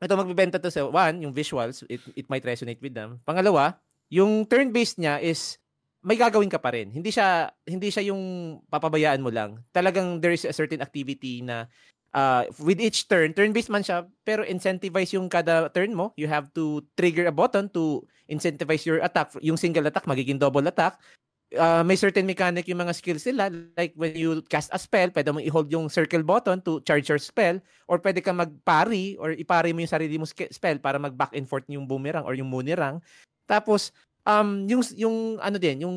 [0.00, 3.76] ito magbebenta to sa one yung visuals it, it might resonate with them pangalawa
[4.08, 5.58] yung turn based niya is
[6.04, 8.22] may gagawin ka pa rin hindi siya hindi siya yung
[8.68, 11.70] papabayaan mo lang talagang there is a certain activity na
[12.16, 16.16] uh, with each turn, turn-based man siya, pero incentivize yung kada turn mo.
[16.16, 19.36] You have to trigger a button to incentivize your attack.
[19.44, 20.96] Yung single attack, magiging double attack.
[21.54, 23.52] Uh, may certain mechanic yung mga skills nila.
[23.78, 27.22] Like when you cast a spell, pwede mo i-hold yung circle button to charge your
[27.22, 27.60] spell.
[27.86, 31.68] Or pwede ka mag-parry or ipari mo yung sarili mo spell para mag-back and forth
[31.70, 32.98] yung boomerang or yung moonerang.
[33.46, 33.94] Tapos,
[34.26, 35.96] um, yung, yung ano din, yung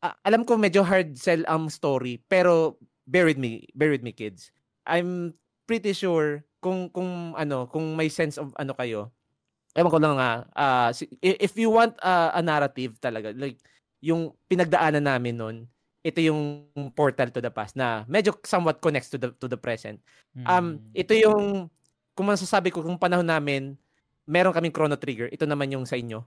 [0.00, 4.06] uh, alam ko medyo hard sell ang um, story, pero bear with me, bear with
[4.06, 4.54] me kids.
[4.86, 5.34] I'm
[5.66, 9.10] pretty sure kung kung ano, kung may sense of ano kayo.
[9.76, 10.88] Ewan ko lang nga, uh,
[11.20, 13.60] if you want uh, a narrative talaga, like
[14.00, 15.56] yung pinagdaanan namin noon,
[16.00, 19.98] ito yung portal to the past na medyo somewhat connects to the to the present.
[20.46, 20.94] Um hmm.
[20.94, 21.66] ito yung
[22.14, 23.74] kung masasabi ko kung panahon namin
[24.22, 26.22] meron kaming chrono trigger, ito naman yung sa inyo.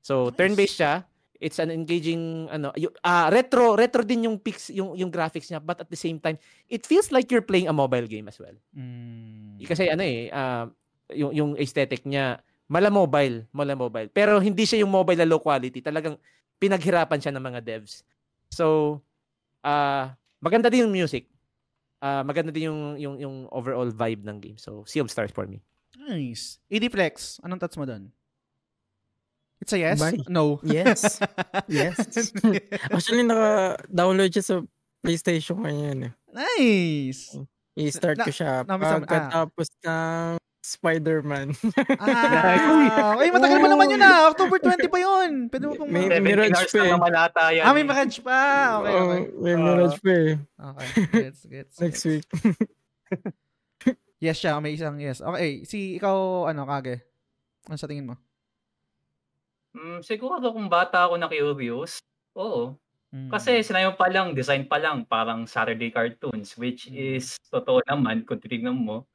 [0.00, 0.36] So nice.
[0.36, 0.94] turn-based siya.
[1.40, 5.80] It's an engaging ano uh, retro retro din yung pix yung yung graphics niya but
[5.80, 6.36] at the same time
[6.68, 8.52] it feels like you're playing a mobile game as well.
[8.76, 9.56] Mm.
[9.64, 10.68] Kasi ano eh uh,
[11.16, 14.06] yung yung aesthetic niya mala mobile, mala mobile.
[14.14, 15.82] Pero hindi siya yung mobile na low quality.
[15.82, 16.14] Talagang
[16.62, 18.06] pinaghirapan siya ng mga devs.
[18.54, 19.02] So,
[19.66, 21.26] uh, maganda din yung music.
[21.98, 24.56] Uh, maganda din yung, yung, yung overall vibe ng game.
[24.56, 25.58] So, Sea of Stars for me.
[25.98, 26.62] Nice.
[26.70, 28.14] Ediflex, anong thoughts mo doon?
[29.60, 30.00] It's a yes?
[30.00, 30.16] Bye.
[30.28, 30.56] No.
[30.64, 31.20] Yes.
[31.68, 32.00] yes.
[32.94, 34.56] Actually, naka-download siya sa
[35.04, 36.08] PlayStation ngayon.
[36.08, 36.12] Eh.
[36.32, 37.36] Nice.
[37.76, 39.84] I-start ko siya na, pagkatapos ah.
[39.84, 41.56] ng Spider-Man.
[42.00, 44.28] ah, ay, matagal pa naman yun ah.
[44.32, 45.30] October 20 pa yun.
[45.52, 45.88] Pwede mo pong...
[45.92, 46.96] May Mirage pa eh.
[46.96, 48.40] Malata yan, ah, may Mirage pa.
[48.80, 49.22] Okay, okay.
[49.40, 50.32] May Mirage pa eh.
[50.40, 51.76] Okay, gets, gets.
[51.80, 52.24] Next week.
[54.24, 55.24] yes siya, may isang yes.
[55.24, 57.04] Okay, si ikaw, ano, Kage?
[57.68, 58.20] Ano sa tingin mo?
[59.74, 62.02] Mm, siguro kung bata ako na curious,
[62.34, 62.74] oo.
[63.10, 63.30] Mm.
[63.30, 67.18] Kasi sinayo pa lang, design pa lang, parang Saturday cartoons, which mm.
[67.18, 69.06] is, totoo naman, kung titignan mo,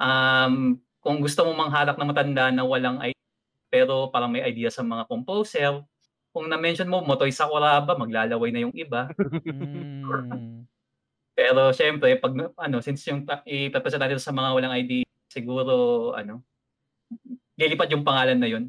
[0.00, 3.28] um, kung gusto mo manghalak ng matanda na walang idea,
[3.72, 5.80] pero parang may idea sa mga composer,
[6.30, 9.08] kung na-mention mo Motoy Sakuraba, maglalaway na yung iba.
[9.16, 10.04] mm.
[11.40, 16.44] pero syempre, pag ano, since yung ipapasa natin sa mga walang idea, siguro ano,
[17.56, 18.68] lilipad yung pangalan na yun.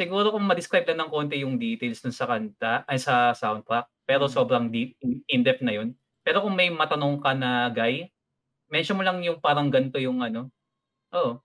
[0.00, 4.24] Siguro kung ma-describe lang ng konti yung details dun sa kanta, ay sa soundtrack, pero
[4.24, 4.32] mm.
[4.32, 4.96] sobrang deep,
[5.28, 5.92] in-depth na yun.
[6.24, 8.08] Pero kung may matanong ka na guy,
[8.72, 10.48] mention mo lang yung parang ganito yung ano,
[11.14, 11.42] Oo.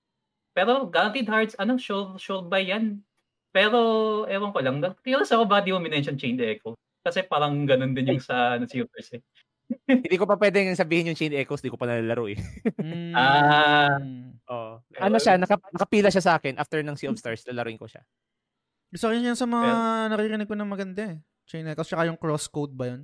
[0.55, 3.03] Pero Guaranteed Hearts, ano, show, show by yan.
[3.51, 6.75] Pero, ewan ko lang, curious ako ba di mo minention Chain Echo?
[7.03, 9.21] Kasi parang ganun din yung sa ano, Supers eh.
[10.05, 12.37] Hindi ko pa pwedeng sabihin yung Chain Echoes, di ko pa nalalaro eh.
[12.77, 13.13] mm.
[13.17, 13.97] Ah.
[14.45, 14.77] Oh.
[15.01, 18.05] Ano siya, naka, nakapila siya sa akin after ng Sea of Stars, lalaroin ko siya.
[18.95, 20.07] Gusto ko yan sa mga yeah.
[20.07, 21.19] naririnig ko ng maganda eh.
[21.43, 23.03] Chain Echoes, tsaka yung crosscode ba yun?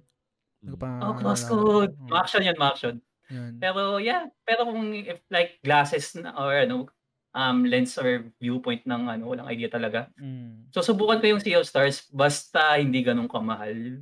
[0.64, 0.80] Mm.
[0.80, 1.92] Pa, oh, crosscode.
[1.92, 2.96] Uh, ma-action yan, ma-action.
[3.28, 3.60] Yan.
[3.60, 6.88] Pero yeah, pero kung if like glasses na, or ano,
[7.36, 10.08] um, lens or viewpoint ng ano, walang idea talaga.
[10.16, 10.72] Mm.
[10.72, 14.00] So subukan ko yung Sea of Stars basta hindi ganun kamahal.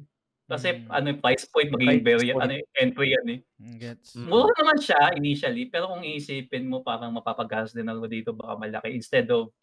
[0.49, 0.89] Kasi mm.
[0.89, 3.39] ano price point magiging very ano entry yan eh.
[3.61, 4.17] Mm, gets.
[4.17, 4.29] Mm.
[4.29, 8.93] Mura naman siya initially pero kung iisipin mo parang mapapagas din ako dito baka malaki
[8.93, 9.53] instead of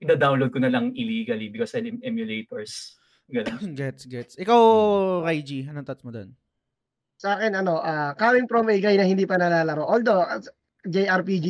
[0.00, 2.96] ida-download ko na lang illegally because I emulators.
[3.30, 3.74] Ganun.
[3.80, 4.34] gets, gets.
[4.40, 4.60] Ikaw,
[5.22, 6.34] Raiji, anong thoughts mo doon?
[7.20, 9.86] Sa akin, ano, uh, coming from a guy na hindi pa nalalaro.
[9.86, 10.24] Although,
[10.88, 11.46] JRPG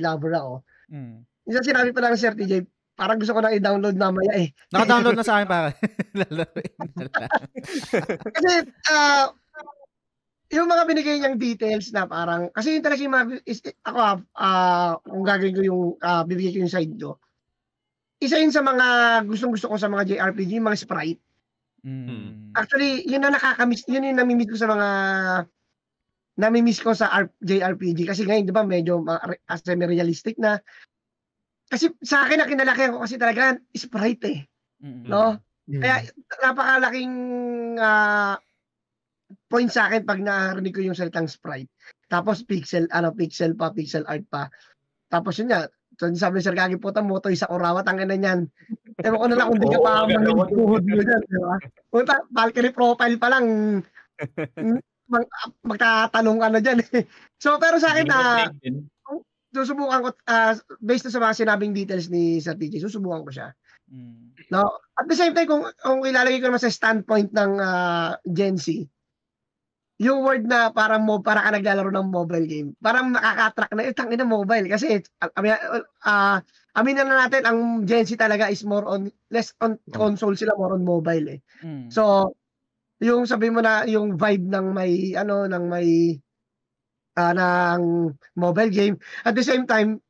[0.00, 0.54] lover ako.
[0.88, 1.28] Mm.
[1.44, 2.64] Isa sinabi pa lang Sir TJ,
[2.96, 4.48] parang gusto ko nang i-download mamaya eh.
[4.72, 5.68] Naka-download na sa akin para.
[8.40, 8.52] kasi,
[8.88, 9.26] uh,
[10.54, 14.92] yung mga binigay niyang details na parang, kasi yung talaga yung mga, is, ako, uh,
[15.04, 17.20] kung gagawin ko yung, uh, bibigay ko yung side ko,
[18.22, 18.86] isa yun sa mga
[19.26, 21.22] gustong gusto ko sa mga JRPG, mga sprite.
[21.84, 22.54] Mm.
[22.56, 24.88] Actually, yun na nakakamiss, yun yung namimiss ko sa mga
[26.34, 30.58] namimiss ko sa R- JRPG kasi ngayon 'di ba medyo uh, semi-realistic na
[31.70, 34.40] kasi sa akin na kinalakihan ko kasi talaga sprite eh.
[34.82, 35.06] Mm-hmm.
[35.08, 35.38] No?
[35.70, 35.80] Mm-hmm.
[35.80, 35.96] Kaya
[36.44, 37.14] napakalaking
[37.80, 38.36] uh,
[39.48, 41.70] point sa akin pag narinig ko yung salitang sprite.
[42.12, 44.52] Tapos pixel, ano, pixel pa, pixel art pa.
[45.08, 48.40] Tapos yun nga, sabi ni Sir Gagi po, moto sa Orawa, tangin na niyan.
[49.02, 51.54] Ewan ko na lang kung di ka pa manginuhod mo dyan, di ba?
[51.90, 53.46] Punta, Valkyrie profile pa lang,
[55.12, 55.24] mag,
[55.66, 56.78] magtatanong ka na dyan.
[56.94, 57.04] Eh.
[57.38, 59.20] so, pero sa akin, na uh,
[59.54, 63.48] susubukan ko, uh, based sa mga sinabing details ni Sir TJ, susubukan ko siya.
[63.90, 64.34] Mm.
[64.50, 64.82] No?
[64.98, 68.86] At the same time, kung, kung ilalagay ko naman sa standpoint ng uh, Gen Z,
[70.04, 72.68] yung word na parang mo para ka naglalaro ng mobile game.
[72.84, 75.00] Parang nakaka-attract na itang ina mobile kasi
[75.40, 75.56] amin
[76.04, 76.38] uh,
[76.76, 79.96] amin na natin ang Gen Z talaga is more on less on mm.
[79.96, 81.40] console sila more on mobile eh.
[81.64, 81.88] Mm.
[81.88, 82.36] So
[83.00, 86.20] yung sabi mo na yung vibe ng may ano ng may
[87.16, 88.96] ah, ng mobile game.
[89.24, 90.04] At the same time,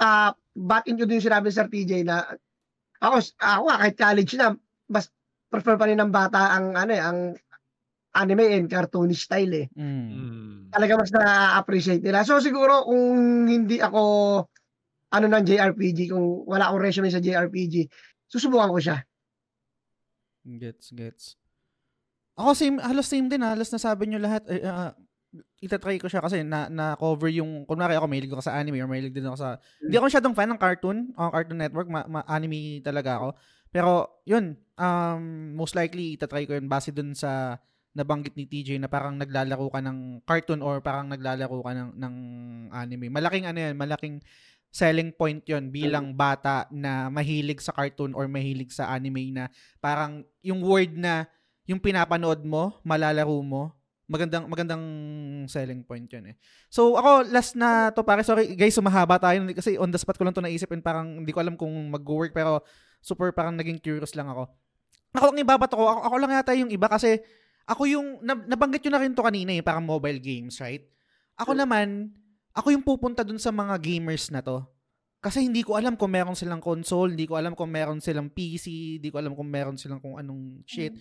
[0.00, 2.24] ah back into din sinabi ni Sir TJ na
[2.98, 4.58] ako, ako kahit college na,
[4.90, 5.06] mas
[5.46, 7.38] prefer pa rin ng bata ang ano eh, ang
[8.18, 9.66] anime and cartoonish style eh.
[9.78, 10.06] Mm.
[10.10, 10.56] Mm.
[10.74, 12.26] Talaga mas na-appreciate nila.
[12.26, 14.02] So siguro kung hindi ako
[15.08, 17.88] ano ng JRPG, kung wala akong resume sa JRPG,
[18.28, 18.98] susubukan ko siya.
[20.44, 21.24] Gets, gets.
[22.38, 24.44] Ako same, halos same din, halos nasabi nyo lahat.
[24.46, 24.92] Eh, ah,
[25.60, 28.88] itatry ko siya kasi na, na cover yung, kunwari ako mahilig ako sa anime or
[28.88, 29.48] mahilig din ako sa,
[29.82, 33.28] hindi ako masyadong fan ng cartoon, o Cartoon Network, ma, ma- anime talaga ako.
[33.68, 35.22] Pero, yun, um,
[35.52, 37.60] most likely itatry ko yun base dun sa
[37.96, 42.14] nabanggit ni TJ na parang naglalaro ka ng cartoon or parang naglalaro ka ng, ng
[42.70, 43.06] anime.
[43.10, 44.20] Malaking ano yan, malaking
[44.68, 49.48] selling point yon bilang bata na mahilig sa cartoon or mahilig sa anime na
[49.80, 51.24] parang yung word na
[51.64, 53.72] yung pinapanood mo, malalaro mo,
[54.08, 54.84] magandang magandang
[55.48, 56.34] selling point yun eh.
[56.72, 60.24] So ako last na to pare sorry guys sumahaba tayo kasi on the spot ko
[60.24, 62.64] lang to naisip and parang hindi ko alam kung mag-work pero
[63.04, 64.48] super parang naging curious lang ako.
[65.12, 67.20] Ako lang ibabato ko, ako, ako lang yata yung iba kasi
[67.68, 70.88] ako yung nab- nabanggit yun na rin to kanina eh, parang mobile games, right?
[71.36, 72.16] Ako naman,
[72.56, 74.64] ako yung pupunta dun sa mga gamers na to.
[75.20, 78.98] Kasi hindi ko alam kung meron silang console, hindi ko alam kung meron silang PC,
[78.98, 80.94] hindi ko alam kung meron silang kung anong shit.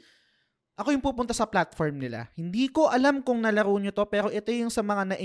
[0.77, 2.29] Ako yung pupunta sa platform nila.
[2.37, 5.15] Hindi ko alam kung nalaro nyo to, pero ito yung sa mga na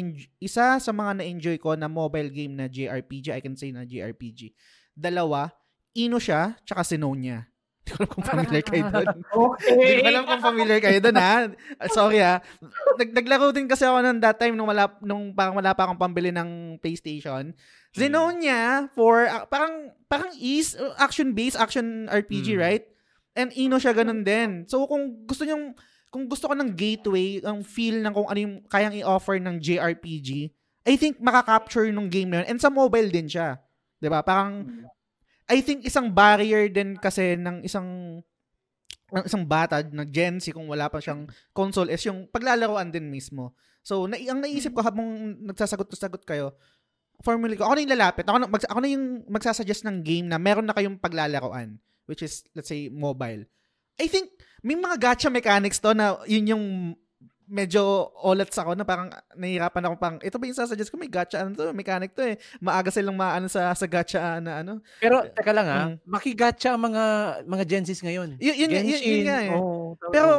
[0.41, 4.57] isa sa mga na-enjoy ko na mobile game na JRPG, I can say na JRPG.
[4.97, 5.53] Dalawa,
[5.93, 7.52] Ino siya, tsaka Sinonia.
[7.83, 9.09] Hindi ko alam kung familiar kayo doon.
[9.27, 9.75] Okay.
[9.75, 11.35] Hindi ko alam kung familiar kayo doon ha.
[11.77, 12.39] Ah, Sorry ha.
[12.95, 15.99] Nag naglaro din kasi ako nung that time nung wala nung parang wala pa akong
[15.99, 17.51] pambili ng PlayStation.
[17.93, 22.61] Zenonia for ah, parang parang is action based action RPG, Mm.
[22.61, 22.85] right?
[23.33, 24.65] And Ino siya ganun din.
[24.69, 25.75] So kung gusto niyo
[26.13, 30.53] kung gusto ko ng gateway, ang feel ng kung ano yung kayang i-offer ng JRPG,
[30.85, 32.53] I think makaka-capture nung game na yun.
[32.53, 33.59] And sa mobile din siya.
[33.99, 34.21] 'Di ba?
[34.21, 34.67] Parang
[35.53, 38.21] I think isang barrier din kasi ng isang
[39.13, 43.13] ng isang bata na Gen Z kung wala pa siyang console is yung paglalaroan din
[43.13, 43.53] mismo.
[43.85, 46.57] So, na, ang naisip ko habang nagsasagot-sagot kayo,
[47.21, 48.25] formally ko, ako na yung lalapit.
[48.25, 51.77] Ako na, mag, ako na yung magsasuggest ng game na meron na kayong paglalaroan,
[52.09, 53.45] which is, let's say, mobile.
[54.01, 54.33] I think,
[54.65, 56.65] may mga gacha mechanics to na yun yung
[57.53, 57.85] medyo
[58.19, 61.53] olats ako na parang nahihirapan ako pang ito ba yung sasuggest ko may gacha ano
[61.53, 65.69] to mechanic to eh maaga silang maano sa sa gacha na ano Pero teka lang
[65.69, 65.97] ah, Mm.
[66.03, 67.05] makigacha ang mga
[67.45, 68.29] mga Gen Zs ngayon.
[68.37, 69.51] Y- yun, yun, yun, yun nga eh.
[69.53, 70.31] tama, Pero.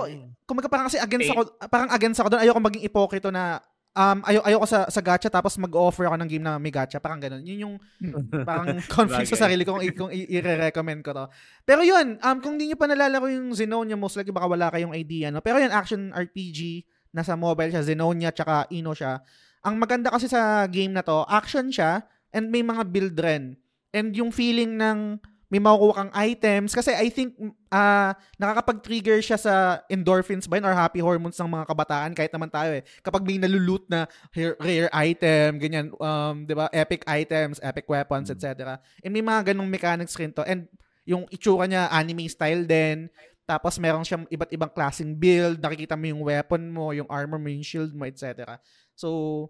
[0.43, 2.41] Kumbaga parang kasi against ako, parang against ako doon.
[2.41, 3.61] Ayoko maging ipokrito na
[3.93, 7.21] um ayo ayoko sa sa gacha tapos mag-offer ako ng game na may gacha, parang
[7.21, 7.45] ganun.
[7.45, 7.75] Yun yung
[8.43, 11.25] parang conflict sa sarili ko kung, i- kung i- i-recommend ko to.
[11.61, 14.91] Pero yun, um kung hindi niyo pa nalalaro yung Zenonia, most likely baka wala kayong
[14.91, 15.39] idea, no.
[15.39, 16.83] Pero yun action RPG,
[17.13, 19.21] nasa mobile siya, Zenonia tsaka Ino siya.
[19.63, 23.55] Ang maganda kasi sa game na to, action siya and may mga build rin.
[23.93, 25.21] And yung feeling ng
[25.53, 27.37] may makukuha kang items kasi I think
[27.69, 32.49] ah nakakapag-trigger siya sa endorphins ba yun or happy hormones ng mga kabataan kahit naman
[32.49, 32.81] tayo eh.
[33.05, 36.73] Kapag may nalulute na rare, rare item, ganyan, um, 'di ba?
[36.73, 38.33] Epic items, epic weapons, Mm.
[38.33, 38.81] etc.
[39.05, 40.41] And may mga ganong mechanics rin to.
[40.41, 40.65] And
[41.05, 43.13] yung itsura niya anime style din.
[43.53, 47.53] Tapos meron siyang iba't ibang klaseng build, nakikita mo yung weapon mo, yung armor mo,
[47.53, 48.57] yung shield mo, etc.
[48.97, 49.49] So,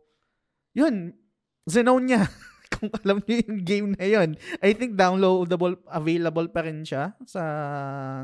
[0.75, 1.15] yun,
[1.63, 2.27] Zenonia.
[2.75, 4.35] Kung alam niyo yung game na yun.
[4.59, 7.39] I think downloadable, available pa rin siya sa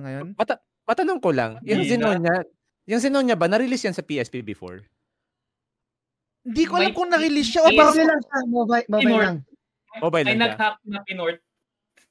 [0.04, 0.36] ngayon.
[0.36, 2.12] Mata- matanong ko lang, yung Hindi na.
[2.12, 2.36] Zenonia,
[2.84, 4.84] yung Zenonia ba, na-release yan sa PSP before?
[6.44, 9.38] Hindi ko alam kung na-release siya o parang Mobile lang siya, mobile, mobile lang.
[10.04, 10.44] Mobile Ay, lang siya.
[10.52, 11.40] nag-hack na pinort.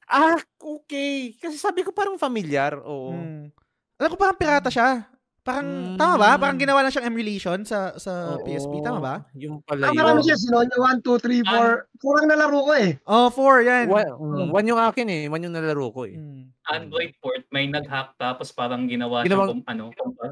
[0.08, 1.32] Ah, okay.
[1.34, 2.80] Kasi sabi ko parang familiar.
[2.80, 3.12] Oo.
[3.12, 3.52] Hmm.
[3.96, 5.04] Alam ko parang pirata siya.
[5.40, 5.96] Parang, Mm.
[5.96, 6.36] tama ba?
[6.36, 8.44] Parang ginawa lang siyang emulation sa sa Oo.
[8.44, 9.14] PSP, tama ba?
[9.32, 9.96] Yung pala Ah, yun.
[9.96, 11.88] marami siya, Sinonia 1, 2, 3, 4.
[11.96, 13.00] Kurang nalaro ko eh.
[13.02, 13.88] Oh, four, yan.
[13.88, 15.24] One, mm, one yung akin eh.
[15.24, 16.12] One yung nalaro ko eh.
[16.14, 16.52] Hmm.
[16.68, 19.84] Android port, may nag-hack tapos parang ginawa Ginawang- siyang kung ano.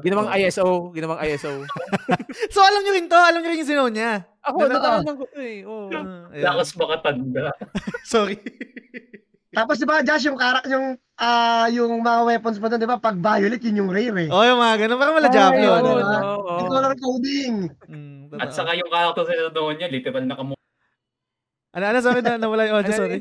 [0.05, 0.65] Ginawang ISO.
[0.91, 1.49] Ginawang ISO.
[2.53, 3.17] So, alam nyo rin to.
[3.17, 4.21] Alam nyo rin yung Zenonia.
[4.39, 5.01] Ako, Dalawa.
[5.01, 5.65] nataanan ko to eh.
[5.65, 6.03] Ayun.
[6.31, 7.49] Lakas makatanda.
[8.05, 8.37] Sorry.
[9.47, 12.99] Tapos di ba, Josh, yung karak yung ah yung mga weapons mo doon, di ba?
[12.99, 14.29] Pag violet, yun yung rare eh.
[14.29, 14.97] oh, yung mga ganun.
[14.99, 15.67] Parang mala Diablo.
[15.67, 15.87] Ay, ano?
[15.87, 16.21] oo, Oo, ah.
[16.35, 16.51] oo.
[16.59, 17.53] Yung color coding.
[17.87, 18.41] Mm, totoo.
[18.43, 20.53] At saka yung character sa doon niya, literal na kamu.
[21.73, 23.19] Ano, ano, sorry, na, nawala yung audio, Ano, sorry.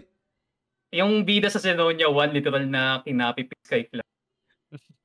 [0.95, 4.07] Yung bida sa Zenonia 1, literal na kinapipis kay Cloud.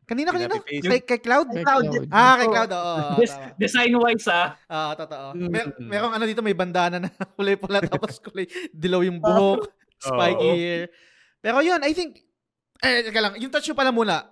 [0.06, 0.59] Kanina, kanina?
[0.59, 0.90] Pinapipaste.
[0.91, 1.48] Kay, kay Cloud?
[1.56, 1.85] Kay Cloud.
[2.11, 2.48] Ah, kay.
[2.51, 2.82] Cloud, oo.
[2.83, 3.56] oo, Des- tama.
[3.56, 5.27] Design-wise ah, Oo, totoo.
[5.38, 5.48] Mm.
[5.48, 8.43] Mer- merong ano dito, may bandana na kulay pula, tapos kulay
[8.75, 9.69] dilaw yung buhok,
[10.03, 10.56] spiky Oo.
[10.58, 10.82] hair.
[11.42, 12.22] Pero yun, I think,
[12.86, 14.30] eh, teka lang, yung touch nyo pala muna,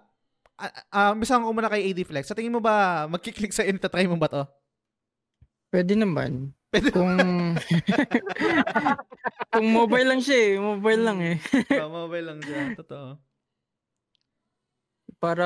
[0.58, 2.30] ah, ah, misahan ko muna kay AD Flex.
[2.30, 4.44] Sa tingin mo ba, magkiklik sa in, try mo ba to?
[5.70, 6.54] Pwede naman.
[6.70, 6.94] Pwede.
[6.94, 7.18] Kung
[9.54, 11.38] kung mobile lang siya eh, mobile lang eh.
[11.82, 12.78] oh, mobile lang siya.
[12.78, 13.18] Totoo.
[15.18, 15.46] Para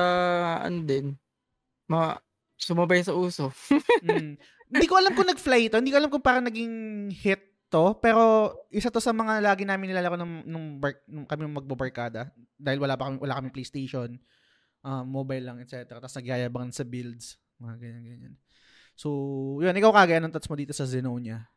[0.60, 1.16] ano din,
[1.88, 2.20] ma
[2.60, 3.52] sumabay sa uso.
[4.04, 4.36] mm.
[4.74, 5.80] Hindi ko alam kung nag-fly ito.
[5.80, 7.98] Hindi ko alam kung parang naging hit to.
[7.98, 12.30] Pero isa to sa mga lagi namin nilalaro nung, nung, bar, nung kami magbabarkada.
[12.54, 14.14] Dahil wala pa kami, wala kami PlayStation.
[14.84, 15.98] Uh, mobile lang, etc.
[15.98, 17.34] Tapos nagyayabangan sa builds.
[17.58, 18.34] Mga ganyan-ganyan.
[18.94, 19.10] So,
[19.58, 19.74] yun.
[19.74, 21.50] Ikaw kagaya, anong touch mo dito sa Zenonia?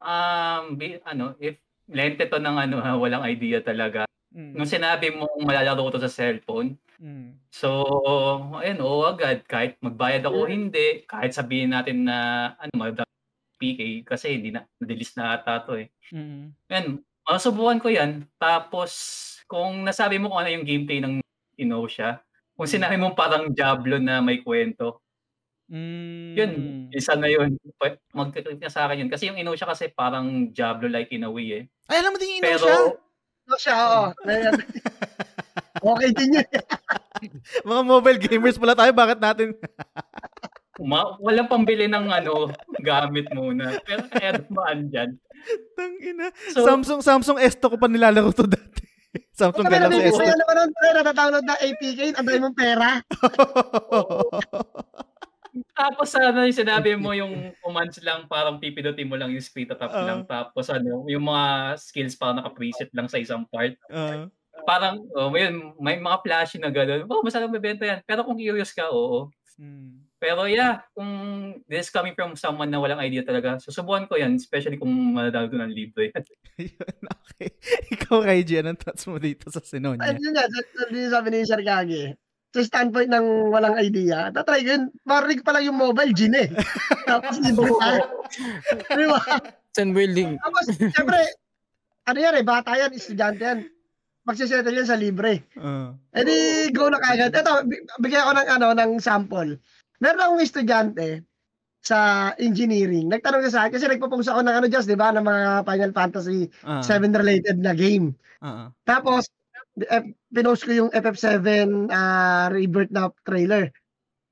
[0.00, 1.56] Um, be, ano, if
[1.88, 4.04] lente to ng ano, ha, walang idea talaga.
[4.30, 4.54] Mm.
[4.54, 7.50] Nung sinabi mo malalaro ko to sa cellphone, mm.
[7.50, 7.82] so,
[8.60, 9.42] ayun, oo agad.
[9.48, 10.50] Kahit magbayad ako mm.
[10.52, 12.92] hindi, kahit sabihin natin na, ano,
[13.60, 15.92] PK, kasi hindi na, nadilis na ata to eh.
[16.08, 16.56] Mm.
[16.72, 16.88] Ayun,
[17.28, 18.24] masubukan ko yan.
[18.40, 18.90] Tapos,
[19.44, 21.20] kung nasabi mo kung ano yung gameplay ng
[21.60, 22.24] Inosha,
[22.56, 22.74] kung mm.
[22.74, 25.04] sinabi mo parang Diablo na may kwento,
[25.70, 26.34] Mm.
[26.34, 26.52] Yun,
[26.90, 27.54] isa na yun.
[28.10, 29.10] Mag-click na sa akin yun.
[29.10, 31.64] Kasi yung Inosha kasi parang Diablo-like in a way eh.
[31.86, 32.66] Ay, alam mo din yung Inosha?
[32.66, 32.98] Pero,
[33.50, 34.06] No siya, oo.
[35.94, 36.48] okay din yun.
[37.70, 39.48] Mga mobile gamers pala tayo, bakit natin?
[40.80, 42.48] Ma- walang pambili ng ano,
[42.80, 43.76] gamit muna.
[43.84, 45.10] Pero kaya naman dyan.
[45.76, 46.32] Tangina.
[46.52, 48.84] So, Samsung Samsung S2 ko pa nilalaro to dati.
[49.40, 50.20] Samsung Galaxy S2.
[50.20, 52.88] Kaya naman nun, natadownload na APK, ang dami mong pera.
[55.80, 59.82] Tapos ano yung sinabi mo yung commands lang parang pipindutin mo lang yung speed at
[59.82, 63.74] up uh, lang tapos ano yung mga skills parang naka-preset lang sa isang part.
[63.90, 64.28] Uh,
[64.68, 65.48] parang oh, may,
[65.80, 67.08] may mga flashy na gano'n.
[67.08, 67.98] Oh, masarap mabenta yan.
[68.04, 69.32] Pero kung curious ka, oo.
[69.56, 70.09] Hmm.
[70.20, 71.08] Pero yeah, kung
[71.64, 75.48] this is coming from someone na walang idea talaga, susubukan ko yan, especially kung madadalo
[75.48, 76.12] ko ng libre.
[77.24, 77.48] okay.
[77.96, 80.04] Ikaw, Raiji, anong thoughts mo dito sa Sinonia?
[80.04, 80.44] Ayun nga,
[81.08, 85.70] sabi ni Sir Kage sa standpoint ng walang idea, tatry ko yun, marinig pa lang
[85.70, 86.50] yung mobile, gin eh.
[87.10, 88.02] Tapos libre pa.
[88.90, 89.22] Di ba?
[89.70, 90.34] Sand building.
[90.42, 91.18] Tapos, syempre,
[92.10, 93.58] ano yan eh, bata yan, estudyante yan.
[94.26, 95.46] Magsisettle yan sa libre.
[95.54, 95.94] Uh.
[96.10, 96.38] E di,
[96.74, 97.30] go na kagad.
[97.30, 97.70] Ito,
[98.02, 99.54] bigyan ko ng, ano, ng sample.
[100.00, 101.28] Meron akong estudyante
[101.80, 103.08] sa engineering.
[103.08, 105.92] Nagtanong siya sa akin, kasi nagpo-post ako ng ano just, di ba, ng mga Final
[105.96, 106.84] Fantasy uh.
[106.84, 108.12] 7 related na game.
[108.44, 108.68] Uh-huh.
[108.84, 109.28] Tapos,
[109.80, 111.40] F, pinost ko yung FF7
[111.88, 113.72] uh, ah, Rebirth na trailer.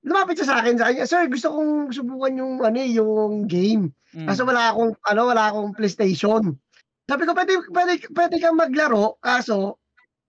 [0.04, 3.92] Lumapit siya sa akin, sa sir, gusto kong subukan yung ano eh, yung game.
[4.12, 4.28] Mm.
[4.28, 6.56] Kaso wala akong ano, wala akong PlayStation.
[7.08, 9.80] Sabi ko, pwede, pwede, pwede kang maglaro, kaso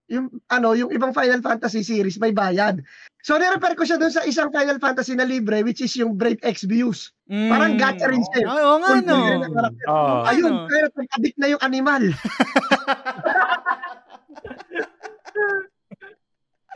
[0.09, 2.81] yung ano, yung ibang Final Fantasy series may bayad.
[3.21, 6.41] So nirepair ko siya doon sa isang Final Fantasy na libre which is yung Brave
[6.41, 7.13] Exvius.
[7.29, 7.49] Mm.
[7.53, 8.49] Parang gacha rin siya.
[8.49, 9.45] Oo nga no.
[9.85, 10.25] Oh.
[10.25, 12.09] Ayun, kaya nag-addict na yung animal.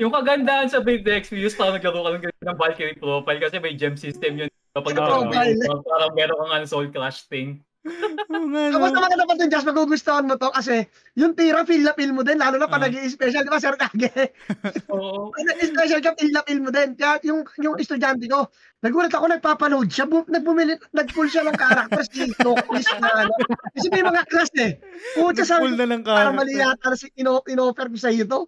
[0.02, 3.98] yung kagandahan sa Brave Experience, parang naglaro ka ng, ng Valkyrie profile kasi may gem
[3.98, 4.50] system yun.
[4.74, 7.62] Kapag oh, parang, parang meron kang soul clash thing.
[8.32, 10.88] oh, man, Tapos naman ka naman dun, Josh, magugustuhan mo to kasi
[11.20, 12.84] yung tira, feel na feel mo din, lalo na pa uh.
[12.88, 14.32] nag-i-special, di ba, Sir Kage?
[14.96, 15.36] Oo.
[15.36, 16.96] Pag nag-i-special ka, feel na feel mo din.
[16.96, 18.48] Kaya yung, yung estudyante ko,
[18.80, 23.36] nagulat ako, nagpapaload siya, bu- nagpumili, nag-pull siya ng characters si Noctis na ano.
[23.76, 24.80] Kasi may mga class eh.
[25.20, 26.32] Pucha sa, na ng character.
[26.32, 28.48] Para mali yata si ino- in-offer ko sa iyo to.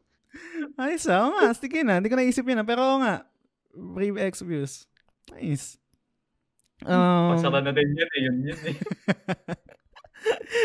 [0.80, 1.28] Ayos ah.
[1.28, 1.52] Oo nga.
[1.52, 2.00] Sige na.
[2.00, 2.68] Hindi ko naisip yun ah.
[2.68, 3.28] Pero oo nga.
[3.76, 4.88] Brave views.
[5.36, 5.76] Nice.
[6.84, 8.22] Um, Pasara na din yun eh.
[8.28, 8.76] Yun yun eh.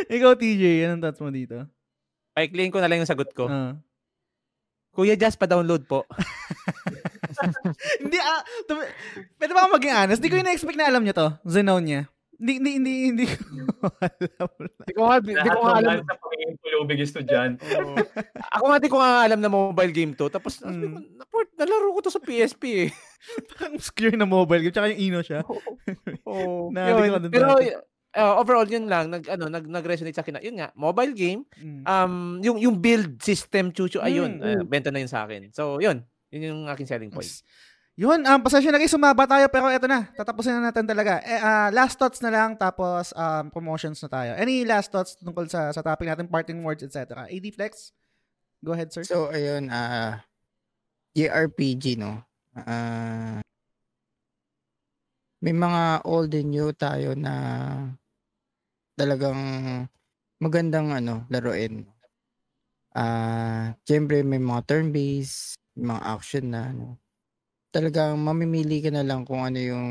[0.19, 1.69] Ikaw, TJ, anong thoughts mo dito?
[2.35, 3.47] Paikliin ko na lang yung sagot ko.
[3.47, 3.79] Uh.
[4.91, 6.03] Kuya Jazz, pa-download po.
[8.03, 8.91] hindi ah, tum-
[9.39, 10.19] pwede ba ako maging honest?
[10.19, 12.11] Hindi ko yung na-expect na alam niya to, Zenonia.
[12.41, 14.17] Hindi, hindi, hindi, hindi ko alam.
[14.81, 15.97] Hindi ko nga, hindi ko nga alam.
[16.09, 17.61] Sa pagiging tulubig estudyante.
[17.85, 17.97] oh.
[18.57, 20.33] Ako nga di ko nga alam na mobile game to.
[20.33, 21.21] Tapos, mm.
[21.21, 22.91] naport, nalaro ko to sa PSP eh.
[23.53, 24.73] Parang obscure na mobile game.
[24.73, 25.45] Tsaka yung Ino siya.
[25.45, 25.77] Oo.
[26.73, 26.73] oh.
[26.73, 27.61] yun, pero,
[28.17, 30.41] uh, overall yun lang nag ano nag nag-resonate sa akin.
[30.41, 31.45] Yun nga, mobile game.
[31.61, 31.85] Mm.
[31.85, 34.45] Um yung yung build system chuchu ayun, mm.
[34.49, 35.53] uh, benta na yun sa akin.
[35.53, 36.09] So, yun.
[36.33, 37.29] Yun yung aking selling point.
[38.01, 41.21] Yun, um, pasensya na kayo, sumaba tayo, pero eto na, tatapusin na natin talaga.
[41.21, 44.31] Eh, uh, last thoughts na lang, tapos um, promotions na tayo.
[44.41, 47.29] Any last thoughts tungkol sa, sa topic natin, parting words, etc.
[47.29, 47.93] AD Flex?
[48.65, 49.05] Go ahead, sir.
[49.05, 50.17] So, ayun, uh,
[51.13, 52.25] JRPG, no?
[52.57, 53.45] Uh,
[55.45, 57.35] may mga old and new tayo na
[58.97, 59.37] talagang
[60.41, 61.85] magandang ano, laruin.
[62.97, 66.97] Ah, uh, syempre may mga turn-based, mga action na ano
[67.71, 69.89] talagang mamimili ka na lang kung ano yung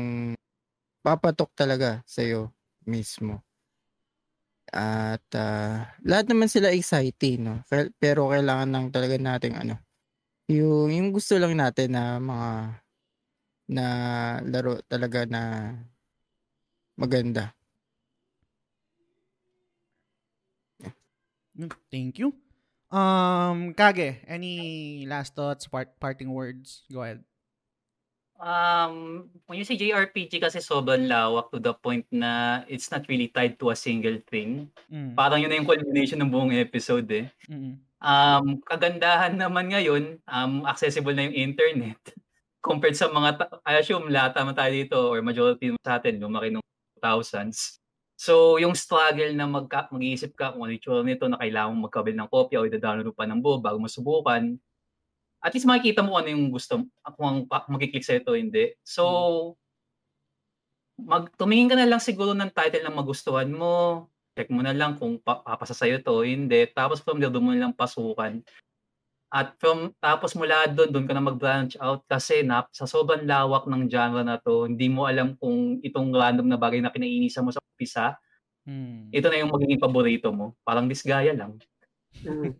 [1.00, 2.52] papatok talaga sa'yo
[2.84, 3.40] mismo.
[4.70, 7.54] At uh, lahat naman sila exciting, no?
[7.98, 9.74] Pero kailangan lang talaga nating ano,
[10.46, 12.50] yung, yung gusto lang natin na mga
[13.70, 13.86] na
[14.46, 15.74] laro talaga na
[16.98, 17.54] maganda.
[21.54, 22.34] Hmm, thank you.
[22.90, 26.82] Um, Kage, any last thoughts, part, parting words?
[26.90, 27.22] Go ahead.
[28.40, 33.28] Um, when you say JRPG kasi sobrang lawak to the point na it's not really
[33.28, 34.72] tied to a single thing.
[34.88, 35.12] Mm.
[35.12, 37.28] Parang yun na yung culmination ng buong episode eh.
[37.52, 37.76] Mm.
[38.00, 42.00] Um, kagandahan naman ngayon, um, accessible na yung internet.
[42.64, 46.48] Compared sa mga, ta- I assume lahat naman tayo dito or majority sa atin, lumaki
[46.48, 46.64] nung
[46.96, 47.76] 2000s.
[48.16, 52.16] So, yung struggle na magka, mag-iisip ka kung ano yung nito na kailangan mong magkabil
[52.16, 54.60] ng kopya o i-download pa ng buo bago mo subukan,
[55.40, 56.84] at least makikita mo kung ano yung gusto,
[57.16, 58.76] kung ang pa- magkiklik sa ito, hindi.
[58.84, 59.56] So,
[61.00, 65.00] mag, tumingin ka na lang siguro ng title na magustuhan mo, check mo na lang
[65.00, 66.68] kung pa, papasa sa'yo to, hindi.
[66.70, 68.44] Tapos from there, doon mo na lang pasukan.
[69.30, 73.64] At from, tapos mula doon, doon ka na mag-branch out kasi na, sa sobrang lawak
[73.70, 77.50] ng genre na to, hindi mo alam kung itong random na bagay na kinainisan mo
[77.54, 78.18] sa umpisa,
[78.68, 79.08] Mm.
[79.08, 80.52] ito na yung magiging paborito mo.
[80.62, 81.56] Parang disgaya lang.
[82.20, 82.52] Mm.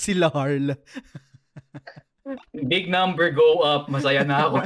[0.00, 0.72] Sila Harl.
[2.72, 3.90] Big number, go up.
[3.90, 4.56] Masaya na ako.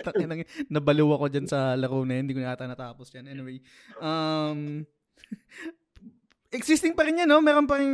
[0.72, 2.24] Nabaliw ako dyan sa laro na yun.
[2.26, 3.28] Hindi ko na ata natapos yan.
[3.28, 3.60] Anyway.
[4.00, 4.88] Um,
[6.50, 7.38] existing pa rin yan, no?
[7.38, 7.92] Meron pa rin,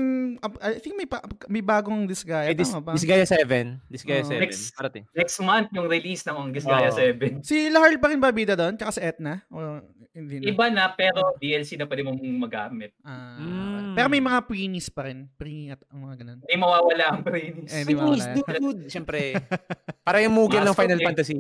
[0.65, 2.49] I think may, pa, may bagong Disgaea.
[2.49, 2.93] Eh, this, tama ba?
[2.97, 3.85] this Gaia 7.
[3.93, 4.33] This Gaia Oo.
[4.33, 4.41] 7.
[4.41, 4.73] Next.
[4.73, 5.05] Parating.
[5.13, 6.97] Next month, yung release ng Disgaea Oo.
[6.97, 7.45] 7.
[7.45, 8.81] Si Laharl pa rin ba bida doon?
[8.81, 9.45] Tsaka si Etna?
[9.53, 9.85] O
[10.17, 10.45] hindi na?
[10.49, 12.97] Iba na, pero DLC na pwede mong magamit.
[13.01, 13.93] Ah, Mm.
[13.95, 15.29] Pero may mga preenies pa rin.
[15.31, 16.39] Pre at ang mga ganun.
[16.41, 17.71] Hindi mawawala ang trainees.
[17.71, 18.57] Eh, di Please, mawala.
[18.59, 18.83] dude.
[18.87, 19.21] Siyempre.
[20.07, 21.05] Para yung Mughal ng Final eh.
[21.05, 21.37] Fantasy.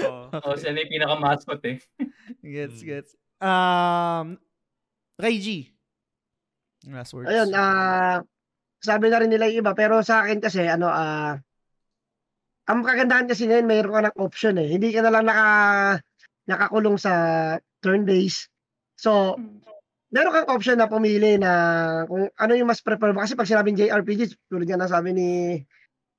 [0.00, 0.22] Oo.
[0.32, 1.76] oh, sila yung pinaka-mascot eh.
[2.44, 2.86] Gets, Mm.
[2.86, 3.10] gets.
[3.38, 4.38] Um,
[5.16, 5.70] Raiji.
[6.86, 7.28] Last words.
[7.28, 8.22] Ayun, ah
[8.80, 11.36] sabi na rin nila yung iba, pero sa akin kasi, ano, ah
[12.64, 14.70] ang kagandahan kasi ngayon, mayroon ka ng option eh.
[14.70, 15.46] Hindi ka na lang naka,
[16.46, 17.12] nakakulong sa
[17.80, 18.48] turn base.
[18.96, 19.36] So,
[20.12, 21.52] meron kang option na pumili na
[22.04, 23.24] kung ano yung mas prefer mo.
[23.24, 25.28] Kasi pag sinabing JRPG, tulad nga na sabi ni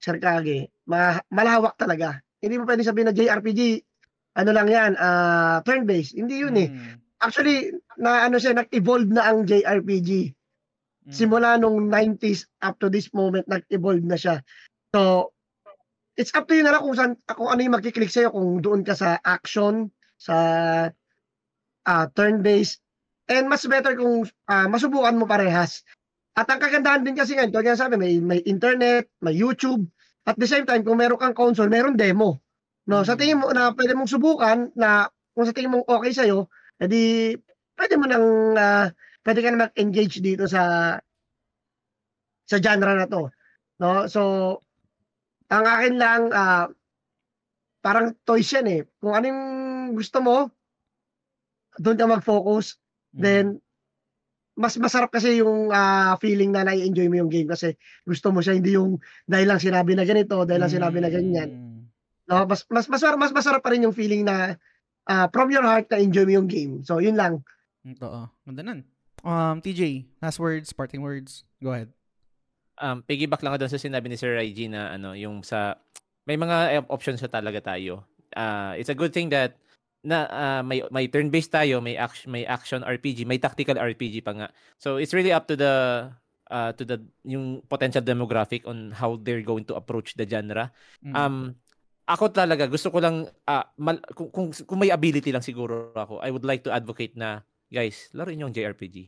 [0.02, 2.18] Sir Kage, ma- malawak talaga.
[2.42, 3.86] Hindi mo pwede sabihin na JRPG,
[4.42, 6.18] ano lang yan, ah turn base.
[6.18, 6.70] Hindi yun eh.
[6.72, 6.98] Mm.
[7.22, 7.70] Actually,
[8.02, 10.34] na ano siya, nag-evolve na ang JRPG
[11.02, 11.14] Mm.
[11.18, 14.46] simula nung 90s up to this moment nag-evolve na siya.
[14.94, 15.34] So
[16.14, 18.86] it's up to you na lang kung saan kung ano yung magki-click sa'yo kung doon
[18.86, 19.90] ka sa action,
[20.22, 20.36] sa
[21.88, 22.82] ah, turn based
[23.30, 25.86] and mas better kung ah, masubukan mo parehas.
[26.36, 29.84] At ang kagandahan din kasi ngayon, nga sabi, may, may internet, may YouTube,
[30.24, 32.40] at the same time, kung meron kang console, meron demo.
[32.90, 33.20] No, sa Mm.
[33.20, 36.50] tingin mo na pwede mong subukan na kung sa tingin mo okay sa'yo,
[36.82, 37.36] edi
[37.78, 38.26] pwede mo nang
[38.58, 38.90] ah,
[39.26, 40.98] pwede ka na mag-engage dito sa
[42.50, 43.30] sa genre na to.
[43.82, 44.06] No?
[44.10, 44.22] So
[45.52, 46.68] ang akin lang ah,
[47.82, 48.82] parang toys yan eh.
[49.02, 49.42] Kung anong
[49.98, 50.50] gusto mo,
[51.78, 52.76] doon ka mag-focus,
[53.12, 53.22] Mm.
[53.22, 53.46] then
[54.56, 58.56] mas masarap kasi yung ah, feeling na nai-enjoy mo yung game kasi gusto mo siya
[58.56, 61.50] hindi yung dahil lang sinabi na ganito, dahil lang sinabi na ganyan.
[61.52, 61.82] Mm.
[62.28, 64.56] No, mas mas masarap mas masarap pa rin yung feeling na
[65.08, 66.84] ah, from your heart na enjoy mo yung game.
[66.84, 67.44] So yun lang.
[67.84, 68.28] Ito, oh.
[68.48, 68.80] Ganda nun.
[69.22, 71.44] Um, TJ, last words, parting words.
[71.60, 71.92] Go ahead.
[72.82, 75.78] um, piggyback lang ako doon sa sinabi ni Sir Raiji na ano, yung sa
[76.26, 78.02] may mga eh, options sa talaga tayo.
[78.34, 79.61] Uh, it's a good thing that
[80.02, 84.34] na ah, may may turn-based tayo, may action may action RPG, may tactical RPG pa
[84.34, 84.48] nga.
[84.82, 85.74] So it's really up to the
[86.50, 90.74] uh, to the yung potential demographic on how they're going to approach the genre.
[91.06, 91.14] Mm.
[91.14, 91.38] Um
[92.10, 96.20] ako talaga gusto ko lang ah, mal- kung, kung kung may ability lang siguro ako,
[96.20, 99.08] I would like to advocate na guys, laro niyo yung JRPG.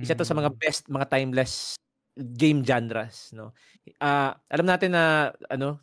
[0.00, 0.60] Isa to sa mga Mm.
[0.60, 1.76] best, mga timeless
[2.14, 3.52] game genres, no.
[3.98, 5.82] Ah, alam natin na ano,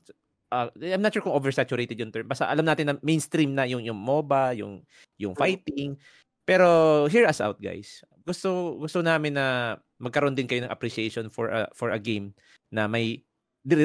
[0.51, 2.27] ah, I'm not sure kung oversaturated yung term.
[2.27, 4.83] Basta alam natin na mainstream na yung yung MOBA, yung
[5.17, 5.95] yung fighting.
[6.43, 6.67] Pero
[7.07, 8.03] hear us out, guys.
[8.27, 12.35] Gusto gusto namin na magkaroon din kayo ng appreciation for a, for a game
[12.69, 13.23] na may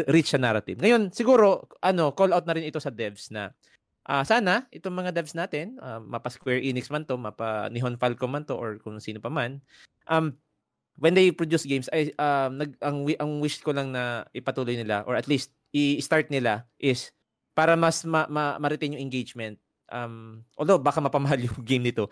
[0.09, 0.81] rich sa narrative.
[0.81, 3.53] Ngayon, siguro ano, call out na rin ito sa devs na
[4.07, 8.33] ah sana itong mga devs natin, ah, mapa Square Enix man to, mapa Nihon Falcom
[8.33, 9.61] man to or kung sino pa man,
[10.09, 10.33] um
[10.97, 15.05] when they produce games ay um nag ang ang wish ko lang na ipatuloy nila
[15.05, 17.12] or at least i-start nila is
[17.52, 19.56] para mas ma, ma, ma-retain yung engagement.
[19.92, 22.08] Um although baka mapamahal yung game nito,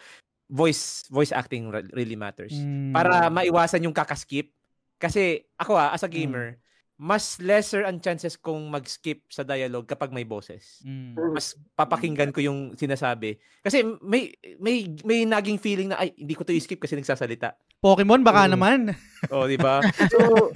[0.48, 2.52] voice voice acting re- really matters.
[2.54, 2.92] Mm.
[2.92, 4.52] Para maiwasan yung kakaskip.
[5.00, 6.56] Kasi ako ah, as a Mm.
[6.94, 11.18] Mas lesser ang chances kung mag-skip sa dialogue kapag may boses Mm.
[11.34, 13.39] mas papakinggan ko yung sinasabi.
[13.66, 14.31] Kasi may
[14.62, 17.58] may may naging feeling na ay hindi ko to i-skip kasi nagsasalita.
[17.82, 18.52] Pokemon, baka Oo.
[18.55, 18.94] naman.
[19.28, 19.82] Oh, di ba?
[20.12, 20.50] So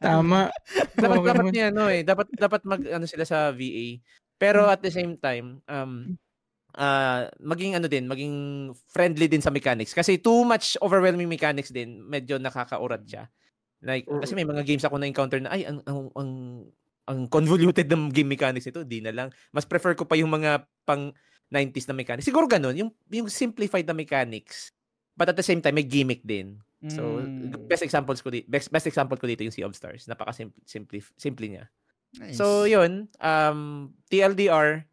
[0.00, 0.48] Tama.
[0.96, 4.00] dapat dapat niya ano eh, dapat dapat mag ano sila sa VA.
[4.40, 6.16] Pero at the same time, um
[6.76, 8.34] uh, maging ano din, maging
[8.90, 9.92] friendly din sa mechanics.
[9.92, 13.28] Kasi too much overwhelming mechanics din, medyo nakakaurat siya.
[13.80, 14.20] Like, mm.
[14.20, 16.30] kasi may mga games ako na-encounter na, ay, ang, ang, ang,
[17.08, 19.28] ang convoluted ng game mechanics ito, di na lang.
[19.50, 21.12] Mas prefer ko pa yung mga pang
[21.50, 22.28] 90s na mechanics.
[22.28, 24.70] Siguro ganun, yung, yung simplified na mechanics.
[25.16, 26.60] But at the same time, may gimmick din.
[26.88, 27.68] So, mm.
[27.68, 30.08] best examples ko dito, best, best example ko dito yung Sea of Stars.
[30.08, 31.68] Napaka simple simple, simple niya.
[32.16, 32.40] Nice.
[32.40, 34.88] So, yun, um, TLDR,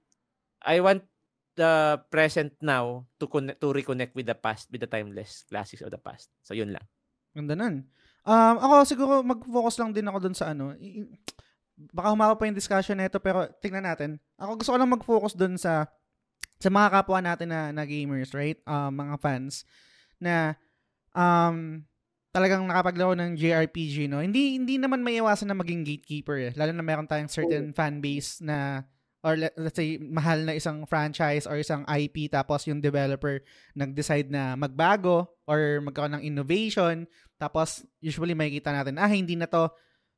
[0.68, 1.08] I want
[1.56, 5.96] the present now to connect, to reconnect with the past, with the timeless classics of
[5.96, 6.28] the past.
[6.44, 6.84] So, yun lang.
[7.32, 7.88] Ganda nun.
[8.28, 10.76] Um, ako siguro mag-focus lang din ako dun sa ano,
[11.96, 14.20] baka humaba pa yung discussion nito pero tingnan natin.
[14.36, 15.88] Ako gusto ko lang mag-focus dun sa
[16.60, 18.60] sa mga kapwa natin na, na gamers, right?
[18.68, 19.64] Um, mga fans
[20.20, 20.60] na
[21.16, 21.86] um,
[22.36, 24.20] talagang nakapaglaro ng JRPG, no?
[24.20, 26.52] Hindi hindi naman may iwasan na maging gatekeeper eh.
[26.58, 28.84] Lalo na meron tayong certain fan base na
[29.26, 33.42] or let, let's say mahal na isang franchise or isang IP tapos yung developer
[33.74, 37.10] nag-decide na magbago or magkaroon ng innovation
[37.42, 39.70] tapos usually makikita natin ah hindi na to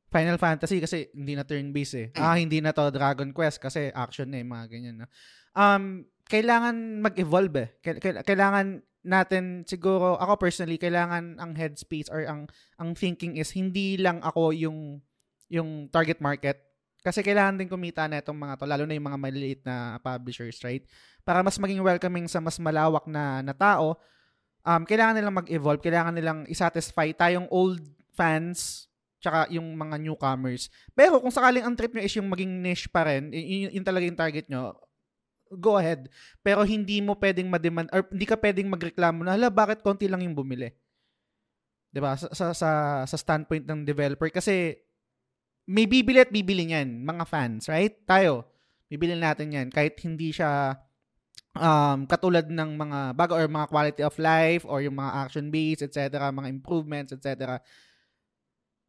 [0.10, 2.08] Final Fantasy kasi hindi na turn-based eh.
[2.18, 5.06] Ah, hindi na to Dragon Quest kasi action eh, mga ganyan.
[5.06, 5.08] No?
[5.54, 7.70] Um, kailangan mag-evolve eh.
[8.26, 14.20] Kailangan natin siguro ako personally kailangan ang headspace or ang ang thinking is hindi lang
[14.20, 15.00] ako yung
[15.48, 16.69] yung target market
[17.00, 20.60] kasi kailangan din kumita na itong mga to lalo na yung mga maliliit na publishers
[20.64, 20.84] right
[21.24, 23.96] para mas maging welcoming sa mas malawak na na tao
[24.64, 27.80] um kailangan nilang mag-evolve kailangan nilang i-satisfy tayong old
[28.12, 28.88] fans
[29.20, 33.08] tsaka yung mga newcomers pero kung sakaling ang trip nyo is yung maging niche pa
[33.08, 34.76] rin yun, yun talaga yung target nyo
[35.58, 36.06] go ahead.
[36.46, 40.22] Pero hindi mo pwedeng ma-demand or hindi ka pwedeng magreklamo na, hala, bakit konti lang
[40.22, 40.70] yung bumili?
[41.90, 42.14] 'Di ba?
[42.14, 42.70] Sa, sa sa
[43.10, 44.78] sa standpoint ng developer kasi
[45.70, 47.94] may bibili at bibili niyan, mga fans, right?
[48.10, 48.50] Tayo,
[48.90, 50.82] bibili natin 'yan kahit hindi siya
[51.54, 55.86] um, katulad ng mga bago or mga quality of life or yung mga action based,
[55.86, 57.62] etc., mga improvements, etc.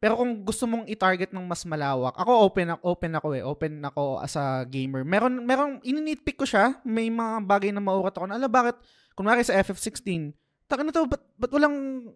[0.01, 3.43] Pero kung gusto mong i-target ng mas malawak, ako open ako, open ako eh.
[3.45, 5.05] Open ako as a gamer.
[5.05, 6.81] Meron meron ininitpick ko siya.
[6.81, 8.81] May mga bagay na maurat ako na, ala bakit
[9.13, 10.33] kunwari sa FF16,
[10.65, 12.09] taka na to, ba't, ba't walang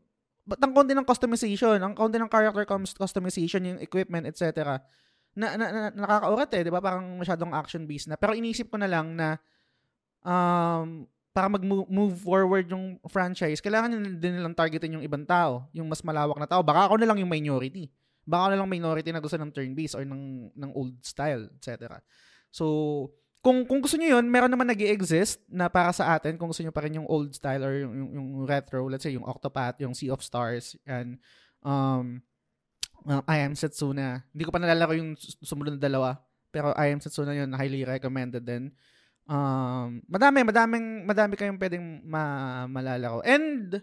[0.45, 4.77] ba't ang konti ng customization, ang konti ng character customization, yung equipment, etc.
[5.35, 6.79] Na, na, na nakakaurat eh, 'di ba?
[6.79, 8.15] Parang masyadong action based na.
[8.15, 9.41] Pero inisip ko na lang na
[10.21, 13.91] um para mag-move forward yung franchise, kailangan
[14.23, 16.63] din nilang targetin yung ibang tao, yung mas malawak na tao.
[16.63, 17.91] Baka ako na lang yung minority.
[18.23, 21.99] Baka ako na lang minority na gusto ng turn-based or ng, ng old style, etc.
[22.55, 23.11] So,
[23.45, 26.65] kung, kung gusto niyo yun, meron naman nag exist na para sa atin, kung gusto
[26.65, 29.77] niyo pa rin yung old style or yung, yung, yung retro, let's say yung Octopath,
[29.85, 31.21] yung Sea of Stars, and
[31.61, 32.25] um,
[33.05, 34.25] uh, I Am Setsuna.
[34.33, 35.13] Hindi ko pa nalalaro yung
[35.45, 36.17] sumunod na dalawa,
[36.49, 38.73] pero I Am Setsuna yun, highly recommended din.
[39.29, 43.21] Um, madami, madaming, madami kayong pwedeng ma malalaro.
[43.21, 43.77] And,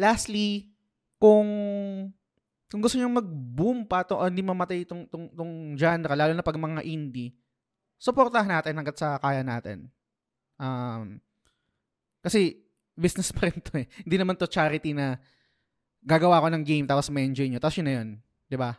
[0.00, 0.72] lastly,
[1.20, 1.44] kung
[2.72, 6.56] kung gusto niyo mag-boom pa to, hindi mamatay itong, itong, itong genre, lalo na pag
[6.56, 7.36] mga indie,
[8.02, 9.86] supportahan natin hanggat sa kaya natin.
[10.58, 11.22] Um,
[12.18, 12.58] kasi,
[12.98, 13.86] business pa rin to eh.
[14.02, 15.22] Hindi naman to charity na
[16.02, 17.62] gagawa ko ng game tapos may enjoy nyo.
[17.62, 18.08] Tapos yun na yun.
[18.18, 18.70] ba diba?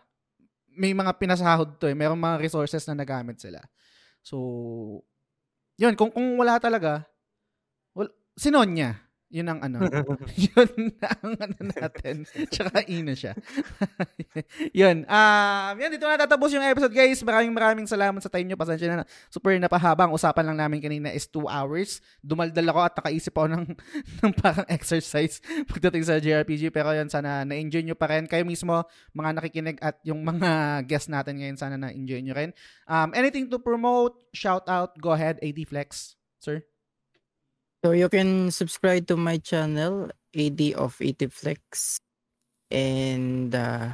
[0.75, 1.95] May mga pinasahod to eh.
[1.95, 3.63] Merong mga resources na nagamit sila.
[4.19, 4.35] So,
[5.79, 7.07] yun, kung, kung wala talaga,
[7.95, 8.99] well, sinonya.
[9.33, 9.81] Yun ang ano.
[10.45, 12.29] yun ang ano natin.
[12.53, 13.33] Tsaka ino siya.
[14.81, 15.09] yun.
[15.09, 17.17] Um, yan, dito na tatapos yung episode, guys.
[17.25, 18.57] Maraming maraming salamat sa time nyo.
[18.61, 19.09] Pasensya na.
[19.33, 20.13] Super napahabang.
[20.13, 21.97] Usapan lang namin kanina is 2 hours.
[22.21, 23.65] Dumaldal ako at nakaisip ako ng,
[24.21, 26.69] ng parang exercise pagdating sa JRPG.
[26.69, 28.29] Pero yun, sana na-enjoy nyo pa rin.
[28.29, 28.85] Kayo mismo,
[29.17, 32.53] mga nakikinig at yung mga guests natin ngayon, sana na-enjoy nyo rin.
[32.85, 36.61] Um, anything to promote, shout out, go ahead, AD Flex, sir.
[37.83, 41.99] So you can subscribe to my channel, AD of ATFlex
[42.71, 43.91] and uh,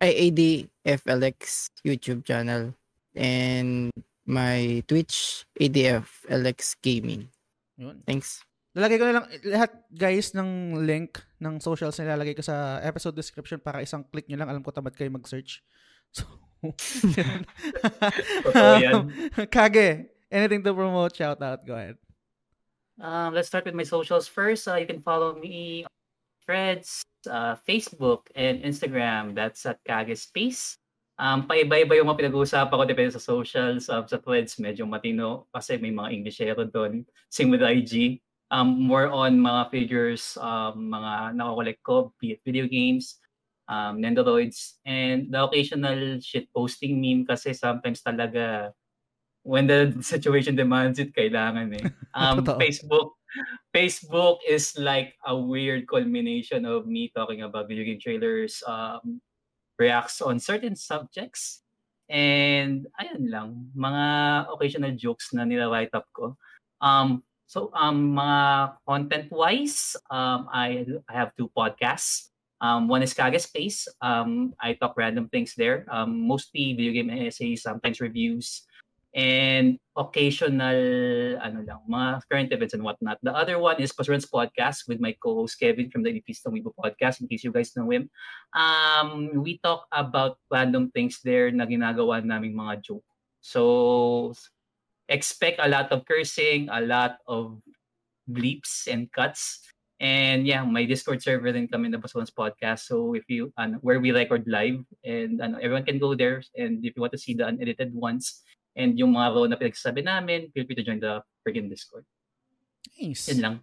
[0.00, 0.40] AD
[0.88, 2.72] FLX YouTube channel
[3.12, 3.92] and
[4.24, 7.28] my Twitch ADFLX Gaming.
[7.76, 8.00] Yun.
[8.08, 8.40] Thanks.
[8.72, 13.12] Lalagay ko na lang lahat guys ng link ng socials na lalagay ko sa episode
[13.12, 14.48] description para isang click nyo lang.
[14.48, 15.60] Alam ko tamad kayo mag-search.
[16.16, 16.24] So,
[18.56, 19.12] um,
[19.52, 22.00] Kage, anything to promote, shout out, go ahead.
[23.00, 24.68] Um, let's start with my socials first.
[24.68, 25.92] Uh, you can follow me on
[26.46, 29.34] Threads, uh, Facebook, and Instagram.
[29.34, 30.78] That's at Kage Space.
[31.16, 33.88] Um, paiba-iba yung mga pinag-uusapan ko depende sa socials.
[33.92, 37.04] Um, sa Threads, medyo matino kasi may mga Englishero doon.
[37.28, 38.20] Same with IG.
[38.48, 43.18] Um, more on mga figures, um, mga nakakolect ko, be it video games,
[43.66, 48.70] um, Nendoroids, and the occasional shit posting meme kasi sometimes talaga
[49.46, 51.86] when the situation demands it, kailangan eh.
[52.16, 53.14] Um, Facebook,
[53.70, 59.20] Facebook is like a weird culmination of me talking about video game trailers, um,
[59.78, 61.62] reacts on certain subjects,
[62.08, 64.04] and ayun lang, mga
[64.50, 66.34] occasional jokes na nila-write up ko.
[66.80, 72.32] Um, so, um, mga content-wise, um, I, I have two podcasts.
[72.64, 73.84] Um, one is Kage Space.
[74.00, 75.84] Um, I talk random things there.
[75.92, 78.64] Um, mostly video game essays, sometimes reviews,
[79.16, 80.76] and occasional
[81.40, 83.16] ano lang, mga current events and whatnot.
[83.24, 87.24] The other one is Pasrun's podcast with my co-host Kevin from the Elitista Weibo podcast,
[87.24, 88.12] in case you guys know him.
[88.52, 93.08] Um, we talk about random things there na ginagawa naming mga joke.
[93.40, 94.36] So,
[95.08, 97.56] expect a lot of cursing, a lot of
[98.28, 99.64] bleeps and cuts.
[99.96, 102.84] And yeah, my Discord server din kami na Bason's podcast.
[102.84, 106.84] So if you ano, where we record live and ano, everyone can go there and
[106.84, 108.44] if you want to see the unedited ones
[108.76, 112.04] and yung mga raw na pinagsasabi namin, feel free to join the freaking Discord.
[113.00, 113.32] Nice.
[113.32, 113.56] Yun lang.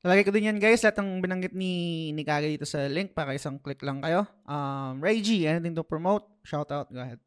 [0.00, 3.36] Lalagay ko din yan guys, lahat ng binanggit ni, ni Kage dito sa link para
[3.36, 4.24] isang click lang kayo.
[4.48, 6.24] Um, Ray G, anything to promote?
[6.42, 7.20] Shout out, go ahead.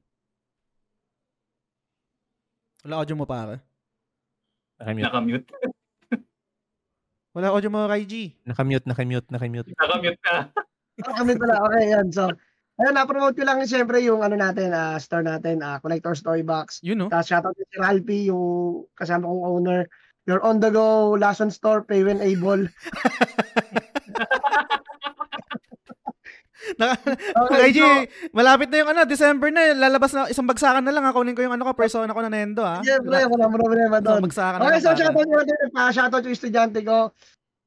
[2.83, 3.63] Wala audio mo pare.
[4.81, 5.05] Nakamute.
[5.07, 5.47] Nakamute.
[7.37, 8.35] Wala audio mo, Ray G.
[8.43, 9.69] Nakamute, nakamute, nakamute.
[9.77, 10.49] Nakamute ka.
[11.01, 11.55] Kami pala.
[11.69, 12.07] Okay, yan.
[12.13, 12.29] So,
[12.77, 16.81] ayun, na-promote ko lang siyempre yung ano natin, ah, store natin, ah, Connector Storybox.
[16.81, 17.09] You know.
[17.09, 19.81] Tapos shoutout si Ralphie, yung kasama kong owner.
[20.23, 22.63] Your on-the-go, Lason Store, pay when able.
[26.79, 26.95] Naka,
[27.51, 27.87] Okay, G, so,
[28.31, 31.11] malapit na yung ano, December na, lalabas na, isang bagsakan na lang, ha?
[31.11, 32.79] kunin ko yung ano ko, persona ko na Nendo, ha?
[32.79, 34.21] siyempre, wala mo problema Isang doon.
[34.31, 34.99] bagsakan na Okay, lang, so pare.
[35.03, 36.97] shoutout mo natin, pa-shoutout yung estudyante ko.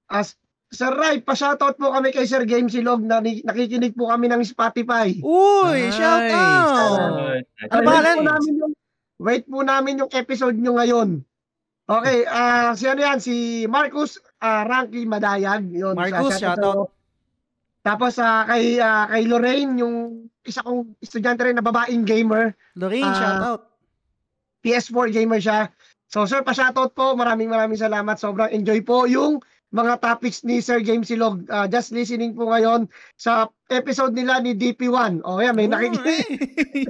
[0.09, 0.33] As
[0.69, 4.43] Sir Ray, pa-shoutout po kami kay Sir Game Silog na ni- nakikinig po kami ng
[4.43, 5.15] Spotify.
[5.17, 5.95] Uy, Nice.
[5.95, 6.99] shout out!
[6.99, 7.43] Good.
[7.71, 8.73] Ano po namin yung
[9.17, 11.23] wait po namin yung episode nyo ngayon.
[11.87, 15.71] Okay, ah si ano yan, si Marcus ah, Ranky Madayag.
[15.71, 16.91] Yun, Marcus, sa- shoutout.
[17.81, 19.97] Tapos ah, kay ah, kay Lorraine, yung
[20.43, 23.63] isa kong estudyante rin na babaeng gamer, Lorraine, Ah, shout out.
[24.61, 25.71] PS4 gamer siya.
[26.07, 27.15] So sir, pa-shoutout po.
[27.15, 28.15] Maraming maraming salamat.
[28.17, 29.39] Sobrang enjoy po yung
[29.77, 31.45] mga topics ni Sir James Silog.
[31.53, 32.89] Ah, just listening po ngayon
[33.21, 35.21] sa episode nila ni DP1.
[35.21, 36.25] Oh, yan, may nakikinig.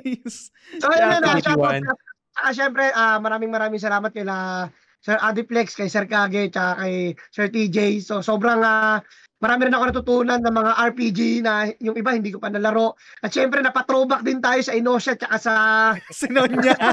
[0.06, 0.55] Nice.
[0.78, 1.98] So, ayun na, Shout out shout to out.
[2.36, 4.68] Saka syempre, ah, maraming maraming salamat kila
[5.05, 8.02] Sir Adiplex, kay Sir Kage, tsaka kay Sir TJ.
[8.02, 8.99] So, sobrang ah,
[9.39, 12.97] marami rin ako natutunan ng mga RPG na yung iba hindi ko pa nalaro.
[13.23, 15.55] At syempre, napatrowback din tayo sa Inosha tsaka sa,
[16.18, 16.75] Sinonya.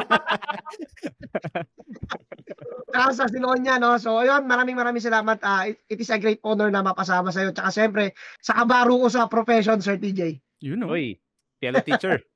[2.94, 3.98] tsaka sa Silonya, no?
[3.98, 5.40] So, ayun, maraming maraming salamat.
[5.42, 7.56] Ah, it, it is a great honor na mapasama sa'yo.
[7.56, 10.38] Tsaka syempre, sa kabaro ko sa profession, Sir TJ.
[10.64, 10.94] you know.
[10.96, 11.20] Uy,
[11.60, 12.20] fellow teacher.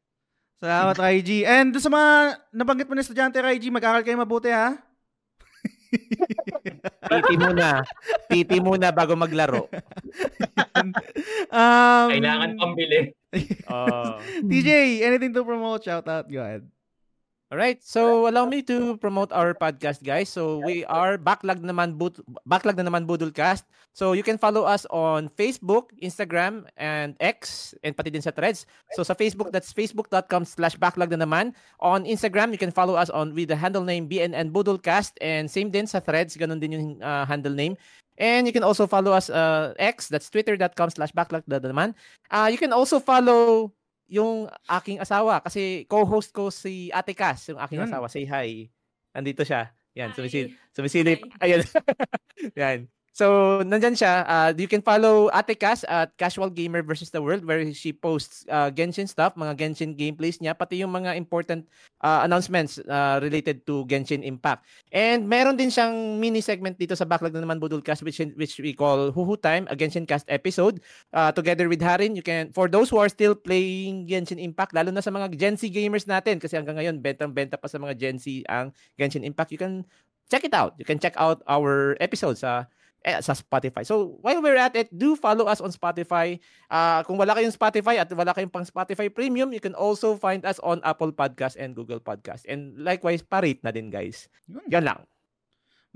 [0.58, 1.46] Salamat, G.
[1.46, 4.74] And sa mga nabanggit mo na estudyante, G, mag-aral kayo mabuti, ha?
[7.09, 7.83] PT muna.
[8.27, 9.67] PT muna bago maglaro.
[11.49, 13.16] Um, Kailangan pambili.
[13.67, 14.22] Oh.
[14.45, 15.83] TJ, anything to promote?
[15.83, 16.30] Shout out.
[16.30, 16.64] Go ahead.
[17.48, 17.80] All right.
[17.80, 20.27] So allow me to promote our podcast, guys.
[20.27, 23.64] So we are backlog naman Bud- backlog na naman Budulcast.
[23.95, 28.67] So you can follow us on Facebook, Instagram, and X, and pati din sa Threads.
[29.00, 31.56] So sa Facebook, that's facebook.com slash backlog na naman.
[31.80, 35.72] On Instagram, you can follow us on with the handle name BNN Budulcast, and same
[35.72, 37.80] din sa Threads, ganun din yung uh, handle name.
[38.19, 41.95] And you can also follow us uh, X, that's twitter.com slash backlog na naman.
[42.27, 43.72] Uh, you can also follow
[44.08, 47.88] yung aking asawa kasi co-host ko si Ate Cass, yung aking Yun.
[47.92, 48.08] asawa.
[48.08, 48.72] Say hi.
[49.11, 49.72] Andito siya.
[49.98, 51.26] Yan, sumisil sumisilip.
[51.42, 51.66] Ayan.
[52.60, 52.88] Yan.
[53.18, 54.22] So, nandyan siya.
[54.30, 58.46] Uh, you can follow Ate Cass at Casual Gamer versus the World where she posts
[58.46, 61.66] uh, Genshin stuff, mga Genshin gameplays niya, pati yung mga important
[62.06, 64.70] uh, announcements uh, related to Genshin Impact.
[64.94, 68.78] And meron din siyang mini segment dito sa Backlog na naman Budulcast which, which we
[68.78, 70.78] call Huhu Time, a Genshin Cast episode
[71.10, 72.14] uh, together with Harin.
[72.14, 75.58] You can for those who are still playing Genshin Impact, lalo na sa mga Gen
[75.58, 79.50] Z gamers natin kasi hanggang ngayon bentang-benta pa sa mga Gen Z ang Genshin Impact.
[79.50, 79.90] You can
[80.30, 80.78] check it out.
[80.78, 82.70] You can check out our episodes sa
[83.06, 83.85] eh, sa Spotify.
[83.85, 86.42] So, while we're at it, do follow us on Spotify.
[86.67, 90.43] Uh, kung wala kayong Spotify at wala kayong pang Spotify Premium, you can also find
[90.43, 92.43] us on Apple Podcast and Google Podcast.
[92.50, 94.27] And likewise, pa-rate na din, guys.
[94.50, 94.66] Yun.
[94.67, 95.00] Yan lang.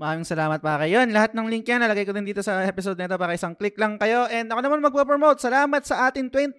[0.00, 1.04] Maraming salamat para kayo.
[1.04, 4.00] Lahat ng link yan, nalagay ko din dito sa episode nito para isang click lang
[4.00, 4.26] kayo.
[4.26, 5.38] And ako naman magpo-promote.
[5.38, 6.50] Salamat sa ating 20,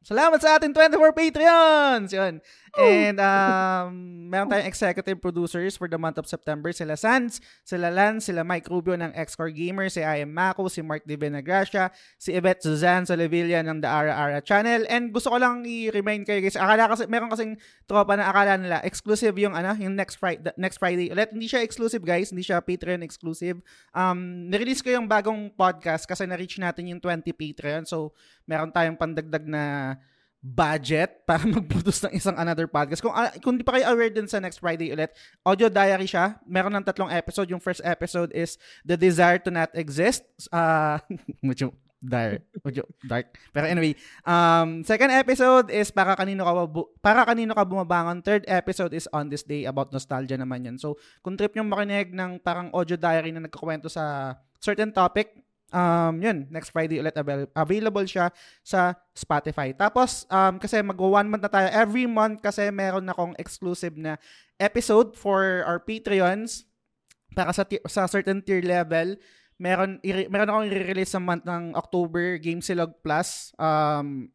[0.00, 2.10] Salamat sa ating 24 Patreons!
[2.10, 2.40] Yun.
[2.78, 3.90] And um,
[4.32, 6.70] meron tayong executive producers for the month of September.
[6.70, 10.80] Sila Sans, sila Lance, sila Mike Rubio ng Xcore Gamer, si I am Mako, si
[10.80, 14.86] Mark De Benagracia, si Yvette Suzanne Solivilla ng The Ara Ara Channel.
[14.86, 17.58] And gusto ko lang i-remind kayo guys, akala kasi, meron kasing
[17.90, 21.34] tropa na akala nila, exclusive yung, ano, yung next Friday, next Friday ulit.
[21.34, 23.58] Hindi siya exclusive guys, hindi siya Patreon exclusive.
[23.90, 27.82] Um, nirelease ko yung bagong podcast kasi na-reach natin yung 20 Patreon.
[27.84, 28.14] So,
[28.50, 29.94] meron tayong pandagdag na
[30.42, 32.98] budget para mag-produce ng isang another podcast.
[32.98, 35.14] Kung, uh, kung di pa kayo aware din sa next Friday ulit,
[35.46, 36.40] audio diary siya.
[36.42, 37.46] Meron ng tatlong episode.
[37.54, 40.26] Yung first episode is The Desire to Not Exist.
[40.50, 40.98] Uh,
[41.46, 41.70] medyo
[42.00, 42.40] dark.
[43.04, 43.36] Dark.
[43.52, 43.92] Pero anyway,
[44.24, 48.24] um, second episode is para kanino ka, bu- para kanino ka bumabangon.
[48.24, 50.76] Third episode is On This Day about nostalgia naman yan.
[50.80, 55.36] So, kung trip nyo makinig ng parang audio diary na nagkukwento sa certain topic,
[55.70, 58.30] um, yun, next Friday ulit avail- available siya
[58.62, 59.72] sa Spotify.
[59.74, 61.68] Tapos, um, kasi mag one month na tayo.
[61.70, 64.18] Every month kasi meron akong exclusive na
[64.60, 66.68] episode for our Patreons
[67.32, 69.16] para sa, ti- sa certain tier level.
[69.60, 73.54] Meron, i- meron akong i-release sa month ng October, Game Silog Plus.
[73.56, 74.28] Um,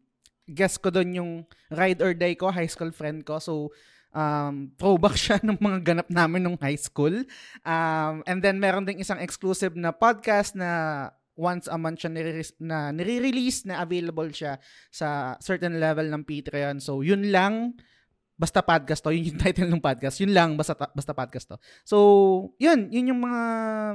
[0.46, 1.32] guest ko doon yung
[1.74, 3.42] Ride or Die ko, high school friend ko.
[3.42, 3.74] So,
[4.16, 7.26] um, throwback siya ng mga ganap namin nung high school.
[7.68, 12.58] Um, and then meron ding isang exclusive na podcast na once a month siya nire-
[12.64, 14.58] na nire-release na available siya
[14.88, 16.80] sa certain level ng Patreon.
[16.80, 17.76] So, yun lang.
[18.36, 19.12] Basta podcast to.
[19.16, 20.20] Yun yung title ng podcast.
[20.20, 20.60] Yun lang.
[20.60, 21.58] Basta, basta podcast to.
[21.88, 21.98] So,
[22.60, 22.92] yun.
[22.92, 23.42] Yun yung mga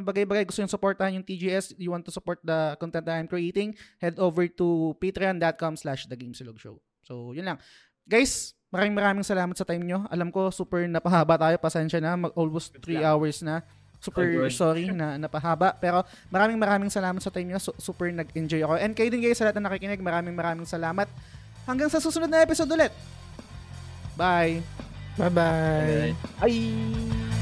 [0.00, 0.48] bagay-bagay.
[0.48, 1.76] Gusto yung supportahan yung TGS.
[1.76, 3.76] You want to support the content that I'm creating.
[4.00, 6.80] Head over to patreon.com slash The Game Silog Show.
[7.04, 7.60] So, yun lang.
[8.08, 10.08] Guys, maraming maraming salamat sa time nyo.
[10.08, 11.60] Alam ko, super napahaba tayo.
[11.60, 12.16] Pasensya na.
[12.16, 13.60] Mag almost 3 hours na.
[14.00, 14.52] Super Oh, good.
[14.52, 15.76] sorry na napahaba.
[15.76, 17.60] Pero maraming maraming salamat sa time nyo.
[17.60, 18.74] Su- super nag-enjoy ako.
[18.76, 21.04] And kayo din guys sa lahat na nakikinig, maraming maraming salamat.
[21.64, 22.90] Hanggang sa susunod na episode ulit.
[24.16, 24.64] Bye!
[25.16, 26.16] Bye-bye.
[26.40, 27.39] Ay!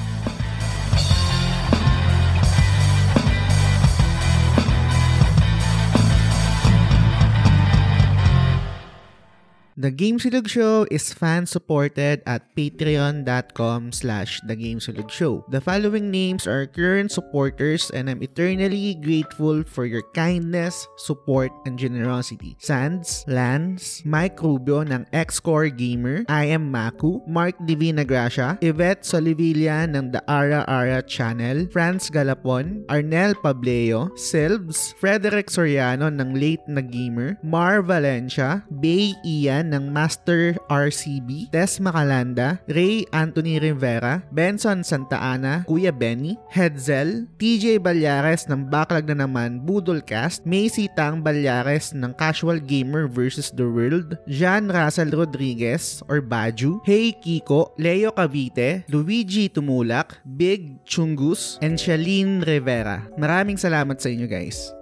[9.78, 15.46] The Game Silog Show is fan-supported at patreon.com slash The Game Silog Show.
[15.54, 21.78] The following names are current supporters and I'm eternally grateful for your kindness, support, and
[21.78, 22.58] generosity.
[22.58, 29.86] Sands, Lance, Mike Rubio ng X-Core Gamer, I am Maku, Mark Divina Gracia, Yvette Solivilla
[29.86, 36.82] ng The Ara Ara Channel, Franz Galapon, Arnel Pableo, Silves, Frederick Soriano ng Late na
[36.82, 45.20] Gamer, Mar Valencia, Bay Ian ng Master RCB, Tess Macalanda, Ray Anthony Rivera, Benson Santa
[45.20, 52.16] Ana, Kuya Benny, Hedzel, TJ Balyares ng Backlog na naman Budolcast, Macy Tang Balyares ng
[52.16, 53.52] Casual Gamer vs.
[53.52, 61.60] The World, Jean Russell Rodriguez or Baju, Hey Kiko, Leo Cavite, Luigi Tumulak, Big Chungus,
[61.60, 63.04] and Shalene Rivera.
[63.20, 64.77] Maraming salamat sa inyo guys.